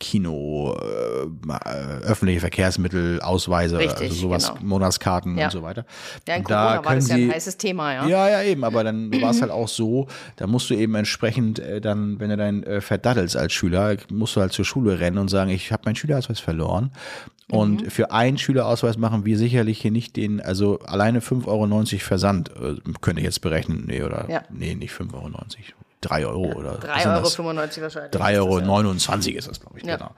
Kino, 0.00 0.76
äh, 0.80 1.24
äh, 1.24 1.98
öffentliche 2.04 2.40
Verkehrsmittel, 2.40 3.20
Ausweise, 3.20 3.78
Richtig, 3.78 4.10
also 4.10 4.14
sowas, 4.14 4.48
genau. 4.54 4.64
Monatskarten 4.66 5.36
Ja. 5.36 5.46
und 5.46 5.50
so 5.50 5.62
weiter. 5.62 5.84
Ja, 6.26 6.36
in 6.36 6.44
Corona 6.44 6.84
war 6.84 6.94
das 6.94 7.08
ja 7.08 7.16
ein 7.16 7.32
heißes 7.32 7.56
Thema, 7.56 7.92
ja. 7.94 8.06
ja, 8.06 8.28
ja, 8.30 8.42
eben, 8.42 8.62
aber 8.64 8.84
dann 8.84 9.10
war 9.20 9.30
es 9.30 9.40
halt 9.42 9.50
auch 9.50 9.68
so, 9.68 10.06
da 10.36 10.46
musst 10.46 10.70
du 10.70 10.74
eben 10.74 10.94
entsprechend 10.94 11.58
äh, 11.58 11.80
dann, 11.80 12.20
wenn 12.20 12.30
du 12.30 12.36
dein 12.36 12.62
äh, 12.62 12.80
verdaddelst 12.80 13.36
als 13.36 13.52
Schüler, 13.52 13.96
musst 14.10 14.36
du 14.36 14.40
halt 14.40 14.52
zur 14.52 14.64
Schule 14.64 15.00
rennen 15.00 15.18
und 15.18 15.28
sagen, 15.28 15.50
ich 15.50 15.72
habe 15.72 15.82
meinen 15.86 15.96
Schülerausweis 15.96 16.40
verloren. 16.40 16.92
Und 17.50 17.80
Mhm. 17.82 17.84
für 17.86 17.90
für 17.98 18.10
einen 18.12 18.36
Schülerausweis 18.38 18.98
machen 18.98 19.24
wir 19.24 19.36
sicherlich 19.38 19.80
hier 19.80 19.90
nicht 19.90 20.14
den, 20.16 20.40
also 20.40 20.78
alleine 20.80 21.20
5,90 21.20 21.46
Euro 21.48 21.98
Versand, 22.04 22.50
äh, 22.50 22.74
könnte 23.00 23.20
ich 23.20 23.24
jetzt 23.24 23.40
berechnen, 23.40 23.84
nee, 23.86 24.02
oder, 24.02 24.26
Ja. 24.30 24.42
nee, 24.50 24.74
nicht 24.74 24.92
5,90 24.92 25.14
Euro, 25.14 25.77
3 26.00 26.26
Euro 26.26 26.52
oder 26.52 26.78
was 26.82 26.84
3,95 26.84 27.02
sind 27.02 27.10
Euro 27.12 27.22
das? 27.22 27.34
95 27.34 27.82
wahrscheinlich. 27.82 28.12
3,29 28.12 28.30
ist 28.32 28.38
Euro 28.38 28.58
das, 28.58 28.66
29 28.68 29.34
ist 29.36 29.48
das, 29.48 29.60
glaube 29.60 29.78
ich, 29.78 29.84
Ja. 29.84 29.96
genau. 29.96 30.10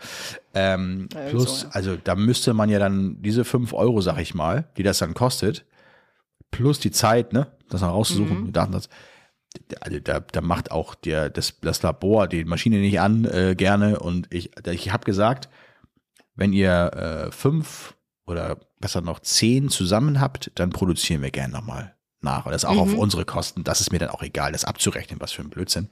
Ähm, 0.54 1.08
Ja, 1.14 1.20
plus, 1.30 1.60
so, 1.60 1.66
ja. 1.66 1.72
also 1.72 1.96
da 1.96 2.14
müsste 2.16 2.54
man 2.54 2.68
ja 2.68 2.78
dann 2.78 3.22
diese 3.22 3.44
5 3.44 3.72
Euro, 3.72 4.00
sag 4.00 4.18
ich 4.18 4.34
mal, 4.34 4.64
die 4.76 4.82
das 4.82 4.98
dann 4.98 5.14
kostet, 5.14 5.64
plus 6.50 6.80
die 6.80 6.90
Zeit, 6.90 7.32
ne, 7.32 7.46
das 7.68 7.80
dann 7.80 7.90
rauszusuchen, 7.90 8.44
Mhm. 8.44 8.52
Datensatz, 8.52 8.88
also 9.80 9.98
da, 10.00 10.20
da 10.20 10.40
macht 10.40 10.70
auch 10.70 10.94
der, 10.94 11.28
das, 11.30 11.58
das 11.60 11.82
Labor 11.82 12.28
die 12.28 12.44
Maschine 12.44 12.78
nicht 12.78 13.00
an, 13.00 13.24
äh, 13.24 13.54
gerne. 13.56 13.98
Und 13.98 14.32
ich, 14.32 14.50
ich 14.66 14.92
habe 14.92 15.04
gesagt, 15.04 15.48
wenn 16.36 16.52
ihr 16.52 17.26
äh, 17.28 17.32
fünf 17.32 17.94
oder 18.26 18.58
besser 18.78 19.00
noch 19.00 19.18
zehn 19.20 19.68
zusammen 19.68 20.20
habt, 20.20 20.52
dann 20.54 20.70
produzieren 20.70 21.22
wir 21.22 21.30
gerne 21.30 21.52
nochmal 21.52 21.94
nach. 22.22 22.46
Und 22.46 22.52
das 22.52 22.64
auch 22.64 22.74
Mhm. 22.74 22.80
auf 22.80 22.94
unsere 22.94 23.24
Kosten. 23.24 23.64
Das 23.64 23.80
ist 23.80 23.92
mir 23.92 23.98
dann 23.98 24.10
auch 24.10 24.22
egal, 24.22 24.52
das 24.52 24.64
abzurechnen, 24.64 25.20
was 25.20 25.32
für 25.32 25.42
ein 25.42 25.50
Blödsinn. 25.50 25.88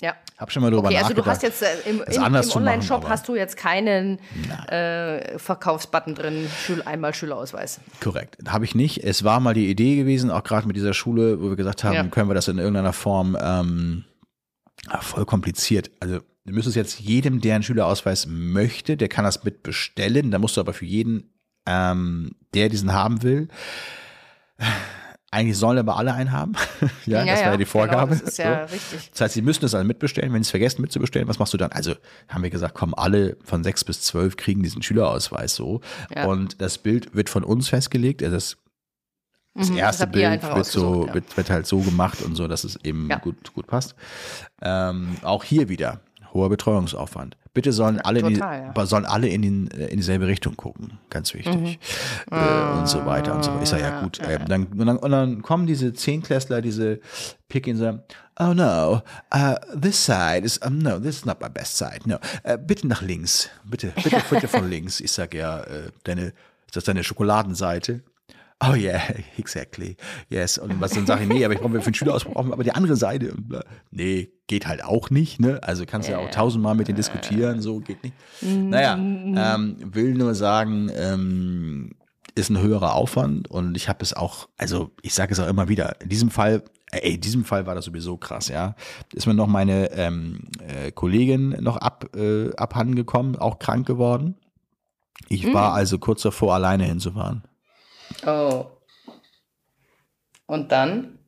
Ja. 0.00 0.14
Hab 0.36 0.50
schon 0.50 0.62
mal 0.62 0.70
drüber 0.72 0.88
Okay, 0.88 0.96
also 0.96 1.10
du 1.14 1.20
nachgedacht. 1.20 1.36
hast 1.36 1.42
jetzt 1.44 1.62
äh, 1.62 1.88
im, 1.88 2.02
im, 2.02 2.50
Online-Shop 2.56 3.08
hast 3.08 3.28
du 3.28 3.36
jetzt 3.36 3.56
keinen 3.56 4.18
äh, 4.68 5.38
Verkaufsbutton 5.38 6.16
drin, 6.16 6.48
Schül 6.64 6.82
einmal 6.82 7.14
Schülerausweis. 7.14 7.80
Korrekt. 8.00 8.38
Habe 8.48 8.64
ich 8.64 8.74
nicht. 8.74 9.04
Es 9.04 9.22
war 9.22 9.38
mal 9.38 9.54
die 9.54 9.70
Idee 9.70 9.94
gewesen, 9.94 10.32
auch 10.32 10.42
gerade 10.42 10.66
mit 10.66 10.74
dieser 10.74 10.92
Schule, 10.92 11.40
wo 11.40 11.50
wir 11.50 11.56
gesagt 11.56 11.84
haben, 11.84 11.94
Ja. 11.94 12.02
können 12.08 12.28
wir 12.28 12.34
das 12.34 12.48
in 12.48 12.58
irgendeiner 12.58 12.92
Form 12.92 13.38
ähm, 13.40 14.04
voll 15.00 15.24
kompliziert. 15.24 15.92
Also 16.00 16.18
du 16.18 16.52
müsstest 16.52 16.74
jetzt 16.74 16.98
jedem, 16.98 17.40
der 17.40 17.54
einen 17.54 17.62
Schülerausweis 17.62 18.26
möchte, 18.28 18.96
der 18.96 19.08
kann 19.08 19.24
das 19.24 19.44
mit 19.44 19.62
bestellen. 19.62 20.32
Da 20.32 20.40
musst 20.40 20.56
du 20.56 20.60
aber 20.60 20.72
für 20.72 20.84
jeden, 20.86 21.32
ähm, 21.68 22.32
der 22.54 22.68
diesen 22.68 22.92
haben 22.92 23.22
will, 23.22 23.46
eigentlich 25.32 25.56
sollen 25.56 25.78
aber 25.78 25.96
alle 25.96 26.14
einen 26.14 26.30
haben. 26.30 26.52
ja, 27.06 27.24
das 27.24 27.40
war 27.40 27.52
ja 27.52 27.56
die 27.56 27.64
Vorgabe. 27.64 28.10
Genau, 28.14 28.20
das 28.20 28.32
ist 28.32 28.38
ja 28.38 28.68
so. 28.68 28.74
richtig. 28.74 29.10
Das 29.10 29.20
heißt, 29.22 29.34
sie 29.34 29.42
müssen 29.42 29.64
es 29.64 29.74
alle 29.74 29.84
mitbestellen. 29.84 30.32
Wenn 30.32 30.42
sie 30.42 30.48
es 30.48 30.50
vergessen 30.50 30.82
mitzubestellen, 30.82 31.26
was 31.26 31.38
machst 31.38 31.54
du 31.54 31.58
dann? 31.58 31.72
Also 31.72 31.94
haben 32.28 32.42
wir 32.42 32.50
gesagt, 32.50 32.74
komm, 32.74 32.94
alle 32.94 33.36
von 33.42 33.64
sechs 33.64 33.82
bis 33.82 34.02
zwölf 34.02 34.36
kriegen 34.36 34.62
diesen 34.62 34.82
Schülerausweis 34.82 35.54
so. 35.54 35.80
Ja. 36.14 36.26
Und 36.26 36.60
das 36.60 36.78
Bild 36.78 37.14
wird 37.14 37.30
von 37.30 37.44
uns 37.44 37.68
festgelegt. 37.70 38.22
Also 38.22 38.36
das, 38.36 38.56
das 39.54 39.68
Mhm, 39.68 39.74
das 39.74 39.80
erste 39.80 40.04
ihr 40.04 40.10
Bild 40.10 40.42
wird 40.42 40.66
so 40.66 41.06
ja. 41.06 41.14
wird, 41.14 41.36
wird 41.36 41.50
halt 41.50 41.66
so 41.66 41.80
gemacht 41.80 42.22
und 42.22 42.36
so, 42.36 42.46
dass 42.46 42.64
es 42.64 42.76
eben 42.84 43.08
Ja. 43.10 43.18
gut 43.18 43.52
gut 43.54 43.66
passt. 43.66 43.94
Ähm, 44.62 45.16
auch 45.22 45.44
hier 45.44 45.68
wieder 45.68 46.00
hoher 46.32 46.48
Betreuungsaufwand. 46.48 47.36
Bitte 47.54 47.72
sollen 47.72 48.00
alle 48.00 48.20
in 48.20 48.28
die, 48.28 48.34
total, 48.34 48.72
ja. 48.74 48.86
sollen 48.86 49.04
alle 49.04 49.28
in, 49.28 49.42
den, 49.42 49.70
äh, 49.70 49.88
in 49.88 49.98
dieselbe 49.98 50.26
Richtung 50.26 50.56
gucken, 50.56 50.98
ganz 51.10 51.34
wichtig 51.34 51.78
äh, 52.30 52.78
und 52.78 52.88
so 52.88 53.04
weiter 53.04 53.34
und 53.34 53.44
so 53.44 53.50
weiter. 53.50 53.62
Ich 53.62 53.68
sage 53.68 53.82
ja 53.82 54.00
gut. 54.00 54.18
Äh, 54.20 54.38
dann, 54.46 54.66
und, 54.66 54.86
dann, 54.86 54.96
und 54.96 55.10
dann 55.10 55.42
kommen 55.42 55.66
diese 55.66 55.92
Zehnklässler, 55.92 56.62
diese 56.62 57.00
Pick-in 57.48 57.76
sagen, 57.76 58.02
oh 58.40 58.54
no, 58.54 59.02
uh, 59.34 59.54
this 59.78 60.02
side 60.02 60.44
is, 60.44 60.58
um, 60.58 60.78
no, 60.78 60.98
this 60.98 61.16
is 61.16 61.24
not 61.26 61.40
my 61.40 61.48
best 61.50 61.76
side. 61.76 62.00
No, 62.06 62.16
äh, 62.42 62.56
bitte 62.56 62.86
nach 62.86 63.02
links, 63.02 63.50
bitte, 63.64 63.92
bitte, 64.02 64.22
bitte 64.30 64.48
von 64.48 64.68
links. 64.70 65.00
Ich 65.00 65.12
sage 65.12 65.38
ja, 65.38 65.60
äh, 65.60 65.90
deine, 66.04 66.32
ist 66.66 66.76
das 66.76 66.84
deine 66.84 67.04
Schokoladenseite? 67.04 68.02
Oh 68.64 68.74
yeah, 68.74 69.00
exactly. 69.38 69.96
Yes. 70.28 70.58
Und 70.58 70.80
was 70.80 70.92
dann 70.92 71.06
sage 71.06 71.22
ich, 71.24 71.28
nee, 71.28 71.44
aber 71.44 71.54
ich 71.54 71.60
brauche 71.60 71.80
für 71.80 71.90
den 71.90 71.94
Schülerausbruch 71.94 72.36
aber 72.36 72.62
die 72.62 72.72
andere 72.72 72.96
Seite. 72.96 73.34
Nee, 73.90 74.30
geht 74.46 74.66
halt 74.66 74.84
auch 74.84 75.10
nicht, 75.10 75.40
ne? 75.40 75.60
Also 75.62 75.84
kannst 75.86 76.08
du 76.08 76.12
ja 76.12 76.18
auch 76.18 76.30
tausendmal 76.30 76.74
mit 76.74 76.88
denen 76.88 76.96
diskutieren, 76.96 77.60
so 77.60 77.80
geht 77.80 78.02
nicht. 78.02 78.14
Naja, 78.40 78.94
ähm, 78.96 79.76
will 79.80 80.14
nur 80.14 80.34
sagen, 80.34 80.90
ähm, 80.94 81.92
ist 82.34 82.50
ein 82.50 82.58
höherer 82.58 82.94
Aufwand 82.94 83.50
und 83.50 83.76
ich 83.76 83.88
habe 83.88 84.02
es 84.02 84.14
auch, 84.14 84.48
also 84.56 84.90
ich 85.02 85.14
sage 85.14 85.32
es 85.32 85.40
auch 85.40 85.48
immer 85.48 85.68
wieder, 85.68 86.00
in 86.00 86.08
diesem 86.08 86.30
Fall, 86.30 86.62
äh, 86.90 86.98
ey, 86.98 87.14
in 87.14 87.20
diesem 87.20 87.44
Fall 87.44 87.66
war 87.66 87.74
das 87.74 87.84
sowieso 87.84 88.16
krass, 88.16 88.48
ja. 88.48 88.74
Ist 89.12 89.26
mir 89.26 89.34
noch 89.34 89.46
meine 89.48 89.90
ähm, 89.92 90.44
äh, 90.66 90.92
Kollegin 90.92 91.50
noch 91.60 91.76
ab, 91.76 92.16
äh, 92.16 92.54
abhanden 92.56 92.94
gekommen, 92.94 93.36
auch 93.36 93.58
krank 93.58 93.86
geworden. 93.86 94.36
Ich 95.28 95.52
war 95.52 95.72
also 95.72 95.98
kurz 95.98 96.22
davor, 96.22 96.54
alleine 96.54 96.84
hinzufahren. 96.84 97.42
Oh. 98.26 98.66
Und 100.46 100.70
dann? 100.70 101.18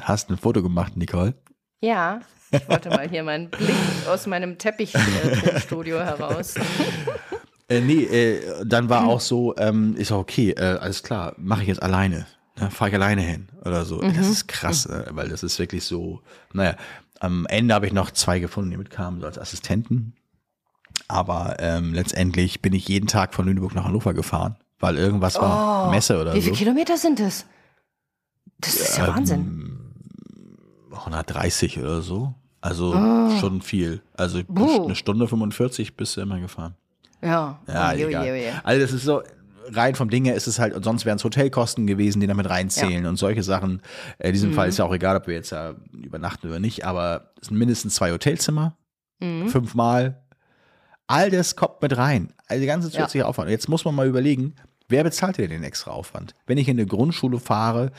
Hast 0.00 0.30
ein 0.30 0.36
Foto 0.36 0.62
gemacht, 0.62 0.96
Nicole? 0.96 1.34
Ja, 1.80 2.20
ich 2.50 2.68
wollte 2.68 2.90
mal 2.90 3.08
hier 3.08 3.22
meinen 3.22 3.50
Blick 3.50 3.74
aus 4.08 4.26
meinem 4.26 4.58
Teppich-Studio 4.58 5.98
heraus. 5.98 6.54
Äh, 7.70 7.82
nee, 7.82 8.02
äh, 8.02 8.64
dann 8.66 8.88
war 8.88 9.06
auch 9.06 9.20
so, 9.20 9.54
ähm, 9.56 9.94
ist 9.94 10.10
auch 10.10 10.18
okay, 10.18 10.50
äh, 10.50 10.78
alles 10.80 11.04
klar, 11.04 11.34
mache 11.38 11.62
ich 11.62 11.68
jetzt 11.68 11.80
alleine. 11.80 12.26
Ne, 12.58 12.68
Fahre 12.68 12.90
ich 12.90 12.96
alleine 12.96 13.22
hin 13.22 13.46
oder 13.64 13.84
so. 13.84 14.00
Das 14.00 14.26
ist 14.28 14.48
krass, 14.48 14.86
äh, 14.86 15.06
weil 15.10 15.28
das 15.28 15.44
ist 15.44 15.56
wirklich 15.60 15.84
so, 15.84 16.20
naja, 16.52 16.74
am 17.20 17.46
Ende 17.46 17.72
habe 17.72 17.86
ich 17.86 17.92
noch 17.92 18.10
zwei 18.10 18.40
gefunden, 18.40 18.72
die 18.72 18.76
mitkamen, 18.76 19.20
so 19.20 19.26
als 19.26 19.38
Assistenten. 19.38 20.14
Aber 21.06 21.58
ähm, 21.60 21.94
letztendlich 21.94 22.60
bin 22.60 22.72
ich 22.72 22.88
jeden 22.88 23.06
Tag 23.06 23.34
von 23.34 23.46
Lüneburg 23.46 23.74
nach 23.76 23.84
Hannover 23.84 24.14
gefahren, 24.14 24.56
weil 24.80 24.96
irgendwas 24.98 25.36
war, 25.36 25.90
Messe 25.90 26.20
oder 26.20 26.32
Oh, 26.32 26.34
Wie 26.34 26.40
so. 26.40 26.44
viele 26.46 26.56
Kilometer 26.56 26.96
sind 26.96 27.20
das? 27.20 27.46
Das 28.58 28.74
ist 28.74 28.98
ja 28.98 29.08
Wahnsinn. 29.08 29.78
130 30.92 31.78
oder 31.78 32.02
so. 32.02 32.34
Also 32.60 32.92
Ah. 32.94 33.30
schon 33.40 33.62
viel. 33.62 34.02
Also 34.14 34.42
Buh. 34.46 34.84
eine 34.84 34.94
Stunde 34.94 35.26
45 35.28 35.96
bist 35.96 36.16
du 36.16 36.20
immer 36.20 36.40
gefahren. 36.40 36.74
Ja. 37.22 37.58
Ja, 37.66 37.90
Oje, 37.92 38.08
egal. 38.08 38.22
oje, 38.24 38.32
oje. 38.32 38.52
Also 38.64 38.80
das 38.82 38.92
ist 38.92 39.04
so, 39.04 39.22
rein 39.72 39.94
vom 39.94 40.10
Ding 40.10 40.24
her 40.24 40.34
ist 40.34 40.46
es 40.46 40.58
halt, 40.58 40.82
sonst 40.84 41.04
wären 41.06 41.16
es 41.16 41.24
Hotelkosten 41.24 41.86
gewesen, 41.86 42.20
die 42.20 42.26
damit 42.26 42.48
reinzählen 42.50 43.06
und 43.06 43.16
solche 43.16 43.42
Sachen. 43.42 43.80
In 44.18 44.32
diesem 44.32 44.52
Fall 44.52 44.68
ist 44.68 44.78
ja 44.78 44.84
auch 44.84 44.92
egal, 44.94 45.16
ob 45.16 45.26
wir 45.26 45.34
jetzt 45.34 45.50
ja 45.50 45.74
übernachten 45.92 46.48
oder 46.48 46.60
nicht, 46.60 46.84
aber 46.84 47.30
es 47.40 47.48
sind 47.48 47.56
mindestens 47.58 47.94
zwei 47.94 48.12
Hotelzimmer, 48.12 48.76
fünfmal. 49.46 50.22
All 51.10 51.30
das 51.30 51.56
kommt 51.56 51.82
mit 51.82 51.96
rein. 51.96 52.32
Also 52.46 52.60
die 52.60 52.66
ganze 52.66 52.88
Ja. 52.88 52.92
zusätzliche 52.94 53.26
Aufwand. 53.26 53.46
Und 53.48 53.52
Jetzt 53.52 53.68
muss 53.68 53.84
man 53.84 53.94
mal 53.94 54.06
überlegen, 54.06 54.54
wer 54.88 55.02
bezahlt 55.04 55.38
dir 55.38 55.48
den 55.48 55.62
extra 55.64 55.90
Aufwand? 55.90 56.34
Wenn 56.46 56.58
ich 56.58 56.68
in 56.68 56.78
eine 56.78 56.86
Grundschule 56.86 57.38
fahre, 57.38 57.90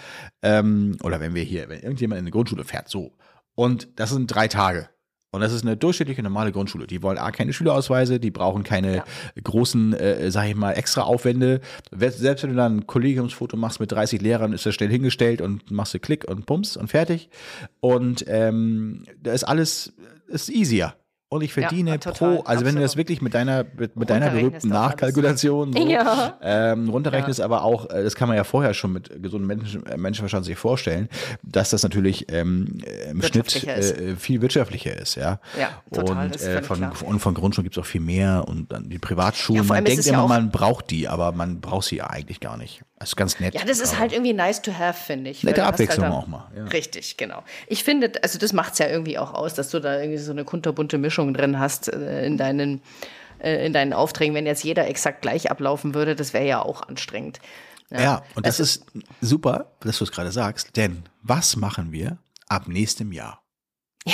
ähm, 0.41 0.97
oder 1.03 1.20
wenn 1.20 1.36
wir 1.36 1.43
hier, 1.43 1.70
wenn 1.70 1.82
irgendjemand 1.82 2.20
in 2.20 2.24
eine 2.26 2.32
Grundschule 2.32 2.64
fährt, 2.64 2.89
so, 2.89 3.12
und 3.55 3.89
das 3.97 4.09
sind 4.12 4.28
drei 4.28 4.47
Tage. 4.47 4.88
Und 5.34 5.39
das 5.39 5.53
ist 5.53 5.62
eine 5.64 5.78
durchschnittliche 5.78 6.22
normale 6.24 6.51
Grundschule. 6.51 6.88
Die 6.88 7.01
wollen 7.01 7.18
A, 7.18 7.32
keine 7.32 7.53
Schülerausweise, 7.53 8.20
die 8.20 8.32
brauchen 8.32 8.64
keine 8.64 9.03
großen, 9.41 9.93
äh, 9.93 10.30
sag 10.30 10.49
ich 10.49 10.55
mal, 10.55 10.74
extra 10.74 11.03
Aufwände. 11.03 11.62
Selbst 11.97 12.43
wenn 12.43 12.49
du 12.49 12.55
dann 12.57 12.78
ein 12.80 12.88
Kollegiumsfoto 12.88 13.55
machst 13.55 13.80
mit 13.80 13.93
30 13.93 14.22
Lehrern, 14.22 14.51
ist 14.51 14.66
das 14.66 14.76
schnell 14.76 14.89
hingestellt 14.89 15.39
und 15.39 15.72
machst 15.72 15.93
du 15.93 15.99
Klick 15.99 16.26
und 16.30 16.45
Pumps 16.45 16.76
und 16.76 16.89
fertig. 16.89 17.30
Und 17.80 18.26
ähm, 18.28 19.05
da 19.22 19.32
ist 19.32 19.45
alles 19.45 19.93
ist 20.28 20.49
easier. 20.49 20.95
Und 21.34 21.43
ich 21.43 21.53
verdiene 21.53 21.97
total, 21.97 22.36
pro, 22.36 22.43
also 22.43 22.65
wenn 22.65 22.75
du 22.75 22.82
das 22.82 22.91
absolut. 22.91 22.97
wirklich 22.97 23.21
mit 23.21 23.34
deiner, 23.34 23.63
mit, 23.77 23.95
mit 23.95 24.09
deiner 24.09 24.32
berühmten. 24.32 24.67
Nachkalkulation 24.67 25.71
so, 25.71 25.79
Ja. 25.88 26.38
ähm, 26.41 26.89
runterrechnest, 26.89 27.39
aber 27.39 27.63
auch, 27.63 27.89
äh, 27.89 28.03
das 28.03 28.15
kann 28.15 28.27
man 28.27 28.36
ja 28.36 28.43
vorher 28.43 28.73
schon 28.73 28.91
mit 28.91 29.07
gesundem 29.23 29.47
Menschen, 29.47 29.86
äh, 29.86 29.95
Menschenverstand 29.95 30.43
sich 30.43 30.57
vorstellen, 30.57 31.07
dass 31.41 31.69
das 31.69 31.84
natürlich 31.84 32.29
ähm, 32.34 32.79
äh, 32.84 33.11
im 33.11 33.21
Schnitt 33.21 33.63
äh, 33.63 34.17
viel 34.17 34.41
wirtschaftlicher 34.41 34.93
ist, 34.99 35.15
ja. 35.15 35.39
Ja, 35.57 35.69
total, 35.93 36.25
Und, 36.25 36.41
äh, 36.41 36.61
von, 36.63 36.77
klar. 36.79 36.93
und 37.05 37.19
von 37.21 37.34
Grundschulen 37.34 37.63
gibt 37.63 37.77
es 37.77 37.82
auch 37.82 37.88
viel 37.88 38.01
mehr 38.01 38.43
und 38.45 38.69
dann 38.69 38.89
die 38.89 38.99
Privatschulen. 38.99 39.63
Ja, 39.63 39.69
man 39.69 39.86
denkt 39.86 40.03
ja 40.03 40.13
immer, 40.15 40.27
man 40.27 40.51
braucht 40.51 40.91
die, 40.91 41.07
aber 41.07 41.32
man 41.32 41.61
braucht 41.61 41.88
sie 41.88 41.95
ja 41.95 42.09
eigentlich 42.09 42.41
gar 42.41 42.57
nicht. 42.57 42.84
Das 43.02 43.10
ist 43.10 43.16
ganz 43.16 43.39
nett. 43.39 43.56
Ja, 43.56 43.66
das 43.66 43.80
ist 43.80 43.97
halt 43.97 44.14
irgendwie 44.14 44.32
nice 44.32 44.62
to 44.62 44.78
have, 44.78 44.93
finde 44.93 45.32
ich. 45.32 45.43
Nette 45.43 45.66
Abwechslung 45.66 46.06
halt 46.06 46.14
auch 46.14 46.28
mal, 46.28 46.52
ja. 46.56 46.66
Richtig, 46.66 47.18
genau. 47.18 47.41
Ich 47.66 47.84
finde, 47.84 48.12
also 48.22 48.38
das 48.38 48.54
macht 48.54 48.74
es 48.74 48.78
ja 48.80 48.89
irgendwie 48.89 49.18
auch 49.18 49.34
aus, 49.34 49.56
dass 49.56 49.72
du 49.72 49.80
da 49.80 49.99
irgendwie 49.99 50.20
so 50.20 50.32
eine 50.32 50.45
kunterbunte 50.45 50.99
Mischung 50.99 51.34
drin 51.34 51.58
hast 51.58 51.91
äh, 51.91 52.24
in 52.28 52.38
deinen, 52.38 52.80
äh, 53.39 53.66
in 53.66 53.74
deinen 53.74 53.93
Aufträgen. 53.93 54.36
Wenn 54.36 54.45
jetzt 54.45 54.64
jeder 54.64 54.88
exakt 54.88 55.24
gleich 55.24 55.49
ablaufen 55.49 55.95
würde, 55.95 56.16
das 56.16 56.34
wäre 56.34 56.45
ja 56.45 56.62
auch 56.62 56.84
anstrengend. 56.84 57.39
Ja, 57.89 58.22
und 58.36 58.45
das, 58.45 58.60
ist 58.60 58.86
super, 59.20 59.72
dass 59.80 59.97
du 59.97 60.04
es 60.04 60.12
gerade 60.12 60.32
sagst, 60.32 60.78
denn 60.78 61.02
was 61.24 61.56
machen 61.56 61.91
wir 61.91 62.20
ab 62.49 62.68
nächstem 62.68 63.12
Jahr? 63.14 63.41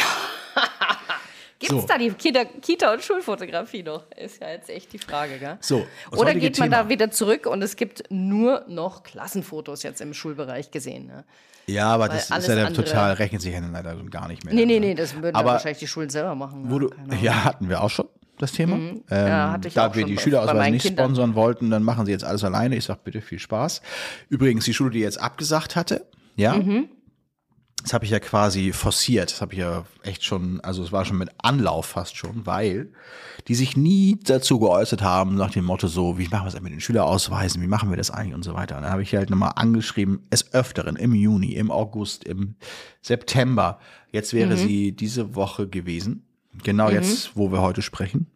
Gibt 1.59 1.73
es 1.73 1.81
So. 1.81 1.87
da 1.87 1.97
die 1.97 2.11
Kita, 2.11 2.45
Kita- 2.61 2.93
und 2.93 3.01
Schulfotografie 3.03 3.81
noch? 3.83 4.05
Ist 4.15 4.41
ja 4.41 4.49
jetzt 4.49 4.69
echt 4.69 4.93
die 4.93 4.99
Frage, 4.99 5.39
gell? 5.39 5.57
So, 5.59 5.85
Oder 6.15 6.33
geht 6.35 6.59
man 6.59 6.69
Thema. 6.69 6.83
da 6.83 6.89
wieder 6.89 7.09
zurück 7.09 7.47
und 7.47 7.61
es 7.63 7.75
gibt 7.75 8.03
nur 8.09 8.63
noch 8.67 9.01
Klassenfotos 9.03 9.81
jetzt 9.83 9.99
im 10.01 10.13
Schulbereich 10.13 10.69
gesehen? 10.71 11.07
Ne? 11.07 11.23
Ja, 11.65 11.87
aber 11.87 12.09
Weil 12.09 12.17
das 12.17 12.29
ist 12.29 12.47
ja 12.47 12.69
total, 12.69 13.13
rechnet 13.13 13.41
sich 13.41 13.53
ja 13.53 13.59
dann 13.59 13.71
leider 13.73 13.95
gar 14.09 14.27
nicht 14.27 14.45
mehr. 14.45 14.53
Nee, 14.53 14.65
nee, 14.65 14.79
ne? 14.79 14.87
nee, 14.87 14.93
das 14.95 15.15
würden 15.15 15.35
Aber 15.35 15.51
wahrscheinlich 15.53 15.79
die 15.79 15.87
Schulen 15.87 16.09
selber 16.09 16.35
machen. 16.35 16.65
Wo 16.69 16.75
ja, 16.75 16.79
du, 16.79 16.89
keine 16.89 17.03
Ahnung. 17.11 17.23
ja, 17.23 17.43
hatten 17.43 17.69
wir 17.69 17.81
auch 17.81 17.89
schon 17.89 18.07
das 18.37 18.51
Thema. 18.51 18.75
Ähm, 18.75 19.03
Ja, 19.09 19.57
da 19.57 19.95
wir 19.95 20.05
die 20.05 20.17
Schülerausweise 20.19 20.69
nicht 20.71 20.83
Kindern. 20.85 21.05
sponsern 21.07 21.33
wollten, 21.35 21.71
dann 21.71 21.81
machen 21.81 22.05
sie 22.05 22.11
jetzt 22.11 22.23
alles 22.23 22.43
alleine. 22.43 22.75
Ich 22.75 22.85
sag 22.85 23.03
bitte 23.03 23.19
viel 23.19 23.39
Spaß. 23.39 23.81
Übrigens, 24.29 24.65
die 24.65 24.73
Schule, 24.75 24.91
die 24.91 24.99
jetzt 24.99 25.19
abgesagt 25.19 25.75
hatte, 25.75 26.05
ja, 26.35 26.53
Mhm. 26.55 26.87
Das 27.87 27.93
habe 27.93 28.03
ich 28.03 28.11
ja 28.11 28.19
quasi 28.19 28.73
forciert. 28.73 29.31
Das 29.31 29.41
habe 29.41 29.53
ich 29.53 29.59
ja 29.59 29.85
echt 30.03 30.23
schon, 30.25 30.59
also 30.61 30.83
es 30.83 30.91
war 30.91 31.05
schon 31.05 31.17
mit 31.17 31.29
Anlauf 31.37 31.85
fast 31.85 32.17
schon, 32.17 32.45
weil 32.45 32.91
die 33.47 33.55
sich 33.55 33.77
nie 33.77 34.19
dazu 34.23 34.59
geäußert 34.59 35.01
haben, 35.01 35.35
nach 35.35 35.51
dem 35.51 35.63
Motto 35.63 35.87
so, 35.87 36.17
wie 36.17 36.27
machen 36.27 36.43
wir 36.43 36.53
es 36.53 36.61
mit 36.61 36.73
den 36.73 36.81
Schülerausweisen, 36.81 37.61
wie 37.61 37.67
machen 37.67 37.89
wir 37.89 37.95
das 37.95 38.11
eigentlich 38.11 38.35
und 38.35 38.43
so 38.43 38.53
weiter. 38.53 38.75
Und 38.75 38.83
dann 38.83 38.91
habe 38.91 39.03
ich 39.03 39.15
halt 39.15 39.29
nochmal 39.29 39.53
angeschrieben, 39.55 40.19
es 40.29 40.53
öfteren, 40.53 40.97
im 40.97 41.13
Juni, 41.15 41.53
im 41.53 41.71
August, 41.71 42.25
im 42.25 42.55
September. 43.01 43.79
Jetzt 44.11 44.33
wäre 44.33 44.55
Mhm. 44.55 44.57
sie 44.57 44.91
diese 44.91 45.35
Woche 45.35 45.67
gewesen. 45.69 46.25
Genau 46.63 46.89
jetzt, 46.89 47.37
wo 47.37 47.51
wir 47.51 47.61
heute 47.61 47.81
sprechen. 47.81 48.27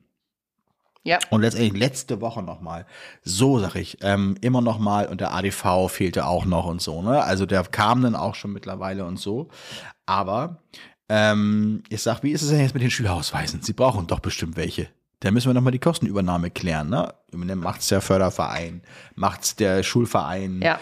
Ja, 1.03 1.17
Und 1.31 1.41
letztendlich 1.41 1.79
letzte 1.79 2.21
Woche 2.21 2.43
nochmal. 2.43 2.85
So 3.23 3.59
sag 3.59 3.75
ich, 3.75 3.97
ähm, 4.01 4.35
immer 4.41 4.61
nochmal 4.61 5.07
und 5.07 5.19
der 5.19 5.33
ADV 5.33 5.87
fehlte 5.89 6.27
auch 6.27 6.45
noch 6.45 6.65
und 6.65 6.81
so, 6.81 7.01
ne? 7.01 7.23
Also 7.23 7.47
der 7.47 7.63
kam 7.63 8.03
dann 8.03 8.15
auch 8.15 8.35
schon 8.35 8.53
mittlerweile 8.53 9.05
und 9.05 9.17
so. 9.17 9.49
Aber 10.05 10.61
ähm, 11.09 11.81
ich 11.89 12.03
sag, 12.03 12.21
wie 12.21 12.31
ist 12.31 12.43
es 12.43 12.49
denn 12.49 12.59
jetzt 12.59 12.75
mit 12.75 12.83
den 12.83 12.91
Schülerausweisen? 12.91 13.63
Sie 13.63 13.73
brauchen 13.73 14.05
doch 14.05 14.19
bestimmt 14.19 14.57
welche. 14.57 14.89
Da 15.21 15.31
müssen 15.31 15.49
wir 15.49 15.53
nochmal 15.53 15.71
die 15.71 15.79
Kostenübernahme 15.79 16.51
klären, 16.51 16.89
ne? 16.89 17.13
Macht's 17.31 17.87
der 17.87 18.01
Förderverein, 18.01 18.81
macht's 19.15 19.55
der 19.55 19.83
Schulverein, 19.83 20.61
ja. 20.61 20.79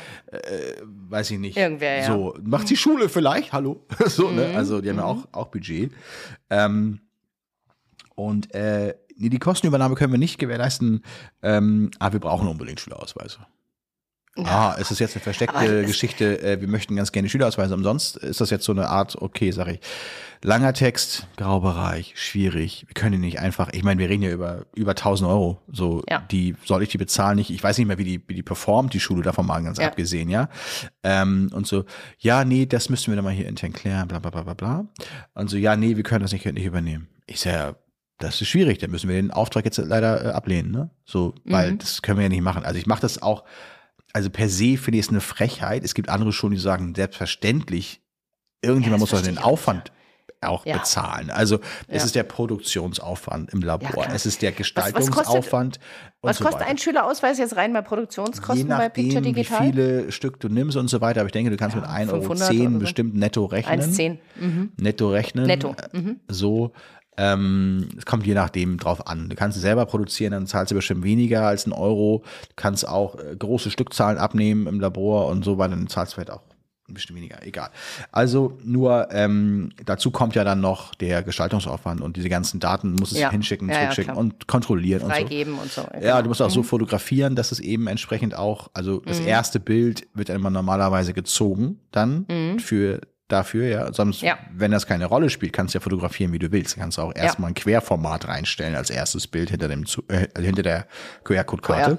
weiß 1.09 1.31
ich 1.31 1.39
nicht. 1.39 1.57
Irgendwer, 1.57 1.97
ja. 1.97 2.05
So, 2.05 2.37
macht 2.41 2.69
die 2.69 2.77
Schule 2.77 3.09
vielleicht, 3.09 3.51
hallo. 3.51 3.85
so, 4.05 4.31
ne? 4.31 4.53
Also 4.55 4.79
die 4.81 4.89
haben 4.89 4.97
ja 4.97 5.03
auch, 5.03 5.27
auch 5.33 5.47
Budget. 5.47 5.91
Ähm, 6.49 7.01
und 8.15 8.53
äh, 8.53 8.95
nee, 9.19 9.29
die 9.29 9.39
Kostenübernahme 9.39 9.95
können 9.95 10.11
wir 10.13 10.19
nicht 10.19 10.39
gewährleisten, 10.39 11.03
ähm, 11.43 11.91
aber 11.99 12.13
wir 12.13 12.19
brauchen 12.19 12.47
unbedingt 12.47 12.79
Schülerausweise. 12.79 13.39
Ah, 14.37 14.73
ist 14.79 14.89
das 14.89 14.99
jetzt 14.99 15.15
eine 15.15 15.21
versteckte 15.23 15.83
Geschichte, 15.85 16.41
äh, 16.41 16.61
wir 16.61 16.67
möchten 16.69 16.95
ganz 16.95 17.11
gerne 17.11 17.27
Schülerausweise 17.27 17.73
umsonst? 17.73 18.15
Ist 18.15 18.39
das 18.39 18.51
jetzt 18.51 18.63
so 18.63 18.71
eine 18.71 18.87
Art, 18.87 19.17
okay, 19.21 19.51
sag 19.51 19.67
ich. 19.67 19.79
Langer 20.41 20.71
Text, 20.71 21.27
Graubereich, 21.35 22.13
schwierig. 22.15 22.85
Wir 22.87 22.93
können 22.93 23.19
nicht 23.19 23.39
einfach, 23.39 23.73
ich 23.73 23.83
meine, 23.83 23.99
wir 23.99 24.07
reden 24.07 24.23
ja 24.23 24.29
über 24.31 24.65
über 24.75 24.91
1000 24.91 25.29
Euro. 25.29 25.59
So, 25.69 26.03
Ja. 26.09 26.19
die, 26.31 26.55
soll 26.63 26.81
ich 26.83 26.89
die 26.89 26.97
bezahlen? 26.97 27.35
Nicht, 27.35 27.49
ich 27.49 27.61
weiß 27.61 27.77
nicht 27.77 27.87
mehr, 27.87 27.97
wie 27.97 28.05
die, 28.05 28.23
wie 28.27 28.35
die 28.35 28.43
performt, 28.43 28.93
die 28.93 29.01
Schule 29.01 29.23
davon 29.23 29.45
mal 29.45 29.61
ganz 29.61 29.77
Ja. 29.79 29.87
abgesehen, 29.87 30.29
ja. 30.29 30.47
Ähm, 31.03 31.49
und 31.53 31.67
so, 31.67 31.83
ja, 32.19 32.45
nee, 32.45 32.65
das 32.65 32.87
müssten 32.87 33.11
wir 33.11 33.17
dann 33.17 33.25
mal 33.25 33.33
hier 33.33 33.47
intern 33.49 33.73
klären, 33.73 34.07
bla, 34.07 34.19
bla, 34.19 34.29
bla, 34.29 34.43
bla, 34.43 34.53
bla. 34.53 34.85
Und 35.33 35.49
so, 35.49 35.57
ja, 35.57 35.75
nee, 35.75 35.97
wir 35.97 36.03
können 36.03 36.21
das 36.21 36.31
nicht, 36.31 36.45
nicht 36.45 36.63
übernehmen. 36.65 37.09
Ich 37.25 37.41
sag, 37.41 37.51
ja, 37.53 37.75
das 38.19 38.39
ist 38.41 38.47
schwierig, 38.49 38.77
dann 38.77 38.91
müssen 38.91 39.09
wir 39.09 39.15
den 39.15 39.31
Auftrag 39.31 39.65
jetzt 39.65 39.77
leider 39.77 40.23
äh, 40.25 40.27
ablehnen, 40.29 40.71
ne? 40.71 40.89
So, 41.05 41.33
weil 41.45 41.75
das 41.77 42.01
können 42.01 42.17
wir 42.19 42.23
ja 42.23 42.29
nicht 42.29 42.41
machen. 42.41 42.63
Also 42.65 42.77
ich 42.77 42.85
mache 42.85 43.01
das 43.01 43.21
auch, 43.21 43.43
also 44.13 44.29
per 44.29 44.49
se 44.49 44.77
finde 44.77 44.99
ich 44.99 45.05
es 45.05 45.09
eine 45.09 45.21
Frechheit. 45.21 45.83
Es 45.83 45.93
gibt 45.93 46.09
andere 46.09 46.31
Schulen, 46.33 46.53
die 46.53 46.59
sagen, 46.59 46.93
selbstverständlich, 46.95 48.01
irgendjemand 48.61 48.99
Ja, 48.99 49.01
muss 49.01 49.09
doch 49.11 49.21
den 49.21 49.37
Aufwand 49.37 49.91
auch 50.41 50.65
Ja. 50.65 50.77
bezahlen. 50.77 51.31
Also 51.31 51.59
es 51.87 51.97
Ja. 52.01 52.05
ist 52.05 52.15
der 52.15 52.23
Produktionsaufwand 52.23 53.51
im 53.53 53.61
Labor, 53.61 54.07
es 54.13 54.25
ist 54.25 54.41
der 54.41 54.51
was 54.51 54.57
kostet- 54.57 54.75
Gestaltungsaufwand 55.05 55.79
und 56.21 56.27
Was 56.29 56.37
so 56.37 56.45
kostet 56.45 56.65
ein 56.67 56.77
Schülerausweis 56.77 57.37
jetzt 57.39 57.55
rein 57.57 57.73
bei 57.73 57.81
Produktionskosten 57.81 58.67
Je 58.69 58.73
bei 58.73 58.87
Picture 58.89 59.15
nachdem, 59.21 59.35
wie 59.35 59.41
Digital? 59.41 59.65
viele 59.65 60.11
Stück 60.13 60.39
du 60.39 60.47
nimmst 60.49 60.77
und 60.77 60.87
so 60.89 61.01
weiter. 61.01 61.21
Aber 61.21 61.27
ich 61.27 61.33
denke, 61.33 61.51
du 61.51 61.57
kannst 61.57 61.75
mit 61.75 61.85
1,10 61.85 62.09
Euro 62.13 62.21
500 62.21 62.51
oder 62.61 62.71
so. 62.71 62.79
bestimmt 62.79 63.15
netto 63.15 63.45
rechnen. 63.45 63.81
1,10. 63.81 64.17
Mhm. 64.39 64.71
Netto 64.77 65.09
rechnen. 65.09 65.45
Netto. 65.47 65.75
Äh, 65.93 66.15
So. 66.29 66.71
Ähm, 67.21 67.89
es 67.97 68.05
kommt 68.05 68.25
je 68.25 68.33
nachdem 68.33 68.77
drauf 68.77 69.05
an. 69.07 69.27
Du 69.27 69.35
kannst 69.35 69.57
es 69.57 69.61
selber 69.61 69.85
produzieren, 69.85 70.31
dann 70.31 70.47
zahlst 70.47 70.71
du 70.71 70.75
bestimmt 70.75 71.03
weniger 71.03 71.45
als 71.45 71.65
einen 71.65 71.73
Euro. 71.73 72.23
Du 72.47 72.53
kannst 72.55 72.87
auch 72.87 73.15
äh, 73.19 73.35
große 73.37 73.71
Stückzahlen 73.71 74.17
abnehmen 74.17 74.67
im 74.67 74.79
Labor 74.79 75.27
und 75.27 75.43
so 75.43 75.57
weiter, 75.57 75.75
dann 75.75 75.87
zahlst 75.87 76.13
du 76.13 76.15
vielleicht 76.15 76.31
auch 76.31 76.41
ein 76.87 76.93
bisschen 76.95 77.15
weniger, 77.15 77.45
egal. 77.45 77.69
Also 78.11 78.57
nur 78.63 79.09
ähm, 79.11 79.69
dazu 79.85 80.09
kommt 80.09 80.33
ja 80.33 80.43
dann 80.43 80.59
noch 80.61 80.95
der 80.95 81.21
Gestaltungsaufwand 81.21 82.01
und 82.01 82.17
diese 82.17 82.29
ganzen 82.29 82.59
Daten 82.59 82.93
muss 82.93 83.11
es 83.11 83.19
Ja. 83.19 83.29
hinschicken, 83.29 83.67
Ja, 83.69 83.73
ja, 83.75 83.79
zurückschicken 83.81 84.13
klar. 84.13 84.17
und 84.17 84.47
kontrollieren 84.47 85.01
und 85.03 85.09
so. 85.09 85.13
Freigeben 85.15 85.59
und 85.59 85.71
so. 85.71 85.85
Ja, 86.01 86.19
du 86.23 86.29
musst 86.29 86.41
auch 86.41 86.49
so 86.49 86.63
fotografieren, 86.63 87.35
dass 87.35 87.51
es 87.51 87.59
eben 87.59 87.85
entsprechend 87.87 88.33
auch, 88.33 88.69
also 88.73 89.01
das 89.01 89.19
erste 89.19 89.59
Bild 89.59 90.07
wird 90.15 90.29
dann 90.29 90.37
immer 90.37 90.49
normalerweise 90.49 91.13
gezogen 91.13 91.79
dann 91.91 92.25
für 92.59 93.01
dafür, 93.31 93.67
ja. 93.67 93.93
Sonst, 93.93 94.21
Ja. 94.21 94.37
wenn 94.53 94.71
das 94.71 94.85
keine 94.87 95.05
Rolle 95.05 95.29
spielt, 95.29 95.53
kannst 95.53 95.73
du 95.73 95.77
ja 95.77 95.81
fotografieren, 95.81 96.33
wie 96.33 96.39
du 96.39 96.51
willst. 96.51 96.75
Du 96.75 96.79
kannst 96.81 96.99
auch 96.99 97.15
erstmal 97.15 97.51
ein 97.51 97.53
Querformat 97.53 98.27
reinstellen 98.27 98.75
als 98.75 98.89
erstes 98.89 99.27
Bild 99.27 99.49
hinter 99.49 99.67
dem 99.69 99.85
äh, 100.09 100.27
hinter 100.41 100.63
der 100.63 100.87
QR-Code-Karte. 101.23 101.97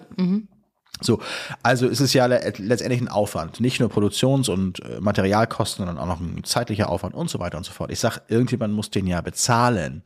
So, 1.03 1.22
also 1.62 1.87
es 1.89 2.01
ist 2.01 2.12
ja 2.12 2.26
le 2.26 2.53
letztendlich 2.59 3.01
ein 3.01 3.09
Aufwand, 3.09 3.59
nicht 3.61 3.81
nur 3.81 3.89
Produktions- 3.89 4.51
und 4.51 4.81
äh, 4.85 5.01
Materialkosten, 5.01 5.87
sondern 5.87 6.03
auch 6.03 6.07
noch 6.07 6.20
ein 6.20 6.45
zeitlicher 6.45 6.91
Aufwand 6.91 7.14
und 7.14 7.31
so 7.31 7.39
weiter 7.39 7.57
und 7.57 7.64
so 7.64 7.72
fort. 7.72 7.91
Ich 7.91 8.01
sag, 8.01 8.20
irgendjemand 8.28 8.74
muss 8.74 8.91
den 8.91 9.07
ja 9.07 9.20
bezahlen. 9.22 10.03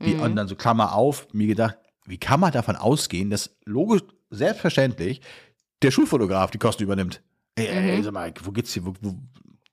Wie, 0.00 0.14
Und 0.14 0.34
dann 0.34 0.48
so 0.48 0.56
Klammer 0.56 0.96
auf, 0.96 1.28
mir 1.32 1.46
gedacht, 1.46 1.76
wie 2.06 2.18
kann 2.18 2.40
man 2.40 2.50
davon 2.50 2.74
ausgehen, 2.74 3.30
dass 3.30 3.54
logisch, 3.64 4.02
selbstverständlich, 4.30 5.20
der 5.82 5.92
Schulfotograf 5.92 6.50
die 6.50 6.58
Kosten 6.58 6.82
übernimmt? 6.82 7.22
Ey, 7.54 7.66
ey, 7.68 8.02
sag 8.02 8.12
mal, 8.12 8.32
wo 8.42 8.50
geht's 8.50 8.72
hier, 8.72 8.84
wo, 8.84 8.94
wo, 9.00 9.14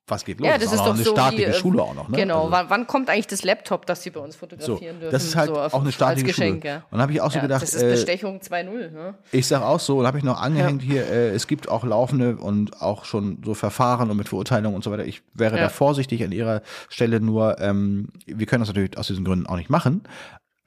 was 0.10 0.26
geht 0.26 0.40
los? 0.40 0.48
Ja, 0.48 0.58
das 0.58 0.72
ist 0.72 0.74
auch 0.74 0.78
noch 0.78 0.86
doch 0.88 0.94
eine 0.96 1.04
so 1.04 1.12
staatliche 1.12 1.48
wie, 1.48 1.52
äh, 1.52 1.54
Schule 1.54 1.82
auch 1.82 1.94
noch, 1.94 2.10
ne? 2.10 2.18
Genau, 2.18 2.40
Also- 2.42 2.52
wann, 2.52 2.70
wann 2.70 2.88
kommt 2.88 3.10
eigentlich 3.10 3.28
das 3.28 3.44
Laptop, 3.44 3.86
das 3.86 4.04
sie 4.04 4.10
bei 4.10 4.20
uns 4.20 4.36
so, 4.36 4.40
fotografieren 4.40 5.00
dürfen? 5.00 5.12
das 5.12 5.24
ist 5.24 5.36
halt 5.36 5.50
so 5.50 5.60
auf- 5.60 5.74
auch 5.74 5.82
eine 5.82 5.92
staatliche 5.92 6.28
Geschenk, 6.28 6.64
Schule. 6.64 6.74
Ja. 6.76 6.84
Und 6.92 7.02
habe 7.02 7.12
ich 7.12 7.22
auch 7.22 7.32
so 7.32 7.38
Ja, 7.38 7.42
gedacht, 7.44 7.62
das 7.62 7.74
ist 7.74 7.82
äh, 7.84 7.90
Bestechung 7.92 8.40
2.0. 8.42 8.92
Ne? 8.92 9.16
ich 9.32 9.48
sag 9.48 9.62
auch 9.62 9.80
so, 9.80 10.00
und 10.00 10.08
habe 10.08 10.18
ich 10.18 10.24
noch 10.24 10.42
angehängt 10.42 10.82
hier, 10.82 11.06
äh, 11.08 11.30
es 11.30 11.48
gibt 11.48 11.70
auch 11.70 11.84
laufende 11.84 12.38
und 12.38 12.82
auch 12.82 13.06
schon 13.06 13.42
so 13.46 13.54
Verfahren 13.54 14.10
und 14.12 14.18
mit 14.18 14.30
Verurteilung 14.30 14.74
und 14.76 14.84
so 14.84 14.92
weiter. 14.92 15.06
Ich 15.06 15.22
wäre 15.34 15.56
Ja. 15.58 15.64
da 15.64 15.70
vorsichtig 15.70 16.24
an 16.24 16.32
ihrer 16.32 16.62
Stelle 16.90 17.20
nur, 17.20 17.60
ähm, 17.60 18.10
wir 18.26 18.46
können 18.46 18.62
das 18.62 18.70
natürlich 18.70 18.98
aus 18.98 19.08
diesen 19.08 19.26
Gründen 19.26 19.48
auch 19.48 19.58
nicht 19.58 19.70
machen. 19.70 20.04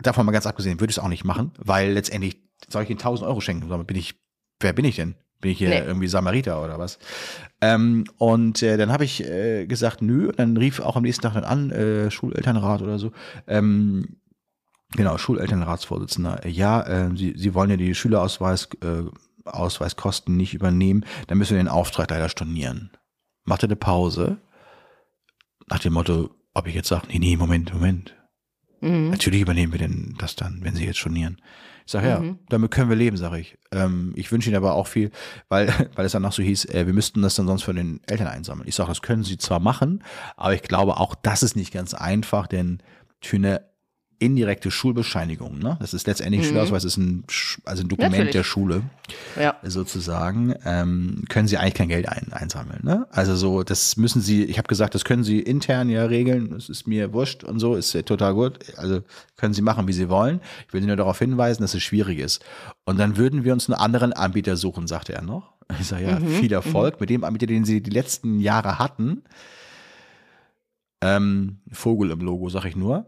Davon 0.03 0.27
mal 0.27 0.33
ganz 0.33 0.47
abgesehen, 0.47 0.81
würde 0.81 0.91
ich 0.91 0.97
es 0.97 1.03
auch 1.03 1.09
nicht 1.09 1.25
machen, 1.25 1.53
weil 1.59 1.93
letztendlich 1.93 2.39
soll 2.69 2.83
ich 2.83 2.91
ihnen 2.91 2.99
1000 2.99 3.29
Euro 3.29 3.41
schenken. 3.41 3.69
Mal, 3.69 3.85
Bin 3.85 3.97
ich, 3.97 4.15
wer 4.61 4.73
bin 4.73 4.85
ich 4.85 4.97
denn? 4.97 5.15
Bin 5.43 5.51
ich 5.51 5.59
hier 5.59 5.69
Nee. 5.69 5.83
irgendwie 5.85 6.09
Samariter 6.09 6.65
oder 6.65 6.79
was? 6.79 6.99
Ähm, 7.61 8.05
und 8.17 8.63
äh, 8.63 8.79
dann 8.79 8.91
habe 8.91 9.05
ich 9.05 9.23
äh, 9.23 9.67
gesagt, 9.67 10.01
nö. 10.01 10.29
Und 10.29 10.39
dann 10.39 10.57
rief 10.57 10.81
auch 10.81 10.97
am 10.97 11.03
nächsten 11.03 11.23
Tag 11.23 11.35
dann 11.35 11.45
an, 11.45 11.71
äh, 11.71 12.11
Schulelternrat 12.11 12.81
oder 12.81 12.99
so. 12.99 13.13
Ähm, 13.47 14.17
Genau, 14.95 15.17
Schulelternratsvorsitzender. 15.17 16.47
Ja, 16.47 16.83
äh, 16.83 17.17
Sie, 17.17 17.33
Sie 17.37 17.55
wollen 17.55 17.71
ja 17.71 17.77
die 17.79 17.95
Schülerausweis, 17.95 18.69
äh, 18.83 19.05
Ausweiskosten 19.47 20.37
nicht 20.37 20.53
übernehmen, 20.53 21.05
dann 21.29 21.39
müssen 21.39 21.57
wir 21.57 21.63
den 21.63 21.69
Auftrag 21.69 22.11
leider 22.11 22.29
stornieren. 22.29 22.91
Machte 23.45 23.67
eine 23.67 23.77
Pause. 23.77 24.37
Nach 25.69 25.79
dem 25.79 25.95
Motto, 25.95 26.31
ob 26.53 26.67
ich 26.67 26.75
jetzt 26.75 26.89
sage, 26.89 27.07
nee, 27.09 27.19
nee, 27.19 27.37
Moment, 27.39 27.73
Moment. 27.73 28.15
Mhm. 28.83 29.09
Natürlich 29.11 29.41
übernehmen 29.41 29.73
wir 29.73 29.79
denn 29.79 30.15
das 30.19 30.37
dann, 30.37 30.61
wenn 30.63 30.75
Sie 30.75 30.85
jetzt 30.85 30.99
stornieren. 30.99 31.41
Ich 31.87 31.93
sage, 31.93 32.09
ja, 32.09 32.21
Mhm. 32.21 32.39
damit 32.49 32.71
können 32.71 32.89
wir 32.89 32.97
leben, 32.97 33.17
sage 33.17 33.39
ich. 33.41 33.57
Ähm, 33.73 34.13
ich 34.17 34.31
wünsche 34.33 34.49
Ihnen 34.51 34.57
aber 34.57 34.75
auch 34.75 34.87
viel, 34.87 35.11
weil, 35.49 35.67
weil 35.95 36.07
es 36.07 36.13
dann 36.13 36.23
noch 36.23 36.33
so 36.33 36.43
hieß, 36.43 36.67
äh, 36.67 36.87
wir 36.87 36.93
müssten 36.95 37.23
das 37.23 37.35
dann 37.35 37.47
sonst 37.47 37.63
von 37.63 37.77
den 37.77 38.01
Eltern 38.07 38.29
einsammeln. 38.29 38.69
Ich 38.69 38.75
sage, 38.75 38.89
das 38.89 39.03
können 39.03 39.25
Sie 39.25 39.39
zwar 39.39 39.61
machen, 39.61 40.03
aber 40.37 40.55
ich 40.55 40.63
glaube 40.63 40.99
auch, 40.99 41.15
das 41.15 41.43
ist 41.43 41.57
nicht 41.57 41.73
ganz 41.73 41.95
einfach, 41.95 42.47
denn 42.47 42.79
für 43.21 43.37
eine 43.37 43.63
indirekte 44.23 44.71
Schulbescheinigung, 44.71 45.59
ne? 45.59 45.77
Das 45.81 45.93
ist 45.95 46.07
letztendlich, 46.07 46.47
Schulausweis 46.47 46.85
ist 46.85 46.97
ein, 46.97 47.25
also 47.65 47.83
ein 47.83 47.89
Dokument 47.89 48.13
Mhm. 48.13 48.19
Natürlich. 48.19 48.33
der 48.33 48.45
Schule 48.45 48.83
Ja. 49.39 49.57
sozusagen, 49.63 50.55
ähm, 50.65 51.25
können 51.29 51.49
sie 51.49 51.59
eigentlich 51.59 51.75
kein 51.75 51.89
Geld 51.89 52.09
ein, 52.09 52.33
einsammeln. 52.33 52.81
Ne? 52.83 53.07
Also 53.11 53.37
so, 53.37 53.63
das 53.63 53.97
müssen 53.97 54.23
sie, 54.23 54.45
ich 54.45 54.59
habe 54.59 54.69
gesagt, 54.69 54.95
das 54.95 55.05
können 55.05 55.25
sie 55.25 55.41
intern 55.41 55.91
ja 55.91 56.05
regeln, 56.05 56.51
das 56.51 56.69
ist 56.69 56.87
mir 56.87 57.13
wurscht 57.13 57.45
und 57.45 57.59
so, 57.59 57.75
ist 57.75 57.93
ja 57.93 58.03
total 58.03 58.35
gut. 58.35 58.59
Also 58.77 59.03
können 59.37 59.53
sie 59.55 59.63
machen, 59.63 59.89
wie 59.89 59.93
sie 59.93 60.09
wollen. 60.09 60.41
Ich 60.69 60.73
will 60.73 60.81
sie 60.81 60.87
nur 60.87 60.97
darauf 60.97 61.19
hinweisen, 61.19 61.63
dass 61.63 61.75
es 61.75 61.83
schwierig 61.83 62.19
ist. 62.19 62.45
Und 62.85 62.99
dann 62.99 63.17
würden 63.17 63.45
wir 63.45 63.53
uns 63.53 63.69
einen 63.69 63.79
anderen 63.81 64.13
Anbieter 64.13 64.57
suchen, 64.57 64.87
sagte 64.87 65.13
er 65.13 65.23
noch. 65.23 65.53
Ich 65.81 65.87
sage, 65.89 66.05
ja, 66.05 66.21
viel 66.21 66.53
Erfolg 66.53 67.01
mit 67.01 67.09
dem 67.11 67.25
Anbieter, 67.25 67.47
den 67.47 67.65
sie 67.65 67.83
die 67.83 67.91
letzten 67.91 68.41
Jahre 68.41 68.79
hatten. 68.79 69.23
Ähm, 71.01 71.59
Vogel 71.73 72.11
im 72.11 72.21
Logo, 72.21 72.49
sag 72.49 72.65
ich 72.67 72.77
nur. 72.77 73.07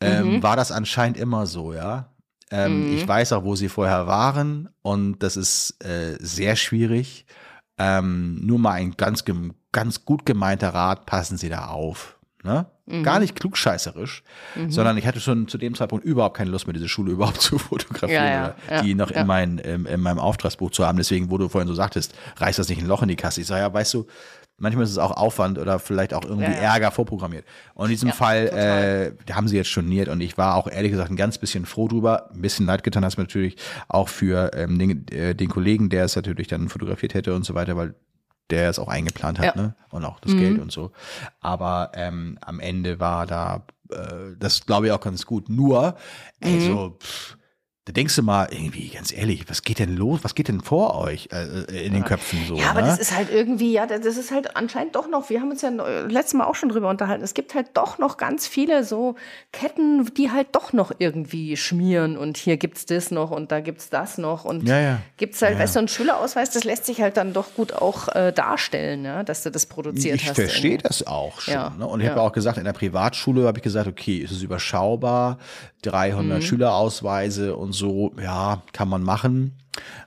Ähm, 0.00 0.42
War 0.42 0.56
das 0.56 0.72
anscheinend 0.72 1.16
immer 1.16 1.46
so, 1.46 1.72
ja. 1.72 2.10
Ähm, 2.50 2.94
Ich 2.94 3.06
weiß 3.08 3.32
auch, 3.32 3.44
wo 3.44 3.56
sie 3.56 3.68
vorher 3.68 4.06
waren 4.06 4.68
und 4.82 5.22
das 5.22 5.36
ist 5.36 5.82
äh, 5.84 6.16
sehr 6.20 6.56
schwierig. 6.56 7.26
Ähm, 7.78 8.38
nur 8.44 8.58
mal 8.58 8.72
ein 8.72 8.92
ganz, 8.96 9.24
ganz 9.72 10.04
gut 10.04 10.26
gemeinter 10.26 10.74
Rat, 10.74 11.06
passen 11.06 11.36
Sie 11.38 11.48
da 11.48 11.66
auf. 11.68 12.18
Ne? 12.44 12.66
Gar 13.02 13.18
nicht 13.20 13.34
klugscheißerisch, 13.34 14.22
sondern 14.68 14.98
ich 14.98 15.06
hatte 15.06 15.18
schon 15.18 15.48
zu 15.48 15.56
dem 15.56 15.74
Zeitpunkt 15.74 16.04
überhaupt 16.04 16.36
keine 16.36 16.50
Lust 16.50 16.66
mehr, 16.66 16.74
diese 16.74 16.88
Schule 16.90 17.12
überhaupt 17.16 17.40
zu 17.40 17.58
fotografieren 17.58 18.22
Ja, 18.22 18.30
ja, 18.30 18.44
oder 18.68 18.76
ja, 18.76 18.82
die 18.82 18.94
noch 18.94 19.10
in, 19.10 19.26
mein, 19.26 19.56
in, 19.58 19.86
in 19.86 20.00
meinem 20.02 20.18
Auftragsbuch 20.18 20.70
zu 20.70 20.86
haben. 20.86 20.98
Deswegen, 20.98 21.30
wo 21.30 21.38
du 21.38 21.48
vorhin 21.48 21.66
so 21.66 21.74
sagtest, 21.74 22.14
reißt 22.36 22.58
das 22.58 22.68
nicht 22.68 22.80
ein 22.82 22.86
Loch 22.86 23.00
in 23.00 23.08
die 23.08 23.16
Kasse. 23.16 23.40
Ich 23.40 23.46
sage, 23.46 23.62
ja, 23.62 23.72
weißt 23.72 23.94
du, 23.94 24.06
manchmal 24.56 24.84
ist 24.84 24.90
es 24.90 24.98
auch 24.98 25.10
Aufwand 25.16 25.58
oder 25.58 25.78
vielleicht 25.78 26.14
auch 26.14 26.24
irgendwie 26.24 26.44
Ja, 26.44 26.52
ja. 26.52 26.72
Ärger 26.74 26.90
vorprogrammiert. 26.90 27.44
Und 27.74 27.86
in 27.86 27.90
diesem 27.90 28.08
Ja, 28.08 28.14
Fall 28.14 29.16
äh, 29.26 29.32
haben 29.32 29.48
sie 29.48 29.56
jetzt 29.56 29.68
storniert 29.68 30.08
und 30.08 30.20
ich 30.20 30.38
war 30.38 30.54
auch 30.54 30.68
ehrlich 30.68 30.90
gesagt 30.92 31.10
ein 31.10 31.16
ganz 31.16 31.38
bisschen 31.38 31.66
froh 31.66 31.88
drüber. 31.88 32.30
Ein 32.32 32.40
bisschen 32.42 32.66
leid 32.66 32.82
getan 32.84 33.04
hat 33.04 33.12
es 33.12 33.16
mir 33.16 33.24
natürlich 33.24 33.56
auch 33.88 34.08
für 34.08 34.52
ähm, 34.54 34.78
den, 34.78 35.06
äh, 35.08 35.34
den 35.34 35.48
Kollegen, 35.48 35.88
der 35.90 36.04
es 36.04 36.16
natürlich 36.16 36.48
dann 36.48 36.68
fotografiert 36.68 37.14
hätte 37.14 37.34
und 37.34 37.44
so 37.44 37.54
weiter, 37.54 37.76
weil 37.76 37.94
der 38.50 38.68
es 38.68 38.78
auch 38.78 38.88
eingeplant 38.88 39.38
hat, 39.38 39.56
Ja. 39.56 39.62
ne? 39.62 39.74
Und 39.90 40.04
auch 40.04 40.20
das 40.20 40.36
Geld 40.36 40.58
und 40.58 40.70
so. 40.70 40.92
Aber 41.40 41.92
ähm, 41.94 42.36
am 42.42 42.60
Ende 42.60 43.00
war 43.00 43.26
da 43.26 43.64
äh, 43.90 44.36
das 44.38 44.66
glaube 44.66 44.86
ich 44.86 44.92
auch 44.92 45.00
ganz 45.00 45.24
gut. 45.26 45.48
Nur, 45.48 45.96
ey, 46.40 46.60
so, 46.60 46.96
pff, 47.00 47.36
da 47.86 47.92
denkst 47.92 48.16
du 48.16 48.22
mal, 48.22 48.48
irgendwie, 48.50 48.88
ganz 48.88 49.12
ehrlich, 49.12 49.44
was 49.48 49.60
geht 49.60 49.78
denn 49.78 49.94
los? 49.94 50.20
Was 50.22 50.34
geht 50.34 50.48
denn 50.48 50.62
vor 50.62 50.94
euch 50.94 51.28
äh, 51.32 51.42
äh, 51.70 51.86
in 51.86 51.92
den 51.92 52.02
Köpfen 52.02 52.38
so? 52.48 52.56
Ja, 52.56 52.70
aber 52.70 52.80
ne? 52.80 52.86
das 52.86 52.98
ist 52.98 53.14
halt 53.14 53.30
irgendwie, 53.30 53.72
ja, 53.72 53.84
das 53.86 54.16
ist 54.16 54.30
halt 54.30 54.56
anscheinend 54.56 54.96
doch 54.96 55.06
noch, 55.06 55.28
wir 55.28 55.42
haben 55.42 55.50
uns 55.50 55.60
ja 55.60 55.68
letztes 56.08 56.32
Mal 56.32 56.46
auch 56.46 56.54
schon 56.54 56.70
drüber 56.70 56.88
unterhalten, 56.88 57.22
es 57.22 57.34
gibt 57.34 57.54
halt 57.54 57.66
doch 57.74 57.98
noch 57.98 58.16
ganz 58.16 58.46
viele 58.46 58.84
so 58.84 59.16
Ketten, 59.52 60.06
die 60.14 60.30
halt 60.30 60.46
doch 60.52 60.72
noch 60.72 60.92
irgendwie 60.98 61.58
schmieren 61.58 62.16
und 62.16 62.38
hier 62.38 62.56
gibt's 62.56 62.86
das 62.86 63.10
noch 63.10 63.30
und 63.30 63.52
da 63.52 63.60
gibt's 63.60 63.90
das 63.90 64.16
noch 64.16 64.46
und 64.46 64.66
Ja, 64.66 64.80
ja. 64.80 65.00
gibt's 65.18 65.42
halt, 65.42 65.52
Ja, 65.54 65.58
weißt 65.58 65.76
du, 65.76 65.80
ein 65.80 65.88
Schülerausweis, 65.88 66.48
das 66.50 66.64
lässt 66.64 66.86
sich 66.86 67.02
halt 67.02 67.18
dann 67.18 67.34
doch 67.34 67.52
gut 67.54 67.74
auch 67.74 68.08
äh, 68.14 68.32
darstellen, 68.32 69.04
ja, 69.04 69.24
dass 69.24 69.42
du 69.42 69.50
das 69.50 69.66
produziert 69.66 70.16
ich 70.22 70.28
hast. 70.30 70.36
verstehe 70.36 70.70
irgendwie. 70.72 70.88
das 70.88 71.06
auch 71.06 71.38
schon. 71.42 71.76
Ne? 71.78 71.86
Und 71.86 72.00
ich 72.00 72.06
ja. 72.06 72.12
habe 72.12 72.22
auch 72.22 72.32
gesagt, 72.32 72.56
in 72.56 72.64
der 72.64 72.72
Privatschule 72.72 73.46
habe 73.46 73.58
ich 73.58 73.62
gesagt, 73.62 73.86
okay, 73.88 74.16
ist 74.16 74.30
es 74.30 74.40
überschaubar, 74.42 75.36
300 75.82 76.38
Mhm. 76.38 76.42
Schülerausweise 76.42 77.54
und 77.56 77.73
so, 77.74 78.12
ja, 78.20 78.62
kann 78.72 78.88
man 78.88 79.02
machen. 79.02 79.52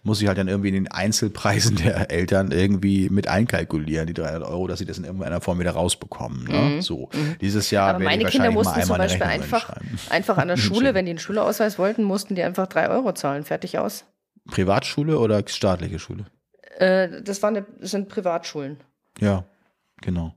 Muss 0.02 0.22
ich 0.22 0.28
halt 0.28 0.38
dann 0.38 0.48
irgendwie 0.48 0.70
in 0.70 0.76
den 0.76 0.88
Einzelpreisen 0.88 1.76
der 1.76 2.10
Eltern 2.10 2.52
irgendwie 2.52 3.10
mit 3.10 3.28
einkalkulieren, 3.28 4.08
die 4.08 4.14
300 4.14 4.50
Euro, 4.50 4.68
dass 4.68 4.80
sie 4.80 4.86
das 4.86 4.98
in 4.98 5.04
irgendeiner 5.04 5.42
Form 5.42 5.60
wieder 5.60 5.72
rausbekommen. 5.72 6.46
Ne? 6.46 6.82
So, 6.82 7.10
dieses 7.42 7.70
Jahr 7.70 7.90
Mhm. 7.90 7.96
Aber 7.96 8.04
meine 8.06 8.26
Kinder 8.26 8.52
mussten 8.52 8.82
zum 8.82 8.98
Beispiel 8.98 9.24
einfach, 9.24 9.76
einfach 10.10 10.38
an 10.38 10.48
der 10.48 10.58
Schule, 10.58 10.94
wenn 10.94 11.06
die 11.06 11.12
einen 11.12 11.20
Schülerausweis 11.20 11.78
wollten, 11.78 12.04
mussten 12.04 12.36
die 12.36 12.44
einfach 12.44 12.68
drei 12.68 12.90
Euro 12.90 13.14
zahlen, 13.14 13.44
fertig 13.44 13.78
aus. 13.78 14.06
Privatschule 14.48 15.20
oder 15.20 15.44
staatliche 15.46 16.00
Schule? 16.00 16.26
Äh, 16.78 17.22
das, 17.22 17.44
waren 17.44 17.66
sind 17.82 18.08
Privatschulen. 18.08 18.78
Ja, 19.20 19.44
genau. 20.02 20.34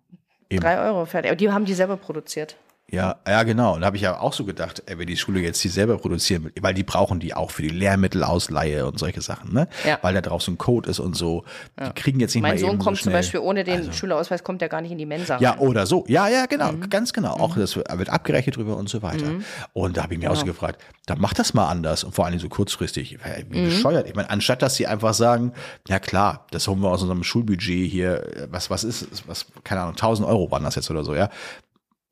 Eben. 0.49 0.63
Drei 0.63 0.81
Euro 0.81 1.05
fertig. 1.05 1.31
Aber 1.31 1.37
die 1.37 1.51
haben 1.51 1.65
die 1.65 1.75
selber 1.75 1.97
produziert. 1.97 2.57
Ja, 2.93 3.17
ja, 3.27 3.45
genau. 3.45 3.75
Und 3.75 3.83
da 3.83 3.87
habe 3.87 3.97
ich 3.97 4.03
ja 4.03 4.19
auch 4.19 4.33
so 4.33 4.45
gedacht, 4.45 4.83
ey, 4.87 4.99
wenn 4.99 5.07
die 5.07 5.17
Schule 5.17 5.39
jetzt 5.41 5.63
die 5.63 5.69
selber 5.69 5.97
produzieren 5.97 6.45
will, 6.45 6.53
weil 6.61 6.75
die 6.75 6.83
brauchen 6.83 7.21
die 7.21 7.35
auch 7.35 7.53
für 7.53 7.63
die 7.63 7.69
Lehrmittelausleihe 7.69 8.85
und 8.87 8.99
solche 8.99 9.21
Sachen, 9.21 9.53
ne? 9.55 9.69
Ja. 9.87 9.99
Weil 10.03 10.15
da 10.15 10.21
drauf 10.21 10.43
so 10.43 10.51
ein 10.51 10.59
Code 10.59 10.91
ist 10.91 10.99
und 10.99 11.15
so. 11.17 11.45
Die 11.79 11.93
kriegen 11.95 12.19
jetzt 12.21 12.35
nicht 12.35 12.43
Mein 12.43 12.55
mal 12.55 12.59
Sohn 12.59 12.71
eben 12.71 12.79
kommt 12.81 12.97
so 12.99 13.05
zum. 13.05 13.13
Beispiel 13.13 13.41
ohne 13.41 13.63
den 13.65 13.93
Schülerausweis, 13.93 14.43
kommt 14.43 14.61
er 14.63 14.69
gar 14.69 14.81
nicht 14.81 14.91
in 14.91 14.99
die 14.99 15.07
Mensa. 15.07 15.39
Ja, 15.41 15.51
rein. 15.53 15.59
oder 15.61 15.87
so. 15.87 16.05
Ja, 16.09 16.29
ja, 16.29 16.47
genau, 16.47 16.73
Mhm. 16.73 16.91
ganz 16.91 17.13
genau. 17.13 17.35
Auch 17.35 17.57
das 17.57 17.77
wird 17.77 18.09
abgerechnet 18.11 18.57
drüber 18.57 18.77
und 18.77 18.89
so 18.89 19.03
weiter. 19.03 19.35
Und 19.73 19.97
da 19.97 20.03
habe 20.03 20.15
ich 20.15 20.19
mich 20.19 20.29
auch 20.29 20.33
Genau. 20.33 20.41
so 20.41 20.47
gefragt, 20.47 20.83
dann 21.07 21.21
mach 21.21 21.33
das 21.35 21.55
mal 21.55 21.69
anders 21.69 22.03
und 22.05 22.13
vor 22.15 22.27
allem 22.27 22.39
so 22.41 22.49
kurzfristig. 22.49 23.19
Wie 23.51 23.59
Mhm. 23.61 23.65
bescheuert. 23.67 24.09
Ich 24.09 24.15
meine, 24.17 24.31
anstatt 24.31 24.63
dass 24.63 24.75
sie 24.75 24.87
einfach 24.89 25.15
sagen, 25.15 25.53
ja 25.89 25.99
klar, 26.01 26.47
das 26.51 26.67
holen 26.67 26.81
wir 26.81 26.89
aus 26.91 27.03
unserem 27.03 27.23
Schulbudget 27.23 27.89
hier, 27.91 28.27
was, 28.51 28.69
was 28.71 28.83
ist, 28.85 29.07
was, 29.29 29.47
keine 29.63 29.83
Ahnung, 29.83 29.95
1000 29.97 30.27
Euro 30.27 30.51
waren 30.51 30.65
das 30.65 30.75
jetzt 30.75 30.91
oder 30.91 31.05
so, 31.05 31.15
ja. 31.15 31.31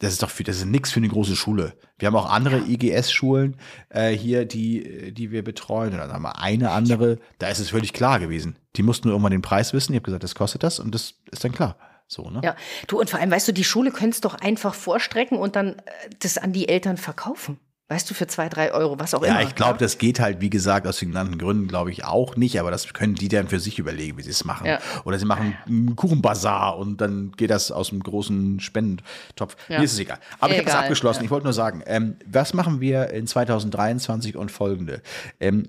Das 0.01 0.13
ist 0.13 0.23
doch 0.23 0.31
für, 0.31 0.45
das 0.45 0.59
ist 0.59 0.67
nix 0.67 0.93
für 0.93 1.01
eine 1.01 1.09
große 1.09 1.35
Schule. 1.35 1.75
Wir 1.99 2.07
haben 2.07 2.17
auch 2.17 2.31
andere 2.31 2.59
IGS-Schulen 2.59 3.57
äh, 3.89 4.11
hier, 4.11 4.45
die, 4.45 5.13
die 5.13 5.33
wir 5.33 5.43
betreuen. 5.43 5.93
Und 5.93 5.99
dann 5.99 6.13
haben 6.13 6.23
wir 6.23 6.39
eine 6.39 6.71
andere, 6.71 7.19
da 7.39 7.49
ist 7.49 7.59
es 7.59 7.71
völlig 7.71 7.93
klar 7.93 8.21
gewesen. 8.21 8.57
Die 8.77 8.85
mussten 8.85 9.09
nur 9.09 9.15
irgendwann 9.15 9.33
den 9.33 9.43
Preis 9.43 9.73
wissen. 9.73 9.93
Ich 9.93 9.97
habe 9.97 10.05
gesagt, 10.05 10.23
das 10.23 10.37
kostet 10.37 10.63
das 10.63 10.79
und 10.79 10.95
das 10.95 11.15
ist 11.33 11.43
dann 11.43 11.53
klar. 11.53 11.77
So, 12.07 12.31
ne? 12.31 12.41
Ja, 12.43 12.57
du, 12.87 12.99
und 12.99 13.11
vor 13.11 13.21
allem, 13.21 13.31
weißt 13.31 13.49
du, 13.49 13.53
die 13.53 13.65
Schule 13.65 13.91
könnte 13.91 14.15
es 14.15 14.21
doch 14.21 14.35
einfach 14.35 14.75
vorstrecken 14.75 15.37
und 15.37 15.57
dann 15.57 15.75
äh, 15.75 15.83
das 16.21 16.39
an 16.39 16.53
die 16.53 16.69
Eltern 16.69 16.97
verkaufen. 16.97 17.59
Weißt 17.91 18.11
du, 18.11 18.13
für 18.15 18.27
zwei, 18.27 18.51
drei 18.51 18.71
Euro, 18.73 18.99
was 18.99 19.15
auch 19.15 19.23
Ja, 19.25 19.31
immer. 19.41 19.43
ich 19.49 19.55
glaube, 19.55 19.73
ja? 19.73 19.79
das 19.79 19.97
geht 19.97 20.21
halt, 20.21 20.43
wie 20.43 20.51
gesagt, 20.51 20.87
aus 20.87 20.99
den 20.99 21.09
genannten 21.09 21.39
Gründen, 21.39 21.69
glaube 21.69 21.91
ich, 21.91 22.05
auch 22.05 22.37
nicht, 22.37 22.61
aber 22.61 22.71
das 22.71 22.93
können 22.93 23.15
die 23.15 23.29
dann 23.29 23.49
für 23.49 23.59
sich 23.61 23.79
überlegen, 23.79 24.19
wie 24.19 24.23
sie 24.23 24.31
es 24.31 24.45
machen. 24.45 24.67
Ja. 24.67 24.79
Oder 25.07 25.19
sie 25.19 25.25
machen 25.25 25.57
einen 25.67 25.97
Kuchenbazar 25.97 26.77
und 26.77 27.01
dann 27.01 27.33
geht 27.37 27.49
das 27.49 27.73
aus 27.73 27.89
dem 27.89 28.03
großen 28.03 28.61
Spendentopf. 28.61 29.57
Ja. 29.71 29.79
Mir 29.79 29.85
ist 29.87 29.95
es 29.95 29.99
egal. 30.01 30.19
Aber 30.39 30.53
ich 30.53 30.59
habe 30.59 30.65
das 30.67 30.75
Egal, 30.75 30.83
abgeschlossen. 30.85 31.21
ja. 31.21 31.25
Ich 31.25 31.31
wollte 31.31 31.45
nur 31.45 31.55
sagen, 31.55 31.83
ähm, 31.87 32.17
was 32.27 32.53
machen 32.53 32.83
wir 32.83 33.09
in 33.09 33.27
2023 33.27 34.37
und 34.37 34.51
folgende? 34.53 35.01
Ähm, 35.41 35.65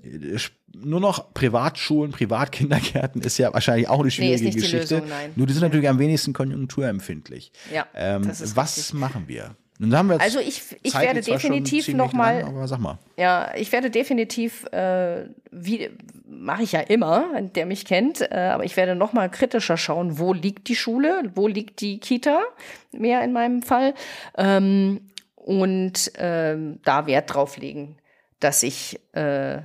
nur 0.74 1.00
noch 1.00 1.32
Privatschulen, 1.32 2.12
Privatkindergärten 2.12 3.22
ist 3.22 3.38
ja 3.38 3.52
wahrscheinlich 3.54 3.88
auch 3.88 4.00
eine 4.00 4.10
schwierige 4.10 4.44
nicht 4.44 4.56
die 4.56 4.60
Geschichte. 4.60 4.96
Lösung, 4.96 5.08
nein. 5.08 5.32
Nur 5.36 5.46
die 5.46 5.54
sind 5.54 5.62
natürlich 5.62 5.88
am 5.88 5.98
wenigsten 5.98 6.34
konjunkturempfindlich. 6.34 7.50
Ja, 7.72 7.86
ähm, 7.94 8.28
das 8.28 8.42
ist 8.42 8.56
was 8.56 8.76
richtig. 8.76 8.94
machen 8.94 9.24
wir? 9.26 9.56
Also 10.20 10.40
ich, 10.40 10.62
ich 10.82 10.94
werde 10.94 11.22
definitiv 11.22 11.86
ziemlich 11.86 11.96
noch 11.96 12.12
mal, 12.12 12.40
lang, 12.40 12.56
aber 12.56 12.68
sag 12.68 12.80
mal. 12.80 12.98
ja, 13.16 13.52
ich 13.56 13.72
werde 13.72 13.90
definitiv, 13.90 14.66
äh, 14.72 15.24
wie 15.50 15.88
mache 16.26 16.62
ich 16.62 16.72
ja 16.72 16.80
immer, 16.80 17.40
der 17.40 17.64
mich 17.64 17.86
kennt, 17.86 18.20
äh, 18.20 18.50
aber 18.52 18.64
ich 18.64 18.76
werde 18.76 18.94
noch 18.94 19.12
mal 19.12 19.30
kritischer 19.30 19.76
schauen, 19.76 20.18
wo 20.18 20.34
liegt 20.34 20.68
die 20.68 20.76
Schule, 20.76 21.30
wo 21.34 21.48
liegt 21.48 21.80
die 21.80 21.98
Kita, 21.98 22.42
mehr 22.92 23.24
in 23.24 23.32
meinem 23.32 23.62
Fall, 23.62 23.94
ähm, 24.36 25.00
und 25.34 26.12
ähm, 26.18 26.80
da 26.84 27.06
Wert 27.06 27.32
drauf 27.32 27.56
legen, 27.56 27.96
dass 28.38 28.62
ich 28.62 29.00
äh, 29.12 29.62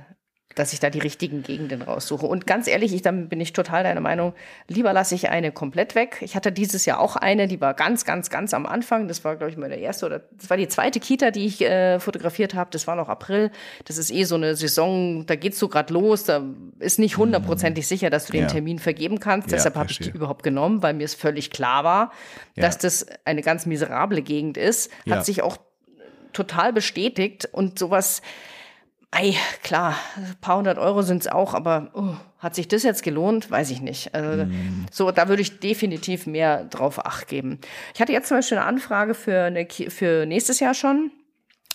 dass 0.56 0.72
ich 0.72 0.80
da 0.80 0.90
die 0.90 0.98
richtigen 0.98 1.42
Gegenden 1.44 1.82
raussuche. 1.82 2.26
Und 2.26 2.46
ganz 2.46 2.66
ehrlich, 2.66 2.92
ich, 2.92 3.02
dann 3.02 3.28
bin 3.28 3.40
ich 3.40 3.52
total 3.52 3.84
deiner 3.84 4.00
Meinung, 4.00 4.32
lieber 4.66 4.92
lasse 4.92 5.14
ich 5.14 5.28
eine 5.28 5.52
komplett 5.52 5.94
weg. 5.94 6.16
Ich 6.22 6.34
hatte 6.34 6.50
dieses 6.50 6.86
Jahr 6.86 6.98
auch 6.98 7.14
eine, 7.14 7.46
die 7.46 7.60
war 7.60 7.74
ganz, 7.74 8.04
ganz, 8.04 8.30
ganz 8.30 8.54
am 8.54 8.66
Anfang. 8.66 9.06
Das 9.06 9.22
war, 9.22 9.36
glaube 9.36 9.50
ich, 9.52 9.58
mal 9.58 9.68
der 9.68 9.78
erste 9.78 10.06
oder 10.06 10.22
das 10.38 10.50
war 10.50 10.56
die 10.56 10.66
zweite 10.66 10.98
Kita, 10.98 11.30
die 11.30 11.44
ich 11.46 11.60
äh, 11.60 12.00
fotografiert 12.00 12.54
habe. 12.54 12.70
Das 12.72 12.86
war 12.86 12.96
noch 12.96 13.08
April. 13.08 13.50
Das 13.84 13.98
ist 13.98 14.10
eh 14.10 14.24
so 14.24 14.34
eine 14.34 14.56
Saison, 14.56 15.26
da 15.26 15.36
geht's 15.36 15.58
so 15.58 15.68
gerade 15.68 15.92
los. 15.92 16.24
Da 16.24 16.42
ist 16.78 16.98
nicht 16.98 17.18
hundertprozentig 17.18 17.86
sicher, 17.86 18.08
dass 18.10 18.24
du 18.26 18.32
den 18.32 18.42
Ja. 18.42 18.48
Termin 18.48 18.78
vergeben 18.78 19.20
kannst. 19.20 19.50
Ja, 19.50 19.56
Deshalb 19.58 19.76
habe 19.76 19.90
ich 19.90 19.98
die 19.98 20.10
überhaupt 20.10 20.42
genommen, 20.42 20.82
weil 20.82 20.94
mir 20.94 21.04
es 21.04 21.14
völlig 21.14 21.50
klar 21.50 21.84
war, 21.84 22.12
Ja. 22.54 22.62
dass 22.62 22.78
das 22.78 23.06
eine 23.26 23.42
ganz 23.42 23.66
miserable 23.66 24.22
Gegend 24.22 24.56
ist. 24.56 24.90
Hat 25.08 25.26
sich 25.26 25.42
auch 25.42 25.58
total 26.32 26.72
bestätigt 26.72 27.46
und 27.52 27.78
sowas. 27.78 28.22
Ei, 29.12 29.34
klar, 29.62 29.96
ein 30.16 30.36
paar 30.40 30.58
hundert 30.58 30.78
Euro 30.78 31.02
sind 31.02 31.22
es 31.22 31.28
auch, 31.28 31.54
aber 31.54 31.90
oh, 31.94 32.16
hat 32.38 32.54
sich 32.54 32.68
das 32.68 32.82
jetzt 32.82 33.02
gelohnt? 33.02 33.50
Weiß 33.50 33.70
ich 33.70 33.80
nicht. 33.80 34.14
Also, 34.14 34.46
So, 34.90 35.10
da 35.10 35.28
würde 35.28 35.42
ich 35.42 35.58
definitiv 35.60 36.26
mehr 36.26 36.64
drauf 36.64 37.04
Acht 37.04 37.28
geben. 37.28 37.60
Ich 37.94 38.00
hatte 38.00 38.12
jetzt 38.12 38.28
zum 38.28 38.36
Beispiel 38.38 38.58
eine 38.58 38.66
Anfrage 38.66 39.14
für, 39.14 39.44
eine, 39.44 39.66
für 39.68 40.26
nächstes 40.26 40.60
Jahr 40.60 40.74
schon. 40.74 41.10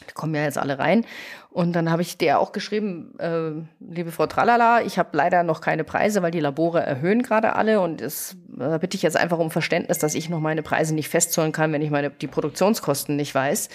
Die 0.10 0.14
kommen 0.14 0.36
ja 0.36 0.44
jetzt 0.44 0.58
alle 0.58 0.78
rein. 0.78 1.06
Und 1.54 1.74
dann 1.74 1.92
habe 1.92 2.02
ich 2.02 2.18
der 2.18 2.40
auch 2.40 2.54
geschrieben, 2.54 3.14
äh, 3.20 3.52
liebe 3.82 4.12
Frau 4.12 4.26
Tralala, 4.26 4.84
ich 4.84 4.98
habe 4.98 5.10
leider 5.12 5.44
noch 5.44 5.60
keine 5.60 5.84
Preise, 5.84 6.22
weil 6.22 6.32
die 6.32 6.40
Labore 6.40 6.82
erhöhen 6.82 7.24
gerade 7.24 7.56
alle. 7.58 7.82
Und 7.82 8.00
es 8.00 8.38
äh, 8.58 8.80
bitte 8.80 8.96
ich 8.96 9.04
jetzt 9.04 9.18
einfach 9.18 9.38
um 9.38 9.52
Verständnis, 9.52 9.98
dass 9.98 10.16
ich 10.16 10.30
noch 10.30 10.40
meine 10.40 10.64
Preise 10.64 10.96
nicht 10.96 11.10
festzollen 11.10 11.52
kann, 11.52 11.74
wenn 11.74 11.82
ich 11.82 11.90
meine 11.90 12.10
die 12.10 12.28
Produktionskosten 12.28 13.18
nicht 13.18 13.36
weiß. 13.36 13.68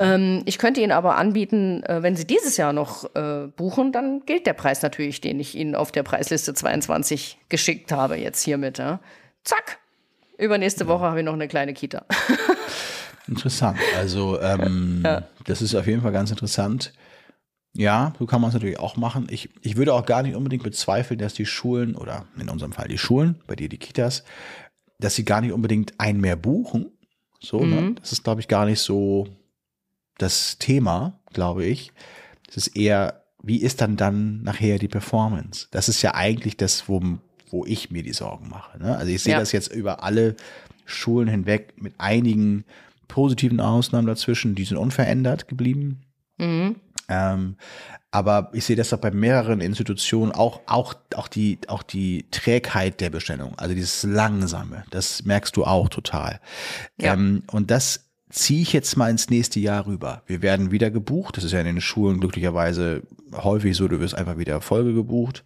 Ähm, 0.00 0.42
ich 0.46 0.56
könnte 0.56 0.80
Ihnen 0.80 0.92
aber 0.92 1.16
anbieten, 1.16 1.82
äh, 1.82 2.02
wenn 2.02 2.16
Sie 2.16 2.26
dieses 2.26 2.56
Jahr 2.56 2.72
noch 2.72 3.14
äh, 3.14 3.46
buchen, 3.56 3.92
dann 3.92 4.24
gilt 4.24 4.46
der 4.46 4.54
Preis 4.54 4.80
natürlich, 4.80 5.20
den 5.20 5.38
ich 5.38 5.54
Ihnen 5.54 5.74
auf 5.74 5.92
der 5.92 6.04
Preisliste 6.04 6.54
22 6.54 7.38
geschickt 7.50 7.92
habe, 7.92 8.16
jetzt 8.16 8.42
hiermit. 8.42 8.78
Ja. 8.78 9.00
Zack! 9.44 9.80
Übernächste 10.38 10.88
Woche 10.88 11.04
habe 11.04 11.18
ich 11.18 11.26
noch 11.26 11.34
eine 11.34 11.46
kleine 11.46 11.74
Kita. 11.74 12.06
Interessant. 13.28 13.78
Also 13.96 14.40
ähm, 14.40 15.02
das 15.44 15.62
ist 15.62 15.74
auf 15.74 15.86
jeden 15.86 16.02
Fall 16.02 16.12
ganz 16.12 16.30
interessant. 16.30 16.92
Ja, 17.74 18.12
so 18.18 18.26
kann 18.26 18.40
man 18.40 18.48
es 18.48 18.54
natürlich 18.54 18.78
auch 18.78 18.96
machen. 18.96 19.26
Ich, 19.30 19.48
ich 19.62 19.76
würde 19.76 19.94
auch 19.94 20.04
gar 20.04 20.22
nicht 20.22 20.34
unbedingt 20.36 20.62
bezweifeln, 20.62 21.18
dass 21.18 21.32
die 21.34 21.46
Schulen 21.46 21.94
oder 21.94 22.26
in 22.38 22.48
unserem 22.50 22.72
Fall 22.72 22.88
die 22.88 22.98
Schulen, 22.98 23.40
bei 23.46 23.56
dir 23.56 23.68
die 23.68 23.78
Kitas, 23.78 24.24
dass 24.98 25.14
sie 25.14 25.24
gar 25.24 25.40
nicht 25.40 25.52
unbedingt 25.52 25.98
einen 25.98 26.20
mehr 26.20 26.36
buchen. 26.36 26.92
So, 27.40 27.64
ne? 27.64 27.94
Das 28.00 28.12
ist, 28.12 28.24
glaube 28.24 28.40
ich, 28.40 28.48
gar 28.48 28.66
nicht 28.66 28.80
so 28.80 29.26
das 30.18 30.58
Thema, 30.58 31.18
glaube 31.32 31.64
ich. 31.64 31.92
Es 32.48 32.56
ist 32.56 32.76
eher, 32.76 33.24
wie 33.42 33.62
ist 33.62 33.80
dann 33.80 33.96
dann 33.96 34.42
nachher 34.42 34.78
die 34.78 34.88
Performance? 34.88 35.66
Das 35.70 35.88
ist 35.88 36.02
ja 36.02 36.14
eigentlich 36.14 36.56
das, 36.58 36.88
wo, 36.88 37.00
wo 37.50 37.64
ich 37.64 37.90
mir 37.90 38.02
die 38.02 38.12
Sorgen 38.12 38.48
mache. 38.50 38.78
Ne? 38.78 38.96
Also 38.96 39.10
ich 39.10 39.22
sehe 39.22 39.32
Ja. 39.32 39.40
das 39.40 39.50
jetzt 39.52 39.72
über 39.72 40.02
alle 40.04 40.36
Schulen 40.84 41.26
hinweg 41.28 41.72
mit 41.80 41.94
einigen 41.98 42.64
positiven 43.12 43.60
Ausnahmen 43.60 44.06
dazwischen, 44.06 44.54
die 44.54 44.64
sind 44.64 44.78
unverändert 44.78 45.46
geblieben. 45.46 46.00
Ähm, 47.10 47.56
aber 48.10 48.48
ich 48.54 48.64
sehe 48.64 48.74
das 48.74 48.88
doch 48.88 48.98
bei 48.98 49.10
mehreren 49.10 49.60
Institutionen 49.60 50.32
auch, 50.32 50.60
auch, 50.66 50.94
auch 51.14 51.28
die, 51.28 51.58
auch 51.68 51.82
die 51.82 52.24
Trägheit 52.30 53.02
der 53.02 53.10
Bestellung, 53.10 53.54
also 53.58 53.74
dieses 53.74 54.02
Langsame, 54.02 54.84
das 54.88 55.24
merkst 55.26 55.54
du 55.56 55.64
auch 55.64 55.90
total. 55.90 56.40
Ja. 56.98 57.12
Ähm, 57.12 57.42
und 57.50 57.70
das 57.70 58.08
ziehe 58.30 58.62
ich 58.62 58.72
jetzt 58.72 58.96
mal 58.96 59.10
ins 59.10 59.28
nächste 59.28 59.60
Jahr 59.60 59.86
rüber. 59.86 60.22
Wir 60.26 60.40
werden 60.40 60.70
wieder 60.70 60.90
gebucht. 60.90 61.36
Das 61.36 61.44
ist 61.44 61.52
ja 61.52 61.60
in 61.60 61.66
den 61.66 61.82
Schulen 61.82 62.18
glücklicherweise 62.18 63.02
häufig 63.34 63.76
so, 63.76 63.88
du 63.88 64.00
wirst 64.00 64.14
einfach 64.14 64.38
wieder 64.38 64.62
Folge 64.62 64.94
gebucht. 64.94 65.44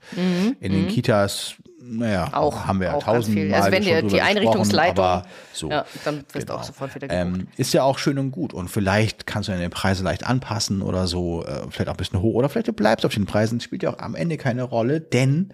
in 0.61 0.71
den 0.73 0.87
Kitas, 0.87 1.57
naja, 1.89 2.29
Auch- 2.33 2.67
haben 2.67 2.81
wir 2.81 2.89
ja 2.89 2.99
tausendmal 2.99 3.53
Also 3.55 3.73
wenn 3.73 3.83
dir 3.83 4.03
die 4.03 4.21
Einrichtungsleitung- 4.23 5.05
aber 5.05 5.27
so. 5.53 5.71
Ja, 5.71 5.85
dann 6.05 6.17
wirst 6.19 6.35
du 6.35 6.39
Genau. 6.41 6.55
auch 6.55 6.63
sofort 6.65 6.95
wieder 6.95 7.09
gebucht. 7.09 7.41
Ähm, 7.41 7.49
ist 7.57 7.73
ja 7.75 7.83
auch 7.83 7.99
schön 7.99 8.19
und 8.19 8.31
gut. 8.33 8.53
Und 8.53 8.69
vielleicht 8.69 9.27
kannst 9.27 9.49
du 9.49 9.53
deine 9.53 9.71
Preise 9.71 10.03
leicht 10.05 10.27
anpassen 10.27 10.83
oder 10.83 11.07
so, 11.07 11.45
äh, 11.45 11.67
vielleicht 11.71 11.89
auch 11.89 11.95
ein 11.95 11.97
bisschen 11.99 12.21
hoch. 12.21 12.35
Oder 12.35 12.49
vielleicht 12.49 12.69
du 12.69 12.73
bleibst 12.73 13.07
auf 13.07 13.15
den 13.15 13.27
Preisen, 13.27 13.61
spielt 13.61 13.83
ja 13.83 13.91
auch 13.95 13.99
am 13.99 14.15
Ende 14.15 14.37
keine 14.37 14.63
Rolle, 14.65 15.01
denn 15.01 15.53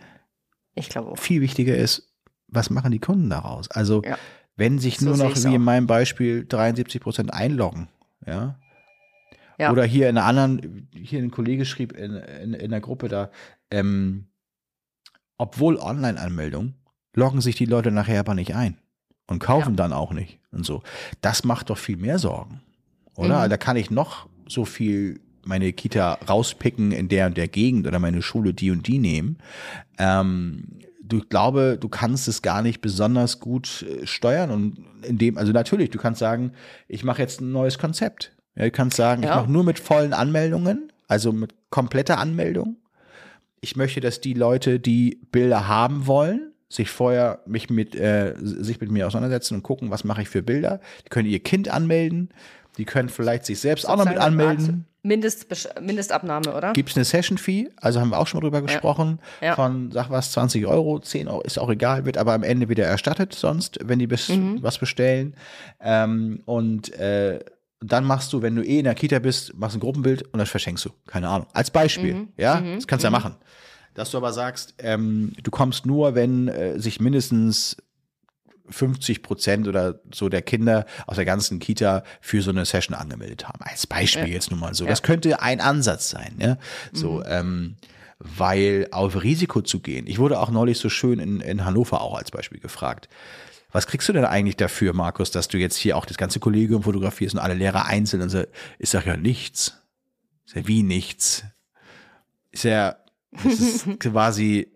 Ich 0.75 0.89
glaube 0.89 1.17
viel 1.19 1.43
wichtiger 1.43 1.77
ist, 1.77 2.15
was 2.49 2.71
machen 2.71 2.93
die 2.93 2.99
Kunden 2.99 3.29
daraus? 3.29 3.71
Also, 3.71 4.03
Ja. 4.05 4.17
wenn 4.57 4.79
sich 4.79 4.99
So 4.99 5.05
nur 5.07 5.17
noch, 5.19 5.37
wie 5.37 5.55
in 5.55 5.61
auch. 5.61 5.65
meinem 5.65 5.87
Beispiel, 5.87 6.47
73 6.47 7.01
Prozent 7.03 7.33
einloggen, 7.35 7.89
ja. 8.27 8.59
Ja. 9.59 9.71
Oder 9.71 9.85
hier 9.85 10.09
in 10.09 10.17
einer 10.17 10.27
anderen, 10.27 10.89
hier 10.95 11.21
ein 11.23 11.31
Kollege 11.31 11.67
schrieb 11.67 11.93
in, 11.93 12.15
in, 12.17 12.55
in 12.55 12.71
der 12.71 12.81
Gruppe 12.81 13.09
da, 13.09 13.31
ähm, 13.71 14.29
obwohl 15.39 15.77
Online-Anmeldung, 15.77 16.75
loggen 17.15 17.41
sich 17.41 17.57
die 17.57 17.67
Leute 17.67 17.91
nachher 17.91 18.21
aber 18.21 18.35
nicht 18.35 18.55
ein 18.55 18.77
und 19.27 19.39
kaufen 19.39 19.77
dann 19.77 19.93
auch 19.93 20.13
nicht 20.13 20.39
und 20.51 20.65
so. 20.65 20.83
Das 21.21 21.45
macht 21.45 21.71
doch 21.71 21.79
viel 21.79 21.97
mehr 21.97 22.19
Sorgen, 22.19 22.61
oder? 23.17 23.45
Mhm. 23.47 23.51
Da 23.51 23.57
kann 23.57 23.77
ich 23.77 23.91
noch 23.91 24.27
so 24.49 24.65
viel 24.65 25.21
meine 25.45 25.73
Kita 25.73 26.19
rauspicken 26.29 26.93
in 26.93 27.09
der 27.09 27.27
und 27.27 27.37
der 27.37 27.49
Gegend 27.49 27.87
oder 27.87 27.99
meine 27.99 28.23
Schule 28.23 28.55
die 28.55 28.71
und 28.71 28.87
die 28.87 28.99
nehmen. 28.99 29.39
Ähm, 29.99 30.79
du 31.03 31.19
ich 31.19 31.29
glaube, 31.29 31.79
du 31.81 31.89
kannst 31.89 32.29
es 32.29 32.43
gar 32.43 32.63
nicht 32.63 32.81
besonders 32.81 33.41
gut 33.41 33.83
äh, 33.83 34.07
steuern 34.07 34.51
und 34.51 34.79
in 35.03 35.19
dem, 35.19 35.37
also 35.37 35.53
natürlich, 35.53 35.91
du 35.91 35.99
kannst 35.99 36.21
sagen, 36.21 36.53
ich 36.89 37.03
mache 37.05 37.21
jetzt 37.21 37.41
ein 37.41 37.51
neues 37.53 37.79
Konzept. 37.79 38.33
Ja, 38.55 38.65
du 38.65 38.71
kannst 38.71 38.97
sagen, 38.97 39.23
ich 39.23 39.29
Ja. 39.29 39.37
mache 39.37 39.51
nur 39.51 39.65
mit 39.65 39.79
vollen 39.79 40.13
Anmeldungen, 40.13 40.93
also 41.09 41.33
mit 41.33 41.55
kompletter 41.71 42.19
Anmeldung. 42.19 42.77
Ich 43.65 43.77
möchte, 43.77 44.01
dass 44.01 44.21
die 44.21 44.35
Leute, 44.35 44.81
die 44.81 45.21
Bilder 45.31 45.69
haben 45.69 46.07
wollen, 46.09 46.53
sich 46.69 46.91
vorher 46.91 47.41
mich 47.47 47.71
mit, 47.71 47.95
äh, 47.95 48.35
sich 48.41 48.81
mit 48.81 48.91
mir 48.91 49.07
auseinandersetzen 49.07 49.55
und 49.55 49.63
gucken, 49.63 49.91
was 49.91 50.03
mache 50.05 50.23
ich 50.23 50.29
für 50.29 50.43
Bilder. 50.43 50.81
Die 51.05 51.11
können 51.11 51.29
ihr 51.29 51.39
Kind 51.39 51.69
anmelden. 51.69 52.31
Die 52.77 52.85
können 52.85 53.09
vielleicht 53.09 53.47
sich 53.47 53.61
selbst 53.61 53.89
auch 53.89 53.97
noch 53.97 54.05
mit 54.07 54.19
anmelden. 54.19 54.87
Mindest, 55.05 55.47
Mindestabnahme, 55.81 56.55
oder? 56.55 56.73
Gibt 56.73 56.91
es 56.91 56.97
eine 56.97 57.05
Session-Fee? 57.05 57.69
Also 57.77 58.01
haben 58.01 58.11
wir 58.11 58.19
auch 58.19 58.27
schon 58.27 58.39
mal 58.39 58.47
drüber 58.49 58.63
gesprochen. 58.63 59.21
Ja. 59.41 59.55
Von, 59.55 59.93
sag 59.93 60.11
was, 60.11 60.33
20 60.33 60.67
Euro, 60.67 60.99
10 60.99 61.29
Euro, 61.29 61.43
ist 61.43 61.59
auch 61.59 61.71
egal, 61.71 62.05
wird 62.05 62.17
aber 62.19 62.33
am 62.33 62.43
Ende 62.43 62.69
wieder 62.69 62.87
erstattet, 62.87 63.35
sonst, 63.35 63.79
wenn 63.85 63.99
die 63.99 64.07
bis, 64.07 64.29
Mhm. 64.29 64.59
was 64.63 64.79
bestellen. 64.79 65.35
Ähm, 65.81 66.41
und 66.47 66.93
äh, 66.95 67.41
dann 67.83 68.05
machst 68.05 68.33
du, 68.33 68.43
wenn 68.43 68.55
du 68.55 68.63
eh 68.63 68.79
in 68.79 68.85
der 68.85 68.95
Kita 68.95 69.19
bist, 69.19 69.57
machst 69.57 69.77
ein 69.77 69.81
Gruppenbild 69.81 70.23
und 70.33 70.39
das 70.39 70.49
verschenkst 70.49 70.85
du. 70.85 70.91
Keine 71.07 71.29
Ahnung. 71.29 71.47
Als 71.53 71.71
Beispiel. 71.71 72.15
Mhm. 72.15 72.29
Ja, 72.37 72.61
das 72.61 72.87
kannst 72.87 73.03
du 73.03 73.07
ja 73.07 73.11
machen. 73.11 73.37
Dass 73.95 74.11
du 74.11 74.17
aber 74.17 74.33
sagst, 74.33 74.75
ähm, 74.79 75.33
du 75.43 75.51
kommst 75.51 75.85
nur, 75.85 76.15
wenn 76.15 76.49
äh, 76.49 76.79
sich 76.79 77.01
mindestens 77.01 77.77
50 78.71 79.23
Prozent 79.23 79.69
oder 79.69 80.01
so 80.15 80.29
der 80.29 80.43
Kinder 80.43 80.87
aus 81.07 81.17
der 81.17 81.25
ganzen 81.25 81.59
Kita 81.59 82.05
für 82.21 82.41
so 82.43 82.51
eine 82.51 82.65
Session 82.65 82.97
angemeldet 82.97 83.47
haben. 83.47 83.61
Als 83.61 83.87
Beispiel 83.87 84.29
jetzt 84.29 84.51
nur 84.51 84.59
mal 84.59 84.75
so. 84.75 84.87
Das 84.87 85.03
könnte 85.03 85.43
ein 85.43 85.61
Ansatz 85.61 86.11
sein, 86.11 86.37
ja. 86.39 86.57
So, 86.93 87.23
ähm, 87.25 87.77
weil 88.19 88.89
auf 88.93 89.23
Risiko 89.23 89.63
zu 89.63 89.81
gehen. 89.81 90.07
Ich 90.07 90.19
wurde 90.19 90.39
auch 90.39 90.51
neulich 90.51 90.79
so 90.79 90.89
schön 90.89 91.19
in, 91.19 91.41
in 91.41 91.65
Hannover 91.65 92.01
auch 92.01 92.17
als 92.17 92.31
Beispiel 92.31 92.61
gefragt. 92.61 93.09
Was 93.73 93.87
kriegst 93.87 94.09
du 94.09 94.13
denn 94.13 94.25
eigentlich 94.25 94.57
dafür, 94.57 94.93
Markus, 94.93 95.31
dass 95.31 95.49
du 95.49 95.59
jetzt 95.59 95.77
hier 95.77 95.97
auch 95.97 96.05
das 96.05 96.19
ganze 96.19 96.39
Kollegium 96.41 96.83
fotografierst 96.83 97.35
und 97.35 97.41
alle 97.41 97.55
Lehrer 97.55 97.87
einzeln? 97.87 98.23
Und 98.23 98.29
so, 98.29 98.45
ich 98.79 98.91
sag 98.91 99.07
ja 99.07 99.17
nichts. 99.17 99.83
Ist 100.47 100.57
ja 100.57 100.69
wie 100.69 100.83
nichts. 100.83 101.45
Ist 102.51 102.65
ja, 102.65 102.97
das 103.31 103.61
ist 103.61 103.87
quasi, 104.01 104.71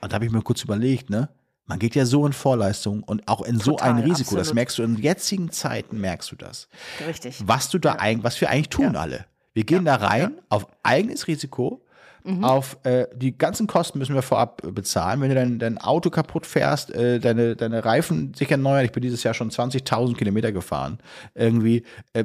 und 0.00 0.12
da 0.12 0.14
habe 0.16 0.26
ich 0.26 0.32
mir 0.32 0.42
kurz 0.42 0.62
überlegt, 0.62 1.08
ne? 1.08 1.28
Man 1.66 1.78
geht 1.78 1.94
ja 1.94 2.04
so 2.04 2.26
in 2.26 2.32
Vorleistung 2.32 3.04
und 3.04 3.28
auch 3.28 3.42
in 3.42 3.60
so 3.60 3.72
Total, 3.72 3.90
ein 3.90 3.98
Risiko. 3.98 4.34
Das 4.34 4.48
absolut. 4.48 4.54
merkst 4.56 4.78
du 4.78 4.82
in 4.82 4.96
jetzigen 4.96 5.52
Zeiten, 5.52 6.00
merkst 6.00 6.32
du 6.32 6.36
das. 6.36 6.68
Richtig. 7.06 7.40
Was 7.46 7.70
du 7.70 7.78
da 7.78 7.92
eigentlich, 7.92 8.24
was 8.24 8.40
wir 8.40 8.50
eigentlich 8.50 8.70
tun 8.70 8.96
alle. 8.96 9.26
Wir 9.52 9.62
gehen 9.62 9.84
da 9.84 9.94
rein 9.94 10.32
auf 10.48 10.66
eigenes 10.82 11.28
Risiko. 11.28 11.80
Mhm. 12.24 12.44
Auf 12.44 12.78
äh, 12.84 13.06
die 13.14 13.36
ganzen 13.36 13.66
Kosten 13.66 13.98
müssen 13.98 14.14
wir 14.14 14.22
vorab 14.22 14.62
äh, 14.64 14.70
bezahlen. 14.70 15.20
Wenn 15.20 15.30
du 15.30 15.34
dein, 15.34 15.58
dein 15.58 15.78
Auto 15.78 16.10
kaputt 16.10 16.46
fährst, 16.46 16.94
äh, 16.94 17.18
deine, 17.18 17.56
deine 17.56 17.84
Reifen 17.84 18.34
sich 18.34 18.50
erneuern, 18.50 18.84
ich 18.84 18.92
bin 18.92 19.02
dieses 19.02 19.22
Jahr 19.22 19.34
schon 19.34 19.50
20.000 19.50 20.16
Kilometer 20.16 20.52
gefahren, 20.52 20.98
irgendwie, 21.34 21.84
äh, 22.12 22.24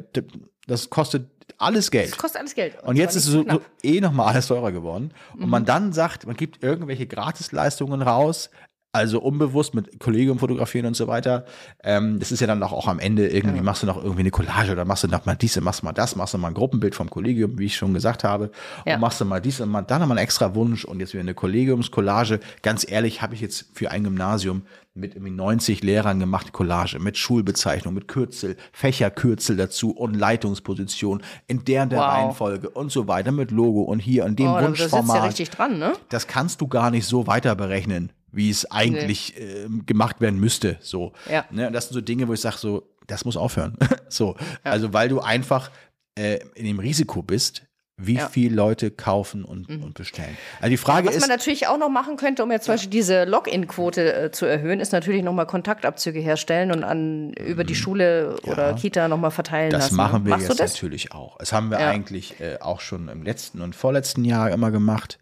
das 0.68 0.90
kostet 0.90 1.30
alles 1.58 1.92
Geld. 1.92 2.12
Das 2.12 2.18
kostet 2.18 2.42
alles 2.42 2.56
Geld. 2.56 2.82
Und 2.84 2.96
jetzt 2.98 3.14
zwar 3.14 3.20
ist 3.20 3.28
es 3.28 3.32
so, 3.32 3.46
so 3.48 3.62
eh 3.84 4.02
nochmal 4.02 4.34
alles 4.34 4.48
teurer 4.48 4.72
geworden. 4.72 5.12
Und 5.34 5.50
man 5.50 5.66
dann 5.66 5.94
sagt, 5.94 6.26
man 6.26 6.36
gibt 6.36 6.64
irgendwelche 6.64 7.08
Gratisleistungen 7.08 8.02
raus, 8.02 8.50
also 8.96 9.20
unbewusst 9.22 9.76
mit 9.76 10.00
Kollegium 10.00 10.40
fotografieren 10.40 10.88
und 10.88 10.96
so 10.96 11.08
weiter. 11.08 11.46
Ähm, 11.84 12.18
das 12.20 12.32
ist 12.32 12.40
ja 12.40 12.48
dann 12.48 12.64
auch, 12.64 12.72
auch 12.72 12.88
am 12.88 13.00
Ende 13.00 13.28
irgendwie, 13.28 13.62
machst 13.62 13.84
du 13.84 13.88
noch 13.88 13.98
irgendwie 13.98 14.22
eine 14.22 14.32
Collage 14.32 14.72
oder 14.72 14.86
machst 14.86 15.04
du 15.04 15.08
noch 15.08 15.26
mal 15.26 15.36
dies, 15.36 15.60
machst 15.62 15.84
mal 15.84 15.92
das, 15.94 16.16
machst 16.16 16.34
du 16.34 16.38
mal 16.38 16.48
ein 16.48 16.54
Gruppenbild 16.54 16.96
vom 16.96 17.10
Kollegium, 17.10 17.60
wie 17.60 17.66
ich 17.66 17.76
schon 17.76 17.94
gesagt 17.94 18.24
habe. 18.24 18.50
Ja. 18.86 18.96
Und 18.96 19.02
machst 19.02 19.22
du 19.22 19.26
mal 19.26 19.42
dies 19.42 19.60
und 19.62 19.70
mal, 19.70 19.82
dann 19.84 20.00
nochmal 20.02 20.18
einen 20.18 20.24
extra 20.24 20.56
Wunsch 20.56 20.86
und 20.86 21.00
jetzt 21.00 21.14
wieder 21.14 21.22
eine 21.22 21.34
Kollegiumskollage. 21.36 22.40
Ganz 22.62 22.90
ehrlich, 22.90 23.22
habe 23.22 23.36
ich 23.36 23.42
jetzt 23.42 23.66
für 23.74 23.92
ein 23.92 24.04
Gymnasium 24.04 24.64
mit 24.98 25.14
irgendwie 25.16 25.32
90 25.34 25.84
Lehrern 25.84 26.22
gemacht, 26.22 26.54
Collage, 26.54 27.00
mit 27.00 27.18
Schulbezeichnung, 27.18 27.94
mit 27.94 28.08
Kürzel, 28.08 28.56
Fächerkürzel 28.72 29.58
dazu 29.58 29.92
und 29.92 30.14
Leitungsposition 30.14 31.22
in 31.48 31.66
der 31.66 31.84
und 31.84 31.92
der 31.92 32.00
Wow. 32.00 32.08
Reihenfolge 32.08 32.70
und 32.70 32.92
so 32.94 33.08
weiter 33.10 33.34
mit 33.34 33.52
Logo 33.52 33.82
und 33.82 34.00
hier 34.00 34.24
und 34.24 34.40
dem 34.40 34.48
Oh, 34.48 34.54
da 34.56 34.62
da 34.62 34.68
sitzt 34.70 34.80
ja 34.80 34.98
Wunschformat. 35.00 35.28
richtig 35.28 35.50
dran, 35.50 35.80
ne? 35.80 35.94
das 36.08 36.28
kannst 36.28 36.62
du 36.62 36.68
gar 36.68 36.92
nicht 36.92 37.06
so 37.06 37.28
weiter 37.28 37.56
berechnen, 37.56 38.12
wie 38.36 38.50
es 38.50 38.70
eigentlich 38.70 39.40
ähm, 39.40 39.86
gemacht 39.86 40.22
werden 40.22 40.40
müsste. 40.40 40.78
So. 40.82 41.14
Ja. 41.30 41.46
Ne? 41.52 41.68
Und 41.68 41.74
das 41.74 41.86
sind 41.86 41.94
so 41.94 42.02
Dinge, 42.02 42.28
wo 42.28 42.34
ich 42.34 42.42
sage, 42.42 42.58
so, 42.58 42.90
das 43.08 43.26
muss 43.26 43.38
aufhören. 43.38 43.78
so. 44.10 44.36
Also, 44.64 44.94
weil 44.94 45.10
du 45.10 45.22
einfach 45.22 45.72
äh, 46.16 46.40
in 46.56 46.66
dem 46.66 46.80
Risiko 46.80 47.22
bist, 47.22 47.64
wie 47.98 48.16
Ja. 48.16 48.26
Mhm. 48.26 48.30
viel 48.30 48.54
Leute 48.54 48.92
kaufen 48.92 49.46
und, 49.46 49.70
und 49.70 49.94
bestellen. 49.94 50.38
Also 50.60 50.70
die 50.70 50.78
Frage 50.78 51.08
Was 51.08 51.16
ist, 51.16 51.22
man 51.22 51.30
natürlich 51.30 51.68
auch 51.68 51.78
noch 51.78 51.90
machen 51.90 52.18
könnte, 52.18 52.44
um 52.44 52.52
jetzt 52.52 52.66
zum 52.66 52.74
Beispiel 52.74 52.90
diese 52.90 53.24
Login-Quote 53.24 54.14
äh, 54.26 54.32
zu 54.32 54.46
erhöhen, 54.46 54.82
ist 54.82 54.92
natürlich 54.92 55.24
nochmal 55.24 55.46
Kontaktabzüge 55.46 56.20
herstellen 56.20 56.72
und 56.72 56.84
an 56.84 57.32
über 57.34 57.64
die 57.64 57.76
Schule 57.76 58.36
oder 58.44 58.74
Kita 58.74 59.08
nochmal 59.08 59.32
verteilen 59.32 59.68
Mhm. 59.70 59.72
das 59.72 59.84
lassen. 59.86 59.96
machen 59.96 60.26
wir 60.26 60.32
Machst 60.32 60.50
jetzt 60.50 60.60
natürlich 60.60 61.14
auch. 61.14 61.38
Das 61.38 61.54
haben 61.54 61.70
wir 61.72 61.80
Ja. 61.80 61.90
eigentlich 61.90 62.40
äh, 62.42 62.58
auch 62.60 62.82
schon 62.82 63.08
im 63.08 63.24
letzten 63.24 63.62
und 63.62 63.76
vorletzten 63.76 64.26
Jahr 64.26 64.52
immer 64.52 64.72
gemacht. 64.72 65.18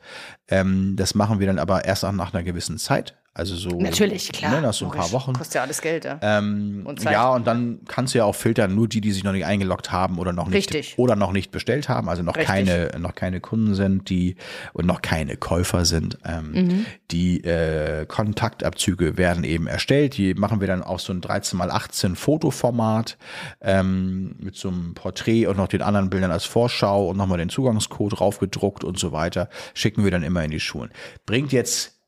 Ähm, 0.47 0.95
das 0.97 1.13
machen 1.13 1.39
wir 1.39 1.47
dann 1.47 1.59
aber 1.59 1.85
erst 1.85 2.03
auch 2.05 2.11
nach 2.11 2.33
einer 2.33 2.43
gewissen 2.43 2.77
Zeit. 2.79 3.15
Also 3.35 3.55
so 3.55 3.69
Natürlich, 3.81 4.31
klar. 4.31 4.51
Ne, 4.51 4.61
nach 4.61 4.73
so 4.73 4.85
ein 4.85 4.91
paar. 4.91 5.11
Wochen. 5.11 5.33
Kostet 5.33 5.55
ja 5.55 5.61
alles 5.63 5.81
Geld, 5.81 6.05
ja. 6.05 6.19
Ähm, 6.21 6.83
Und 6.85 7.03
ja, 7.03 7.29
und 7.31 7.47
dann 7.47 7.79
kannst 7.87 8.13
du 8.13 8.19
ja 8.19 8.25
auch 8.25 8.35
filtern, 8.35 8.75
nur 8.75 8.87
die, 8.87 9.01
die 9.01 9.11
sich 9.11 9.23
noch 9.23 9.31
nicht 9.31 9.45
eingeloggt 9.45 9.91
haben 9.91 10.19
oder 10.19 10.33
noch 10.33 10.47
nicht 10.47 10.71
Richtig. 10.73 10.99
oder 10.99 11.15
noch 11.15 11.31
nicht 11.31 11.49
bestellt 11.51 11.89
haben, 11.89 12.09
also 12.09 12.21
noch 12.21 12.35
Richtig. 12.35 12.47
keine 12.47 12.91
noch 12.99 13.15
keine 13.15 13.39
Kunden 13.41 13.73
sind, 13.73 14.09
die 14.09 14.35
und 14.73 14.85
noch 14.85 15.01
keine 15.01 15.35
Käufer 15.37 15.85
sind. 15.85 16.19
Ähm, 16.25 16.51
Mhm. 16.53 16.85
Die 17.11 17.43
äh, 17.43 18.05
Kontaktabzüge 18.05 19.17
werden 19.17 19.43
eben 19.43 19.65
erstellt. 19.67 20.17
Die 20.17 20.33
machen 20.35 20.59
wir 20.61 20.67
dann 20.67 20.83
auf 20.83 21.01
so 21.01 21.11
ein 21.11 21.21
13 21.21 21.57
mal 21.57 21.71
18 21.71 22.15
Fotoformat 22.15 23.17
ähm, 23.61 24.35
mit 24.39 24.55
so 24.55 24.69
einem 24.69 24.93
Porträt 24.93 25.47
und 25.47 25.57
noch 25.57 25.67
den 25.67 25.81
anderen 25.81 26.09
Bildern 26.09 26.31
als 26.31 26.45
Vorschau 26.45 27.09
und 27.09 27.17
nochmal 27.17 27.37
den 27.39 27.49
Zugangscode 27.49 28.19
draufgedruckt 28.19 28.83
und 28.83 28.99
so 28.99 29.11
weiter. 29.11 29.49
Schicken 29.73 30.03
wir 30.03 30.11
dann 30.11 30.23
immer 30.23 30.43
in 30.43 30.51
die 30.51 30.59
Schulen. 30.59 30.91
Bringt 31.25 31.51
jetzt 31.51 31.99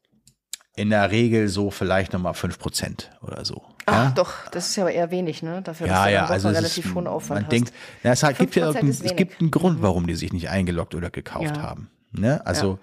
in 0.76 0.90
der 0.90 1.12
Regel 1.12 1.48
so 1.48 1.72
vielleicht 1.72 2.14
nochmal 2.14 2.34
5% 2.34 3.06
oder 3.22 3.46
so. 3.46 3.64
Ach 3.86 4.14
doch, 4.14 4.48
das 4.52 4.68
ist 4.70 4.76
ja 4.76 4.84
aber 4.84 4.92
eher 4.94 5.12
wenig, 5.12 5.44
ne? 5.44 5.62
Dafür, 5.62 5.88
Ja, 5.88 6.06
du 6.06 6.12
ja, 6.12 6.26
also 6.26 6.50
relativ 6.50 6.86
ist, 6.88 6.96
hohen 6.96 7.08
Aufwand 7.08 7.30
man 7.42 7.44
hast. 7.46 7.52
denkt, 7.52 7.74
na, 8.04 8.12
es 8.12 8.24
halt, 8.24 8.38
gibt 8.38 8.56
ja 8.56 8.64
5% 8.66 8.68
irgendein- 8.68 8.90
ist 8.90 9.06
es 9.06 9.16
gibt 9.16 9.40
einen 9.40 9.52
Grund, 9.52 9.82
warum 9.82 10.08
die 10.08 10.16
sich 10.16 10.34
nicht 10.34 10.50
eingeloggt 10.50 10.96
oder 10.96 11.10
gekauft 11.12 11.56
Ja. 11.58 11.62
haben. 11.62 11.90
Ne? 12.12 12.46
Also 12.46 12.80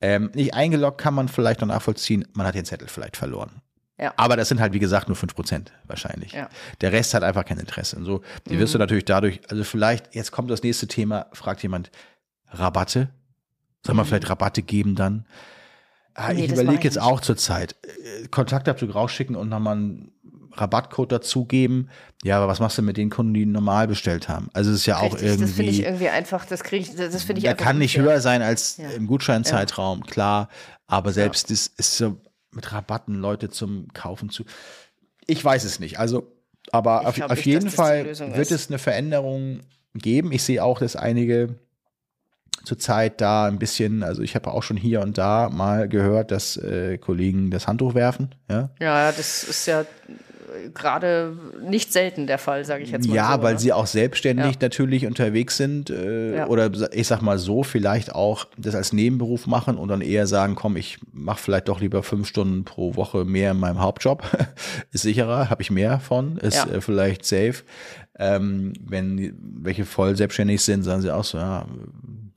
ähm, 0.00 0.30
nicht 0.34 0.54
eingeloggt 0.54 0.98
kann 1.00 1.14
man 1.14 1.28
vielleicht 1.28 1.60
noch 1.60 1.68
nachvollziehen, 1.68 2.26
man 2.34 2.46
hat 2.46 2.54
den 2.54 2.64
Zettel 2.64 2.88
vielleicht 2.88 3.16
verloren. 3.16 3.62
Ja. 3.98 4.12
Aber 4.16 4.36
das 4.36 4.48
sind 4.48 4.60
halt, 4.60 4.72
wie 4.72 4.78
gesagt, 4.80 5.08
nur 5.08 5.16
5% 5.16 5.68
wahrscheinlich. 5.86 6.32
Ja. 6.32 6.44
Mhm. 6.44 6.48
Der 6.80 6.92
Rest 6.92 7.14
hat 7.14 7.22
einfach 7.22 7.44
kein 7.44 7.58
Interesse. 7.58 7.96
Und 7.96 8.04
so, 8.04 8.20
die 8.48 8.58
wirst 8.58 8.74
du 8.74 8.78
natürlich 8.78 9.04
dadurch, 9.04 9.40
also 9.48 9.62
vielleicht, 9.64 10.14
jetzt 10.14 10.32
kommt 10.32 10.50
das 10.50 10.62
nächste 10.62 10.88
Thema, 10.88 11.26
fragt 11.32 11.62
jemand, 11.62 11.90
Rabatte? 12.50 13.08
Soll 13.86 13.94
man 13.94 14.04
vielleicht 14.04 14.28
Rabatte 14.28 14.62
geben 14.62 14.94
dann? 14.96 15.24
Ah. 16.14 16.32
Nee, 16.32 16.44
ich 16.46 16.52
überlege 16.52 16.84
jetzt 16.84 16.94
nicht. 16.96 17.02
auch 17.04 17.20
zur 17.20 17.36
Zeit. 17.36 17.76
äh, 17.82 18.28
Kontaktabzug 18.28 18.94
rausschicken 18.94 19.36
und 19.36 19.48
nochmal 19.48 19.76
einen 19.76 20.12
Rabattcode 20.54 21.12
dazugeben. 21.12 21.88
Ja, 22.22 22.36
aber 22.36 22.46
was 22.48 22.60
machst 22.60 22.76
du 22.76 22.82
mit 22.82 22.96
den 22.98 23.08
Kunden, 23.10 23.32
die 23.32 23.46
normal 23.46 23.88
bestellt 23.88 24.28
haben? 24.28 24.48
Also 24.52 24.70
es 24.70 24.78
ist 24.78 24.86
ja 24.86 24.98
auch 24.98 25.14
Richtig, 25.14 25.38
das 25.40 25.50
finde 25.52 25.70
ich 25.70 25.78
irgendwie, 25.80 25.84
irgendwie 25.84 26.08
einfach, 26.08 26.44
das 26.44 26.62
kriege 26.62 26.82
ich, 26.82 26.94
das 26.94 27.22
finde 27.22 27.38
ich 27.38 27.42
der 27.44 27.52
einfach 27.52 27.64
kann 27.64 27.78
nicht 27.78 27.96
höher 27.96 28.20
sein 28.20 28.42
als 28.42 28.76
Ja. 28.76 28.90
im 28.90 29.06
Gutscheinzeitraum, 29.06 30.02
klar. 30.04 30.48
Aber 30.86 31.12
selbst 31.12 31.50
das 31.50 31.66
ist 31.68 31.96
so 31.96 32.20
mit 32.50 32.70
Rabatten 32.70 33.14
Leute 33.14 33.48
zum 33.48 33.88
Kaufen 33.94 34.28
zu. 34.28 34.44
Ich 35.26 35.42
weiß 35.42 35.64
es 35.64 35.80
nicht. 35.80 35.98
Also, 35.98 36.30
aber 36.70 37.00
Ich 37.02 37.06
auf, 37.22 37.30
auf 37.30 37.36
nicht, 37.38 37.46
jeden 37.46 37.70
Fall 37.70 38.04
wird 38.04 38.18
ist. 38.18 38.50
es 38.50 38.68
eine 38.68 38.78
Veränderung 38.78 39.60
geben. 39.94 40.32
Ich 40.32 40.42
sehe 40.42 40.62
auch, 40.62 40.80
dass 40.80 40.96
einige 40.96 41.54
zurzeit 42.64 43.20
da 43.20 43.46
ein 43.46 43.58
bisschen, 43.58 44.02
also 44.02 44.22
ich 44.22 44.34
habe 44.34 44.50
auch 44.50 44.62
schon 44.62 44.76
hier 44.76 45.00
und 45.00 45.18
da 45.18 45.48
mal 45.50 45.88
gehört, 45.88 46.30
dass 46.30 46.56
äh, 46.56 46.98
Kollegen 46.98 47.50
das 47.50 47.66
Handtuch 47.66 47.94
werfen. 47.94 48.34
Ja, 48.50 48.70
Ja, 48.80 49.12
das 49.12 49.44
ist 49.44 49.66
ja 49.66 49.80
äh, 49.82 49.84
gerade 50.74 51.36
nicht 51.66 51.92
selten 51.92 52.26
der 52.26 52.38
Fall, 52.38 52.64
sage 52.64 52.84
ich 52.84 52.90
jetzt 52.90 53.08
mal. 53.08 53.14
ja 53.14 53.34
so, 53.36 53.42
weil 53.42 53.52
oder? 53.54 53.58
sie 53.58 53.72
auch 53.72 53.86
selbstständig 53.86 54.46
Ja. 54.54 54.58
natürlich 54.60 55.06
unterwegs 55.06 55.56
sind 55.56 55.90
äh, 55.90 56.36
Ja. 56.36 56.46
oder 56.46 56.70
ich 56.92 57.06
sag 57.08 57.20
mal 57.22 57.38
so, 57.38 57.62
vielleicht 57.62 58.14
auch 58.14 58.44
das 58.58 58.74
als 58.74 58.92
Nebenberuf 58.92 59.46
machen 59.46 59.76
und 59.78 59.88
dann 59.88 60.00
eher 60.02 60.26
sagen, 60.26 60.54
komm, 60.54 60.76
ich 60.76 60.98
mache 61.12 61.40
vielleicht 61.40 61.68
doch 61.68 61.80
lieber 61.80 62.02
fünf 62.02 62.28
Stunden 62.28 62.64
pro 62.64 62.94
Woche 62.96 63.24
mehr 63.24 63.52
in 63.52 63.58
meinem 63.60 63.80
Hauptjob. 63.80 64.22
ist 64.92 65.02
sicherer, 65.02 65.50
habe 65.50 65.62
ich 65.62 65.70
mehr 65.70 65.98
von, 66.00 66.36
ist 66.38 66.56
Ja. 66.66 66.66
äh, 66.74 66.80
vielleicht 66.80 67.24
safe. 67.24 67.64
Ähm, 68.18 68.74
wenn 68.86 69.34
welche 69.62 69.84
voll 69.86 70.14
selbstständig 70.16 70.60
sind, 70.60 70.82
sagen 70.82 71.00
sie 71.00 71.10
auch 71.10 71.24
so, 71.24 71.38
ja, 71.38 71.64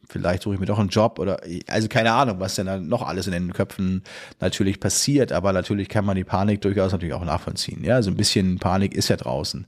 vielleicht 0.07 0.43
suche 0.43 0.55
ich 0.55 0.59
mir 0.59 0.65
doch 0.65 0.79
einen 0.79 0.89
Job 0.89 1.19
oder 1.19 1.41
also 1.67 1.87
keine 1.87 2.13
Ahnung, 2.13 2.39
was 2.39 2.55
denn 2.55 2.67
dann 2.67 2.87
noch 2.87 3.01
alles 3.01 3.27
in 3.27 3.33
den 3.33 3.53
Köpfen 3.53 4.03
natürlich 4.39 4.79
passiert, 4.79 5.31
aber 5.31 5.53
natürlich 5.53 5.89
kann 5.89 6.05
man 6.05 6.15
die 6.15 6.23
Panik 6.23 6.61
durchaus 6.61 6.91
natürlich 6.91 7.13
auch 7.13 7.25
nachvollziehen. 7.25 7.83
Ja, 7.83 8.01
so 8.01 8.11
ein 8.11 8.17
bisschen 8.17 8.59
Panik 8.59 8.93
ist 8.93 9.09
ja 9.09 9.17
draußen, 9.17 9.65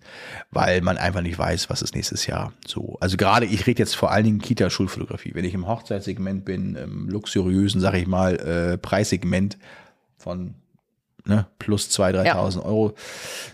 weil 0.51 0.81
man 0.81 0.97
einfach 0.97 1.21
nicht 1.21 1.37
weiß, 1.37 1.69
was 1.69 1.81
ist 1.81 1.95
nächstes 1.95 2.27
Jahr 2.27 2.53
so. 2.65 2.97
Also 2.99 3.17
gerade 3.17 3.45
ich 3.45 3.67
rede 3.67 3.79
jetzt 3.79 3.95
vor 3.95 4.11
allen 4.11 4.25
Dingen 4.25 4.39
Kita-Schulfotografie. 4.39 5.31
Wenn 5.33 5.45
ich 5.45 5.53
im 5.53 5.67
Hochzeitssegment 5.67 6.45
bin, 6.45 6.75
im 6.75 7.09
luxuriösen, 7.09 7.81
sag 7.81 7.95
ich 7.95 8.07
mal, 8.07 8.35
äh, 8.35 8.77
Preissegment 8.77 9.57
von 10.17 10.55
ne, 11.27 11.45
plus 11.59 11.89
2.000, 11.89 12.23
3.000 12.33 12.63
Euro, 12.65 12.93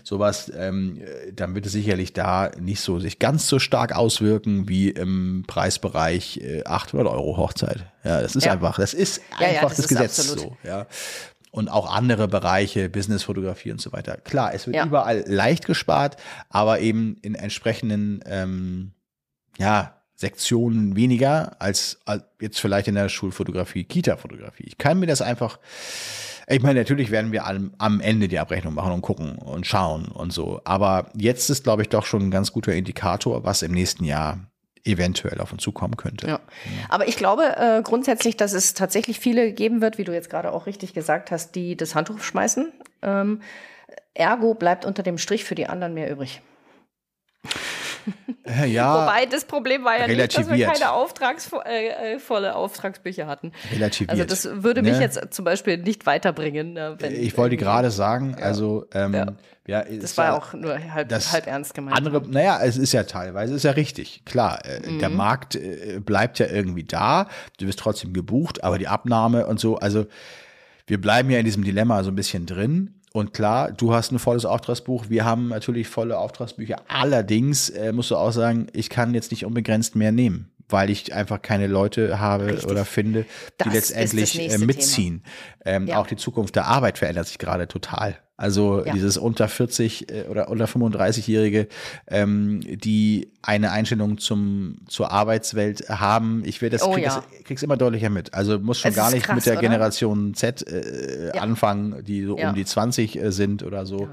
sowas, 0.02 0.50
ähm, 0.56 0.98
äh, 1.00 1.32
dann 1.32 1.54
wird 1.54 1.66
es 1.66 1.72
sicherlich 1.72 2.12
da 2.12 2.50
nicht 2.58 2.80
so 2.80 2.98
sich 3.00 3.18
ganz 3.18 3.46
so 3.48 3.58
stark 3.58 3.94
auswirken 3.94 4.68
wie 4.68 4.90
im 4.90 5.44
Preisbereich 5.46 6.38
äh, 6.38 6.64
800 6.64 7.06
Euro 7.12 7.36
Hochzeit. 7.36 7.84
Ja, 8.04 8.20
das 8.22 8.36
ist 8.36 8.44
Ja. 8.44 8.52
einfach, 8.52 8.76
das 8.78 8.94
ist 8.94 9.20
Ja, 9.38 9.46
ja, 9.46 9.48
einfach 9.60 9.68
das 9.68 9.76
das, 9.76 9.84
ist 9.86 9.88
Gesetz 9.88 10.18
absolut. 10.20 10.52
so. 10.62 10.68
Ja. 10.68 10.86
und 11.50 11.68
auch 11.68 11.94
andere 11.94 12.26
Bereiche, 12.26 12.88
Businessfotografie 12.88 13.70
und 13.70 13.80
so 13.80 13.92
weiter. 13.92 14.16
Klar, 14.16 14.54
es 14.54 14.66
wird 14.66 14.74
Ja. 14.76 14.86
überall 14.86 15.22
leicht 15.28 15.66
gespart, 15.66 16.16
aber 16.48 16.80
eben 16.80 17.16
in 17.22 17.34
entsprechenden 17.36 18.20
ähm, 18.26 18.90
ja, 19.58 20.00
Sektionen 20.24 20.96
weniger 20.96 21.56
als, 21.58 22.00
jetzt 22.40 22.58
vielleicht 22.58 22.88
in 22.88 22.94
der 22.94 23.10
Schulfotografie, 23.10 23.84
Kita-Fotografie. 23.84 24.64
Ich 24.66 24.78
kann 24.78 24.98
mir 24.98 25.06
das 25.06 25.20
einfach, 25.20 25.58
ich 26.48 26.62
meine, 26.62 26.80
natürlich 26.80 27.10
werden 27.10 27.30
wir 27.30 27.46
am, 27.46 27.74
am 27.76 28.00
Ende 28.00 28.26
die 28.26 28.38
Abrechnung 28.38 28.72
machen 28.72 28.92
und 28.92 29.02
gucken 29.02 29.36
und 29.36 29.66
schauen 29.66 30.06
und 30.06 30.32
so. 30.32 30.62
Aber 30.64 31.10
jetzt 31.14 31.50
ist, 31.50 31.64
glaube 31.64 31.82
ich, 31.82 31.90
doch 31.90 32.06
schon 32.06 32.22
ein 32.22 32.30
ganz 32.30 32.52
guter 32.52 32.72
Indikator, 32.72 33.44
was 33.44 33.60
im 33.60 33.72
nächsten 33.72 34.04
Jahr 34.04 34.38
eventuell 34.82 35.42
auf 35.42 35.52
uns 35.52 35.62
zukommen 35.62 35.98
könnte. 35.98 36.26
Ja. 36.26 36.40
Aber 36.88 37.06
ich 37.06 37.18
glaube 37.18 37.56
äh, 37.56 37.82
grundsätzlich, 37.82 38.38
dass 38.38 38.54
es 38.54 38.72
tatsächlich 38.72 39.20
viele 39.20 39.52
geben 39.52 39.82
wird, 39.82 39.98
wie 39.98 40.04
du 40.04 40.14
jetzt 40.14 40.30
gerade 40.30 40.52
auch 40.52 40.64
richtig 40.64 40.94
gesagt 40.94 41.30
hast, 41.30 41.54
die 41.54 41.76
das 41.76 41.94
Handtuch 41.94 42.20
schmeißen. 42.20 42.72
Ähm, 43.02 43.42
ergo 44.14 44.54
bleibt 44.54 44.86
unter 44.86 45.02
dem 45.02 45.18
Strich 45.18 45.44
für 45.44 45.54
die 45.54 45.66
anderen 45.66 45.92
mehr 45.92 46.10
übrig. 46.10 46.40
Äh, 48.46 48.66
ja, 48.66 49.02
Wobei 49.06 49.26
das 49.26 49.44
Problem 49.46 49.84
war 49.84 49.98
ja 49.98 50.06
nicht, 50.06 50.36
dass 50.36 50.50
wir 50.50 50.66
keine 50.66 50.92
auftragsvolle 50.92 51.64
äh, 51.64 52.18
volle 52.18 52.54
Auftragsbücher 52.54 53.26
hatten. 53.26 53.52
relativiert. 53.72 54.10
Also 54.10 54.24
das 54.24 54.62
würde 54.62 54.82
mich 54.82 54.92
ne? 54.92 55.00
jetzt 55.00 55.18
zum 55.32 55.44
Beispiel 55.44 55.78
nicht 55.78 56.04
weiterbringen. 56.06 56.76
äh, 56.76 56.94
Wenn 56.98 57.14
Ich 57.14 57.36
wollte 57.38 57.56
gerade 57.56 57.90
sagen, 57.90 58.36
also 58.40 58.86
ähm, 58.92 59.14
Ja. 59.14 59.26
ja. 59.66 59.84
Das 60.00 60.16
war 60.18 60.34
auch 60.36 60.52
nur 60.52 60.74
halb, 60.92 61.10
halb 61.10 61.46
ernst 61.46 61.74
gemeint. 61.74 61.96
andere, 61.96 62.22
naja, 62.28 62.60
es 62.62 62.76
ist 62.76 62.92
ja 62.92 63.04
teilweise, 63.04 63.54
ist 63.54 63.64
ja 63.64 63.70
richtig, 63.72 64.24
klar. 64.26 64.64
Äh, 64.64 64.98
Der 64.98 65.08
Mhm. 65.08 65.16
Markt 65.16 65.54
äh, 65.56 66.00
bleibt 66.04 66.38
ja 66.38 66.46
irgendwie 66.46 66.84
da, 66.84 67.28
du 67.58 67.66
wirst 67.66 67.78
trotzdem 67.78 68.12
gebucht, 68.12 68.62
aber 68.62 68.78
die 68.78 68.88
Abnahme 68.88 69.46
und 69.46 69.58
so, 69.58 69.76
also 69.78 70.06
wir 70.86 71.00
bleiben 71.00 71.30
ja 71.30 71.38
in 71.38 71.46
diesem 71.46 71.64
Dilemma 71.64 72.02
so 72.04 72.10
ein 72.10 72.16
bisschen 72.16 72.44
drin. 72.44 73.00
Und 73.16 73.32
klar, 73.32 73.70
du 73.70 73.94
hast 73.94 74.10
ein 74.10 74.18
volles 74.18 74.44
Auftragsbuch, 74.44 75.04
wir 75.08 75.24
haben 75.24 75.46
natürlich 75.46 75.86
volle 75.86 76.18
Auftragsbücher. 76.18 76.82
Allerdings 76.88 77.70
äh, 77.70 77.92
musst 77.92 78.10
du 78.10 78.16
auch 78.16 78.32
sagen, 78.32 78.66
ich 78.72 78.90
kann 78.90 79.14
jetzt 79.14 79.30
nicht 79.30 79.46
unbegrenzt 79.46 79.94
mehr 79.94 80.10
nehmen, 80.10 80.50
weil 80.68 80.90
ich 80.90 81.14
einfach 81.14 81.40
keine 81.40 81.68
Leute 81.68 82.18
habe 82.18 82.46
Richtig. 82.46 82.68
oder 82.68 82.84
finde, 82.84 83.24
die 83.60 83.70
das 83.70 83.90
letztendlich 83.94 84.50
äh, 84.52 84.58
mitziehen. 84.58 85.22
Ähm, 85.64 85.86
Ja. 85.86 85.98
Auch 85.98 86.08
die 86.08 86.16
Zukunft 86.16 86.56
der 86.56 86.66
Arbeit 86.66 86.98
verändert 86.98 87.28
sich 87.28 87.38
gerade 87.38 87.68
total. 87.68 88.18
Also 88.36 88.84
Ja. 88.84 88.92
dieses 88.92 89.16
unter 89.16 89.46
40 89.46 90.10
äh, 90.10 90.24
oder 90.28 90.48
unter 90.48 90.64
35-Jährige, 90.64 91.68
ähm, 92.08 92.60
die 92.64 93.30
eine 93.42 93.70
Einstellung 93.70 94.18
zum, 94.18 94.78
zur 94.88 95.12
Arbeitswelt 95.12 95.88
haben. 95.88 96.42
Ich 96.44 96.60
will 96.62 96.70
das, 96.70 96.82
Oh 96.82 96.92
krieg 96.92 97.04
ja. 97.04 97.14
das 97.16 97.44
krieg's 97.44 97.62
immer 97.62 97.76
deutlicher 97.76 98.10
mit. 98.10 98.34
Also 98.34 98.58
muss 98.58 98.80
schon 98.80 98.90
Es 98.90 98.96
gar 98.96 99.10
nicht 99.12 99.26
krass, 99.26 99.36
mit 99.36 99.46
der 99.46 99.52
oder? 99.54 99.60
Generation 99.60 100.34
Z 100.34 100.66
äh, 100.66 101.28
Ja. 101.34 101.42
anfangen, 101.42 102.02
die 102.04 102.24
so 102.24 102.36
um 102.36 102.54
die 102.54 102.64
20 102.64 103.16
äh, 103.22 103.30
sind 103.30 103.62
oder 103.62 103.86
so. 103.86 104.08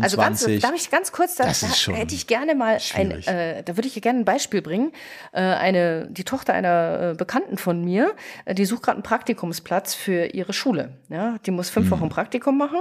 Also 0.00 0.16
ganz, 0.16 0.42
25. 0.44 0.60
darf 0.62 0.72
ich 0.74 0.90
ganz 0.90 1.12
kurz, 1.12 1.36
da, 1.36 1.44
da 1.44 1.92
hätte 1.94 2.14
ich 2.14 2.26
gerne 2.26 2.54
mal 2.56 2.78
ein, 2.94 3.10
äh, 3.10 3.62
da 3.62 3.76
würde 3.76 3.86
ich 3.86 4.00
gerne 4.02 4.20
ein 4.20 4.24
Beispiel 4.24 4.62
bringen. 4.62 4.90
Äh, 5.32 5.40
eine, 5.42 6.08
die 6.10 6.24
Tochter 6.24 6.54
einer 6.54 7.10
äh, 7.12 7.14
Bekannten 7.14 7.56
von 7.58 7.84
mir, 7.84 8.14
die 8.50 8.64
sucht 8.64 8.82
gerade 8.82 8.96
einen 8.96 9.02
Praktikumsplatz 9.04 9.94
für 9.94 10.26
ihre 10.34 10.52
Schule. 10.52 10.94
Ja, 11.08 11.36
die 11.46 11.50
muss 11.52 11.70
fünf 11.70 11.90
Wochen 11.90 12.08
Praktikum 12.08 12.58
machen 12.58 12.80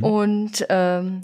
und 0.00 0.66
ähm, 0.68 1.22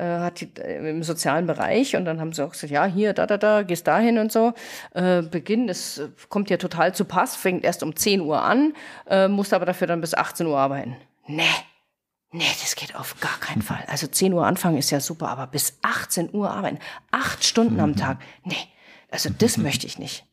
äh, 0.00 0.04
hat 0.04 0.40
die, 0.40 0.50
äh, 0.60 0.90
im 0.90 1.02
sozialen 1.02 1.46
Bereich 1.46 1.94
und 1.96 2.04
dann 2.04 2.20
haben 2.20 2.32
sie 2.32 2.44
auch 2.44 2.52
gesagt, 2.52 2.72
ja, 2.72 2.86
hier, 2.86 3.12
da, 3.12 3.26
da, 3.26 3.36
da, 3.36 3.62
gehst 3.62 3.86
dahin 3.86 4.18
und 4.18 4.32
so. 4.32 4.54
Äh, 4.94 5.22
Beginn, 5.22 5.66
das 5.66 6.00
kommt 6.28 6.48
ja 6.48 6.56
total 6.56 6.94
zu 6.94 7.04
Pass, 7.04 7.36
fängt 7.36 7.64
erst 7.64 7.82
um 7.82 7.94
10 7.94 8.20
Uhr 8.22 8.42
an, 8.42 8.72
äh, 9.08 9.28
musst 9.28 9.52
aber 9.52 9.66
dafür 9.66 9.86
dann 9.86 10.00
bis 10.00 10.14
18 10.14 10.46
Uhr 10.46 10.58
arbeiten. 10.58 10.96
Nee. 11.26 11.42
Nee, 12.32 12.44
das 12.62 12.76
geht 12.76 12.94
auf 12.94 13.16
gar 13.20 13.38
keinen 13.40 13.60
Fall. 13.60 13.84
Also 13.88 14.06
10 14.06 14.32
Uhr 14.32 14.46
anfangen 14.46 14.78
ist 14.78 14.90
ja 14.90 15.00
super, 15.00 15.28
aber 15.28 15.48
bis 15.48 15.78
18 15.82 16.32
Uhr 16.32 16.50
arbeiten. 16.50 16.78
Acht 17.10 17.44
Stunden 17.44 17.80
am 17.80 17.96
Tag. 17.96 18.18
Nee, 18.44 18.54
also 19.10 19.30
das 19.36 19.56
möchte 19.58 19.86
ich 19.86 19.98
nicht. 19.98 20.24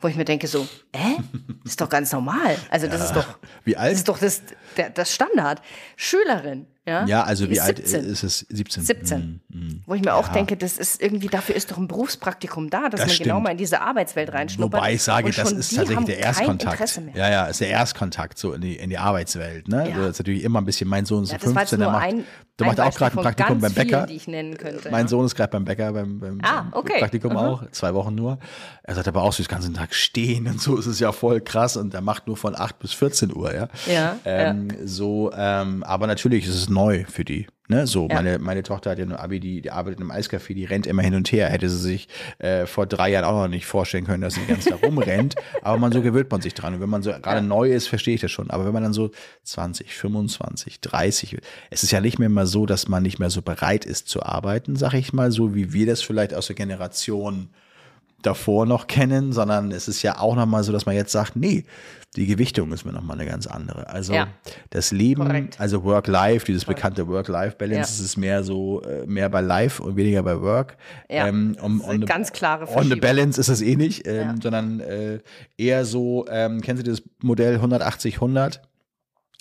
Wo 0.00 0.08
ich 0.08 0.16
mir 0.16 0.26
denke 0.26 0.46
so, 0.46 0.68
äh, 0.92 1.16
das 1.64 1.72
ist 1.72 1.80
doch 1.80 1.88
ganz 1.88 2.12
normal. 2.12 2.56
Also 2.70 2.86
das 2.86 3.02
ist 3.02 3.16
doch, 3.16 3.38
Wie 3.64 3.72
das 3.72 3.82
alt? 3.82 3.92
ist 3.94 4.08
doch 4.08 4.18
das, 4.18 4.42
der, 4.76 4.90
das 4.90 5.14
Standard. 5.14 5.62
Schülerin, 5.96 6.66
ja. 6.88 7.06
ja, 7.06 7.22
also 7.22 7.48
wie 7.50 7.60
alt 7.60 7.76
17. 7.86 8.04
ist 8.04 8.22
es? 8.22 8.46
17. 8.48 8.82
17. 8.84 9.40
Mhm. 9.48 9.82
Wo 9.86 9.94
ich 9.94 10.02
mir 10.02 10.14
auch 10.14 10.28
denke, 10.28 10.56
das 10.56 10.78
ist 10.78 11.00
irgendwie, 11.02 11.28
dafür 11.28 11.54
ist 11.54 11.70
doch 11.70 11.78
ein 11.78 11.86
Berufspraktikum 11.88 12.70
da, 12.70 12.88
dass 12.88 13.00
Das 13.00 13.08
man 13.10 13.18
genau 13.18 13.34
stimmt. 13.34 13.44
mal 13.44 13.50
in 13.50 13.58
diese 13.58 13.80
Arbeitswelt 13.80 14.32
reinschnuppert. 14.32 14.80
Wobei 14.80 14.94
ich 14.94 15.02
sage, 15.02 15.30
das 15.30 15.52
ist 15.52 15.76
tatsächlich 15.76 16.06
der 16.06 16.18
Erstkontakt. 16.18 17.00
Ja, 17.14 17.30
ja, 17.30 17.44
ist 17.46 17.60
der 17.60 17.68
Erstkontakt 17.68 18.38
so 18.38 18.52
in 18.52 18.60
die, 18.62 18.76
in 18.76 18.90
die 18.90 18.98
Arbeitswelt. 18.98 19.68
Ne? 19.68 19.90
Ja. 19.90 19.96
Das 19.98 20.10
ist 20.10 20.18
natürlich 20.20 20.42
immer 20.44 20.60
ein 20.60 20.64
bisschen, 20.64 20.88
mein 20.88 21.04
Sohn 21.04 21.22
ist 21.24 21.32
Ja, 21.32 21.38
so 21.38 21.46
das 21.46 21.54
war 21.54 21.62
jetzt 21.62 21.70
15, 21.70 21.78
der 21.80 21.90
macht, 21.90 22.02
ein, 22.04 22.24
der 22.58 22.66
macht 22.66 22.80
auch 22.80 22.94
gerade 22.94 23.16
ein 23.18 23.22
Praktikum 23.22 23.60
beim 23.60 23.72
Bäcker. 23.72 24.06
vielen, 24.08 24.56
könnte. 24.56 24.90
Mein 24.90 25.02
ja. 25.04 25.08
Sohn 25.08 25.26
ist 25.26 25.34
gerade 25.34 25.50
beim 25.50 25.64
Bäcker, 25.64 25.92
beim, 25.92 26.18
beim 26.18 26.38
Ah, 26.42 26.66
okay. 26.72 26.98
Praktikum 26.98 27.36
Aha. 27.36 27.48
auch, 27.48 27.70
zwei 27.72 27.94
Wochen 27.94 28.14
nur. 28.14 28.38
Er 28.82 28.94
sagt 28.94 29.06
aber 29.08 29.22
auch 29.22 29.32
so 29.32 29.42
den 29.42 29.48
ganzen 29.48 29.74
Tag 29.74 29.94
stehen 29.94 30.46
und 30.46 30.60
so, 30.60 30.78
es 30.78 30.86
ist 30.86 31.00
ja 31.00 31.12
voll 31.12 31.40
krass 31.40 31.76
und 31.76 31.92
er 31.94 32.00
macht 32.00 32.26
nur 32.26 32.36
von 32.36 32.58
8 32.58 32.78
bis 32.78 32.92
14 32.94 33.34
Uhr, 33.36 33.54
ja. 33.54 33.68
Ja, 33.86 34.16
ähm, 34.24 34.68
So, 34.84 35.30
ähm, 35.36 35.82
aber 35.84 36.06
natürlich 36.06 36.46
ist 36.46 36.54
es 36.54 36.68
neu 36.78 37.04
für 37.08 37.24
die. 37.24 37.46
Ne, 37.70 37.86
so, 37.86 38.08
Ja. 38.08 38.14
meine, 38.14 38.38
meine 38.38 38.62
Tochter 38.62 38.90
hat 38.92 38.98
ja 38.98 39.04
nur 39.04 39.20
Abi, 39.20 39.40
die, 39.40 39.60
die 39.60 39.70
arbeitet 39.70 40.00
im 40.00 40.10
Eiscafé, 40.10 40.54
die 40.54 40.64
rennt 40.64 40.86
immer 40.86 41.02
hin 41.02 41.14
und 41.14 41.30
her. 41.32 41.50
Hätte 41.50 41.68
sie 41.68 41.76
sich 41.78 42.08
äh, 42.38 42.64
vor 42.64 42.86
drei 42.86 43.10
Jahren 43.10 43.26
auch 43.26 43.42
noch 43.42 43.48
nicht 43.48 43.66
vorstellen 43.66 44.06
können, 44.06 44.22
dass 44.22 44.34
sie 44.34 44.46
ganz 44.46 44.64
da 44.64 44.76
rumrennt. 44.76 45.34
Aber 45.62 45.76
man 45.76 45.92
so 45.92 46.00
gewöhnt 46.00 46.30
man 46.30 46.40
sich 46.40 46.54
dran. 46.54 46.72
Und 46.74 46.80
wenn 46.80 46.88
man 46.88 47.02
so 47.02 47.10
gerade 47.10 47.42
neu 47.42 47.70
ist, 47.70 47.88
verstehe 47.88 48.14
ich 48.14 48.22
das 48.22 48.30
schon. 48.30 48.48
Aber 48.48 48.64
wenn 48.64 48.72
man 48.72 48.84
dann 48.84 48.94
so 48.94 49.10
20, 49.44 49.92
25, 49.92 50.80
30, 50.80 51.32
wird, 51.32 51.44
es 51.68 51.82
ist 51.82 51.90
ja 51.90 52.00
nicht 52.00 52.18
mehr 52.18 52.30
mal 52.30 52.46
so, 52.46 52.64
dass 52.64 52.88
man 52.88 53.02
nicht 53.02 53.18
mehr 53.18 53.28
so 53.28 53.42
bereit 53.42 53.84
ist 53.84 54.08
zu 54.08 54.22
arbeiten, 54.22 54.74
sag 54.76 54.94
ich 54.94 55.12
mal, 55.12 55.30
so 55.30 55.54
wie 55.54 55.74
wir 55.74 55.84
das 55.84 56.00
vielleicht 56.00 56.32
aus 56.32 56.46
der 56.46 56.56
Generation 56.56 57.50
davor 58.22 58.66
noch 58.66 58.86
kennen, 58.88 59.32
sondern 59.32 59.70
es 59.72 59.86
ist 59.88 60.02
ja 60.02 60.18
auch 60.18 60.34
nochmal 60.34 60.64
so, 60.64 60.72
dass 60.72 60.86
man 60.86 60.94
jetzt 60.96 61.12
sagt, 61.12 61.36
nee, 61.36 61.64
die 62.16 62.26
Gewichtung 62.26 62.72
ist 62.72 62.84
mir 62.84 62.92
nochmal 62.92 63.20
eine 63.20 63.28
ganz 63.30 63.46
andere. 63.46 63.88
Also 63.88 64.12
Ja. 64.14 64.28
das 64.70 64.90
Leben, 64.92 65.26
Korrekt. 65.26 65.60
also 65.60 65.84
Work-Life, 65.84 66.46
dieses 66.46 66.64
bekannte 66.64 67.06
Work-Life-Balance, 67.06 67.76
Ja. 67.76 67.82
es 67.82 68.00
ist 68.00 68.16
mehr 68.16 68.42
so, 68.42 68.82
äh, 68.82 69.06
mehr 69.06 69.28
bei 69.28 69.40
Life 69.40 69.80
und 69.82 69.94
weniger 69.96 70.22
bei 70.22 70.40
Work. 70.40 70.76
Ja, 71.10 71.28
ähm, 71.28 71.56
um, 71.60 71.78
das 71.78 71.86
ist 71.88 71.94
eine 71.94 72.04
ganz 72.06 72.32
klare 72.32 72.66
On 72.76 72.88
the. 72.88 72.96
Balance 72.96 73.38
ist 73.40 73.48
es 73.48 73.60
eh 73.62 73.76
nicht, 73.76 74.06
ähm, 74.06 74.14
Ja. 74.16 74.34
sondern 74.42 74.80
äh, 74.80 75.18
eher 75.56 75.84
so, 75.84 76.26
ähm, 76.30 76.60
kennen 76.60 76.78
Sie 76.78 76.82
das 76.84 77.02
Modell 77.22 77.58
180-100? 77.60 78.60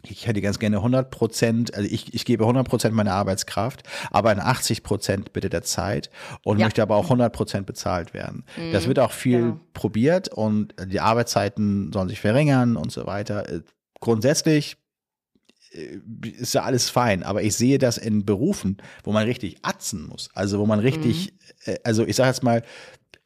Ich 0.04 0.28
hätte 0.28 0.42
ganz 0.42 0.60
gerne 0.60 0.78
100 0.78 1.10
Prozent, 1.10 1.74
also 1.74 1.90
ich, 1.90 2.14
ich 2.14 2.24
gebe 2.24 2.44
100 2.44 2.68
Prozent 2.68 2.96
meiner 2.96 3.14
Arbeitskraft, 3.14 3.84
aber 4.12 4.32
in 4.32 4.40
80 4.40 4.84
Prozent 4.84 5.34
bitte 5.34 5.50
der 5.50 5.64
Zeit 5.64 6.10
und 6.44 6.60
Ja. 6.60 6.66
möchte 6.66 6.82
aber 6.82 6.96
auch 6.96 7.06
100 7.06 7.34
Prozent 7.34 7.66
bezahlt 7.66 8.14
werden. 8.14 8.46
Das 8.72 8.88
wird 8.88 9.00
auch 9.00 9.12
viel 9.12 9.42
genau. 9.42 9.60
probiert 9.74 10.30
und 10.30 10.76
die 10.86 11.00
Arbeitszeiten 11.00 11.92
sollen 11.92 12.10
sich 12.10 12.20
verringern 12.20 12.78
und 12.78 12.92
so 12.92 13.06
weiter. 13.06 13.50
Äh, 13.50 13.62
Grundsätzlich 14.00 14.78
äh, 15.72 15.98
ist 16.22 16.54
ja 16.54 16.62
alles 16.62 16.90
fein, 16.92 17.24
aber 17.24 17.42
ich 17.42 17.56
sehe 17.56 17.80
das 17.80 17.98
in 17.98 18.24
Berufen, 18.26 18.78
wo 19.04 19.12
man 19.12 19.24
richtig 19.26 19.58
atzen 19.64 20.06
muss. 20.08 20.30
Also 20.36 20.60
wo 20.60 20.68
man 20.68 20.80
richtig, 20.80 21.34
Mhm. 21.66 21.74
äh, 21.74 21.80
also 21.84 22.06
ich 22.06 22.16
sage 22.16 22.30
jetzt 22.30 22.44
mal, 22.44 22.62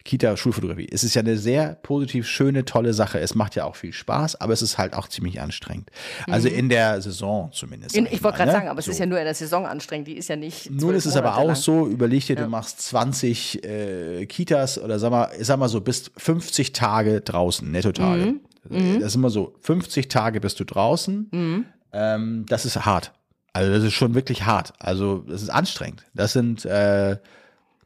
Kita, 0.04 0.36
Schulfotografie. 0.38 0.88
Es 0.92 1.04
ist 1.04 1.14
ja 1.14 1.22
eine 1.22 1.38
sehr 1.38 1.76
positiv, 1.76 2.28
schöne, 2.28 2.66
tolle 2.66 2.94
Sache. 2.94 3.20
Es 3.20 3.36
macht 3.36 3.56
ja 3.56 3.66
auch 3.66 3.76
viel 3.76 3.94
Spaß, 3.94 4.40
aber 4.42 4.54
es 4.54 4.62
ist 4.62 4.78
halt 4.78 4.94
auch 4.94 5.08
ziemlich 5.08 5.40
anstrengend. 5.42 5.90
Also 6.28 6.48
in 6.48 6.70
der 6.70 7.02
Saison 7.02 7.52
zumindest. 7.52 7.96
Mhm. 7.96 8.06
In, 8.08 8.14
ich 8.14 8.24
wollte 8.24 8.38
gerade 8.38 8.52
ne? 8.52 8.58
sagen, 8.58 8.68
aber 8.70 8.80
es 8.80 8.86
So. 8.86 8.92
ist 8.92 9.00
ja 9.00 9.06
nur 9.06 9.20
in 9.20 9.26
der 9.26 9.36
Saison 9.36 9.66
anstrengend, 9.66 10.08
die 10.08 10.18
ist 10.18 10.28
ja 10.30 10.36
nicht. 10.36 10.70
Nun 10.72 10.96
ist 10.96 11.06
es 11.06 11.16
aber 11.16 11.38
auch 11.38 11.48
lang. 11.48 11.56
so, 11.56 11.88
überleg 11.88 12.26
dir, 12.26 12.36
du 12.36 12.48
machst 12.48 12.82
20 12.82 13.64
äh, 13.64 14.26
Kitas 14.26 14.78
oder 14.80 15.00
sag 15.00 15.12
mal, 15.12 15.30
sag 15.40 15.60
mal 15.60 15.70
so, 15.70 15.82
bist 15.82 16.12
50 16.18 16.74
Tage 16.74 17.22
draußen, 17.22 17.70
Nettotage. 17.70 18.36
Mhm. 18.70 19.00
Das 19.00 19.10
ist 19.10 19.16
immer 19.16 19.30
so, 19.30 19.56
50 19.62 20.08
Tage 20.08 20.40
bist 20.40 20.60
du 20.60 20.64
draußen. 20.66 21.66
Ähm, 21.94 22.46
das 22.48 22.66
ist 22.66 22.86
hart. 22.86 23.12
Also 23.54 23.72
das 23.74 23.84
ist 23.84 23.94
schon 23.94 24.16
wirklich 24.16 24.46
hart. 24.46 24.74
Also 24.80 25.26
das 25.28 25.42
ist 25.42 25.50
anstrengend. 25.50 26.04
Das 26.14 26.34
sind 26.34 26.64
äh, 26.66 27.18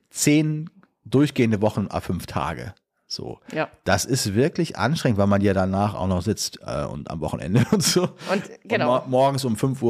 zehn 0.09 0.69
durchgehende 1.05 1.61
Wochen 1.61 1.87
a 1.89 2.01
fünf 2.01 2.25
Tage. 2.25 2.73
So. 3.07 3.39
Ja. 3.53 3.69
Das 3.83 4.05
ist 4.05 4.33
wirklich 4.33 4.77
anstrengend, 4.77 5.17
weil 5.17 5.27
man 5.27 5.41
ja 5.41 5.53
danach 5.53 5.93
auch 5.93 6.07
noch 6.07 6.21
sitzt 6.21 6.59
äh, 6.65 6.85
und 6.85 7.09
am 7.09 7.21
Wochenende 7.21 7.65
und 7.71 7.83
so. 7.83 8.03
Und 8.31 8.43
genau. 8.63 8.95
Und 8.97 9.09
mor 9.09 9.25
morgens 9.25 9.45
um 9.45 9.55
5.30 9.55 9.83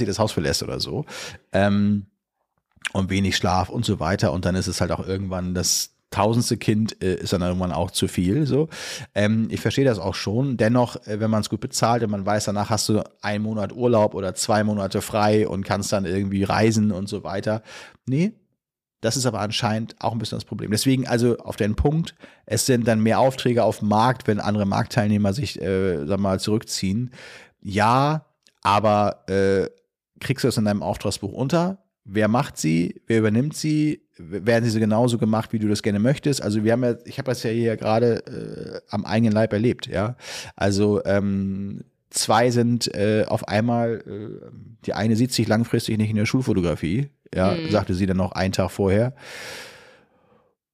Uhr 0.00 0.06
das 0.06 0.18
Haus 0.18 0.32
verlässt 0.32 0.62
oder 0.62 0.80
so. 0.80 1.04
Ähm, 1.52 2.06
und 2.92 3.10
wenig 3.10 3.36
Schlaf 3.36 3.68
und 3.68 3.84
so 3.84 4.00
weiter. 4.00 4.32
Und 4.32 4.44
dann 4.44 4.54
ist 4.54 4.66
es 4.66 4.80
halt 4.80 4.92
auch 4.92 5.06
irgendwann 5.06 5.54
das 5.54 5.92
tausendste 6.12 6.58
Kind 6.58 7.02
äh, 7.02 7.14
ist 7.14 7.32
dann 7.32 7.42
irgendwann 7.42 7.72
auch 7.72 7.90
zu 7.90 8.06
viel. 8.06 8.46
So, 8.46 8.68
ähm, 9.14 9.48
ich 9.50 9.60
verstehe 9.60 9.84
das 9.84 9.98
auch 9.98 10.14
schon. 10.14 10.56
Dennoch, 10.56 10.96
äh, 11.06 11.18
wenn 11.18 11.30
man 11.30 11.40
es 11.40 11.48
gut 11.48 11.60
bezahlt 11.60 12.02
und 12.04 12.10
man 12.10 12.24
weiß, 12.24 12.44
danach 12.44 12.70
hast 12.70 12.88
du 12.88 13.02
einen 13.20 13.42
Monat 13.42 13.72
Urlaub 13.72 14.14
oder 14.14 14.34
zwei 14.34 14.62
Monate 14.62 15.02
frei 15.02 15.48
und 15.48 15.64
kannst 15.64 15.92
dann 15.92 16.04
irgendwie 16.04 16.44
reisen 16.44 16.92
und 16.92 17.08
so 17.08 17.24
weiter. 17.24 17.62
Nee, 18.06 18.34
das 19.02 19.16
ist 19.16 19.26
aber 19.26 19.40
anscheinend 19.40 19.96
auch 19.98 20.12
ein 20.12 20.18
bisschen 20.18 20.38
das 20.38 20.44
Problem. 20.44 20.70
Deswegen 20.70 21.06
also 21.06 21.36
auf 21.38 21.56
den 21.56 21.74
Punkt, 21.74 22.14
es 22.46 22.66
sind 22.66 22.86
dann 22.86 23.02
mehr 23.02 23.18
Aufträge 23.18 23.64
auf 23.64 23.80
dem 23.80 23.88
Markt, 23.88 24.26
wenn 24.28 24.40
andere 24.40 24.64
Marktteilnehmer 24.64 25.32
sich, 25.34 25.60
äh, 25.60 26.06
sag 26.06 26.20
mal, 26.20 26.38
zurückziehen. 26.38 27.10
Ja, 27.60 28.26
aber 28.62 29.24
äh, 29.28 29.68
kriegst 30.20 30.44
du 30.44 30.48
das 30.48 30.56
in 30.56 30.64
deinem 30.64 30.84
Auftragsbuch 30.84 31.32
unter? 31.32 31.84
Wer 32.04 32.28
macht 32.28 32.56
sie? 32.56 33.02
Wer 33.08 33.18
übernimmt 33.18 33.56
sie? 33.56 34.02
Werden 34.18 34.64
sie 34.64 34.70
so 34.70 34.78
genauso 34.78 35.18
gemacht, 35.18 35.52
wie 35.52 35.58
du 35.58 35.68
das 35.68 35.82
gerne 35.82 35.98
möchtest? 35.98 36.40
Also 36.40 36.62
wir 36.62 36.72
haben 36.72 36.84
ja, 36.84 36.94
ich 37.04 37.18
habe 37.18 37.26
das 37.26 37.42
ja 37.42 37.50
hier 37.50 37.76
gerade 37.76 38.24
äh, 38.26 38.80
am 38.88 39.04
eigenen 39.04 39.32
Leib 39.32 39.52
erlebt, 39.52 39.88
ja. 39.88 40.16
Also 40.54 41.04
ähm, 41.04 41.82
zwei 42.10 42.52
sind 42.52 42.94
äh, 42.94 43.24
auf 43.26 43.48
einmal, 43.48 44.02
äh, 44.06 44.50
die 44.86 44.94
eine 44.94 45.16
sieht 45.16 45.32
sich 45.32 45.48
langfristig 45.48 45.98
nicht 45.98 46.10
in 46.10 46.16
der 46.16 46.26
Schulfotografie, 46.26 47.10
ja, 47.34 47.52
Mhm. 47.52 47.70
sagte 47.70 47.94
sie 47.94 48.06
dann 48.06 48.16
noch 48.16 48.32
einen 48.32 48.52
Tag 48.52 48.70
vorher. 48.70 49.14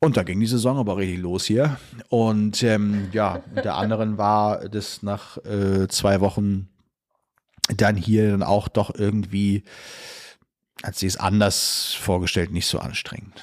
Und 0.00 0.16
da 0.16 0.22
ging 0.22 0.38
die 0.38 0.46
Saison 0.46 0.78
aber 0.78 0.96
richtig 0.96 1.18
los 1.18 1.44
hier. 1.44 1.76
Und 2.08 2.62
ähm, 2.62 3.08
ja, 3.12 3.40
mit 3.54 3.64
der 3.64 3.74
anderen 3.76 4.16
war 4.16 4.68
das 4.68 5.02
nach 5.02 5.38
äh, 5.38 5.88
zwei 5.88 6.20
Wochen 6.20 6.68
dann 7.76 7.96
hier 7.96 8.30
dann 8.30 8.42
auch 8.44 8.68
doch 8.68 8.94
irgendwie, 8.94 9.64
hat 10.84 10.94
sie 10.96 11.06
es 11.08 11.16
anders 11.16 11.94
vorgestellt, 12.00 12.52
nicht 12.52 12.66
so 12.66 12.78
anstrengend. 12.78 13.42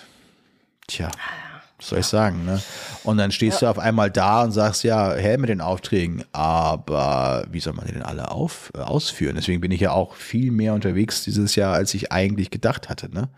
Tja, 0.88 1.10
was 1.10 1.45
soll 1.88 1.99
ich 1.99 2.06
sagen, 2.06 2.45
ne? 2.45 2.62
Und 3.03 3.18
dann 3.18 3.32
stehst 3.32 3.62
du 3.62 3.68
auf 3.68 3.80
einmal 3.80 4.10
da 4.12 4.44
und 4.44 4.52
sagst, 4.52 4.84
ja, 4.84 5.14
hä, 5.14 5.38
mit 5.38 5.49
den 5.49 5.62
Aufträgen, 5.62 6.24
aber 6.32 7.45
wie 7.52 7.60
soll 7.60 7.74
man 7.74 7.86
die 7.86 7.94
denn 7.94 8.02
alle 8.02 8.32
auf, 8.32 8.72
äh, 8.76 8.80
ausführen? 8.80 9.36
Deswegen 9.36 9.62
bin 9.62 9.72
ich 9.72 9.82
ja 9.82 9.91
auch 9.91 10.16
viel 10.16 10.52
mehr 10.52 10.74
unterwegs 10.74 11.24
dieses 11.24 11.56
Jahr, 11.56 11.74
als 11.74 11.94
ich 11.94 12.12
eigentlich 12.12 12.52
gedacht 12.52 12.90
hatte, 12.90 13.14
ne? 13.14 13.30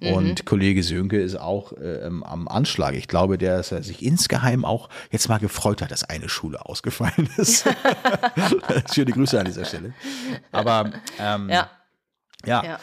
Und 0.00 0.46
Kollege 0.46 0.82
Sönke 0.82 1.20
ist 1.20 1.36
auch 1.36 1.72
äh, 1.74 2.06
ähm, 2.06 2.24
am 2.24 2.48
Anschlag. 2.48 2.94
Ich 2.94 3.06
glaube, 3.06 3.38
der 3.38 3.58
dass 3.58 3.70
er 3.70 3.82
sich 3.84 4.02
insgeheim 4.02 4.64
auch 4.64 4.88
jetzt 5.10 5.28
mal 5.28 5.38
gefreut 5.38 5.82
hat, 5.82 5.92
dass 5.92 6.02
eine 6.02 6.28
Schule 6.28 6.66
ausgefallen 6.66 7.28
ist. 7.36 7.66
Schöne 8.92 9.12
Grüße 9.12 9.38
an 9.38 9.46
dieser 9.46 9.64
Stelle. 9.64 9.94
Aber 10.50 10.90
ähm, 11.20 11.48
Ja, 11.48 11.70
ja. 12.44 12.64
ja. 12.64 12.78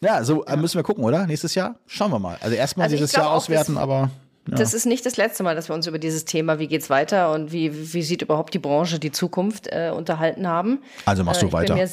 Ja, 0.00 0.24
so 0.24 0.44
äh, 0.46 0.56
müssen 0.56 0.76
wir 0.76 0.82
gucken, 0.82 1.04
oder? 1.04 1.26
Nächstes 1.28 1.54
Jahr? 1.54 1.76
Schauen 1.86 2.10
wir 2.10 2.18
mal. 2.18 2.36
Also 2.40 2.56
erstmal 2.56 2.84
Also 2.84 2.96
dieses 2.96 3.12
Jahr 3.12 3.30
auswerten, 3.30 3.78
aber 3.78 4.10
ja. 4.48 4.56
Das 4.56 4.74
ist 4.74 4.86
nicht 4.86 5.06
das 5.06 5.16
letzte 5.16 5.42
Mal, 5.42 5.54
dass 5.54 5.68
wir 5.68 5.74
uns 5.74 5.86
über 5.86 5.98
dieses 5.98 6.24
Thema, 6.24 6.58
wie 6.58 6.66
geht's 6.66 6.90
weiter 6.90 7.32
und 7.32 7.52
wie, 7.52 7.92
wie 7.94 8.02
sieht 8.02 8.22
überhaupt 8.22 8.54
die 8.54 8.58
Branche 8.58 8.98
die 8.98 9.12
Zukunft 9.12 9.68
äh, 9.68 9.92
unterhalten 9.94 10.48
haben. 10.48 10.80
Also 11.06 11.22
machst 11.24 11.42
Äh, 11.42 11.46
du 11.46 11.46
ich 11.46 11.52
bin 11.52 11.60
weiter. 11.60 11.74
mir 11.76 11.88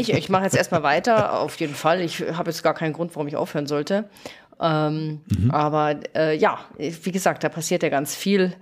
ich 0.00 0.12
ich 0.12 0.28
mache 0.28 0.44
jetzt 0.44 0.56
erstmal 0.56 0.82
weiter, 0.82 1.38
auf 1.40 1.56
jeden 1.60 1.74
Fall. 1.74 2.00
Ich 2.00 2.20
habe 2.32 2.50
jetzt 2.50 2.62
gar 2.62 2.74
keinen 2.74 2.92
Grund, 2.92 3.14
warum 3.14 3.28
ich 3.28 3.36
aufhören 3.36 3.66
sollte. 3.66 4.08
Ähm, 4.60 5.20
Mhm. 5.38 5.50
Aber 5.50 5.96
äh, 6.14 6.34
ja, 6.36 6.58
wie 6.78 7.12
gesagt, 7.12 7.44
da 7.44 7.48
passiert 7.50 7.82
ja 7.82 7.88
ganz 7.90 8.14
viel. 8.14 8.54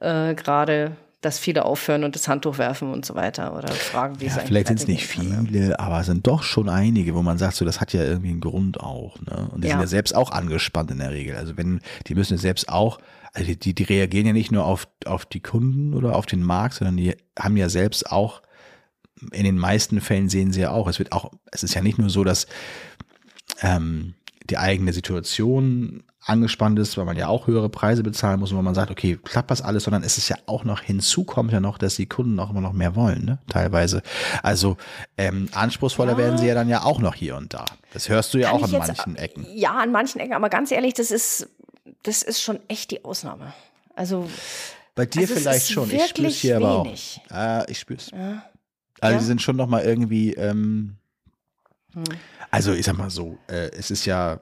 Äh, 0.00 0.34
Gerade, 0.34 0.96
dass 1.20 1.38
viele 1.38 1.64
aufhören 1.64 2.04
und 2.04 2.14
das 2.14 2.28
Handtuch 2.28 2.58
werfen 2.58 2.92
und 2.92 3.04
so 3.04 3.14
weiter 3.16 3.56
oder 3.56 3.68
fragen, 3.68 4.20
wie 4.20 4.26
es 4.26 4.32
ja, 4.34 4.38
eigentlich 4.38 4.48
vielleicht 4.48 4.68
sind 4.68 4.78
es 4.80 4.86
nicht 4.86 5.10
kann, 5.10 5.46
viele, 5.48 5.78
aber 5.80 6.00
es 6.00 6.06
sind 6.06 6.26
doch 6.26 6.44
schon 6.44 6.68
einige, 6.68 7.14
wo 7.14 7.22
man 7.22 7.38
sagt, 7.38 7.56
so 7.56 7.64
das 7.64 7.80
hat 7.80 7.92
ja 7.92 8.04
irgendwie 8.04 8.30
einen 8.30 8.40
Grund 8.40 8.78
auch. 8.78 9.20
Ne? 9.22 9.48
Und 9.52 9.64
die 9.64 9.68
sind 9.68 9.78
Ja. 9.78 9.80
ja 9.80 9.86
selbst 9.88 10.14
auch 10.14 10.30
angespannt 10.30 10.92
in 10.92 10.98
der 10.98 11.10
Regel. 11.10 11.34
Also 11.34 11.56
wenn, 11.56 11.80
die 12.06 12.14
müssen 12.14 12.34
ja 12.34 12.38
selbst 12.38 12.68
auch, 12.68 12.98
also 13.32 13.52
die, 13.52 13.74
die 13.74 13.82
reagieren 13.82 14.26
ja 14.26 14.32
nicht 14.32 14.52
nur 14.52 14.64
auf, 14.64 14.86
auf 15.06 15.26
die 15.26 15.40
Kunden 15.40 15.92
oder 15.94 16.14
auf 16.14 16.26
den 16.26 16.42
Markt, 16.42 16.74
sondern 16.74 16.96
die 16.96 17.16
haben 17.36 17.56
ja 17.56 17.68
selbst 17.68 18.10
auch, 18.12 18.40
in 19.32 19.42
den 19.42 19.58
meisten 19.58 20.00
Fällen 20.00 20.28
sehen 20.28 20.52
sie 20.52 20.60
ja 20.60 20.70
auch, 20.70 20.86
es 20.86 21.00
wird 21.00 21.10
auch, 21.10 21.32
es 21.50 21.64
ist 21.64 21.74
ja 21.74 21.82
nicht 21.82 21.98
nur 21.98 22.10
so, 22.10 22.22
dass 22.22 22.46
ähm, 23.60 24.14
die 24.48 24.56
eigene 24.58 24.92
Situation 24.92 26.04
angespannt 26.28 26.78
ist, 26.78 26.96
weil 26.96 27.04
man 27.04 27.16
ja 27.16 27.28
auch 27.28 27.46
höhere 27.46 27.68
Preise 27.68 28.02
bezahlen 28.02 28.38
muss 28.40 28.50
und 28.50 28.56
weil 28.56 28.64
man 28.64 28.74
sagt, 28.74 28.90
okay, 28.90 29.18
klappt 29.24 29.50
das 29.50 29.62
alles, 29.62 29.84
sondern 29.84 30.02
es 30.02 30.18
ist 30.18 30.28
ja 30.28 30.36
auch 30.46 30.64
noch 30.64 30.80
hinzu 30.82 31.24
kommt 31.24 31.52
ja 31.52 31.60
noch, 31.60 31.78
dass 31.78 31.96
die 31.96 32.06
Kunden 32.06 32.38
auch 32.40 32.50
immer 32.50 32.60
noch 32.60 32.72
mehr 32.72 32.94
wollen, 32.94 33.24
ne? 33.24 33.38
Teilweise. 33.48 34.02
Also 34.42 34.76
ähm, 35.16 35.48
anspruchsvoller 35.52 36.16
werden 36.16 36.38
sie 36.38 36.46
ja 36.46 36.54
dann 36.54 36.68
ja 36.68 36.82
auch 36.84 37.00
noch 37.00 37.14
hier 37.14 37.36
und 37.36 37.54
da. 37.54 37.64
Das 37.92 38.08
hörst 38.08 38.34
du 38.34 38.38
ja 38.38 38.50
Kann 38.50 38.60
auch 38.60 38.64
an 38.64 38.70
jetzt- 38.72 38.88
manchen 38.88 39.16
Ecken. 39.16 39.46
Ja, 39.54 39.72
an 39.78 39.90
manchen 39.92 40.20
Ecken, 40.20 40.34
aber 40.34 40.48
ganz 40.50 40.70
ehrlich, 40.70 40.94
das 40.94 41.10
ist, 41.10 41.48
das 42.02 42.22
ist 42.22 42.42
schon 42.42 42.60
echt 42.68 42.90
die 42.90 43.04
Ausnahme. 43.04 43.52
Also 43.94 44.28
Bei 44.94 45.06
dir 45.06 45.20
Also 45.22 45.34
es 45.34 45.40
vielleicht 45.40 45.70
schon. 45.70 45.84
Ich 45.90 45.96
spür's 46.02 46.08
wirklich 46.16 46.40
hier 46.40 46.56
aber 46.58 46.84
wenig. 46.84 47.20
auch. 47.30 47.34
Ah, 47.34 47.64
ich 47.68 47.78
spür's. 47.78 48.10
Also 49.00 49.14
Ja? 49.14 49.18
die 49.18 49.24
sind 49.24 49.40
schon 49.42 49.56
noch 49.56 49.66
mal 49.66 49.82
irgendwie. 49.82 50.34
Ähm, 50.34 50.96
Hm. 51.94 52.04
Also 52.50 52.72
ich 52.74 52.84
sag 52.84 52.98
mal 52.98 53.08
so, 53.08 53.38
äh, 53.48 53.70
es 53.70 53.90
ist 53.90 54.04
ja 54.04 54.40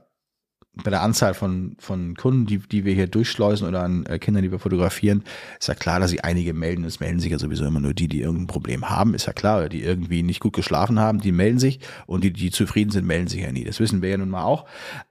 bei 0.85 0.91
der 0.91 1.03
Anzahl 1.03 1.35
von, 1.35 1.75
von 1.79 2.15
Kunden, 2.15 2.47
die, 2.47 2.59
die 2.59 2.85
wir 2.85 2.95
hier 2.95 3.07
durchschleusen 3.07 3.67
oder 3.67 3.83
an 3.83 4.05
äh, 4.07 4.19
Kindern, 4.19 4.43
die 4.43 4.51
wir 4.51 4.59
fotografieren, 4.59 5.25
ist 5.59 5.69
ja 5.69 5.75
klar, 5.75 6.01
dass 6.01 6.11
sie 6.11 6.23
einige 6.23 6.53
melden. 6.53 6.85
Es 6.85 7.01
melden 7.01 7.19
sich 7.19 7.33
ja 7.33 7.39
sowieso 7.39 7.65
immer 7.65 7.81
nur 7.81 7.95
die, 7.95 8.09
die 8.09 8.21
irgendein 8.21 8.47
Problem 8.47 8.91
haben, 8.91 9.15
ist 9.15 9.27
ja 9.27 9.33
klar, 9.33 9.59
oder 9.59 9.69
die 9.71 9.83
irgendwie 9.83 10.23
nicht 10.23 10.41
gut 10.41 10.53
geschlafen 10.53 11.01
haben, 11.01 11.21
die 11.21 11.33
melden 11.33 11.59
sich 11.59 11.81
und 12.07 12.25
die, 12.25 12.33
die 12.33 12.51
zufrieden 12.51 12.91
sind, 12.91 13.07
melden 13.07 13.29
sich 13.29 13.41
ja 13.41 13.53
nie. 13.53 13.65
Das 13.65 13.81
wissen 13.81 14.03
wir 14.03 14.11
ja 14.11 14.19
nun 14.19 14.29
mal 14.29 14.45
auch. 14.45 14.67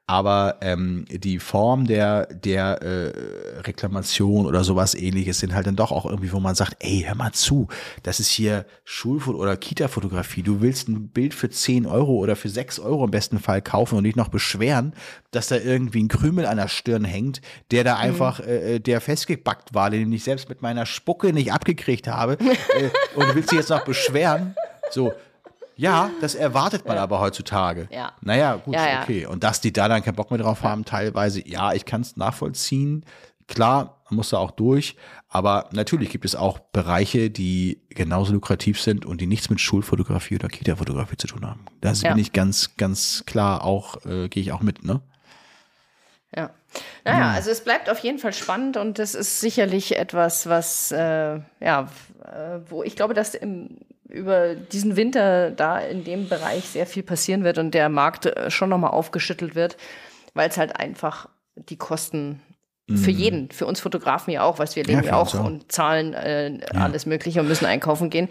Aber 0.07 0.57
ähm, 0.61 1.05
die 1.09 1.39
Form 1.39 1.87
der, 1.87 2.27
der 2.27 2.81
äh, 2.83 3.59
Reklamation 3.61 4.45
oder 4.45 4.63
sowas 4.63 4.93
ähnliches 4.93 5.39
sind 5.39 5.55
halt 5.55 5.65
dann 5.65 5.75
doch 5.75 5.91
auch 5.91 6.05
irgendwie, 6.05 6.31
wo 6.31 6.39
man 6.39 6.53
sagt, 6.53 6.75
ey, 6.79 7.03
hör 7.07 7.15
mal 7.15 7.31
zu, 7.31 7.69
das 8.03 8.19
ist 8.19 8.29
hier 8.29 8.65
Schulfoto 8.83 9.39
oder 9.39 9.57
Kita-Fotografie. 9.57 10.43
Du 10.43 10.61
willst 10.61 10.89
ein 10.89 11.09
Bild 11.09 11.33
für 11.33 11.49
10 11.49 11.87
Euro 11.87 12.13
oder 12.13 12.35
für 12.35 12.49
6 12.49 12.79
Euro 12.79 13.05
im 13.05 13.11
besten 13.11 13.39
Fall 13.39 13.63
kaufen 13.63 13.97
und 13.97 14.03
dich 14.03 14.15
noch 14.15 14.27
beschweren, 14.27 14.93
dass 15.31 15.47
da 15.47 15.55
irgendwie 15.55 16.03
ein 16.03 16.07
Krümel 16.07 16.45
an 16.45 16.57
der 16.57 16.67
Stirn 16.67 17.03
hängt, 17.03 17.41
der 17.71 17.83
da 17.83 17.95
einfach, 17.97 18.41
äh, 18.41 18.77
der 18.77 19.01
festgebackt 19.01 19.73
war, 19.73 19.89
den 19.89 20.13
ich 20.13 20.23
selbst 20.23 20.49
mit 20.49 20.61
meiner 20.61 20.85
Spucke 20.85 21.33
nicht 21.33 21.51
abgekriegt 21.51 22.07
habe. 22.07 22.33
äh, 22.39 22.89
und 23.15 23.29
du 23.29 23.35
willst 23.35 23.51
dich 23.51 23.57
jetzt 23.57 23.69
noch 23.69 23.83
beschweren. 23.83 24.55
So, 24.91 25.13
ja, 25.75 26.09
das 26.21 26.35
erwartet 26.35 26.87
man 26.87 26.97
aber 26.97 27.19
heutzutage. 27.19 27.87
Ja. 27.91 28.13
Naja, 28.21 28.55
gut, 28.55 28.73
Ja, 28.75 28.89
ja. 28.89 29.01
okay. 29.03 29.25
Und 29.25 29.43
dass 29.43 29.61
die 29.61 29.73
da 29.73 29.87
dann 29.87 30.03
keinen 30.03 30.15
Bock 30.15 30.31
mehr 30.31 30.39
drauf 30.39 30.63
haben, 30.63 30.85
teilweise, 30.85 31.45
ja, 31.47 31.73
ich 31.73 31.85
kann 31.85 32.01
es 32.01 32.15
nachvollziehen. 32.17 33.05
Klar, 33.47 34.01
man 34.09 34.17
muss 34.17 34.29
da 34.29 34.37
auch 34.37 34.51
durch. 34.51 34.95
Aber 35.27 35.69
natürlich 35.71 36.09
gibt 36.09 36.25
es 36.25 36.35
auch 36.35 36.59
Bereiche, 36.59 37.29
die 37.29 37.81
genauso 37.89 38.33
lukrativ 38.33 38.81
sind 38.81 39.05
und 39.05 39.21
die 39.21 39.27
nichts 39.27 39.49
mit 39.49 39.59
Schulfotografie 39.59 40.35
oder 40.35 40.47
Kita-Fotografie 40.47 41.17
zu 41.17 41.27
tun 41.27 41.45
haben. 41.45 41.65
Das 41.81 42.01
Ja. 42.01 42.11
bin 42.13 42.21
ich 42.21 42.31
ganz, 42.33 42.75
ganz 42.77 43.23
klar 43.25 43.63
auch, 43.63 44.03
äh, 44.05 44.29
gehe 44.29 44.41
ich 44.41 44.51
auch 44.51 44.61
mit, 44.61 44.83
ne? 44.83 45.01
Ja. 46.35 46.51
Naja, 47.05 47.31
also 47.31 47.51
es 47.51 47.63
bleibt 47.63 47.89
auf 47.89 47.99
jeden 47.99 48.19
Fall 48.19 48.33
spannend 48.33 48.75
und 48.75 48.99
das 48.99 49.15
ist 49.15 49.39
sicherlich 49.39 49.97
etwas, 49.97 50.47
was, 50.47 50.91
äh, 50.91 51.39
ja, 51.61 51.87
äh, 52.23 52.59
wo 52.67 52.83
ich 52.83 52.95
glaube, 52.97 53.13
dass 53.13 53.33
im, 53.35 53.77
über 54.09 54.55
diesen 54.55 54.95
Winter 54.95 55.51
da 55.51 55.79
in 55.79 56.03
dem 56.03 56.29
Bereich 56.29 56.65
sehr 56.65 56.85
viel 56.85 57.03
passieren 57.03 57.43
wird 57.43 57.57
und 57.57 57.71
der 57.71 57.89
Markt 57.89 58.25
äh, 58.25 58.51
schon 58.51 58.69
nochmal 58.69 58.91
aufgeschüttelt 58.91 59.55
wird, 59.55 59.77
weil 60.33 60.49
es 60.49 60.57
halt 60.57 60.79
einfach 60.79 61.27
die 61.55 61.77
Kosten 61.77 62.41
für 62.87 63.09
jeden, 63.09 63.49
für 63.49 63.65
uns 63.65 63.79
Fotografen 63.79 64.31
ja 64.31 64.43
auch, 64.43 64.59
was 64.59 64.75
wir 64.75 64.83
leben 64.83 64.99
Mhm. 64.99 65.05
ja, 65.07 65.19
uns 65.19 65.33
auch 65.33 65.39
auch. 65.39 65.45
und 65.45 65.71
zahlen 65.71 66.13
äh, 66.13 66.59
alles 66.75 67.07
Mögliche 67.07 67.39
und 67.39 67.47
müssen 67.47 67.65
einkaufen 67.65 68.11
gehen. 68.11 68.29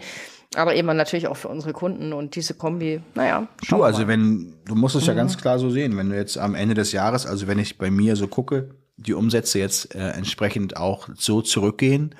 Aber 0.55 0.75
eben 0.75 0.87
natürlich 0.95 1.27
auch 1.27 1.35
für 1.35 1.49
unsere 1.49 1.73
Kunden 1.73 2.13
und 2.13 2.35
diese 2.37 2.53
Kombi, 2.53 3.01
naja. 3.15 3.47
Du, 3.67 3.83
also 3.83 4.03
mal. 4.03 4.07
wenn, 4.07 4.53
du 4.63 4.75
musst 4.75 4.95
es 4.95 5.05
ja 5.07 5.13
ganz 5.13 5.37
klar 5.37 5.59
so 5.59 5.69
sehen, 5.69 5.97
wenn 5.97 6.09
du 6.09 6.15
jetzt 6.15 6.37
am 6.37 6.55
Ende 6.55 6.73
des 6.73 6.93
Jahres, 6.93 7.25
also 7.25 7.47
wenn 7.47 7.59
ich 7.59 7.77
bei 7.77 7.91
mir 7.91 8.15
so 8.15 8.27
gucke, 8.29 8.69
die 8.97 9.13
Umsätze 9.13 9.59
jetzt 9.59 9.93
äh, 9.93 10.09
entsprechend 10.11 10.77
auch 10.77 11.09
so 11.15 11.41
zurückgehen, 11.41 12.15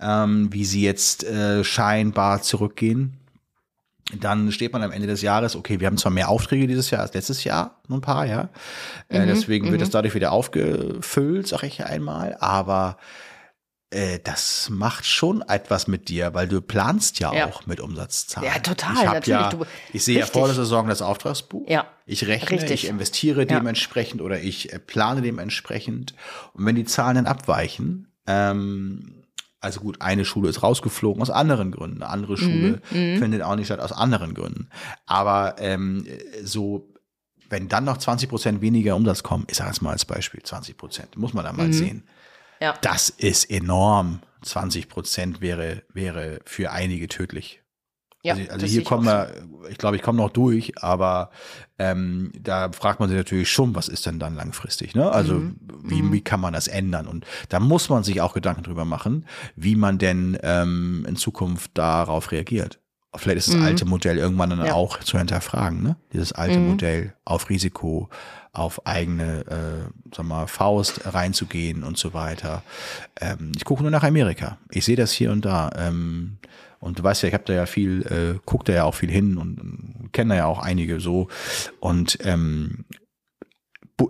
ähm, 0.00 0.52
wie 0.52 0.64
sie 0.64 0.82
jetzt 0.82 1.24
äh, 1.24 1.62
scheinbar 1.62 2.42
zurückgehen, 2.42 3.18
dann 4.20 4.52
steht 4.52 4.72
man 4.72 4.82
am 4.82 4.92
Ende 4.92 5.08
des 5.08 5.22
Jahres, 5.22 5.56
okay, 5.56 5.80
wir 5.80 5.86
haben 5.88 5.98
zwar 5.98 6.12
mehr 6.12 6.28
Aufträge 6.28 6.66
dieses 6.68 6.90
Jahr 6.90 7.02
als 7.02 7.14
letztes 7.14 7.42
Jahr, 7.44 7.80
nur 7.88 7.98
ein 7.98 8.02
paar, 8.02 8.24
ja. 8.26 8.50
Äh, 9.08 9.26
deswegen 9.26 9.70
wird 9.72 9.82
es 9.82 9.90
dadurch 9.90 10.14
wieder 10.14 10.32
aufgefüllt, 10.32 11.48
sag 11.48 11.64
ich 11.64 11.84
einmal, 11.84 12.36
aber 12.38 12.98
äh, 13.90 14.18
das 14.22 14.68
macht 14.70 15.06
schon 15.06 15.42
etwas 15.42 15.86
mit 15.86 16.08
dir, 16.08 16.34
weil 16.34 16.48
du 16.48 16.60
planst 16.60 17.20
ja, 17.20 17.32
Ja. 17.34 17.46
auch 17.46 17.66
mit 17.66 17.80
Umsatzzahlen. 17.80 18.50
Ja, 18.52 18.58
total, 18.58 18.94
ich 18.96 19.02
natürlich, 19.04 19.28
Ja, 19.28 19.48
du- 19.50 19.64
ich 19.92 20.04
sehe 20.04 20.18
ja 20.18 20.26
vor 20.26 20.46
der 20.46 20.56
Saison 20.56 20.88
das 20.88 21.02
Auftragsbuch. 21.02 21.68
Ja, 21.68 21.86
Ich 22.04 22.26
rechne, 22.26 22.50
richtig. 22.50 22.84
ich 22.84 22.90
investiere 22.90 23.46
dementsprechend 23.46 24.20
oder 24.22 24.40
ich 24.40 24.72
äh, 24.72 24.78
plane 24.78 25.22
dementsprechend. 25.22 26.14
Und 26.52 26.66
wenn 26.66 26.74
die 26.76 26.84
Zahlen 26.84 27.14
dann 27.16 27.26
abweichen, 27.26 28.08
ähm, 28.26 29.22
also 29.60 29.80
gut, 29.80 30.00
eine 30.00 30.24
Schule 30.24 30.48
ist 30.48 30.62
rausgeflogen 30.62 31.22
aus 31.22 31.30
anderen 31.30 31.70
Gründen, 31.72 32.02
eine 32.02 32.10
andere 32.10 32.36
Schule 32.36 32.80
Mhm, 32.90 33.16
findet 33.18 33.42
auch 33.42 33.56
nicht 33.56 33.66
statt 33.66 33.80
aus 33.80 33.92
anderen 33.92 34.34
Gründen. 34.34 34.68
Aber 35.06 35.56
ähm, 35.58 36.06
so, 36.44 36.92
wenn 37.48 37.68
dann 37.68 37.84
noch 37.84 37.96
20 37.98 38.28
Prozent 38.28 38.60
weniger 38.60 38.94
Umsatz 38.96 39.22
kommen, 39.22 39.44
ich 39.48 39.56
sage 39.56 39.70
jetzt 39.70 39.80
mal 39.82 39.92
als 39.92 40.04
Beispiel 40.04 40.42
20 40.42 40.76
Prozent, 40.76 41.16
muss 41.16 41.32
man 41.34 41.44
da 41.44 41.52
Mhm. 41.52 41.58
mal 41.58 41.72
sehen. 41.72 42.02
Ja. 42.60 42.74
Das 42.82 43.10
ist 43.10 43.50
enorm. 43.50 44.20
20 44.42 44.88
Prozent 44.88 45.40
wäre, 45.40 45.82
wäre 45.92 46.40
für 46.44 46.70
einige 46.70 47.08
tödlich. 47.08 47.62
Ja, 48.22 48.34
also 48.34 48.50
also 48.52 48.66
hier 48.66 48.82
kommen 48.84 49.04
wir, 49.04 49.30
ich 49.70 49.78
glaube, 49.78 49.96
ich 49.96 50.02
komme 50.02 50.18
noch 50.18 50.30
durch, 50.30 50.72
aber 50.82 51.30
ähm, 51.78 52.32
da 52.38 52.70
fragt 52.72 52.98
man 52.98 53.08
sich 53.08 53.16
natürlich 53.16 53.50
schon, 53.50 53.74
was 53.76 53.88
ist 53.88 54.04
denn 54.06 54.18
dann 54.18 54.34
langfristig? 54.34 54.94
Ne? 54.94 55.10
Also 55.10 55.34
Mhm. 55.34 55.56
wie, 55.82 56.12
wie 56.12 56.20
kann 56.22 56.40
man 56.40 56.52
das 56.52 56.66
ändern? 56.66 57.06
Und 57.06 57.24
da 57.48 57.60
muss 57.60 57.88
man 57.88 58.02
sich 58.04 58.20
auch 58.20 58.34
Gedanken 58.34 58.62
drüber 58.64 58.84
machen, 58.84 59.26
wie 59.54 59.76
man 59.76 59.98
denn 59.98 60.36
ähm, 60.42 61.04
in 61.08 61.16
Zukunft 61.16 61.70
darauf 61.74 62.32
reagiert. 62.32 62.80
Vielleicht 63.18 63.38
ist 63.38 63.54
das 63.54 63.62
alte 63.62 63.84
Modell 63.84 64.18
irgendwann 64.18 64.50
dann 64.50 64.58
Mhm. 64.60 64.64
Ja. 64.66 64.72
Mhm. 64.72 64.76
auch 64.76 64.98
zu 65.00 65.18
hinterfragen, 65.18 65.82
ne? 65.82 65.96
Dieses 66.12 66.32
alte 66.32 66.58
Modell 66.58 67.14
auf 67.24 67.48
Risiko, 67.50 68.08
auf 68.52 68.86
eigene, 68.86 69.46
äh, 69.46 70.14
sag 70.14 70.26
mal, 70.26 70.46
Faust 70.46 71.00
reinzugehen 71.04 71.84
und 71.84 71.98
so 71.98 72.14
weiter. 72.14 72.62
Ähm, 73.20 73.52
ich 73.56 73.64
gucke 73.64 73.82
nur 73.82 73.90
nach 73.90 74.02
Amerika. 74.04 74.58
Ich 74.70 74.84
sehe 74.84 74.96
das 74.96 75.12
hier 75.12 75.30
und 75.32 75.44
da. 75.44 75.70
Ähm, 75.76 76.38
und 76.78 76.98
du 76.98 77.02
weißt 77.02 77.22
ja, 77.22 77.28
ich 77.28 77.34
habe 77.34 77.44
da 77.44 77.52
ja 77.52 77.66
viel, 77.66 78.02
äh, 78.06 78.38
guck 78.44 78.64
da 78.64 78.72
ja 78.72 78.84
auch 78.84 78.94
viel 78.94 79.10
hin 79.10 79.36
und, 79.38 79.60
und 79.60 80.10
kenne 80.12 80.30
da 80.34 80.36
ja 80.36 80.46
auch 80.46 80.58
einige 80.60 81.00
so. 81.00 81.28
Und 81.80 82.18
ähm, 82.22 82.84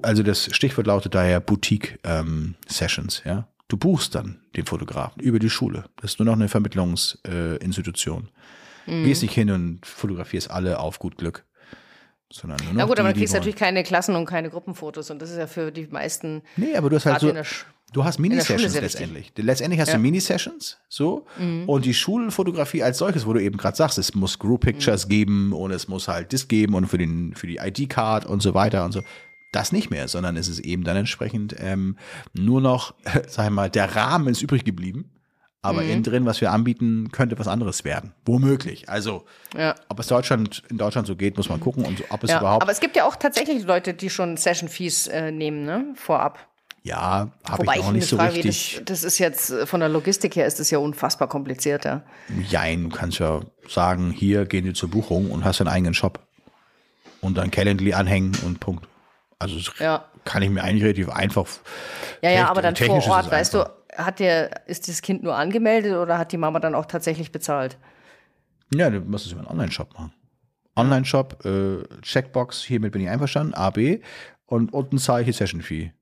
also 0.03 0.23
das 0.23 0.55
Stichwort 0.55 0.87
lautet 0.87 1.15
daher 1.15 1.41
Boutique 1.41 1.99
ähm, 2.05 2.55
Sessions, 2.69 3.23
ja. 3.25 3.49
Du 3.69 3.77
buchst 3.77 4.15
dann 4.15 4.39
den 4.55 4.65
Fotografen 4.65 5.21
über 5.21 5.41
die 5.41 5.51
Schule. 5.51 5.87
Das 5.97 6.13
ist 6.13 6.19
nur 6.21 6.27
noch 6.27 6.35
eine 6.35 6.49
Vermittlungsinstitution. 6.49 8.29
Äh. 8.29 8.31
Mhm. 8.87 9.05
Gehst 9.05 9.23
nicht 9.23 9.35
hin 9.35 9.51
und 9.51 9.85
fotografierst 9.87 10.51
alle 10.51 10.79
auf 10.79 10.99
gut 10.99 11.17
Glück. 11.19 11.45
Sondern 12.33 12.59
nur 12.65 12.73
noch 12.73 12.79
Na 12.81 12.85
gut, 12.87 12.99
aber 12.99 13.11
die, 13.11 13.15
du 13.15 13.21
kriegst 13.21 13.35
natürlich 13.35 13.55
keine 13.57 13.85
Klassen- 13.85 14.17
und 14.17 14.27
keine 14.27 14.51
Gruppenfotos 14.51 15.11
und 15.11 15.23
das 15.23 15.31
ist 15.31 15.39
ja 15.39 15.47
für 15.47 15.71
die 15.71 15.87
meisten. 15.87 16.43
Nee, 16.57 16.75
aber 16.77 16.91
du 16.91 16.97
hast 16.97 17.07
halt 17.07 17.21
so, 17.21 17.33
du 17.93 18.05
hast 18.05 18.19
Mini-Sessions 18.19 18.75
letztendlich. 18.75 19.33
Letztendlich 19.37 19.81
hast 19.81 19.89
du 19.89 19.93
Ja. 19.93 19.99
Mhm. 19.99 20.03
Mini-Sessions, 20.03 20.79
so. 20.89 21.25
Und 21.67 21.85
die 21.85 21.95
Schulfotografie 21.95 22.83
als 22.83 22.99
solches, 22.99 23.27
wo 23.27 23.33
du 23.33 23.41
eben 23.41 23.57
gerade 23.57 23.77
sagst, 23.77 23.97
es 23.99 24.15
muss 24.17 24.41
Group 24.41 24.63
Pictures 24.63 25.05
Mhm. 25.07 25.11
geben 25.11 25.53
und 25.53 25.71
es 25.71 25.87
muss 25.87 26.09
halt 26.09 26.33
das 26.33 26.49
geben 26.49 26.75
und 26.75 26.89
für 26.89 26.99
den, 26.99 27.33
für 27.37 27.47
die 27.47 27.59
ID-Card 27.59 28.27
und 28.27 28.43
so 28.43 28.55
weiter 28.55 28.85
und 28.85 28.91
so. 28.93 29.03
Das 29.53 29.71
nicht 29.71 29.91
mehr, 29.91 30.09
sondern 30.09 30.37
es 30.37 30.49
ist 30.49 30.59
eben 30.59 30.83
dann 30.83 30.97
entsprechend 30.97 31.55
ähm, 31.61 31.97
nur 32.35 32.61
noch, 32.61 32.95
sag 33.29 33.45
ich 33.47 33.51
mal, 33.53 33.71
der 33.71 33.95
Rahmen 33.95 34.27
ist 34.29 34.43
übrig 34.43 34.65
geblieben. 34.65 35.11
Aber 35.67 35.83
Mhm. 35.83 35.91
innen 35.91 36.03
drin, 36.03 36.27
was 36.27 36.41
wir 36.41 36.53
anbieten, 36.53 37.11
könnte 37.13 37.39
was 37.39 37.49
anderes 37.49 37.85
werden. 37.85 38.13
Womöglich. 38.25 38.89
Also, 38.89 39.25
Ja. 39.57 39.75
ob 39.89 39.99
es 39.99 40.07
Deutschland, 40.07 40.63
in 40.71 40.79
Deutschland 40.79 41.07
so 41.07 41.17
geht, 41.17 41.37
muss 41.37 41.49
man 41.49 41.59
gucken 41.61 41.85
und 41.85 42.05
ob 42.11 42.23
es 42.25 42.31
Ja, 42.31 42.39
überhaupt. 42.39 42.63
aber 42.63 42.71
es 42.73 42.81
gibt 42.81 42.95
ja 42.97 43.05
auch 43.05 43.17
tatsächlich 43.17 43.65
Leute, 43.65 43.95
die 43.95 44.09
schon 44.11 44.37
Session-Fees 44.37 45.09
äh, 45.09 45.31
nehmen, 45.33 45.65
ne? 45.65 45.85
Vorab. 45.97 46.39
ja, 46.83 47.31
habe 47.51 47.65
ich 47.65 47.71
ich 47.73 47.77
noch 47.79 47.87
mich 47.87 47.93
nicht 48.03 48.09
so 48.09 48.17
frage, 48.17 48.35
richtig. 48.37 48.75
das, 48.77 48.85
das 49.03 49.03
ist 49.05 49.19
jetzt 49.19 49.51
äh, 49.51 49.67
von 49.67 49.81
der 49.81 49.89
Logistik 49.89 50.37
her 50.37 50.47
ist 50.47 50.61
das 50.61 50.71
ja 50.71 50.79
unfassbar 50.79 51.29
kompliziert, 51.29 51.85
ja. 51.85 52.03
Jein, 52.49 52.85
du 52.91 52.97
kannst 52.97 53.19
ja 53.19 53.41
sagen, 53.69 54.13
hier 54.13 54.45
gehen 54.47 54.65
wir 54.65 54.75
zur 54.75 54.89
Buchung 54.91 55.33
und 55.33 55.45
hast 55.45 55.61
einen 55.61 55.67
eigenen 55.69 55.95
Shop. 55.95 56.21
Und 57.21 57.37
dann 57.39 57.51
Calendly 57.51 57.93
anhängen 57.95 58.33
und 58.45 58.61
Punkt. 58.61 58.87
Also 59.41 59.57
das 59.57 59.73
Ja. 59.81 60.05
kann 60.25 60.43
ich 60.43 60.51
mir 60.51 60.63
eigentlich 60.63 60.85
relativ 60.85 61.09
einfach. 61.09 61.47
Ja, 62.23 62.31
ja, 62.31 62.49
aber 62.49 62.63
dann 62.63 62.77
vor 62.77 63.03
Ort, 63.09 63.27
es 63.27 63.31
weißt 63.33 63.55
du, 63.55 63.65
hat 63.97 64.19
der, 64.19 64.67
ist 64.67 64.89
das 64.89 65.03
Kind 65.03 65.23
nur 65.23 65.37
angemeldet 65.37 65.95
oder 65.97 66.19
hat 66.19 66.33
die 66.33 66.37
Mama 66.37 66.61
dann 66.61 66.75
auch 66.75 66.87
tatsächlich 66.87 67.33
bezahlt? 67.33 67.79
Ja, 68.75 68.91
du 68.91 69.01
musst 69.01 69.27
es 69.27 69.33
über 69.33 69.43
einen 69.43 69.51
Online-Shop 69.51 69.95
machen. 69.95 70.13
Online-Shop, 70.77 71.45
äh, 71.45 72.01
Checkbox, 72.03 72.63
hiermit 72.63 72.93
bin 72.93 73.03
ich 73.03 73.09
einverstanden, 73.09 73.55
AB 73.55 74.01
und 74.47 74.73
unten 74.73 74.99
zahle 74.99 75.23
ich 75.23 75.27
die 75.27 75.33
Session-Fee. 75.33 75.93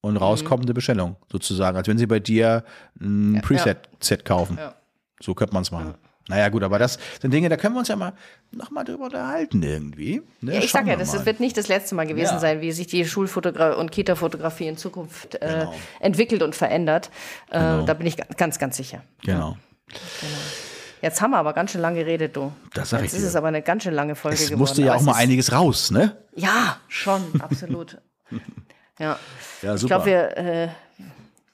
Und 0.00 0.18
rauskommende 0.18 0.74
Bestellung, 0.74 1.16
sozusagen, 1.32 1.78
als 1.78 1.88
wenn 1.88 1.96
sie 1.96 2.06
bei 2.06 2.20
dir 2.20 2.62
ein 3.00 3.40
Preset-Set 3.42 4.26
kaufen. 4.26 4.58
Ja. 4.58 4.74
So 5.18 5.34
könnte 5.34 5.54
man 5.54 5.62
es 5.62 5.70
machen. 5.70 5.94
Naja, 6.28 6.48
gut, 6.48 6.62
aber 6.62 6.78
das 6.78 6.98
sind 7.20 7.32
Dinge, 7.32 7.48
da 7.50 7.56
können 7.58 7.74
wir 7.74 7.80
uns 7.80 7.88
ja 7.88 7.96
mal 7.96 8.14
nochmal 8.50 8.84
drüber 8.84 9.04
unterhalten 9.04 9.62
irgendwie. 9.62 10.22
Ne? 10.40 10.54
Ja, 10.54 10.58
ich 10.60 10.70
Schauen 10.70 10.86
sag 10.86 10.92
ja, 10.92 10.96
das 10.96 11.12
mal. 11.14 11.26
wird 11.26 11.38
nicht 11.40 11.56
das 11.58 11.68
letzte 11.68 11.94
Mal 11.94 12.06
gewesen 12.06 12.34
Ja. 12.34 12.38
sein, 12.40 12.60
wie 12.62 12.72
sich 12.72 12.86
die 12.86 13.04
Schulfotografie 13.04 13.78
und 13.78 13.90
Kita-Fotografie 13.92 14.68
in 14.68 14.76
Zukunft 14.78 15.34
äh, 15.36 15.38
Genau. 15.46 15.74
entwickelt 16.00 16.42
und 16.42 16.54
verändert. 16.54 17.10
Äh, 17.50 17.58
Genau. 17.58 17.82
Da 17.86 17.92
bin 17.94 18.06
ich 18.06 18.16
ga- 18.16 18.24
ganz, 18.38 18.58
ganz 18.58 18.76
sicher. 18.78 19.02
Genau. 19.22 19.56
Jetzt 21.02 21.20
haben 21.20 21.32
wir 21.32 21.36
aber 21.38 21.52
ganz 21.52 21.72
schön 21.72 21.82
lange 21.82 21.98
geredet, 21.98 22.34
du. 22.34 22.52
Das 22.72 22.88
sag 22.90 23.02
Jetzt 23.02 23.12
ich 23.12 23.16
ist 23.18 23.24
dir. 23.24 23.28
es 23.28 23.36
aber 23.36 23.48
eine 23.48 23.60
ganz 23.60 23.82
schön 23.82 23.92
lange 23.92 24.14
Folge 24.14 24.36
Es 24.36 24.44
geworden. 24.44 24.58
musste 24.60 24.80
ja 24.82 24.94
auch 24.94 25.02
mal 25.02 25.14
einiges 25.16 25.52
raus, 25.52 25.90
ne? 25.90 26.16
Ja, 26.34 26.78
schon, 26.88 27.22
absolut. 27.40 27.98
ja. 28.98 29.18
Ja, 29.60 29.74
Ich 29.74 29.80
super. 29.82 29.96
glaube, 29.96 30.06
wir, 30.06 30.36
äh, 30.38 30.68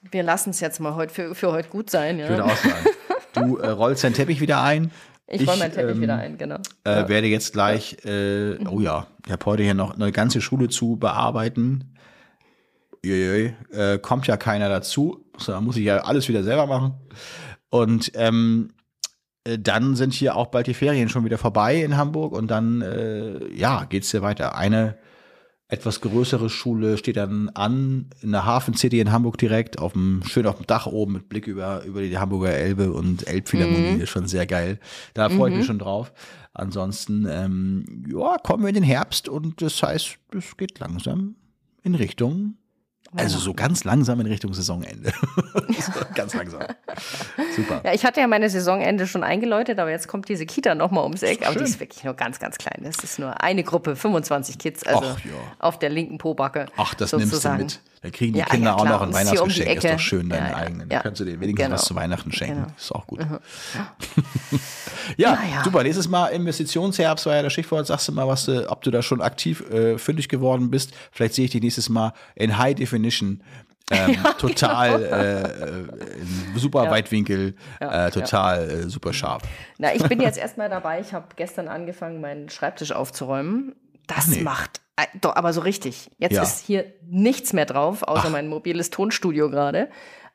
wir 0.09 0.23
lassen 0.23 0.51
es 0.51 0.61
jetzt 0.61 0.79
mal 0.79 0.95
heute 0.95 1.13
für, 1.13 1.35
für 1.35 1.51
heute 1.51 1.67
gut 1.67 1.89
sein. 1.89 2.17
Ja? 2.19 2.25
Ich 2.25 2.29
würde 2.29 2.45
auch 2.45 2.55
sagen. 2.55 2.85
Du 3.33 3.57
äh, 3.57 3.69
rollst 3.69 4.03
deinen 4.03 4.13
Teppich 4.13 4.41
wieder 4.41 4.61
ein. 4.61 4.91
ich 5.27 5.47
roll 5.47 5.57
meinen 5.57 5.71
Teppich 5.71 5.95
ähm, 5.95 6.01
wieder 6.01 6.15
ein, 6.15 6.37
genau. 6.37 6.57
Äh, 6.83 7.07
Werde 7.07 7.27
jetzt 7.27 7.53
gleich, 7.53 7.97
äh, 8.05 8.57
oh 8.67 8.79
ja, 8.79 9.07
ich 9.25 9.31
habe 9.31 9.45
heute 9.45 9.63
hier 9.63 9.73
noch 9.73 9.95
eine 9.95 10.11
ganze 10.11 10.41
Schule 10.41 10.69
zu 10.69 10.97
bearbeiten. 10.97 11.95
Uiuiui, 13.05 13.55
äh, 13.71 13.97
kommt 13.97 14.27
ja 14.27 14.37
keiner 14.37 14.69
dazu. 14.69 15.25
So, 15.37 15.51
da 15.51 15.61
muss 15.61 15.77
ich 15.77 15.85
ja 15.85 15.99
alles 15.99 16.27
wieder 16.27 16.43
selber 16.43 16.67
machen. 16.67 16.93
Und 17.69 18.11
ähm, 18.15 18.69
äh, 19.43 19.57
dann 19.57 19.95
sind 19.95 20.13
hier 20.13 20.35
auch 20.35 20.47
bald 20.47 20.67
die 20.67 20.73
Ferien 20.73 21.09
schon 21.09 21.25
wieder 21.25 21.37
vorbei 21.37 21.81
in 21.81 21.97
Hamburg 21.97 22.33
und 22.33 22.49
dann, 22.49 22.81
äh, 22.81 23.47
ja, 23.53 23.85
geht's 23.85 24.11
hier 24.11 24.21
weiter. 24.21 24.55
Eine 24.55 24.97
etwas 25.71 26.01
größere 26.01 26.49
Schule 26.49 26.97
steht 26.97 27.15
dann 27.15 27.49
an 27.49 28.07
in 28.21 28.33
der 28.33 28.45
Hafen 28.45 28.73
City 28.73 28.99
in 28.99 29.11
Hamburg 29.13 29.37
direkt, 29.37 29.79
auf 29.79 29.93
dem, 29.93 30.21
schön 30.25 30.45
auf 30.45 30.57
dem 30.57 30.67
Dach 30.67 30.85
oben 30.85 31.13
mit 31.13 31.29
Blick 31.29 31.47
über, 31.47 31.83
über 31.85 32.01
die 32.01 32.17
Hamburger 32.17 32.51
Elbe 32.51 32.91
und 32.91 33.25
Elbphilharmonie, 33.25 34.01
ist 34.01 34.09
schon 34.09 34.27
sehr 34.27 34.45
geil. 34.45 34.79
Da 35.13 35.29
freue 35.29 35.49
ich 35.51 35.57
mich 35.57 35.65
schon 35.65 35.79
drauf. 35.79 36.11
Ansonsten, 36.53 37.25
ähm, 37.29 38.03
ja, 38.05 38.37
kommen 38.43 38.63
wir 38.63 38.69
in 38.69 38.75
den 38.75 38.83
Herbst 38.83 39.29
und 39.29 39.61
das 39.61 39.81
heißt, 39.81 40.17
es 40.37 40.57
geht 40.57 40.79
langsam 40.79 41.35
in 41.83 41.95
Richtung, 41.95 42.57
also 43.15 43.39
so 43.39 43.53
ganz 43.53 43.83
langsam 43.83 44.19
in 44.21 44.27
Richtung 44.27 44.53
Saisonende. 44.53 45.11
so, 45.79 45.91
ganz 46.15 46.33
langsam. 46.33 46.61
Super. 47.55 47.81
Ja, 47.83 47.93
ich 47.93 48.05
hatte 48.05 48.19
ja 48.21 48.27
meine 48.27 48.49
Saisonende 48.49 49.07
schon 49.07 49.23
eingeläutet, 49.23 49.79
aber 49.79 49.89
jetzt 49.91 50.07
kommt 50.07 50.29
diese 50.29 50.45
Kita 50.45 50.75
nochmal 50.75 51.03
ums 51.03 51.23
Eck. 51.23 51.45
Aber 51.45 51.57
die 51.57 51.63
ist 51.65 51.79
wirklich 51.79 52.03
nur 52.03 52.13
ganz, 52.13 52.39
ganz 52.39 52.57
klein. 52.57 52.81
Das 52.83 52.97
ist 53.03 53.19
nur 53.19 53.41
eine 53.41 53.63
Gruppe, 53.63 53.95
25 53.95 54.57
Kids, 54.57 54.83
also 54.83 55.01
Ach, 55.15 55.19
ja. 55.25 55.31
auf 55.59 55.79
der 55.79 55.89
linken 55.89 56.17
Pobacke. 56.17 56.67
Ach, 56.77 56.93
das 56.93 57.11
sozusagen. 57.11 57.59
nimmst 57.59 57.75
du 57.75 57.79
mit. 57.87 57.91
Da 58.03 58.09
kriegen 58.09 58.33
die 58.33 58.39
Ja, 58.39 58.45
Kinder 58.45 58.71
ja, 58.71 58.75
auch 58.77 58.85
noch 58.85 59.01
ein 59.01 59.09
hier 59.09 59.09
um 59.09 59.13
Weihnachtsgeschenk. 59.13 59.83
ist 59.83 59.93
doch 59.93 59.99
schön, 59.99 60.27
deine 60.29 60.49
Ja, 60.49 60.55
eigenen. 60.55 60.89
Da 60.89 61.01
kannst 61.01 61.19
du 61.19 61.25
denen 61.25 61.39
wenigstens 61.39 61.65
Genau. 61.65 61.75
was 61.75 61.85
zu 61.85 61.93
Weihnachten 61.93 62.31
schenken. 62.31 62.63
Genau. 62.63 62.73
Ist 62.75 62.91
auch 62.91 63.05
gut. 63.05 63.19
ja, 65.17 65.33
ja. 65.33 65.63
super. 65.63 65.83
Nächstes 65.83 66.07
Mal 66.07 66.29
Investitionsherbst 66.29 67.27
war 67.27 67.35
ja 67.35 67.43
das 67.43 67.53
Stichwort. 67.53 67.85
Sagst 67.85 68.07
du 68.07 68.11
mal, 68.13 68.27
was 68.27 68.45
du, 68.45 68.69
ob 68.71 68.81
du 68.81 68.89
da 68.89 69.03
schon 69.03 69.21
aktiv 69.21 69.61
äh, 69.69 69.99
fündig 69.99 70.29
geworden 70.29 70.71
bist. 70.71 70.93
Vielleicht 71.11 71.35
sehe 71.35 71.45
ich 71.45 71.51
dich 71.51 71.61
nächstes 71.61 71.89
Mal 71.89 72.13
in 72.33 72.57
High 72.57 72.73
Definition. 72.75 73.00
Ähm, 73.91 74.15
total 74.37 75.03
äh, 75.03 76.21
in 76.21 76.57
super 76.57 76.89
Weitwinkel, 76.89 77.55
Ja, 77.81 78.07
äh, 78.07 78.11
total 78.11 78.69
äh, 78.69 78.83
super 78.89 79.11
scharf. 79.11 79.43
Na, 79.79 79.93
ich 79.93 80.01
bin 80.03 80.21
jetzt 80.21 80.37
erstmal 80.37 80.69
dabei. 80.69 81.01
Ich 81.01 81.11
habe 81.13 81.25
gestern 81.35 81.67
angefangen, 81.67 82.21
meinen 82.21 82.47
Schreibtisch 82.47 82.93
aufzuräumen. 82.93 83.75
Das 84.07 84.27
nee. 84.27 84.43
macht, 84.43 84.79
äh, 84.95 85.05
doch, 85.19 85.35
aber 85.35 85.51
so 85.51 85.59
richtig. 85.61 86.09
Jetzt 86.19 86.33
Ja. 86.33 86.43
ist 86.43 86.65
hier 86.65 86.85
nichts 87.05 87.51
mehr 87.51 87.65
drauf, 87.65 88.03
außer 88.03 88.29
mein 88.29 88.47
mobiles 88.47 88.91
Tonstudio 88.91 89.49
gerade. 89.49 89.89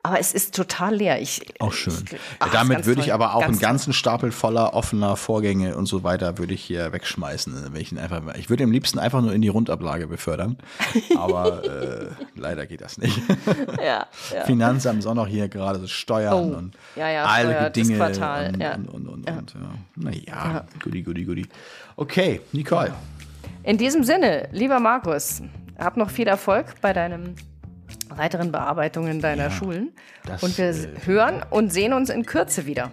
Aber 0.07 0.21
es 0.21 0.33
ist 0.33 0.55
total 0.55 0.95
leer. 0.95 1.21
Ich, 1.21 1.43
Auch 1.59 1.73
schön. 1.73 1.93
Ich, 1.93 2.17
ach, 2.39 2.53
damit 2.53 2.87
würde 2.87 3.01
ich 3.01 3.13
aber 3.13 3.35
auch 3.35 3.43
einen 3.43 3.59
ganzen 3.59 3.93
Stapel 3.93 4.31
voller 4.31 4.73
offener 4.73 5.17
Vorgänge 5.17 5.77
und 5.77 5.87
so 5.87 6.05
weiter 6.05 6.39
würde 6.39 6.55
ich 6.55 6.63
hier 6.63 6.93
wegschmeißen. 6.93 7.73
Wenn 7.73 7.81
ich, 7.81 7.99
einfach, 7.99 8.23
ich 8.37 8.49
würde 8.49 8.63
am 8.63 8.71
liebsten 8.71 9.01
einfach 9.01 9.21
nur 9.21 9.33
in 9.33 9.43
die 9.43 9.49
Rundablage 9.49 10.07
befördern. 10.07 10.59
Aber 11.19 11.65
äh, 12.09 12.11
leider 12.37 12.67
geht 12.67 12.83
das 12.83 12.99
nicht. 12.99 13.21
Ja, 13.83 14.07
ja. 14.33 14.45
Finanzamt 14.45 15.01
ist 15.01 15.07
auch 15.07 15.15
noch 15.15 15.27
hier 15.27 15.49
gerade 15.49 15.79
so 15.81 15.87
Steuern 15.87 16.35
Oh, 16.35 16.57
und 16.57 16.77
ja, 16.95 17.11
ja, 17.11 17.25
alle 17.25 17.55
Steuer, 17.55 17.71
Dinge. 17.71 17.97
Quartal, 17.97 18.53
und, 18.55 18.61
ja. 18.61 18.75
und, 18.75 18.89
und, 18.89 19.09
und, 19.09 19.31
und, 19.31 19.55
ja. 19.55 19.61
Naja, 19.97 20.67
goodie, 20.83 21.03
goodie, 21.03 21.25
goodie. 21.25 21.47
Okay, 21.97 22.41
Nicole. 22.53 22.93
In 23.65 23.77
diesem 23.77 24.05
Sinne, 24.05 24.49
lieber 24.53 24.81
Markus, 24.81 25.43
hab 25.79 25.97
noch 25.97 26.11
viel 26.11 26.29
Erfolg 26.29 26.81
bei 26.81 26.93
deinen 26.93 27.37
weiteren 28.09 28.53
Bearbeitungen 28.53 29.21
deiner 29.21 29.51
Schulen. 29.51 29.93
das, 30.25 30.43
Und 30.43 30.57
wir 30.59 30.71
äh, 30.71 30.89
hören 31.05 31.43
und 31.51 31.73
sehen 31.73 31.93
uns 31.93 32.11
in 32.11 32.25
Kürze 32.27 32.67
wieder. 32.67 32.93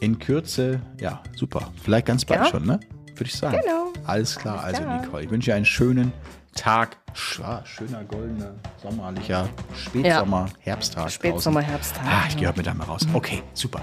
In 0.00 0.18
Kürze, 0.18 0.80
ja, 1.00 1.22
super. 1.36 1.72
Vielleicht 1.82 2.06
ganz 2.06 2.24
bald 2.24 2.40
Ja. 2.40 2.46
schon, 2.46 2.66
ne? 2.66 2.80
Würde 3.14 3.24
ich 3.24 3.34
sagen. 3.36 3.58
Genau. 3.62 3.92
Alles 4.04 4.36
klar, 4.36 4.62
Alles 4.62 4.78
also 4.78 4.82
klar. 4.82 5.00
Nicole. 5.02 5.24
Ich 5.24 5.30
wünsche 5.30 5.50
dir 5.50 5.54
einen 5.56 5.64
schönen 5.64 6.12
Tag. 6.54 6.96
Schöner, 7.14 8.04
goldener, 8.06 8.54
sommerlicher 8.82 9.48
Spätsommer, 9.74 10.46
Herbsttag. 10.60 11.10
Spätsommer, 11.10 11.60
draußen. 11.60 11.70
Herbsttag, 11.70 12.02
Ah, 12.06 12.24
ich 12.28 12.34
ja. 12.34 12.38
gehe 12.40 12.48
heute 12.48 12.58
Mittag 12.58 12.76
mal 12.76 12.84
raus. 12.84 13.06
Okay, 13.14 13.42
super. 13.54 13.80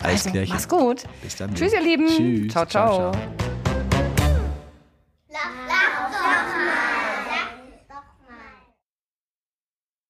Alles 0.00 0.20
Also, 0.26 0.30
klärchen. 0.30 0.54
mach's 0.54 0.68
gut. 0.68 1.02
Bis 1.22 1.34
dann. 1.36 1.52
Tschüss, 1.54 1.72
ihr 1.72 1.82
Lieben. 1.82 2.06
Tschüss. 2.06 2.52
ciao. 2.52 2.66
ciao. 2.66 3.12
ciao. 3.12 3.12